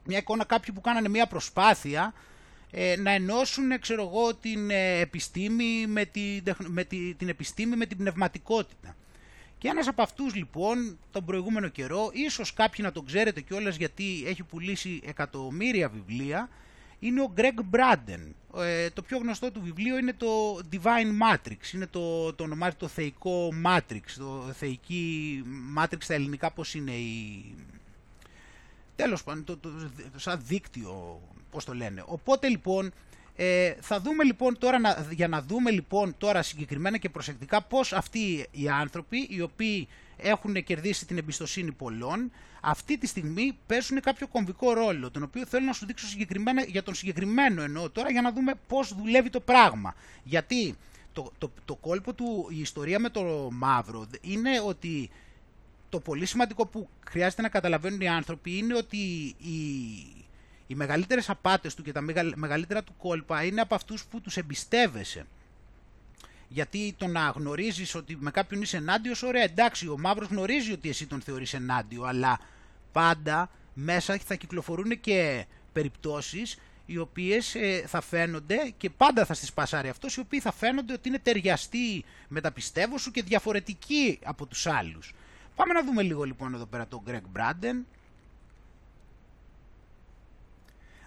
μια 0.05 0.19
εικόνα 0.19 0.45
κάποιοι 0.45 0.75
που 0.75 0.81
κάνανε 0.81 1.09
μια 1.09 1.27
προσπάθεια 1.27 2.13
ε, 2.71 2.97
να 2.97 3.11
ενώσουν 3.11 3.81
ξέρω 3.81 4.03
εγώ, 4.03 4.35
την 4.35 4.71
ε, 4.71 5.01
επιστήμη 5.01 5.87
με, 5.87 6.05
τη, 6.05 6.43
με 6.67 6.85
τη, 6.85 7.15
την 7.15 7.29
επιστήμη 7.29 7.77
με 7.77 7.87
την 7.87 7.97
πνευματικότητα. 7.97 8.97
Και 9.59 9.69
ένας 9.69 9.89
από 9.89 10.03
αυτούς 10.03 10.35
λοιπόν 10.35 10.99
τον 11.11 11.25
προηγούμενο 11.25 11.69
καιρό, 11.69 12.11
ίσως 12.13 12.53
κάποιοι 12.53 12.85
να 12.87 12.93
τον 12.93 13.07
ξέρετε 13.07 13.41
κιόλας 13.41 13.77
γιατί 13.77 14.25
έχει 14.27 14.43
πουλήσει 14.43 15.01
εκατομμύρια 15.05 15.89
βιβλία, 15.89 16.49
είναι 16.99 17.21
ο 17.21 17.33
Greg 17.37 17.77
Braden. 17.77 18.33
Ε, 18.57 18.91
το 18.91 19.03
πιο 19.03 19.19
γνωστό 19.19 19.51
του 19.51 19.61
βιβλίο 19.63 19.99
είναι 19.99 20.13
το 20.13 20.61
Divine 20.73 21.13
Matrix, 21.23 21.75
είναι 21.75 21.87
το, 21.87 22.33
το 22.35 22.45
ονομάζεται 22.45 22.79
το 22.79 22.89
θεϊκό 22.89 23.49
Matrix, 23.67 24.03
το 24.19 24.53
θεϊκή 24.53 25.43
Matrix 25.79 25.99
στα 25.99 26.15
ελληνικά 26.15 26.51
πώς 26.51 26.75
είναι 26.75 26.93
η... 26.93 27.45
Τέλος 28.99 29.25
πάντων, 29.25 29.45
το, 29.45 29.57
το, 29.57 29.69
το, 30.13 30.19
σαν 30.19 30.41
δίκτυο 30.45 31.21
πώς 31.51 31.65
το 31.65 31.75
λένε. 31.75 32.03
Οπότε 32.07 32.49
λοιπόν 32.49 32.93
ε, 33.37 33.75
θα 33.81 34.01
δούμε 34.01 34.25
λοιπόν 34.25 34.59
τώρα, 34.59 35.07
για 35.11 35.29
να 35.29 35.43
δούμε 35.43 35.71
λοιπόν 35.71 36.15
τώρα 36.19 36.43
συγκεκριμένα 36.43 36.97
και 36.97 37.09
προσεκτικά 37.09 37.63
πώς 37.63 37.93
αυτοί 37.93 38.47
οι 38.51 38.69
άνθρωποι 38.69 39.27
οι 39.31 39.41
οποίοι 39.41 39.89
έχουν 40.17 40.65
κερδίσει 40.65 41.07
την 41.07 41.19
εμπιστοσύνη 41.19 41.73
πολλών, 41.73 42.31
αυτή 42.61 42.99
τη 42.99 43.07
στιγμή 43.07 43.59
παίζουν 43.67 44.01
κάποιο 44.01 44.27
κομβικό 44.27 44.73
ρόλο, 44.73 45.11
τον 45.11 45.23
οποίο 45.23 45.47
θέλω 45.47 45.65
να 45.65 45.73
σου 45.73 45.87
δείξω 45.87 46.07
συγκεκριμένα 46.07 46.63
για 46.63 46.83
τον 46.83 46.95
συγκεκριμένο 46.95 47.63
εννοώ 47.63 47.91
τώρα 47.91 48.11
για 48.11 48.23
να 48.23 48.33
δούμε 48.33 48.55
πώς 48.67 48.95
δουλεύει 48.95 49.31
το 49.31 49.41
πράγμα. 49.41 49.95
Γιατί 50.23 50.77
το, 51.13 51.33
το, 51.39 51.51
το 51.65 51.75
κόλπο 51.75 52.13
του, 52.13 52.49
η 52.51 52.61
ιστορία 52.61 52.99
με 52.99 53.09
το 53.09 53.49
μαύρο 53.53 54.07
είναι 54.21 54.61
ότι 54.67 55.11
το 55.89 56.01
πολύ 56.01 56.27
σημαντικό 56.27 56.67
που 56.67 56.89
χρειάζεται 57.09 57.43
να 57.43 57.49
καταλαβαίνουν 57.49 58.01
οι 58.01 58.09
άνθρωποι 58.09 58.57
είναι 58.59 58.75
ότι 58.77 58.97
η, 59.39 59.59
οι 60.67 60.75
μεγαλύτερες 60.75 61.31
απάτες 61.31 61.75
του 61.75 61.83
και 61.83 61.93
τα 61.93 62.01
μεγαλύτερα 62.35 62.83
του 62.85 62.95
κόλπα 62.97 63.45
είναι 63.45 63.61
από 63.61 63.75
αυτούς 63.75 64.05
που 64.05 64.21
τους 64.21 64.37
εμπιστεύεσαι. 64.37 65.27
Γιατί 66.49 66.95
το 66.99 67.07
να 67.07 67.29
γνωρίζεις 67.29 67.95
ότι 67.95 68.17
με 68.21 68.31
κάποιον 68.31 68.63
είσαι 68.63 68.77
ενάντιος, 68.77 69.23
ωραία, 69.23 69.43
εντάξει, 69.43 69.89
ο 69.89 69.99
μαύρος 69.99 70.29
γνωρίζει 70.29 70.73
ότι 70.73 70.89
εσύ 70.89 71.07
τον 71.07 71.21
θεωρείς 71.21 71.55
ενάντιο, 71.55 72.03
αλλά 72.05 72.41
πάντα 72.93 73.51
μέσα 73.75 74.19
θα 74.25 74.35
κυκλοφορούν 74.35 75.01
και 75.01 75.47
περιπτώσεις 75.73 76.59
οι 76.87 76.99
οποίες 76.99 77.55
ε, 77.55 77.85
θα 77.87 78.01
φαίνονται 78.01 78.73
και 78.77 78.91
πάντα 78.91 79.25
θα 79.25 79.35
στις 79.35 79.53
πασάρει 79.53 79.89
αυτός, 79.89 80.17
οι 80.17 80.21
οποίοι 80.21 80.41
θα 80.41 80.53
φαίνονται 80.53 80.93
ότι 80.93 81.09
είναι 81.09 81.19
ταιριαστοί 81.19 82.05
με 82.29 82.41
τα 82.41 82.53
πιστεύω 82.53 82.99
σου 82.99 83.11
και 83.11 83.23
διαφορετικοί 83.23 84.19
από 84.25 84.47
τους 84.47 84.67
άλλους. 84.67 85.13
Πάμε 85.59 85.73
να 85.73 85.85
δούμε 85.85 86.03
λίγο 86.03 86.25
λοιπόν 86.25 86.55
εδώ 86.55 86.67
πέρα 86.67 86.87
τον 86.87 87.03
Greg 87.07 87.39
Braden. 87.39 87.85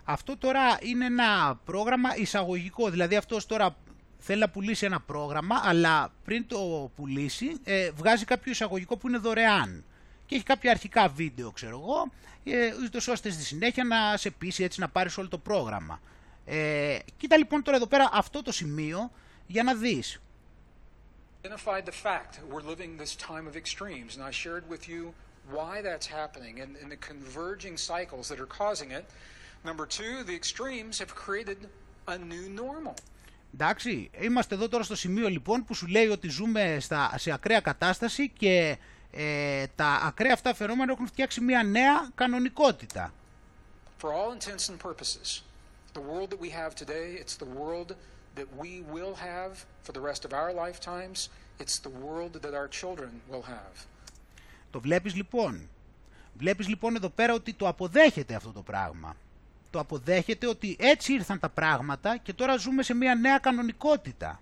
Αυτό 0.03 0.37
τώρα 0.37 0.77
είναι 0.81 1.05
ένα 1.05 1.59
πρόγραμμα 1.65 2.15
εισαγωγικό, 2.15 2.89
δηλαδή 2.89 3.15
αυτός 3.15 3.45
τώρα 3.45 3.75
θέλει 4.17 4.39
να 4.39 4.49
πουλήσει 4.49 4.85
ένα 4.85 4.99
πρόγραμμα, 4.99 5.61
αλλά 5.63 6.13
πριν 6.25 6.47
το 6.47 6.91
πουλήσει 6.95 7.59
ε, 7.63 7.91
βγάζει 7.91 8.25
κάποιο 8.25 8.51
εισαγωγικό 8.51 8.97
που 8.97 9.07
είναι 9.07 9.17
δωρεάν 9.17 9.83
και 10.25 10.35
έχει 10.35 10.43
κάποια 10.43 10.71
αρχικά 10.71 11.07
βίντεο, 11.07 11.51
ξέρω 11.51 11.79
εγώ, 11.83 12.11
ε, 12.43 12.71
ώστε 13.11 13.29
στη 13.29 13.43
συνέχεια 13.43 13.83
να 13.83 14.17
σε 14.17 14.29
πείσει 14.29 14.63
έτσι 14.63 14.79
να 14.79 14.89
πάρεις 14.89 15.17
όλο 15.17 15.27
το 15.27 15.37
πρόγραμμα. 15.37 16.01
Ε, 16.45 16.97
κοίτα 17.17 17.37
λοιπόν 17.37 17.63
τώρα 17.63 17.77
εδώ 17.77 17.87
πέρα 17.87 18.09
αυτό 18.13 18.41
το 18.41 18.51
σημείο 18.51 19.11
για 19.47 19.63
να 19.63 19.73
δεις. 19.75 20.21
Identified 21.44 21.84
the 21.86 21.98
fact 22.06 22.30
that 22.36 22.46
we're 22.52 22.66
living 22.72 22.90
this 23.04 23.14
time 23.30 23.46
of 23.50 23.54
extremes, 23.62 24.12
and 24.16 24.22
I 24.30 24.32
shared 24.44 24.64
with 24.68 24.88
you 24.92 25.14
why 25.56 25.74
that's 25.88 26.08
happening 26.20 26.54
and, 26.62 26.72
and 26.80 26.88
the 26.90 27.00
converging 27.10 27.76
cycles 27.76 28.24
that 28.30 28.38
are 28.44 28.52
causing 28.62 28.90
it. 28.98 29.04
Number 29.64 29.86
two, 29.98 30.14
the 30.30 30.34
extremes 30.42 30.98
have 31.02 31.12
created 31.24 31.58
a 32.08 32.18
new 32.18 32.48
normal. 32.48 32.94
Εντάξει, 33.54 34.10
είμαστε 34.20 34.54
εδώ 34.54 34.68
τώρα 34.68 34.84
στο 34.84 34.94
σημείο 34.96 35.28
λοιπόν 35.28 35.64
που 35.64 35.74
σου 35.74 35.86
λέει 35.86 36.06
ότι 36.06 36.28
ζούμε 36.28 36.76
στα, 36.80 37.14
σε 37.18 37.30
ακραία 37.32 37.60
κατάσταση 37.60 38.28
και 38.28 38.76
ε, 39.10 39.64
τα 39.76 39.86
ακραία 39.86 40.32
αυτά 40.32 40.54
φαινόμενα 40.54 40.92
έχουν 40.92 41.06
φτιάξει 41.06 41.40
μια 41.40 41.62
νέα 41.62 42.10
κανονικότητα. 42.14 43.12
For 44.02 44.12
all 44.12 44.32
intents 44.32 44.68
and 44.68 44.78
purposes, 44.78 45.42
the 45.94 46.00
world 46.00 46.28
that 46.30 46.40
we 46.40 46.50
have 46.50 46.74
today, 46.74 47.06
it's 47.22 47.36
the 47.36 47.50
world 47.60 47.94
that 48.35 48.47
we 48.61 48.71
will 48.93 49.15
have 49.15 49.53
for 49.83 49.91
the 49.91 50.03
rest 50.09 50.25
of 50.25 50.31
our 50.33 50.51
lifetimes. 50.53 51.29
It's 51.59 51.77
the 51.87 51.93
world 52.05 52.33
that 52.43 52.53
our 52.53 52.67
children 52.67 53.11
will 53.31 53.43
have. 53.43 53.85
Το 54.71 54.79
βλέπεις 54.79 55.15
λοιπόν; 55.15 55.69
Βλέπεις 56.37 56.67
λοιπόν 56.67 56.95
εδώ 56.95 57.09
πέρα 57.09 57.33
ότι 57.33 57.53
το 57.53 57.67
αποδέχεται 57.67 58.35
αυτό 58.35 58.51
το 58.51 58.61
πράγμα. 58.61 59.15
Το 59.69 59.79
αποδέχεται 59.79 60.47
ότι 60.47 60.75
έτσι 60.79 61.13
ήρθαν 61.13 61.39
τα 61.39 61.49
πράγματα 61.49 62.17
και 62.17 62.33
τώρα 62.33 62.57
ζούμε 62.57 62.83
σε 62.83 62.93
μια 62.93 63.15
νέα 63.15 63.37
κανονικότητα. 63.37 64.41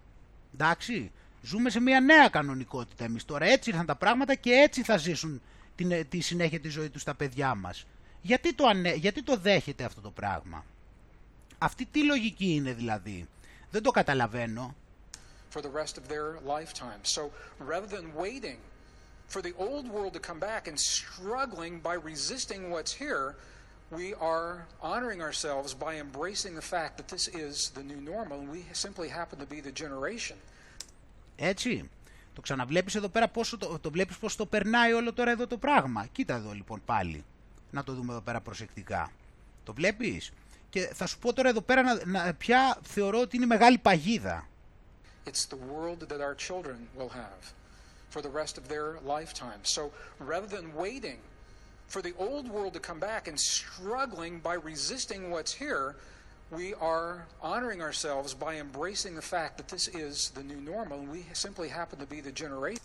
Εντάξει. 0.54 1.12
Ζούμε 1.42 1.70
σε 1.70 1.80
μια 1.80 2.00
νέα 2.00 2.30
κανονικότητα 2.30 3.04
εμείς 3.04 3.26
τώρα. 3.26 3.46
Έτσι 3.46 3.70
ήρθαν 3.70 3.86
τα 3.86 3.96
πράγματα 3.96 4.36
και 4.36 4.52
έτσι 4.52 4.84
θα 4.84 4.98
ζήσουν 4.98 5.42
την, 5.76 6.10
τη 6.10 6.20
συνέχεια 6.20 6.60
της 6.60 6.74
ζωής 6.74 6.90
τους 6.90 7.04
τα 7.04 7.16
παιδιά 7.16 7.56
μας. 7.56 7.86
Γιατί 8.22 8.54
το, 8.54 8.68
ανε, 8.68 8.94
γιατί 8.94 9.24
το 9.24 9.38
δέχεται 9.38 9.84
αυτό 9.84 10.02
το 10.02 10.12
πράγμα; 10.12 10.66
Αυτή 11.58 11.86
τι 11.86 12.06
λογική 12.06 12.54
είναι 12.54 12.74
δηλαδή; 12.74 13.28
Δεν 13.72 13.84
το 13.84 13.92
καταλαβαίνω. 13.92 14.76
For 15.54 15.62
the 15.62 15.74
rest 15.82 15.98
of 15.98 16.08
their 16.08 16.28
lifetime. 16.56 17.02
So 17.04 17.22
rather 17.74 17.90
than 17.96 18.14
waiting 18.26 18.60
for 19.34 19.42
the 19.48 19.54
old 19.68 19.86
world 19.96 20.14
to 20.18 20.22
come 20.30 20.40
back 20.52 20.64
and 20.70 20.78
struggling 20.98 21.74
by 21.90 21.96
resisting 22.12 22.62
what's 22.74 22.94
here, 23.04 23.26
we 24.00 24.08
are 24.32 24.50
honoring 24.92 25.22
ourselves 25.28 25.70
by 25.86 25.94
embracing 26.06 26.54
the 26.62 26.68
fact 26.76 26.94
that 26.98 27.08
this 27.16 27.26
is 27.46 27.54
the 27.78 27.84
new 27.92 28.02
normal 28.14 28.38
and 28.42 28.50
we 28.58 28.62
simply 28.86 29.08
happen 29.20 29.38
to 29.40 29.48
be 29.56 29.60
the 29.68 29.72
generation 29.84 30.38
έτσι. 31.36 31.90
Το 32.34 32.42
ξαναβλέπεις 32.42 32.96
εδώ 32.96 33.10
πέρα 33.10 33.28
πόσο 33.28 33.58
το, 33.58 33.80
το 33.80 33.92
βλέπεις 33.92 34.18
πώς 34.18 34.36
το 34.36 34.46
περνάει 34.46 34.94
όλο 34.94 35.14
τώρα 35.14 35.32
εδώ 35.32 35.48
το 35.48 35.58
πράγμα. 35.58 36.06
Κοίτα 36.12 36.36
εδώ 36.36 36.52
λοιπόν 36.52 36.82
πάλι. 36.86 37.24
Να 37.72 37.84
το 37.84 37.94
δούμε 37.94 38.12
εδώ 38.12 38.22
πέρα 38.22 38.42
προσεκτικά. 38.42 39.12
Το 39.64 39.74
βλέπεις. 39.74 40.32
Και 40.70 40.90
θα 40.94 41.08
σου 41.08 41.20
πω 41.20 41.34
τώρα 41.34 41.50
εδώ 41.50 41.62
πέρα 41.62 41.82
να, 41.82 42.02
να, 42.06 42.34
ποια 42.34 42.80
θεωρώ 42.84 43.20
ότι 43.20 43.36
είναι 43.36 43.46
η 43.46 43.48
μεγάλη 43.48 43.78
παγίδα. 43.78 44.48
It's 45.26 45.46
the 45.46 45.62
world 45.74 46.00
that 46.12 46.22
our 46.22 46.36
children 46.48 46.78
will 46.98 47.10
have 47.10 47.42
for 48.14 48.22
the 48.22 48.34
rest 48.42 48.58
of 48.58 48.68
their 48.68 48.88
lifetime. 49.16 49.62
So 49.64 49.82
rather 50.34 50.50
than 50.56 50.66
waiting 50.86 51.20
for 51.94 52.02
the 52.08 52.14
old 52.28 52.46
world 52.56 52.74
to 52.78 52.84
come 52.90 53.00
back 53.12 53.24
and 53.30 53.38
struggling 53.40 54.34
by 54.50 54.56
resisting 54.72 55.22
what's 55.34 55.54
here, 55.64 55.86
we 56.60 56.68
are 56.92 57.28
honoring 57.42 57.82
ourselves 57.88 58.30
by 58.46 58.54
embracing 58.66 59.14
the 59.22 59.28
fact 59.36 59.54
that 59.60 59.68
this 59.76 59.86
is 60.06 60.14
the 60.38 60.44
new 60.52 60.62
normal 60.74 60.98
and 61.02 61.12
we 61.18 61.22
simply 61.46 61.70
happen 61.80 61.98
to 62.00 62.08
be 62.16 62.20
the 62.22 62.32
generation. 62.44 62.84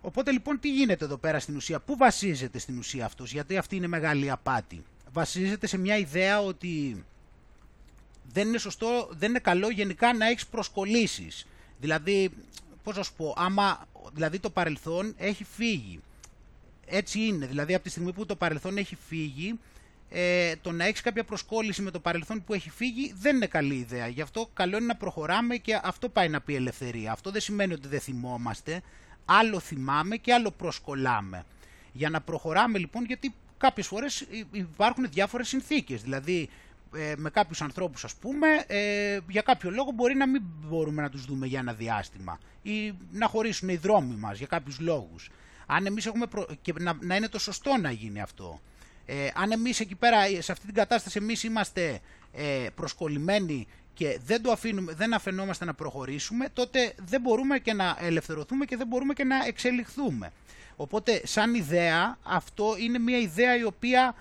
Οπότε 0.00 0.30
λοιπόν 0.30 0.60
τι 0.60 0.72
γίνεται 0.72 1.04
εδώ 1.04 1.16
πέρα 1.16 1.40
στην 1.40 1.56
ουσία, 1.56 1.80
πού 1.80 1.96
βασίζεται 1.96 2.58
στην 2.58 2.78
ουσία 2.78 3.04
αυτός, 3.04 3.32
γιατί 3.32 3.56
αυτή 3.56 3.76
είναι 3.76 3.86
μεγάλη 3.86 4.30
απάτη. 4.30 4.84
Βασίζεται 5.16 5.66
σε 5.66 5.78
μια 5.78 5.96
ιδέα 5.96 6.40
ότι 6.40 7.04
δεν 8.32 8.48
είναι 8.48 8.58
σωστό, 8.58 9.08
δεν 9.10 9.28
είναι 9.28 9.38
καλό 9.38 9.70
γενικά 9.70 10.14
να 10.14 10.26
έχεις 10.26 10.46
προσκολήσεις. 10.46 11.46
Δηλαδή, 11.80 12.30
πώς 12.82 12.96
να 12.96 13.02
σου 13.02 13.14
πω, 13.14 13.34
άμα 13.36 13.86
δηλαδή 14.12 14.38
το 14.38 14.50
παρελθόν 14.50 15.14
έχει 15.18 15.44
φύγει. 15.44 16.00
Έτσι 16.86 17.20
είναι, 17.20 17.46
δηλαδή 17.46 17.74
από 17.74 17.84
τη 17.84 17.90
στιγμή 17.90 18.12
που 18.12 18.26
το 18.26 18.36
παρελθόν 18.36 18.76
έχει 18.76 18.96
φύγει, 19.08 19.58
ε, 20.08 20.56
το 20.56 20.72
να 20.72 20.84
έχεις 20.84 21.00
κάποια 21.00 21.24
προσκόλληση 21.24 21.82
με 21.82 21.90
το 21.90 22.00
παρελθόν 22.00 22.44
που 22.44 22.54
έχει 22.54 22.70
φύγει 22.70 23.14
δεν 23.18 23.36
είναι 23.36 23.46
καλή 23.46 23.74
ιδέα. 23.74 24.06
Γι' 24.06 24.22
αυτό 24.22 24.50
καλό 24.54 24.76
είναι 24.76 24.86
να 24.86 24.96
προχωράμε 24.96 25.56
και 25.56 25.80
αυτό 25.82 26.08
πάει 26.08 26.28
να 26.28 26.40
πει 26.40 26.54
ελευθερία. 26.54 27.12
Αυτό 27.12 27.30
δεν 27.30 27.40
σημαίνει 27.40 27.72
ότι 27.72 27.88
δεν 27.88 28.00
θυμόμαστε. 28.00 28.82
Άλλο 29.24 29.60
θυμάμαι 29.60 30.16
και 30.16 30.32
άλλο 30.32 30.50
προσκολάμε. 30.50 31.44
Για 31.92 32.10
να 32.10 32.20
προχωράμε 32.20 32.78
λοιπόν, 32.78 33.04
γιατί 33.04 33.34
κάποιες 33.58 33.86
φορές 33.86 34.26
υπάρχουν 34.50 35.06
διάφορες 35.10 35.48
συνθήκες. 35.48 36.02
Δηλαδή, 36.02 36.48
ε, 36.96 37.12
με 37.16 37.30
κάποιους 37.30 37.62
ανθρώπους 37.62 38.04
ας 38.04 38.14
πούμε, 38.14 38.46
ε, 38.66 39.18
για 39.28 39.42
κάποιο 39.42 39.70
λόγο 39.70 39.90
μπορεί 39.90 40.14
να 40.14 40.26
μην 40.28 40.42
μπορούμε 40.68 41.02
να 41.02 41.10
τους 41.10 41.24
δούμε 41.24 41.46
για 41.46 41.58
ένα 41.58 41.72
διάστημα 41.72 42.38
ή 42.62 42.92
να 43.12 43.26
χωρίσουν 43.26 43.68
οι 43.68 43.76
δρόμοι 43.76 44.14
μας 44.14 44.38
για 44.38 44.46
κάποιους 44.46 44.80
λόγους. 44.80 45.30
Αν 45.66 45.86
εμείς 45.86 46.06
έχουμε 46.06 46.26
και 46.62 46.72
να, 46.78 46.96
να 47.00 47.16
είναι 47.16 47.28
το 47.28 47.38
σωστό 47.38 47.76
να 47.76 47.90
γίνει 47.90 48.20
αυτό. 48.20 48.60
Ε, 49.06 49.28
αν 49.34 49.52
εμείς 49.52 49.80
εκεί 49.80 49.94
πέρα, 49.94 50.18
σε 50.38 50.52
αυτή 50.52 50.66
την 50.66 50.74
κατάσταση, 50.74 51.18
εμείς 51.22 51.42
είμαστε 51.42 52.00
ε, 52.32 52.66
προσκολλημένοι 52.74 53.66
και 53.94 54.18
δεν, 54.26 54.42
το 54.42 54.50
αφήνουμε, 54.50 54.92
δεν 54.92 55.14
αφαινόμαστε 55.14 55.64
να 55.64 55.74
προχωρήσουμε, 55.74 56.48
τότε 56.52 56.94
δεν 56.96 57.20
μπορούμε 57.20 57.58
και 57.58 57.72
να 57.72 57.96
ελευθερωθούμε 58.00 58.64
και 58.64 58.76
δεν 58.76 58.86
μπορούμε 58.86 59.14
και 59.14 59.24
να 59.24 59.46
εξελιχθούμε. 59.46 60.32
Οπότε, 60.76 61.20
σαν 61.24 61.54
ιδέα, 61.54 62.18
αυτό 62.22 62.74
είναι 62.78 62.98
μια 62.98 63.18
ιδέα 63.18 63.56
η 63.56 63.64
οποία 63.64 64.14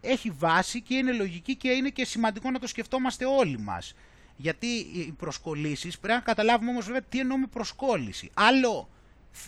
έχει 0.00 0.30
βάση 0.30 0.80
και 0.80 0.94
είναι 0.94 1.12
λογική 1.12 1.56
και 1.56 1.70
είναι 1.70 1.88
και 1.88 2.04
σημαντικό 2.04 2.50
να 2.50 2.58
το 2.58 2.66
σκεφτόμαστε 2.66 3.24
όλοι 3.24 3.58
μας. 3.58 3.94
Γιατί 4.36 4.66
οι 4.76 5.14
προσκολήσεις, 5.18 5.98
πρέπει 5.98 6.18
να 6.18 6.24
καταλάβουμε 6.24 6.70
όμως 6.70 6.86
βέβαια 6.86 7.02
τι 7.02 7.18
εννοούμε 7.18 7.46
προσκόλληση. 7.46 8.30
Άλλο, 8.34 8.88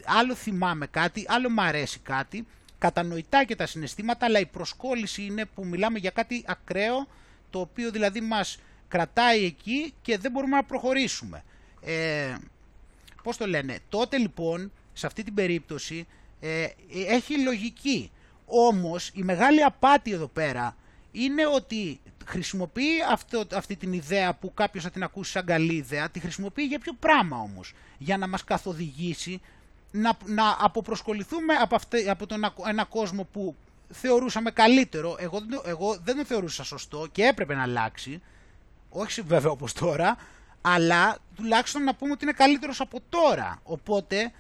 άλλο 0.05 0.35
θυμάμαι 0.35 0.87
κάτι, 0.87 1.25
άλλο 1.29 1.51
μ' 1.51 1.61
αρέσει 1.61 1.99
κάτι 1.99 2.47
κατανοητά 2.79 3.45
και 3.45 3.57
τα 3.57 3.67
συναισθήματα, 3.67 4.27
αλλά 4.27 4.39
η 4.39 4.47
προσκόλληση 4.47 5.23
είναι 5.23 5.45
που 5.45 5.67
μιλάμε 5.67 5.99
για 5.99 6.11
κάτι 6.11 6.45
ακραίο, 6.47 7.07
το 7.51 7.61
οποίο 7.61 7.91
δηλαδή 7.91 8.21
μας 8.21 8.59
κρατάει 8.89 9.45
εκεί 9.45 9.95
και 10.03 10.19
δεν 10.19 10.31
μπορούμε 10.31 10.57
να 10.57 10.65
προχωρήσουμε. 10.65 11.45
Ε, 11.81 12.35
πώς 13.23 13.37
το 13.37 13.47
λένε, 13.47 13.79
τότε 13.89 14.19
λοιπόν, 14.19 14.73
σε 14.93 15.07
αυτή 15.07 15.23
την 15.23 15.35
περίπτωση, 15.35 16.07
ε, 16.43 16.67
έχει 17.07 17.43
λογική. 17.43 18.11
Όμως, 18.47 19.11
η 19.15 19.23
μεγάλη 19.23 19.63
απάτη 19.63 20.13
εδώ 20.13 20.27
πέρα 20.27 20.77
είναι 21.13 21.47
ότι 21.47 22.01
χρησιμοποιεί 22.27 23.03
αυτό, 23.11 23.45
αυτή 23.55 23.77
την 23.77 23.93
ιδέα 23.93 24.35
που 24.35 24.55
κάποιος 24.55 24.85
θα 24.85 24.91
την 24.91 25.03
ακούσει 25.03 25.31
σαν 25.31 25.45
καλή 25.45 25.75
ιδέα, 25.75 26.11
τη 26.11 26.21
χρησιμοποιεί 26.21 26.63
για 26.63 26.79
ποιο 26.79 26.93
πράγμα 26.93 27.37
όμως, 27.37 27.73
για 27.99 28.17
να 28.17 28.29
μας 28.29 28.45
καθοδηγήσει 28.45 29.41
να, 29.91 30.17
να 30.27 30.57
αποπροσκοληθούμε 30.59 31.55
από, 31.55 31.75
αυτε, 31.75 32.11
από 32.11 32.27
τον 32.27 32.53
ένα 32.69 32.85
κόσμο 32.85 33.25
που 33.33 33.57
θεωρούσαμε 33.91 34.51
καλύτερο. 34.51 35.17
Εγώ, 35.19 35.39
εγώ 35.65 35.99
δεν 36.05 36.17
το 36.17 36.25
θεωρούσα 36.25 36.65
σωστό 36.65 37.07
και 37.13 37.25
έπρεπε 37.25 37.55
να 37.55 37.63
αλλάξει. 37.63 38.23
Όχι 38.91 39.21
βέβαια 39.21 39.51
όπως 39.51 39.73
τώρα, 39.73 40.17
αλλά 40.61 41.19
τουλάχιστον 41.37 41.85
να 41.85 41.95
πούμε 41.95 42.13
ότι 42.13 42.25
είναι 42.25 42.33
καλύτερος 42.33 42.81
από 42.81 43.01
τώρα. 43.09 43.61
Οπότε 43.63 44.33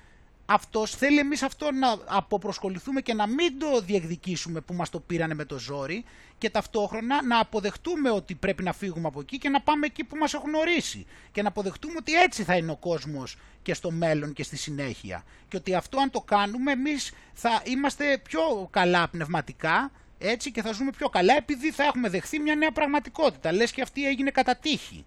αυτός 0.46 0.90
θέλει 0.94 1.18
εμείς 1.18 1.42
αυτό 1.42 1.72
να 1.72 1.96
αποπροσκοληθούμε 2.06 3.00
και 3.00 3.14
να 3.14 3.26
μην 3.26 3.58
το 3.58 3.80
διεκδικήσουμε 3.80 4.60
που 4.60 4.74
μας 4.74 4.90
το 4.90 5.00
πήρανε 5.00 5.34
με 5.34 5.44
το 5.44 5.58
ζόρι 5.58 6.04
και 6.38 6.50
ταυτόχρονα 6.50 7.24
να 7.24 7.38
αποδεχτούμε 7.38 8.10
ότι 8.10 8.34
πρέπει 8.34 8.62
να 8.62 8.72
φύγουμε 8.72 9.06
από 9.06 9.20
εκεί 9.20 9.38
και 9.38 9.48
να 9.48 9.60
πάμε 9.60 9.86
εκεί 9.86 10.04
που 10.04 10.16
μας 10.16 10.34
έχουν 10.34 10.54
ορίσει 10.54 11.06
και 11.32 11.42
να 11.42 11.48
αποδεχτούμε 11.48 11.94
ότι 11.98 12.14
έτσι 12.14 12.42
θα 12.42 12.56
είναι 12.56 12.70
ο 12.70 12.76
κόσμος 12.76 13.36
και 13.62 13.74
στο 13.74 13.90
μέλλον 13.90 14.32
και 14.32 14.42
στη 14.42 14.56
συνέχεια 14.56 15.24
και 15.48 15.56
ότι 15.56 15.74
αυτό 15.74 15.98
αν 15.98 16.10
το 16.10 16.20
κάνουμε 16.20 16.72
εμείς 16.72 17.12
θα 17.32 17.62
είμαστε 17.64 18.18
πιο 18.18 18.68
καλά 18.70 19.08
πνευματικά 19.08 19.90
έτσι 20.18 20.50
και 20.50 20.62
θα 20.62 20.72
ζούμε 20.72 20.90
πιο 20.90 21.08
καλά 21.08 21.36
επειδή 21.36 21.70
θα 21.70 21.84
έχουμε 21.84 22.08
δεχθεί 22.08 22.38
μια 22.38 22.54
νέα 22.54 22.72
πραγματικότητα 22.72 23.52
λες 23.52 23.72
και 23.72 23.82
αυτή 23.82 24.06
έγινε 24.06 24.30
κατά 24.30 24.56
τύχη 24.56 25.04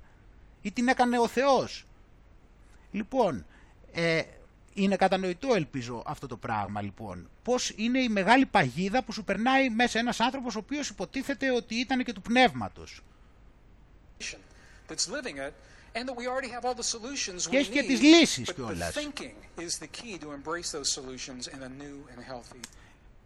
ή 0.61 0.71
την 0.71 0.87
έκανε 0.87 1.19
ο 1.19 1.27
Θεός. 1.27 1.85
Λοιπόν, 2.91 3.45
ε, 3.93 4.21
είναι 4.75 4.95
κατανοητό 4.95 5.53
ελπίζω 5.55 6.03
αυτό 6.05 6.27
το 6.27 6.37
πράγμα 6.37 6.81
λοιπόν. 6.81 7.29
Πώς 7.43 7.73
είναι 7.75 7.99
η 7.99 8.09
μεγάλη 8.09 8.45
παγίδα 8.45 9.03
που 9.03 9.11
σου 9.11 9.23
περνάει 9.23 9.69
μέσα 9.69 9.99
ένας 9.99 10.19
άνθρωπος 10.19 10.55
ο 10.55 10.59
οποίος 10.59 10.89
υποτίθεται 10.89 11.51
ότι 11.51 11.75
ήταν 11.75 12.03
και 12.03 12.13
του 12.13 12.21
πνεύματος. 12.21 13.01
Και 17.49 17.57
έχει 17.57 17.71
και 17.71 17.83
τις 17.83 18.01
λύσεις 18.01 18.53
κιόλας. 18.53 18.95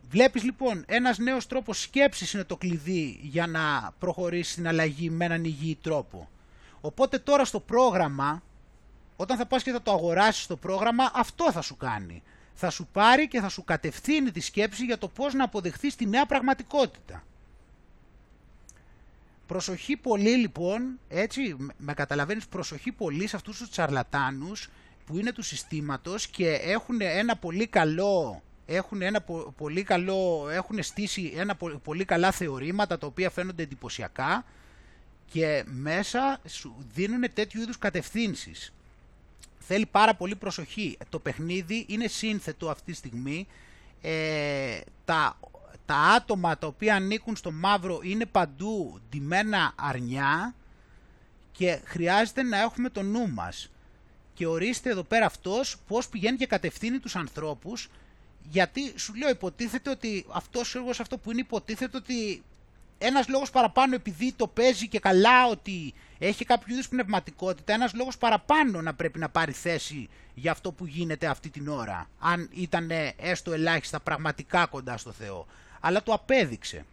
Βλέπεις 0.09 0.43
λοιπόν 0.43 0.83
ένας 0.87 1.17
νέος 1.17 1.47
τρόπος 1.47 1.81
σκέψης 1.81 2.33
είναι 2.33 2.43
το 2.43 2.57
κλειδί 2.57 3.19
για 3.21 3.47
να 3.47 3.93
προχωρήσεις 3.99 4.51
στην 4.51 4.67
αλλαγή 4.67 5.09
με 5.09 5.25
έναν 5.25 5.43
υγιή 5.43 5.77
τρόπο. 5.81 6.29
Οπότε 6.81 7.19
τώρα 7.19 7.45
στο 7.45 7.59
πρόγραμμα, 7.59 8.43
όταν 9.21 9.37
θα 9.37 9.45
πας 9.45 9.63
και 9.63 9.71
θα 9.71 9.81
το 9.81 9.91
αγοράσεις 9.91 10.47
το 10.47 10.55
πρόγραμμα, 10.57 11.11
αυτό 11.13 11.51
θα 11.51 11.61
σου 11.61 11.77
κάνει. 11.77 12.23
Θα 12.53 12.69
σου 12.69 12.87
πάρει 12.91 13.27
και 13.27 13.39
θα 13.39 13.49
σου 13.49 13.63
κατευθύνει 13.63 14.31
τη 14.31 14.39
σκέψη 14.39 14.85
για 14.85 14.97
το 14.97 15.07
πώς 15.07 15.33
να 15.33 15.43
αποδεχθείς 15.43 15.95
τη 15.95 16.05
νέα 16.05 16.25
πραγματικότητα. 16.25 17.23
Προσοχή 19.47 19.97
πολύ 19.97 20.35
λοιπόν, 20.35 20.99
έτσι, 21.07 21.55
με 21.77 21.93
καταλαβαίνεις 21.93 22.47
προσοχή 22.47 22.91
πολύ 22.91 23.27
σε 23.27 23.35
αυτούς 23.35 23.57
τους 23.57 23.69
τσαρλατάνους 23.69 24.69
που 25.05 25.17
είναι 25.17 25.31
του 25.31 25.43
συστήματος 25.43 26.27
και 26.27 26.49
έχουν 26.49 27.01
ένα 27.01 27.35
πολύ 27.35 27.67
καλό 27.67 28.41
έχουν, 28.65 29.01
ένα 29.01 29.21
πολύ 29.57 29.83
καλό, 29.83 30.49
έχουν 30.51 30.83
στήσει 30.83 31.33
ένα 31.35 31.55
πολύ 31.83 32.05
καλά 32.05 32.31
θεωρήματα 32.31 32.97
τα 32.97 33.07
οποία 33.07 33.29
φαίνονται 33.29 33.63
εντυπωσιακά 33.63 34.45
και 35.25 35.63
μέσα 35.65 36.39
σου 36.47 36.75
δίνουν 36.93 37.33
τέτοιου 37.33 37.61
είδους 37.61 37.77
κατευθύνσεις. 37.77 38.73
Θέλει 39.71 39.85
πάρα 39.85 40.15
πολύ 40.15 40.35
προσοχή. 40.35 40.97
Το 41.09 41.19
παιχνίδι 41.19 41.85
είναι 41.87 42.07
σύνθετο 42.07 42.69
αυτή 42.69 42.91
τη 42.91 42.97
στιγμή. 42.97 43.47
Ε, 44.01 44.79
τα, 45.05 45.39
τα 45.85 45.95
άτομα 45.95 46.57
τα 46.57 46.67
οποία 46.67 46.95
ανήκουν 46.95 47.35
στο 47.35 47.51
μαύρο 47.51 47.99
είναι 48.03 48.25
παντού 48.25 48.99
ντυμένα 49.09 49.73
αρνιά 49.75 50.55
και 51.51 51.79
χρειάζεται 51.83 52.43
να 52.43 52.59
έχουμε 52.59 52.89
το 52.89 53.01
νου 53.01 53.29
μας. 53.29 53.69
Και 54.33 54.47
ορίστε 54.47 54.89
εδώ 54.89 55.03
πέρα 55.03 55.25
αυτός 55.25 55.77
πώς 55.87 56.09
πηγαίνει 56.09 56.37
και 56.37 56.47
κατευθύνει 56.47 56.99
τους 56.99 57.15
ανθρώπους 57.15 57.89
γιατί 58.49 58.93
σου 58.95 59.15
λέω 59.15 59.29
υποτίθεται 59.29 59.89
ότι 59.89 60.25
αυτός 60.29 60.75
αυτό 60.99 61.17
που 61.17 61.31
είναι 61.31 61.41
υποτίθεται 61.41 61.97
ότι 61.97 62.43
ένας 63.01 63.27
λόγος 63.27 63.49
παραπάνω 63.49 63.95
επειδή 63.95 64.33
το 64.33 64.47
παίζει 64.47 64.87
και 64.87 64.99
καλά 64.99 65.47
ότι 65.47 65.93
έχει 66.19 66.45
κάποιο 66.45 66.73
είδους 66.73 66.87
πνευματικότητα, 66.87 67.73
ένας 67.73 67.93
λόγος 67.93 68.17
παραπάνω 68.17 68.81
να 68.81 68.93
πρέπει 68.93 69.19
να 69.19 69.29
πάρει 69.29 69.51
θέση 69.51 70.09
για 70.33 70.51
αυτό 70.51 70.71
που 70.71 70.85
γίνεται 70.85 71.27
αυτή 71.27 71.49
την 71.49 71.67
ώρα, 71.67 72.09
αν 72.19 72.49
ήταν 72.53 72.91
έστω 73.17 73.51
ελάχιστα 73.51 73.99
πραγματικά 73.99 74.65
κοντά 74.65 74.97
στο 74.97 75.11
Θεό. 75.11 75.45
Αλλά 75.79 76.03
το 76.03 76.13
απέδειξε. 76.13 76.85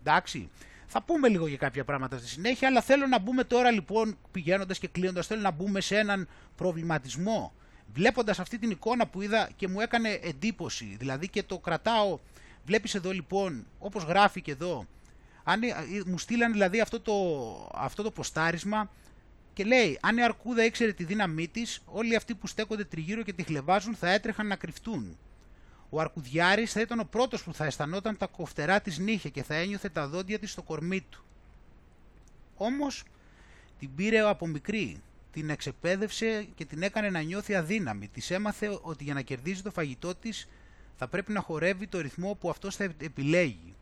Εντάξει. 0.00 0.50
Θα 0.86 1.02
πούμε 1.02 1.28
λίγο 1.28 1.46
για 1.46 1.56
κάποια 1.56 1.84
πράγματα 1.84 2.18
στη 2.18 2.28
συνέχεια, 2.28 2.68
αλλά 2.68 2.80
θέλω 2.80 3.06
να 3.06 3.18
μπούμε 3.18 3.44
τώρα 3.44 3.70
λοιπόν 3.70 4.16
πηγαίνοντας 4.32 4.78
και 4.78 4.88
κλείνοντας, 4.88 5.26
θέλω 5.26 5.40
να 5.40 5.50
μπούμε 5.50 5.80
σε 5.80 5.98
έναν 5.98 6.28
προβληματισμό 6.56 7.52
βλέποντας 7.94 8.38
αυτή 8.38 8.58
την 8.58 8.70
εικόνα 8.70 9.06
που 9.06 9.22
είδα 9.22 9.50
και 9.56 9.68
μου 9.68 9.80
έκανε 9.80 10.08
εντύπωση, 10.22 10.96
δηλαδή 10.98 11.28
και 11.28 11.42
το 11.42 11.58
κρατάω, 11.58 12.18
βλέπεις 12.64 12.94
εδώ 12.94 13.10
λοιπόν, 13.10 13.66
όπως 13.78 14.02
γράφει 14.02 14.42
και 14.42 14.50
εδώ, 14.50 14.86
αν, 15.44 15.62
ε, 15.62 15.74
μου 16.06 16.18
στείλαν 16.18 16.52
δηλαδή 16.52 16.80
αυτό 16.80 17.00
το, 17.00 17.14
αυτό 17.74 18.02
το 18.02 18.10
ποστάρισμα 18.10 18.90
και 19.52 19.64
λέει, 19.64 19.98
αν 20.02 20.16
η 20.16 20.22
αρκούδα 20.22 20.64
ήξερε 20.64 20.92
τη 20.92 21.04
δύναμή 21.04 21.48
της, 21.48 21.82
όλοι 21.84 22.16
αυτοί 22.16 22.34
που 22.34 22.46
στέκονται 22.46 22.84
τριγύρω 22.84 23.22
και 23.22 23.32
τη 23.32 23.42
χλεβάζουν 23.42 23.94
θα 23.94 24.10
έτρεχαν 24.10 24.46
να 24.46 24.56
κρυφτούν. 24.56 25.18
Ο 25.90 26.00
Αρκουδιάρης 26.00 26.72
θα 26.72 26.80
ήταν 26.80 27.00
ο 27.00 27.04
πρώτος 27.10 27.42
που 27.42 27.54
θα 27.54 27.64
αισθανόταν 27.64 28.16
τα 28.16 28.26
κοφτερά 28.26 28.80
της 28.80 28.98
νύχια 28.98 29.30
και 29.30 29.42
θα 29.42 29.54
ένιωθε 29.54 29.88
τα 29.88 30.08
δόντια 30.08 30.38
της 30.38 30.50
στο 30.50 30.62
κορμί 30.62 31.00
του. 31.00 31.24
Όμως 32.56 33.04
την 33.78 33.94
πήρε 33.94 34.20
από 34.20 34.46
μικρή 34.46 35.02
την 35.32 35.50
εξεπαίδευσε 35.50 36.48
και 36.54 36.64
την 36.64 36.82
έκανε 36.82 37.10
να 37.10 37.20
νιώθει 37.20 37.54
αδύναμη. 37.54 38.08
Της 38.08 38.30
έμαθε 38.30 38.78
ότι 38.82 39.04
για 39.04 39.14
να 39.14 39.22
κερδίζει 39.22 39.62
το 39.62 39.70
φαγητό 39.70 40.14
της 40.14 40.48
θα 40.96 41.08
πρέπει 41.08 41.32
να 41.32 41.40
χορεύει 41.40 41.86
το 41.86 42.00
ρυθμό 42.00 42.34
που 42.34 42.50
αυτός 42.50 42.76
θα 42.76 42.84
επιλέγει. 42.98 43.74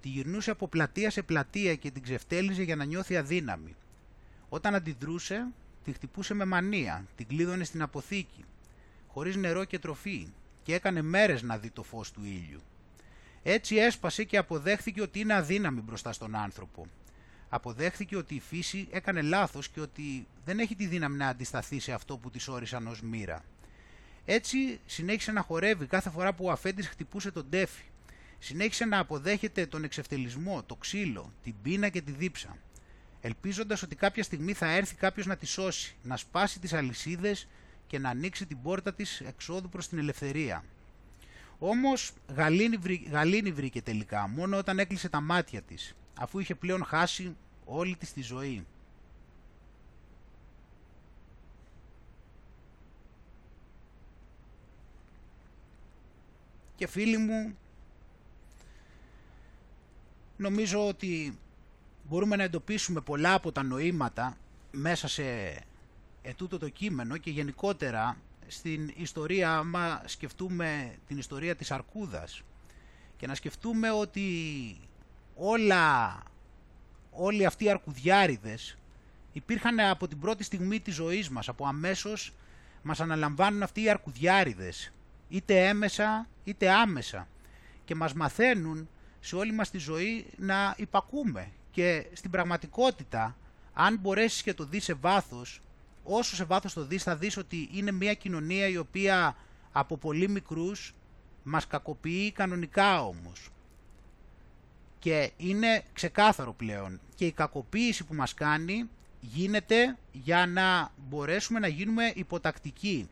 Τη 0.00 0.08
γυρνούσε 0.08 0.50
από 0.50 0.68
πλατεία 0.68 1.10
σε 1.10 1.22
πλατεία 1.22 1.74
και 1.74 1.90
την 1.90 2.02
ξεφτέλιζε 2.02 2.62
για 2.62 2.76
να 2.76 2.84
νιώθει 2.84 3.16
αδύναμη. 3.16 3.76
Όταν 4.48 4.74
αντιδρούσε, 4.74 5.46
τη 5.84 5.92
χτυπούσε 5.92 6.34
με 6.34 6.44
μανία, 6.44 7.06
την 7.16 7.26
κλείδωνε 7.26 7.64
στην 7.64 7.82
αποθήκη, 7.82 8.44
χωρίς 9.08 9.36
νερό 9.36 9.64
και 9.64 9.78
τροφή 9.78 10.28
και 10.62 10.74
έκανε 10.74 11.02
μέρες 11.02 11.42
να 11.42 11.58
δει 11.58 11.70
το 11.70 11.82
φως 11.82 12.10
του 12.10 12.24
ήλιου. 12.24 12.60
Έτσι 13.42 13.76
έσπασε 13.76 14.24
και 14.24 14.36
αποδέχθηκε 14.36 15.02
ότι 15.02 15.20
είναι 15.20 15.34
αδύναμη 15.34 15.80
μπροστά 15.80 16.12
στον 16.12 16.34
άνθρωπο 16.34 16.86
αποδέχθηκε 17.48 18.16
ότι 18.16 18.34
η 18.34 18.40
φύση 18.40 18.88
έκανε 18.90 19.22
λάθος 19.22 19.68
και 19.68 19.80
ότι 19.80 20.26
δεν 20.44 20.58
έχει 20.58 20.74
τη 20.74 20.86
δύναμη 20.86 21.16
να 21.16 21.28
αντισταθεί 21.28 21.80
σε 21.80 21.92
αυτό 21.92 22.16
που 22.16 22.30
της 22.30 22.48
όρισαν 22.48 22.86
ως 22.86 23.02
μοίρα. 23.02 23.44
Έτσι 24.24 24.80
συνέχισε 24.86 25.32
να 25.32 25.42
χορεύει 25.42 25.86
κάθε 25.86 26.10
φορά 26.10 26.34
που 26.34 26.44
ο 26.44 26.50
αφέντης 26.50 26.88
χτυπούσε 26.88 27.30
τον 27.30 27.50
τέφι. 27.50 27.84
Συνέχισε 28.38 28.84
να 28.84 28.98
αποδέχεται 28.98 29.66
τον 29.66 29.84
εξευτελισμό, 29.84 30.62
το 30.62 30.74
ξύλο, 30.74 31.32
την 31.42 31.54
πείνα 31.62 31.88
και 31.88 32.00
τη 32.00 32.12
δίψα. 32.12 32.56
Ελπίζοντας 33.20 33.82
ότι 33.82 33.96
κάποια 33.96 34.22
στιγμή 34.22 34.52
θα 34.52 34.70
έρθει 34.70 34.94
κάποιος 34.94 35.26
να 35.26 35.36
τη 35.36 35.46
σώσει, 35.46 35.96
να 36.02 36.16
σπάσει 36.16 36.58
τις 36.60 36.72
αλυσίδες 36.72 37.48
και 37.86 37.98
να 37.98 38.08
ανοίξει 38.10 38.46
την 38.46 38.62
πόρτα 38.62 38.94
της 38.94 39.20
εξόδου 39.20 39.68
προς 39.68 39.88
την 39.88 39.98
ελευθερία. 39.98 40.64
Όμως 41.58 42.12
γαλήνη, 43.10 43.52
βρήκε 43.52 43.82
τελικά, 43.82 44.28
μόνο 44.28 44.56
όταν 44.56 44.78
έκλεισε 44.78 45.08
τα 45.08 45.20
μάτια 45.20 45.62
της 45.62 45.94
αφού 46.18 46.38
είχε 46.38 46.54
πλέον 46.54 46.84
χάσει 46.84 47.36
όλη 47.64 47.96
της 47.96 48.12
τη 48.12 48.22
ζωή. 48.22 48.66
Και 56.76 56.86
φίλοι 56.86 57.16
μου, 57.16 57.56
νομίζω 60.38 60.86
ότι 60.86 61.38
μπορούμε 62.02 62.36
να 62.36 62.42
εντοπίσουμε 62.42 63.00
πολλά 63.00 63.34
από 63.34 63.52
τα 63.52 63.62
νοήματα 63.62 64.36
μέσα 64.70 65.08
σε 65.08 65.24
ετούτο 66.22 66.58
το 66.58 66.68
κείμενο 66.68 67.16
και 67.16 67.30
γενικότερα 67.30 68.16
στην 68.46 68.92
ιστορία, 68.96 69.56
άμα 69.56 70.02
σκεφτούμε 70.04 70.94
την 71.06 71.18
ιστορία 71.18 71.56
της 71.56 71.70
Αρκούδας 71.70 72.42
και 73.16 73.26
να 73.26 73.34
σκεφτούμε 73.34 73.90
ότι 73.90 74.22
όλα, 75.34 76.22
όλοι 77.10 77.44
αυτοί 77.46 77.64
οι 77.64 77.70
αρκουδιάριδες 77.70 78.78
υπήρχαν 79.32 79.80
από 79.80 80.08
την 80.08 80.18
πρώτη 80.18 80.44
στιγμή 80.44 80.80
της 80.80 80.94
ζωής 80.94 81.28
μας, 81.28 81.48
από 81.48 81.66
αμέσως 81.66 82.32
μας 82.82 83.00
αναλαμβάνουν 83.00 83.62
αυτοί 83.62 83.82
οι 83.82 83.90
αρκουδιάριδες, 83.90 84.92
είτε 85.28 85.68
έμεσα 85.68 86.28
είτε 86.44 86.70
άμεσα. 86.70 87.28
Και 87.84 87.94
μας 87.94 88.12
μαθαίνουν 88.12 88.88
σε 89.20 89.36
όλη 89.36 89.52
μας 89.52 89.70
τη 89.70 89.78
ζωή 89.78 90.26
να 90.36 90.74
υπακούμε. 90.76 91.50
Και 91.70 92.06
στην 92.12 92.30
πραγματικότητα 92.30 93.36
αν 93.72 93.98
μπορέσεις 93.98 94.42
και 94.42 94.54
το 94.54 94.64
δεις 94.64 94.84
σε 94.84 94.94
βάθος, 94.94 95.60
όσο 96.04 96.34
σε 96.36 96.44
βάθος 96.44 96.72
το 96.72 96.84
δεις 96.84 97.02
θα 97.02 97.16
δεις 97.16 97.36
ότι 97.36 97.68
είναι 97.72 97.90
μια 97.90 98.14
κοινωνία 98.14 98.68
η 98.68 98.76
οποία 98.76 99.36
από 99.72 99.96
πολύ 99.96 100.28
μικρούς 100.28 100.94
μας 101.42 101.66
κακοποιεί 101.66 102.32
κανονικά 102.32 103.04
όμως. 103.04 103.48
Και 104.98 105.30
είναι 105.36 105.82
ξεκάθαρο 105.92 106.52
πλέον. 106.52 107.00
Και 107.14 107.26
η 107.26 107.32
κακοποίηση 107.32 108.04
που 108.04 108.14
μας 108.14 108.34
κάνει 108.34 108.88
γίνεται 109.20 109.96
για 110.12 110.46
να 110.46 110.92
μπορέσουμε 111.08 111.58
να 111.58 111.68
γίνουμε 111.68 112.12
υποτακτικοί. 112.14 113.08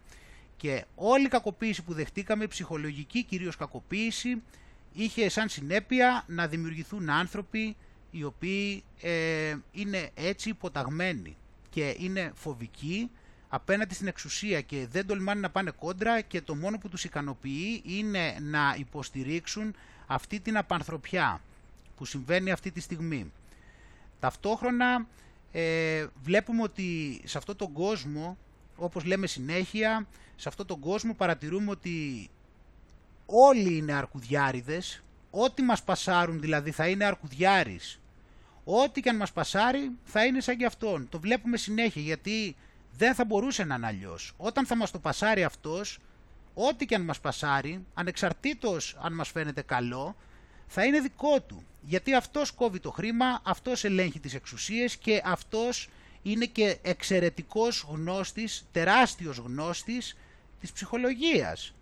Και 0.56 0.84
όλη 0.94 1.24
η 1.24 1.28
κακοποίηση 1.28 1.82
που 1.82 1.92
δεχτήκαμε, 1.92 2.44
η 2.44 2.48
ψυχολογική 2.48 3.22
κυρίως 3.24 3.56
κακοποίηση, 3.56 4.42
είχε 4.96 5.28
σαν 5.28 5.48
συνέπεια 5.48 6.24
να 6.26 6.46
δημιουργηθούν 6.46 7.10
άνθρωποι 7.10 7.76
οι 8.10 8.24
οποίοι 8.24 8.84
ε, 9.00 9.56
είναι 9.72 10.10
έτσι 10.14 10.48
υποταγμένοι 10.48 11.36
και 11.70 11.96
είναι 11.98 12.32
φοβικοί 12.34 13.10
απέναντι 13.48 13.94
στην 13.94 14.06
εξουσία 14.06 14.60
και 14.60 14.86
δεν 14.90 15.06
τολμάνε 15.06 15.40
να 15.40 15.50
πάνε 15.50 15.70
κόντρα 15.70 16.20
και 16.20 16.40
το 16.40 16.54
μόνο 16.54 16.78
που 16.78 16.88
τους 16.88 17.04
ικανοποιεί 17.04 17.82
είναι 17.84 18.36
να 18.40 18.74
υποστηρίξουν 18.78 19.74
αυτή 20.06 20.40
την 20.40 20.56
απανθρωπιά 20.56 21.40
που 21.96 22.04
συμβαίνει 22.04 22.50
αυτή 22.50 22.70
τη 22.70 22.80
στιγμή. 22.80 23.32
Ταυτόχρονα 24.20 25.06
ε, 25.52 26.06
βλέπουμε 26.22 26.62
ότι 26.62 27.20
σε 27.24 27.38
αυτόν 27.38 27.56
τον 27.56 27.72
κόσμο, 27.72 28.36
όπως 28.76 29.04
λέμε 29.04 29.26
συνέχεια, 29.26 30.06
σε 30.36 30.48
αυτόν 30.48 30.66
τον 30.66 30.80
κόσμο 30.80 31.14
παρατηρούμε 31.14 31.70
ότι 31.70 32.28
όλοι 33.26 33.76
είναι 33.76 33.92
αρκουδιάριδες, 33.92 35.02
ό,τι 35.30 35.62
μας 35.62 35.82
πασάρουν 35.82 36.40
δηλαδή 36.40 36.70
θα 36.70 36.88
είναι 36.88 37.04
αρκουδιάρης. 37.04 38.00
Ό,τι 38.64 39.00
και 39.00 39.08
αν 39.08 39.16
μας 39.16 39.32
πασάρει 39.32 39.90
θα 40.04 40.24
είναι 40.24 40.40
σαν 40.40 40.56
και 40.56 40.66
αυτόν. 40.66 41.08
Το 41.08 41.20
βλέπουμε 41.20 41.56
συνέχεια 41.56 42.02
γιατί 42.02 42.56
δεν 42.96 43.14
θα 43.14 43.24
μπορούσε 43.24 43.64
να 43.64 43.74
είναι 43.74 43.86
αλλιώς. 43.86 44.32
Όταν 44.36 44.66
θα 44.66 44.76
μας 44.76 44.90
το 44.90 44.98
πασάρει 44.98 45.44
αυτός, 45.44 45.98
ό,τι 46.54 46.86
και 46.86 46.94
αν 46.94 47.02
μας 47.02 47.20
πασάρει, 47.20 47.84
ανεξαρτήτως 47.94 48.96
αν 49.02 49.12
μας 49.12 49.28
φαίνεται 49.28 49.62
καλό, 49.62 50.16
θα 50.66 50.84
είναι 50.84 51.00
δικό 51.00 51.40
του. 51.40 51.64
Γιατί 51.80 52.14
αυτός 52.14 52.50
κόβει 52.50 52.80
το 52.80 52.90
χρήμα, 52.90 53.40
αυτός 53.44 53.84
ελέγχει 53.84 54.20
τις 54.20 54.34
εξουσίες 54.34 54.96
και 54.96 55.22
αυτός 55.24 55.88
είναι 56.22 56.46
και 56.46 56.78
εξαιρετικός 56.82 57.86
γνώστης, 57.90 58.66
τεράστιος 58.72 59.36
γνώστης 59.36 60.16
της 60.60 60.72
ψυχολογίας. 60.72 61.74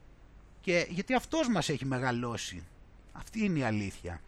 Και 0.64 0.86
γιατί 0.88 1.14
αυτός 1.14 1.48
μας 1.48 1.68
έχει 1.68 1.84
μεγαλώσει. 1.84 2.62
Αυτή 3.12 3.44
είναι 3.44 3.58
η 3.58 3.62
αλήθεια. 3.62 4.20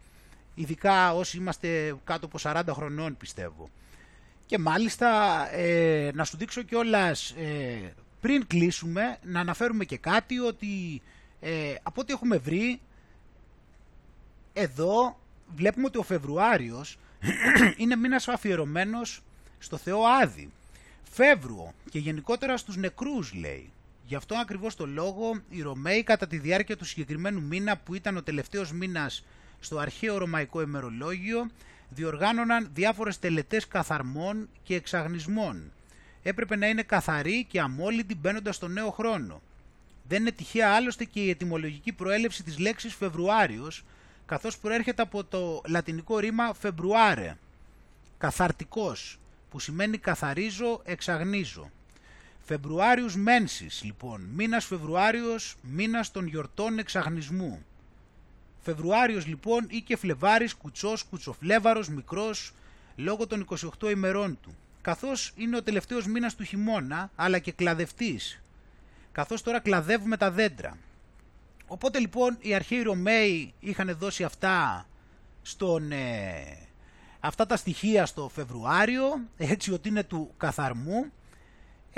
Ειδικά 0.54 1.14
όσοι 1.14 1.36
είμαστε 1.36 1.96
κάτω 2.04 2.26
από 2.26 2.38
40 2.42 2.62
χρονών 2.70 3.16
πιστεύω. 3.16 3.68
Και 4.46 4.58
μάλιστα 4.58 5.08
ε, 5.54 6.10
να 6.14 6.24
σου 6.24 6.36
δείξω 6.36 6.62
κιόλας 6.62 7.30
ε, 7.30 7.94
πριν 8.20 8.46
κλείσουμε 8.46 9.18
να 9.22 9.40
αναφέρουμε 9.40 9.84
και 9.84 9.96
κάτι 9.96 10.38
ότι 10.38 11.02
ε, 11.40 11.74
από 11.82 12.00
ό,τι 12.00 12.12
έχουμε 12.12 12.36
βρει 12.36 12.80
εδώ 14.52 15.18
βλέπουμε 15.54 15.86
ότι 15.86 15.98
ο 15.98 16.02
Φεβρουάριος 16.02 16.98
είναι 17.76 17.96
μήνας 17.96 18.28
αφιερωμένος 18.28 19.22
στο 19.58 19.76
Θεό 19.76 20.00
Άδη. 20.22 20.50
Φεύρουο 21.02 21.74
και 21.90 21.98
γενικότερα 21.98 22.56
στους 22.56 22.76
νεκρούς 22.76 23.34
λέει. 23.34 23.70
Γι' 24.06 24.14
αυτό 24.14 24.34
ακριβώς 24.36 24.74
το 24.74 24.86
λόγο 24.86 25.40
οι 25.48 25.62
Ρωμαίοι 25.62 26.02
κατά 26.02 26.26
τη 26.26 26.38
διάρκεια 26.38 26.76
του 26.76 26.84
συγκεκριμένου 26.84 27.42
μήνα 27.42 27.76
που 27.76 27.94
ήταν 27.94 28.16
ο 28.16 28.22
τελευταίος 28.22 28.72
μήνας 28.72 29.24
στο 29.60 29.78
αρχαίο 29.78 30.18
ρωμαϊκό 30.18 30.60
ημερολόγιο 30.60 31.50
διοργάνωναν 31.88 32.70
διάφορες 32.72 33.18
τελετές 33.18 33.68
καθαρμών 33.68 34.48
και 34.62 34.74
εξαγνισμών. 34.74 35.72
Έπρεπε 36.22 36.56
να 36.56 36.68
είναι 36.68 36.82
καθαροί 36.82 37.44
και 37.44 37.60
αμόλυντοι 37.60 38.14
μπαίνοντας 38.14 38.56
στο 38.56 38.68
νέο 38.68 38.90
χρόνο. 38.90 39.42
Δεν 40.08 40.20
είναι 40.20 40.32
τυχαία 40.32 40.74
άλλωστε 40.74 41.04
και 41.04 41.20
η 41.20 41.30
ετυμολογική 41.30 41.92
προέλευση 41.92 42.42
της 42.42 42.58
λέξης 42.58 42.94
Φεβρουάριος, 42.94 43.84
καθώς 44.26 44.58
προέρχεται 44.58 45.02
από 45.02 45.24
το 45.24 45.62
λατινικό 45.66 46.18
ρήμα 46.18 46.54
Φεβρουάρε, 46.54 47.36
καθαρτικός, 48.18 49.18
που 49.50 49.58
σημαίνει 49.58 49.98
καθαρίζω, 49.98 50.80
εξαγνίζω. 50.84 51.70
Φεβρουάριους 52.48 53.16
Μένσης, 53.16 53.82
λοιπόν, 53.84 54.20
μήνας 54.34 54.64
Φεβρουάριος, 54.64 55.56
μήνας 55.62 56.10
των 56.10 56.26
γιορτών 56.26 56.78
εξαγνισμού. 56.78 57.64
Φεβρουάριος 58.60 59.26
λοιπόν 59.26 59.66
ή 59.70 59.80
και 59.80 59.96
Φλεβάρης, 59.96 60.54
κουτσός, 60.54 61.02
κουτσοφλέβαρος, 61.04 61.88
μικρός, 61.88 62.52
λόγω 62.96 63.26
των 63.26 63.46
28 63.80 63.90
ημερών 63.90 64.38
του. 64.42 64.56
Καθώς 64.80 65.32
είναι 65.36 65.56
ο 65.56 65.62
τελευταίος 65.62 66.06
μήνας 66.06 66.34
του 66.34 66.44
χειμώνα, 66.44 67.10
αλλά 67.16 67.38
και 67.38 67.52
κλαδευτής. 67.52 68.42
Καθώς 69.12 69.42
τώρα 69.42 69.60
κλαδεύουμε 69.60 70.16
τα 70.16 70.30
δέντρα. 70.30 70.78
Οπότε 71.66 71.98
λοιπόν 71.98 72.36
οι 72.40 72.54
αρχαίοι 72.54 72.82
Ρωμαίοι 72.82 73.54
είχαν 73.60 73.96
δώσει 73.98 74.24
αυτά 74.24 74.86
στον... 75.42 75.92
Ε, 75.92 76.68
αυτά 77.20 77.46
τα 77.46 77.56
στοιχεία 77.56 78.06
στο 78.06 78.28
Φεβρουάριο, 78.28 79.20
έτσι 79.36 79.72
ότι 79.72 79.88
είναι 79.88 80.02
του 80.02 80.34
καθαρμού 80.36 81.12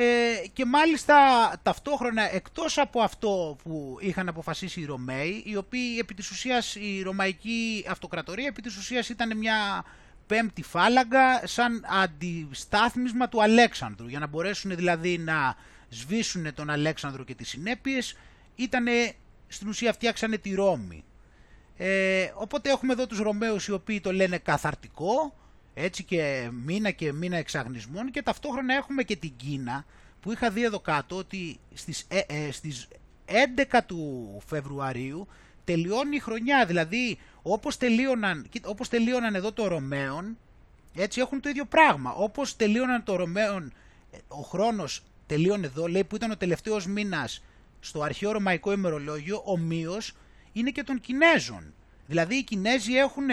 ε, 0.01 0.47
και 0.53 0.65
μάλιστα 0.65 1.15
ταυτόχρονα 1.63 2.35
εκτός 2.35 2.79
από 2.79 3.01
αυτό 3.01 3.57
που 3.63 3.97
είχαν 4.01 4.29
αποφασίσει 4.29 4.81
οι 4.81 4.85
Ρωμαίοι, 4.85 5.43
οι 5.47 5.57
οποίοι 5.57 5.97
επί 6.01 6.15
της 6.15 6.31
ουσίας 6.31 6.75
η 6.75 7.03
Ρωμαϊκή 7.03 7.85
Αυτοκρατορία 7.89 8.47
επί 8.47 8.63
της 8.63 8.77
ουσίας 8.77 9.09
ήταν 9.09 9.37
μια 9.37 9.85
πέμπτη 10.27 10.63
φάλαγγα 10.63 11.47
σαν 11.47 11.85
αντιστάθμισμα 12.03 13.29
του 13.29 13.43
Αλέξανδρου 13.43 14.09
για 14.09 14.19
να 14.19 14.27
μπορέσουν 14.27 14.77
δηλαδή 14.77 15.19
να 15.19 15.57
σβήσουν 15.89 16.55
τον 16.55 16.71
Αλέξανδρο 16.71 17.25
και 17.25 17.35
τις 17.35 17.49
συνέπειες 17.49 18.17
ήταν 18.55 18.87
στην 19.49 19.69
ουσία 19.69 19.93
φτιάξανε 19.93 20.39
τη 20.39 20.55
Ρώμη. 20.55 21.05
Ε, 21.77 22.31
οπότε 22.35 22.71
έχουμε 22.71 22.93
εδώ 22.93 23.07
τους 23.07 23.19
Ρωμαίους 23.19 23.67
οι 23.67 23.73
οποίοι 23.73 24.01
το 24.01 24.13
λένε 24.13 24.39
καθαρτικό 24.39 25.35
έτσι 25.81 26.05
και 26.05 26.51
μήνα 26.65 26.91
και 26.91 27.13
μήνα 27.13 27.37
εξαγνισμών 27.37 28.11
και 28.11 28.23
ταυτόχρονα 28.23 28.75
έχουμε 28.75 29.03
και 29.03 29.17
την 29.17 29.33
Κίνα 29.37 29.85
που 30.21 30.33
είχα 30.33 30.51
δει 30.51 30.65
εδώ 30.65 30.81
κάτω 30.81 31.17
ότι 31.17 31.59
στις, 31.75 32.07
ε, 32.09 32.21
ε 32.27 32.53
στις 32.53 32.89
11 33.27 33.79
του 33.87 34.43
Φεβρουαρίου 34.47 35.29
τελειώνει 35.65 36.17
η 36.17 36.19
χρονιά, 36.19 36.67
δηλαδή 36.67 37.19
όπως 37.43 37.77
τελείωναν, 37.77 38.49
όπως 38.65 38.89
τελείωναν 38.89 39.35
εδώ 39.35 39.53
το 39.53 39.67
Ρωμαίον, 39.67 40.39
έτσι 40.95 41.21
έχουν 41.21 41.41
το 41.41 41.49
ίδιο 41.49 41.65
πράγμα. 41.65 42.13
Όπως 42.13 42.57
τελείωναν 42.57 43.05
το 43.05 43.17
Ρωμαίον, 43.17 43.73
ο 44.29 44.43
χρόνος 44.43 45.03
τελείωνε 45.27 45.67
εδώ, 45.67 45.87
λέει 45.87 46.05
που 46.05 46.17
ήταν 46.17 46.31
ο 46.31 46.37
τελευταίος 46.37 46.87
μήνας 46.87 47.43
στο 47.81 48.03
αρχαίο 48.03 48.33
ρωμαϊκό 48.33 48.73
ημερολόγιο, 48.73 49.43
ομοίως 49.45 50.15
είναι 50.53 50.71
και 50.71 50.83
των 50.83 51.01
Κινέζων. 51.01 51.75
Δηλαδή 52.07 52.35
οι 52.35 52.43
Κινέζοι 52.43 52.93
έχουν, 52.93 53.29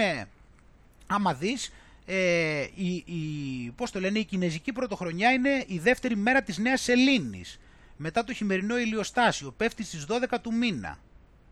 άμα 1.07 1.33
δεις, 1.33 1.71
ε, 2.05 2.67
η, 2.75 2.93
η, 2.95 3.71
πώς 3.75 3.91
το 3.91 3.99
λένε, 3.99 4.19
η 4.19 4.25
κινέζικη 4.25 4.73
πρωτοχρονιά 4.73 5.31
είναι 5.31 5.63
η 5.67 5.79
δεύτερη 5.79 6.15
μέρα 6.15 6.41
της 6.41 6.57
Νέας 6.57 6.81
Σελήνης. 6.81 7.59
Μετά 7.97 8.23
το 8.23 8.33
χειμερινό 8.33 8.77
ηλιοστάσιο, 8.77 9.51
πέφτει 9.51 9.83
στις 9.83 10.05
12 10.09 10.37
του 10.41 10.53
μήνα. 10.53 10.99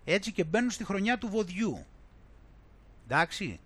Έτσι 0.06 0.32
και 0.32 0.44
μπαίνουν 0.44 0.70
στη 0.70 0.86
χρονιά 0.86 1.18
του 1.18 1.28
βοδιού. 1.28 1.86
Εντάξει. 3.06 3.60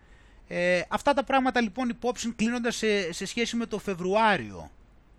Ε, 0.47 0.81
αυτά 0.87 1.13
τα 1.13 1.23
πράγματα 1.23 1.61
λοιπόν 1.61 1.89
υπόψη 1.89 2.31
κλείνοντας 2.31 2.75
σε, 2.75 3.13
σε 3.13 3.25
σχέση 3.25 3.55
με 3.55 3.65
το 3.65 3.79
Φεβρουάριο 3.79 4.71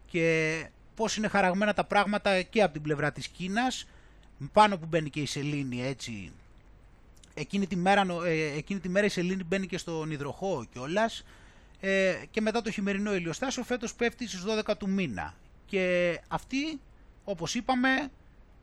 και 0.07 0.66
πώς 0.95 1.16
είναι 1.16 1.28
χαραγμένα 1.28 1.74
τα 1.74 1.85
πράγματα 1.85 2.43
και 2.43 2.62
από 2.62 2.73
την 2.73 2.82
πλευρά 2.82 3.12
της 3.12 3.28
Κίνας 3.28 3.89
πάνω 4.53 4.78
που 4.78 4.86
μπαίνει 4.86 5.11
και 5.11 5.20
η 5.20 5.27
σελήνη 5.27 5.85
έτσι 5.86 6.32
εκείνη 7.35 7.66
τη 7.66 7.77
μέρα, 7.77 8.07
ε, 8.27 8.57
εκείνη 8.57 8.81
τη 8.81 8.89
μέρα 8.89 9.07
η 9.07 9.09
σελήνη 9.09 9.45
μπαίνει 9.45 9.66
και 9.66 9.78
στον 9.78 10.11
υδροχό 10.11 10.66
κιόλας 10.73 11.24
ε, 11.81 12.15
και 12.31 12.41
μετά 12.41 12.63
το 12.63 12.71
χειμερινό 12.71 13.15
ηλιοστάσιο 13.15 13.63
φέτος 13.63 13.95
πέφτει 13.95 14.29
στις 14.29 14.45
12 14.67 14.73
του 14.79 14.89
μήνα. 14.89 15.35
Και 15.67 16.19
αυτοί, 16.29 16.81
όπως 17.25 17.55
είπαμε, 17.55 18.11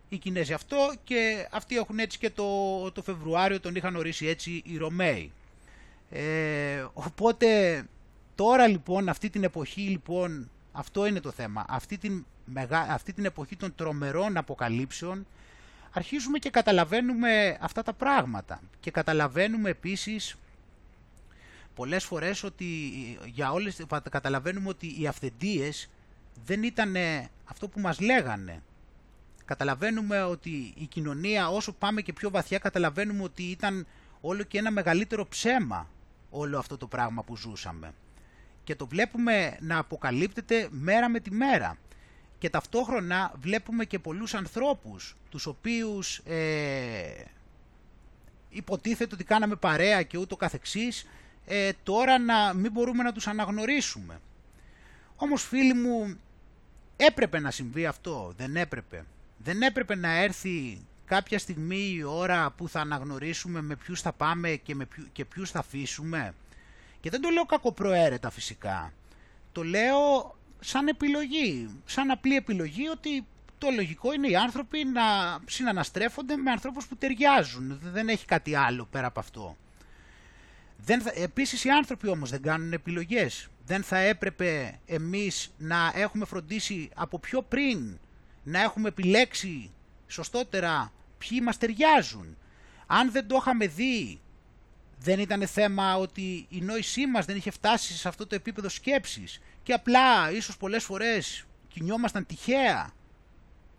οι 0.09 0.17
Κινέζοι 0.17 0.53
αυτό 0.53 0.93
και 1.03 1.47
αυτοί 1.51 1.75
έχουν 1.75 1.99
έτσι 1.99 2.17
και 2.17 2.29
το, 2.29 2.91
το 2.91 3.01
Φεβρουάριο 3.01 3.59
τον 3.59 3.75
είχαν 3.75 3.95
ορίσει 3.95 4.27
έτσι 4.27 4.61
οι 4.65 4.77
Ρωμαίοι. 4.77 5.31
Ε, 6.09 6.85
οπότε 6.93 7.81
τώρα 8.35 8.67
λοιπόν 8.67 9.09
αυτή 9.09 9.29
την 9.29 9.43
εποχή 9.43 9.81
λοιπόν 9.81 10.49
αυτό 10.71 11.05
είναι 11.05 11.19
το 11.19 11.31
θέμα. 11.31 11.65
Αυτή 11.67 11.97
την, 11.97 12.25
μεγα, 12.45 12.79
αυτή 12.79 13.13
την 13.13 13.25
εποχή 13.25 13.55
των 13.55 13.75
τρομερών 13.75 14.37
αποκαλύψεων 14.37 15.27
αρχίζουμε 15.93 16.37
και 16.37 16.49
καταλαβαίνουμε 16.49 17.57
αυτά 17.61 17.83
τα 17.83 17.93
πράγματα 17.93 18.61
και 18.79 18.91
καταλαβαίνουμε 18.91 19.69
επίσης 19.69 20.35
πολλές 21.75 22.03
φορές 22.03 22.43
ότι 22.43 22.65
για 23.25 23.51
όλες 23.51 23.81
καταλαβαίνουμε 24.09 24.69
ότι 24.69 25.01
οι 25.01 25.07
αυθεντίες 25.07 25.89
δεν 26.45 26.63
ήταν 26.63 26.95
αυτό 27.45 27.67
που 27.67 27.79
μας 27.79 27.99
λέγανε. 27.99 28.63
Καταλαβαίνουμε 29.45 30.23
ότι 30.23 30.73
η 30.77 30.85
κοινωνία 30.85 31.49
όσο 31.49 31.73
πάμε 31.73 32.01
και 32.01 32.13
πιο 32.13 32.29
βαθιά 32.29 32.57
καταλαβαίνουμε 32.57 33.23
ότι 33.23 33.43
ήταν 33.43 33.87
όλο 34.21 34.43
και 34.43 34.57
ένα 34.57 34.71
μεγαλύτερο 34.71 35.27
ψέμα 35.27 35.89
όλο 36.29 36.57
αυτό 36.57 36.77
το 36.77 36.87
πράγμα 36.87 37.23
που 37.23 37.37
ζούσαμε. 37.37 37.93
Και 38.63 38.75
το 38.75 38.87
βλέπουμε 38.87 39.57
να 39.59 39.77
αποκαλύπτεται 39.77 40.67
μέρα 40.71 41.09
με 41.09 41.19
τη 41.19 41.31
μέρα. 41.31 41.77
Και 42.37 42.49
ταυτόχρονα 42.49 43.33
βλέπουμε 43.39 43.85
και 43.85 43.99
πολλούς 43.99 44.33
ανθρώπους 44.33 45.15
τους 45.29 45.45
οποίους 45.45 46.17
ε, 46.17 47.25
υποτίθεται 48.49 49.15
ότι 49.15 49.23
κάναμε 49.23 49.55
παρέα 49.55 50.03
και 50.03 50.17
ούτω 50.17 50.35
καθεξής 50.35 51.05
ε, 51.45 51.71
τώρα 51.83 52.19
να 52.19 52.53
μην 52.53 52.71
μπορούμε 52.71 53.03
να 53.03 53.11
τους 53.11 53.27
αναγνωρίσουμε. 53.27 54.19
Όμως 55.15 55.43
φίλοι 55.43 55.73
μου 55.73 56.17
έπρεπε 56.97 57.39
να 57.39 57.51
συμβεί 57.51 57.85
αυτό, 57.85 58.33
δεν 58.37 58.55
έπρεπε. 58.55 59.05
Δεν 59.37 59.61
έπρεπε 59.61 59.95
να 59.95 60.09
έρθει 60.09 60.85
κάποια 61.05 61.39
στιγμή 61.39 61.93
η 61.95 62.03
ώρα 62.03 62.51
που 62.51 62.69
θα 62.69 62.79
αναγνωρίσουμε 62.79 63.61
με 63.61 63.75
ποιους 63.75 64.01
θα 64.01 64.13
πάμε 64.13 64.49
και, 64.49 64.75
με 64.75 64.85
ποιου, 64.85 65.07
και 65.11 65.25
ποιους 65.25 65.51
θα 65.51 65.59
αφήσουμε. 65.59 66.33
Και 66.99 67.09
δεν 67.09 67.21
το 67.21 67.29
λέω 67.29 67.45
κακοπροαίρετα 67.45 68.29
φυσικά. 68.29 68.93
Το 69.51 69.63
λέω 69.63 70.35
σαν 70.59 70.87
επιλογή, 70.87 71.69
σαν 71.85 72.11
απλή 72.11 72.35
επιλογή 72.35 72.87
ότι 72.87 73.25
το 73.57 73.67
λογικό 73.75 74.13
είναι 74.13 74.27
οι 74.27 74.35
άνθρωποι 74.35 74.85
να 74.85 75.01
συναναστρέφονται 75.45 76.35
με 76.35 76.51
ανθρώπους 76.51 76.87
που 76.87 76.95
ταιριάζουν. 76.95 77.79
Δεν 77.81 78.07
έχει 78.07 78.25
κάτι 78.25 78.55
άλλο 78.55 78.87
πέρα 78.91 79.07
από 79.07 79.19
αυτό. 79.19 79.57
Δεν 80.77 81.01
θα, 81.01 81.11
επίσης 81.15 81.63
οι 81.63 81.69
άνθρωποι 81.69 82.07
όμως 82.07 82.29
δεν 82.29 82.41
κάνουν 82.41 82.73
επιλογές. 82.73 83.47
Δεν 83.65 83.83
θα 83.83 83.97
έπρεπε 83.97 84.79
εμείς 84.85 85.53
να 85.57 85.91
έχουμε 85.95 86.25
φροντίσει 86.25 86.89
από 86.95 87.19
πιο 87.19 87.41
πριν, 87.41 87.99
να 88.43 88.61
έχουμε 88.61 88.87
επιλέξει 88.87 89.71
σωστότερα 90.07 90.91
ποιοι 91.17 91.39
μας 91.43 91.57
ταιριάζουν. 91.57 92.37
Αν 92.87 93.11
δεν 93.11 93.27
το 93.27 93.37
είχαμε 93.39 93.67
δει, 93.67 94.19
δεν 94.99 95.19
ήταν 95.19 95.47
θέμα 95.47 95.95
ότι 95.95 96.45
η 96.49 96.61
νόησή 96.61 97.07
μας 97.07 97.25
δεν 97.25 97.35
είχε 97.35 97.51
φτάσει 97.51 97.93
σε 97.93 98.07
αυτό 98.07 98.27
το 98.27 98.35
επίπεδο 98.35 98.69
σκέψης 98.69 99.41
και 99.63 99.73
απλά 99.73 100.31
ίσως 100.31 100.57
πολλές 100.57 100.83
φορές 100.83 101.45
κινιόμασταν 101.67 102.25
τυχαία. 102.25 102.93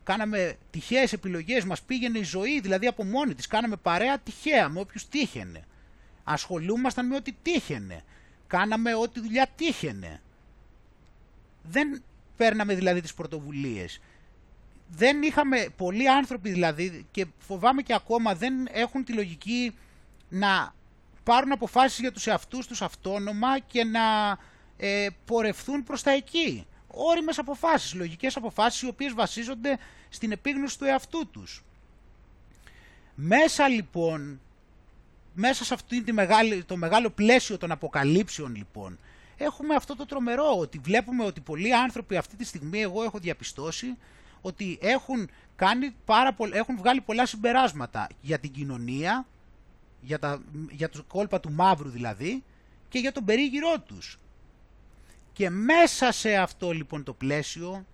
Κάναμε 0.03 0.57
τυχαίες 0.71 1.13
επιλογές, 1.13 1.65
μας 1.65 1.83
πήγαινε 1.83 2.19
η 2.19 2.23
ζωή, 2.23 2.61
δηλαδή 2.61 2.87
από 2.87 3.05
μόνη 3.05 3.35
της. 3.35 3.47
Κάναμε 3.47 3.77
παρέα 3.77 4.19
τυχαία 4.19 4.69
με 4.69 4.81
όποιους 4.81 5.09
τύχαινε. 5.09 5.65
Ασχολούμασταν 6.29 7.07
με 7.07 7.17
ό,τι 7.17 7.33
τύχαινε. 7.43 8.05
Κάναμε 8.47 8.95
ό,τι 8.95 9.21
δουλειά 9.21 9.47
τύχαινε. 9.57 10.21
Δεν 11.63 12.03
παίρναμε 12.37 12.75
δηλαδή 12.75 13.01
τις 13.01 13.15
πρωτοβουλίες. 13.15 14.01
Δεν 14.89 15.23
είχαμε, 15.23 15.69
πολλοί 15.77 16.11
άνθρωποι 16.11 16.51
δηλαδή, 16.51 17.07
και 17.11 17.27
φοβάμαι 17.39 17.83
και 17.83 17.95
ακόμα 17.95 18.35
δεν 18.35 18.55
έχουν 18.71 19.05
τη 19.05 19.13
λογική 19.13 19.75
να 20.29 20.75
πάρουν 21.25 21.53
αποφάσεις 21.53 21.99
για 21.99 22.13
τους 22.13 22.27
εαυτούς 22.27 22.67
τους 22.67 22.83
αυτόνομα 22.83 23.59
και 23.59 23.85
να 23.85 24.39
ε, 24.77 25.07
πορευθούν 25.25 25.85
προς 25.85 26.03
τα 26.03 26.11
εκεί. 26.11 26.67
Όριμες 26.87 27.39
αποφάσεις, 27.39 27.95
λογικές 27.95 28.37
αποφάσεις 28.37 28.83
οι 28.83 28.87
οποίες 28.87 29.13
βασίζονται 29.13 29.79
στην 30.09 30.33
επίγνωση 30.33 30.79
του 30.79 30.85
εαυτού 30.85 31.31
τους. 31.31 31.65
Μέσα 33.15 33.69
λοιπόν, 33.69 34.41
μέσα 35.39 35.65
σε 35.65 35.75
αυτό 35.75 35.97
το 36.67 36.77
μεγάλο 36.77 37.11
πλαίσιο 37.11 37.59
των 37.59 37.71
αποκαλύψεων 37.71 38.55
λοιπόν, 38.55 38.99
έχουμε 39.37 39.75
αυτό 39.75 39.97
το 39.97 40.07
τρομερό 40.07 40.59
ότι 40.59 40.79
βλέπουμε 40.79 41.25
ότι 41.25 41.41
πολλοί 41.41 41.75
άνθρωποι 41.75 42.17
αυτή 42.17 42.37
τη 42.37 42.45
στιγμή 42.45 42.81
εγώ 42.81 43.03
έχω 43.03 43.19
διαπιστώσει 43.19 43.97
ότι 44.41 44.79
έχουν, 44.81 45.29
κάνει 45.57 45.95
πάρα 46.05 46.37
έχουν 46.53 46.77
βγάλει 46.77 47.01
πολλά 47.01 47.27
συμπεράσματα 47.27 48.07
για 48.21 48.39
την 48.39 48.51
κοινωνία, 48.51 49.27
για, 50.01 50.19
τα, 50.19 50.43
για 50.71 50.89
τους 50.89 51.03
κόλπα 51.07 51.41
του 51.41 51.53
μαύρου 51.53 51.89
δηλαδή 51.89 52.45
και 52.89 52.99
για 52.99 53.13
τον 53.13 53.25
περίγυρό 53.25 53.81
τους. 53.81 54.19
Και 55.33 55.51
μέσα 55.51 56.13
σε 56.13 56.37
αυτό 56.37 56.71
λοιπόν 56.71 57.03
το 57.03 57.13
πλαίσιο, 57.13 57.87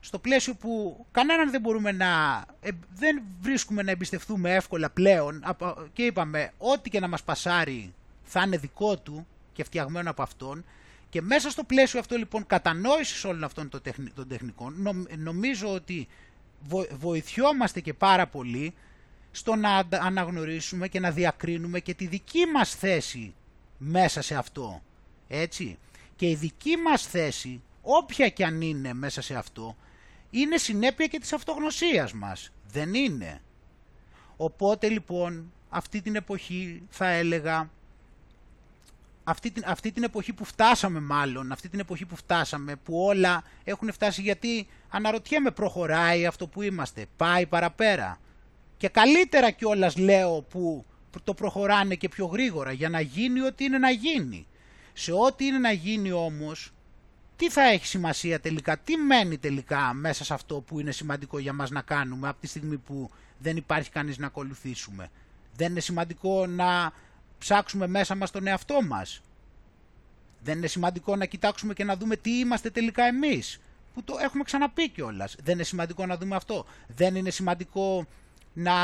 στο 0.00 0.18
πλαίσιο 0.18 0.54
που 0.54 1.04
κανέναν 1.10 1.50
δεν 1.50 1.60
μπορούμε 1.60 1.92
να, 1.92 2.44
ε, 2.60 2.70
δεν 2.94 3.22
βρίσκουμε 3.40 3.82
να 3.82 3.90
εμπιστευτούμε 3.90 4.54
εύκολα 4.54 4.90
πλέον 4.90 5.44
και 5.92 6.02
είπαμε 6.02 6.52
ό,τι 6.58 6.90
και 6.90 7.00
να 7.00 7.08
μας 7.08 7.22
πασάρει 7.22 7.94
θα 8.22 8.42
είναι 8.46 8.56
δικό 8.56 8.98
του 8.98 9.26
και 9.52 9.64
φτιαγμένο 9.64 10.10
από 10.10 10.22
αυτόν 10.22 10.64
και 11.08 11.22
μέσα 11.22 11.50
στο 11.50 11.64
πλαίσιο 11.64 12.00
αυτό 12.00 12.16
λοιπόν 12.16 12.46
κατανόησης 12.46 13.24
όλων 13.24 13.44
αυτών 13.44 13.68
των 14.14 14.28
τεχνικών 14.28 14.74
νομίζω 15.16 15.72
ότι 15.74 16.08
βοηθιόμαστε 16.98 17.80
και 17.80 17.94
πάρα 17.94 18.26
πολύ 18.26 18.74
στο 19.30 19.54
να 19.54 19.82
αναγνωρίσουμε 19.90 20.88
και 20.88 21.00
να 21.00 21.10
διακρίνουμε 21.10 21.80
και 21.80 21.94
τη 21.94 22.06
δική 22.06 22.46
μας 22.46 22.74
θέση 22.74 23.34
μέσα 23.78 24.22
σε 24.22 24.34
αυτό. 24.34 24.82
Έτσι. 25.28 25.78
Και 26.16 26.28
η 26.28 26.34
δική 26.34 26.76
μας 26.76 27.06
θέση, 27.06 27.62
όποια 27.82 28.28
και 28.28 28.44
αν 28.44 28.60
είναι 28.60 28.94
μέσα 28.94 29.22
σε 29.22 29.34
αυτό, 29.34 29.76
είναι 30.30 30.56
συνέπεια 30.56 31.06
και 31.06 31.18
της 31.18 31.32
αυτογνωσίας 31.32 32.12
μας. 32.12 32.52
Δεν 32.70 32.94
είναι. 32.94 33.40
Οπότε 34.36 34.88
λοιπόν 34.88 35.52
αυτή 35.68 36.02
την 36.02 36.16
εποχή 36.16 36.82
θα 36.88 37.06
έλεγα 37.08 37.70
αυτή 39.24 39.50
την, 39.50 39.62
αυτή 39.66 39.92
την 39.92 40.02
εποχή 40.02 40.32
που 40.32 40.44
φτάσαμε 40.44 41.00
μάλλον, 41.00 41.52
αυτή 41.52 41.68
την 41.68 41.80
εποχή 41.80 42.06
που 42.06 42.16
φτάσαμε, 42.16 42.76
που 42.76 43.04
όλα 43.04 43.42
έχουν 43.64 43.92
φτάσει 43.92 44.22
γιατί 44.22 44.66
αναρωτιέμαι 44.88 45.50
προχωράει 45.50 46.26
αυτό 46.26 46.46
που 46.46 46.62
είμαστε, 46.62 47.06
πάει 47.16 47.46
παραπέρα. 47.46 48.18
Και 48.76 48.88
καλύτερα 48.88 49.50
κιόλας 49.50 49.96
λέω 49.96 50.42
που 50.42 50.84
το 51.24 51.34
προχωράνε 51.34 51.94
και 51.94 52.08
πιο 52.08 52.26
γρήγορα 52.26 52.72
για 52.72 52.88
να 52.88 53.00
γίνει 53.00 53.40
ό,τι 53.40 53.64
είναι 53.64 53.78
να 53.78 53.90
γίνει. 53.90 54.46
Σε 54.92 55.12
ό,τι 55.12 55.44
είναι 55.46 55.58
να 55.58 55.72
γίνει 55.72 56.12
όμως, 56.12 56.72
τι 57.38 57.50
θα 57.50 57.62
έχει 57.62 57.86
σημασία 57.86 58.40
τελικά, 58.40 58.78
τι 58.78 58.96
μένει 58.96 59.38
τελικά 59.38 59.92
μέσα 59.94 60.24
σε 60.24 60.34
αυτό 60.34 60.60
που 60.60 60.80
είναι 60.80 60.90
σημαντικό 60.90 61.38
για 61.38 61.52
μας 61.52 61.70
να 61.70 61.82
κάνουμε 61.82 62.28
από 62.28 62.40
τη 62.40 62.46
στιγμή 62.46 62.76
που 62.76 63.10
δεν 63.38 63.56
υπάρχει 63.56 63.90
κανείς 63.90 64.18
να 64.18 64.26
ακολουθήσουμε; 64.26 65.10
Δεν 65.56 65.70
είναι 65.70 65.80
σημαντικό 65.80 66.46
να 66.46 66.92
ψάξουμε 67.38 67.86
μέσα 67.86 68.14
μας 68.14 68.30
τον 68.30 68.46
εαυτό 68.46 68.82
μας; 68.82 69.20
Δεν 70.42 70.56
είναι 70.56 70.66
σημαντικό 70.66 71.16
να 71.16 71.24
κοιτάξουμε 71.24 71.74
και 71.74 71.84
να 71.84 71.96
δούμε 71.96 72.16
τι 72.16 72.38
είμαστε 72.38 72.70
τελικά 72.70 73.04
εμείς. 73.04 73.60
Που 73.94 74.04
το 74.04 74.16
έχουμε 74.22 74.44
ξαναπεί 74.44 74.88
κιόλας. 74.88 75.36
Δεν 75.42 75.54
είναι 75.54 75.62
σημαντικό 75.62 76.06
να 76.06 76.16
δούμε 76.16 76.36
αυτό. 76.36 76.66
Δεν 76.86 77.14
είναι 77.16 77.30
σημαντικό 77.30 78.06
να 78.52 78.74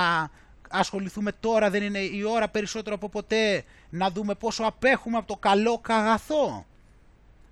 ασχοληθούμε 0.70 1.32
τώρα, 1.32 1.70
δεν 1.70 1.82
είναι 1.82 1.98
η 1.98 2.22
ώρα 2.22 2.48
περισσότερο 2.48 2.94
από 2.94 3.08
ποτέ 3.08 3.64
να 3.90 4.10
δούμε 4.10 4.34
πόσο 4.34 4.64
απέχουμε 4.64 5.16
από 5.16 5.26
το 5.26 5.36
καλό 5.36 5.78
καγαθό. 5.78 6.66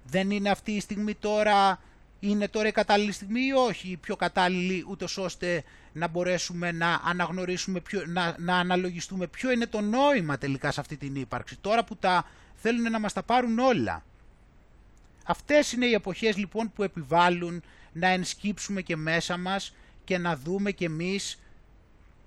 Δεν 0.05 0.31
είναι 0.31 0.51
αυτή 0.51 0.73
η 0.73 0.81
στιγμή 0.81 1.15
τώρα, 1.15 1.81
είναι 2.21 2.49
τώρα 2.49 2.69
η 2.69 2.73
κατάλληλη 2.73 3.13
στιγμή 3.13 3.41
ή 3.41 3.53
όχι; 3.53 3.89
Η 3.89 3.97
πιο 3.97 4.17
κατάλληλη 4.17 4.85
ούτως 4.89 5.19
ώστε 5.19 5.65
να 5.93 6.09
μπορέσουμε 6.09 6.73
να 6.73 7.01
αναγνωρίσουμε, 7.05 7.81
ποιο, 7.81 8.03
να, 8.07 8.35
να 8.39 8.57
αναλογιστούμε 8.57 9.27
ποιο 9.27 9.51
είναι 9.51 9.67
το 9.67 9.81
νόημα 9.81 10.39
τελικά 10.39 10.71
σε 10.71 10.81
αυτή 10.81 10.97
την 10.97 11.15
ύπαρξη. 11.15 11.57
Τώρα 11.61 11.85
που 11.85 11.97
τα 11.97 12.25
θέλουν 12.55 12.91
να 12.91 13.01
μας 13.01 13.13
τα 13.13 13.23
πάρουν 13.23 13.59
όλα. 13.59 14.05
Αυτές 15.25 15.73
είναι 15.73 15.87
οι 15.87 15.93
εποχές 15.93 16.37
λοιπόν 16.37 16.73
που 16.73 16.83
επιβάλλουν 16.83 17.63
να 17.93 18.07
ενσκύψουμε 18.09 18.83
και 18.83 18.97
μέσα 18.97 19.37
μας 19.37 19.75
και 20.05 20.19
να 20.19 20.37
δούμε 20.37 20.71
και 20.71 20.85
εμείς 20.85 21.39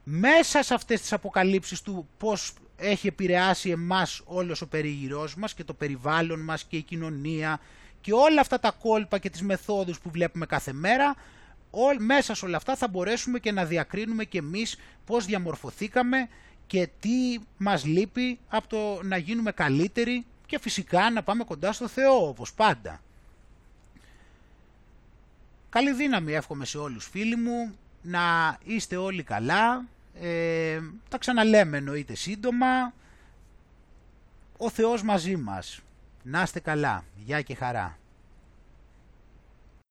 μέσα 0.03 0.63
σε 0.63 0.73
αυτές 0.73 1.01
τις 1.01 1.13
αποκαλύψεις 1.13 1.81
του 1.81 2.07
πώς 2.17 2.53
έχει 2.77 3.07
επηρεάσει 3.07 3.69
εμάς 3.69 4.21
όλος 4.25 4.61
ο 4.61 4.67
περίγυρός 4.67 5.35
μας 5.35 5.53
και 5.53 5.63
το 5.63 5.73
περιβάλλον 5.73 6.39
μας 6.39 6.63
και 6.63 6.77
η 6.77 6.81
κοινωνία 6.81 7.59
και 8.01 8.13
όλα 8.13 8.41
αυτά 8.41 8.59
τα 8.59 8.71
κόλπα 8.71 9.17
και 9.17 9.29
τις 9.29 9.41
μεθόδους 9.41 9.99
που 9.99 10.09
βλέπουμε 10.09 10.45
κάθε 10.45 10.73
μέρα 10.73 11.15
μέσα 11.99 12.35
σε 12.35 12.45
όλα 12.45 12.57
αυτά 12.57 12.75
θα 12.75 12.87
μπορέσουμε 12.87 13.39
και 13.39 13.51
να 13.51 13.65
διακρίνουμε 13.65 14.23
και 14.23 14.37
εμείς 14.37 14.77
πώς 15.05 15.25
διαμορφωθήκαμε 15.25 16.27
και 16.67 16.89
τι 16.99 17.39
μας 17.57 17.85
λείπει 17.85 18.39
από 18.47 18.67
το 18.67 19.03
να 19.03 19.17
γίνουμε 19.17 19.51
καλύτεροι 19.51 20.25
και 20.45 20.59
φυσικά 20.59 21.11
να 21.11 21.23
πάμε 21.23 21.43
κοντά 21.43 21.71
στο 21.71 21.87
Θεό 21.87 22.27
όπως 22.27 22.53
πάντα. 22.53 23.01
Καλή 25.69 25.93
δύναμη 25.93 26.33
εύχομαι 26.33 26.65
σε 26.65 26.77
όλους 26.77 27.07
φίλοι 27.11 27.35
μου, 27.35 27.75
να 28.01 28.57
είστε 28.63 28.95
όλοι 28.95 29.23
καλά, 29.23 29.85
ε, 30.21 30.79
τα 31.09 31.17
ξαναλέμε 31.17 31.77
εννοείται 31.77 32.15
σύντομα, 32.15 32.93
ο 34.57 34.69
Θεός 34.69 35.03
μαζί 35.03 35.35
μας. 35.35 35.79
Να 36.23 36.41
είστε 36.41 36.59
καλά, 36.59 37.03
γεια 37.15 37.41
και 37.41 37.55
χαρά. 37.55 37.97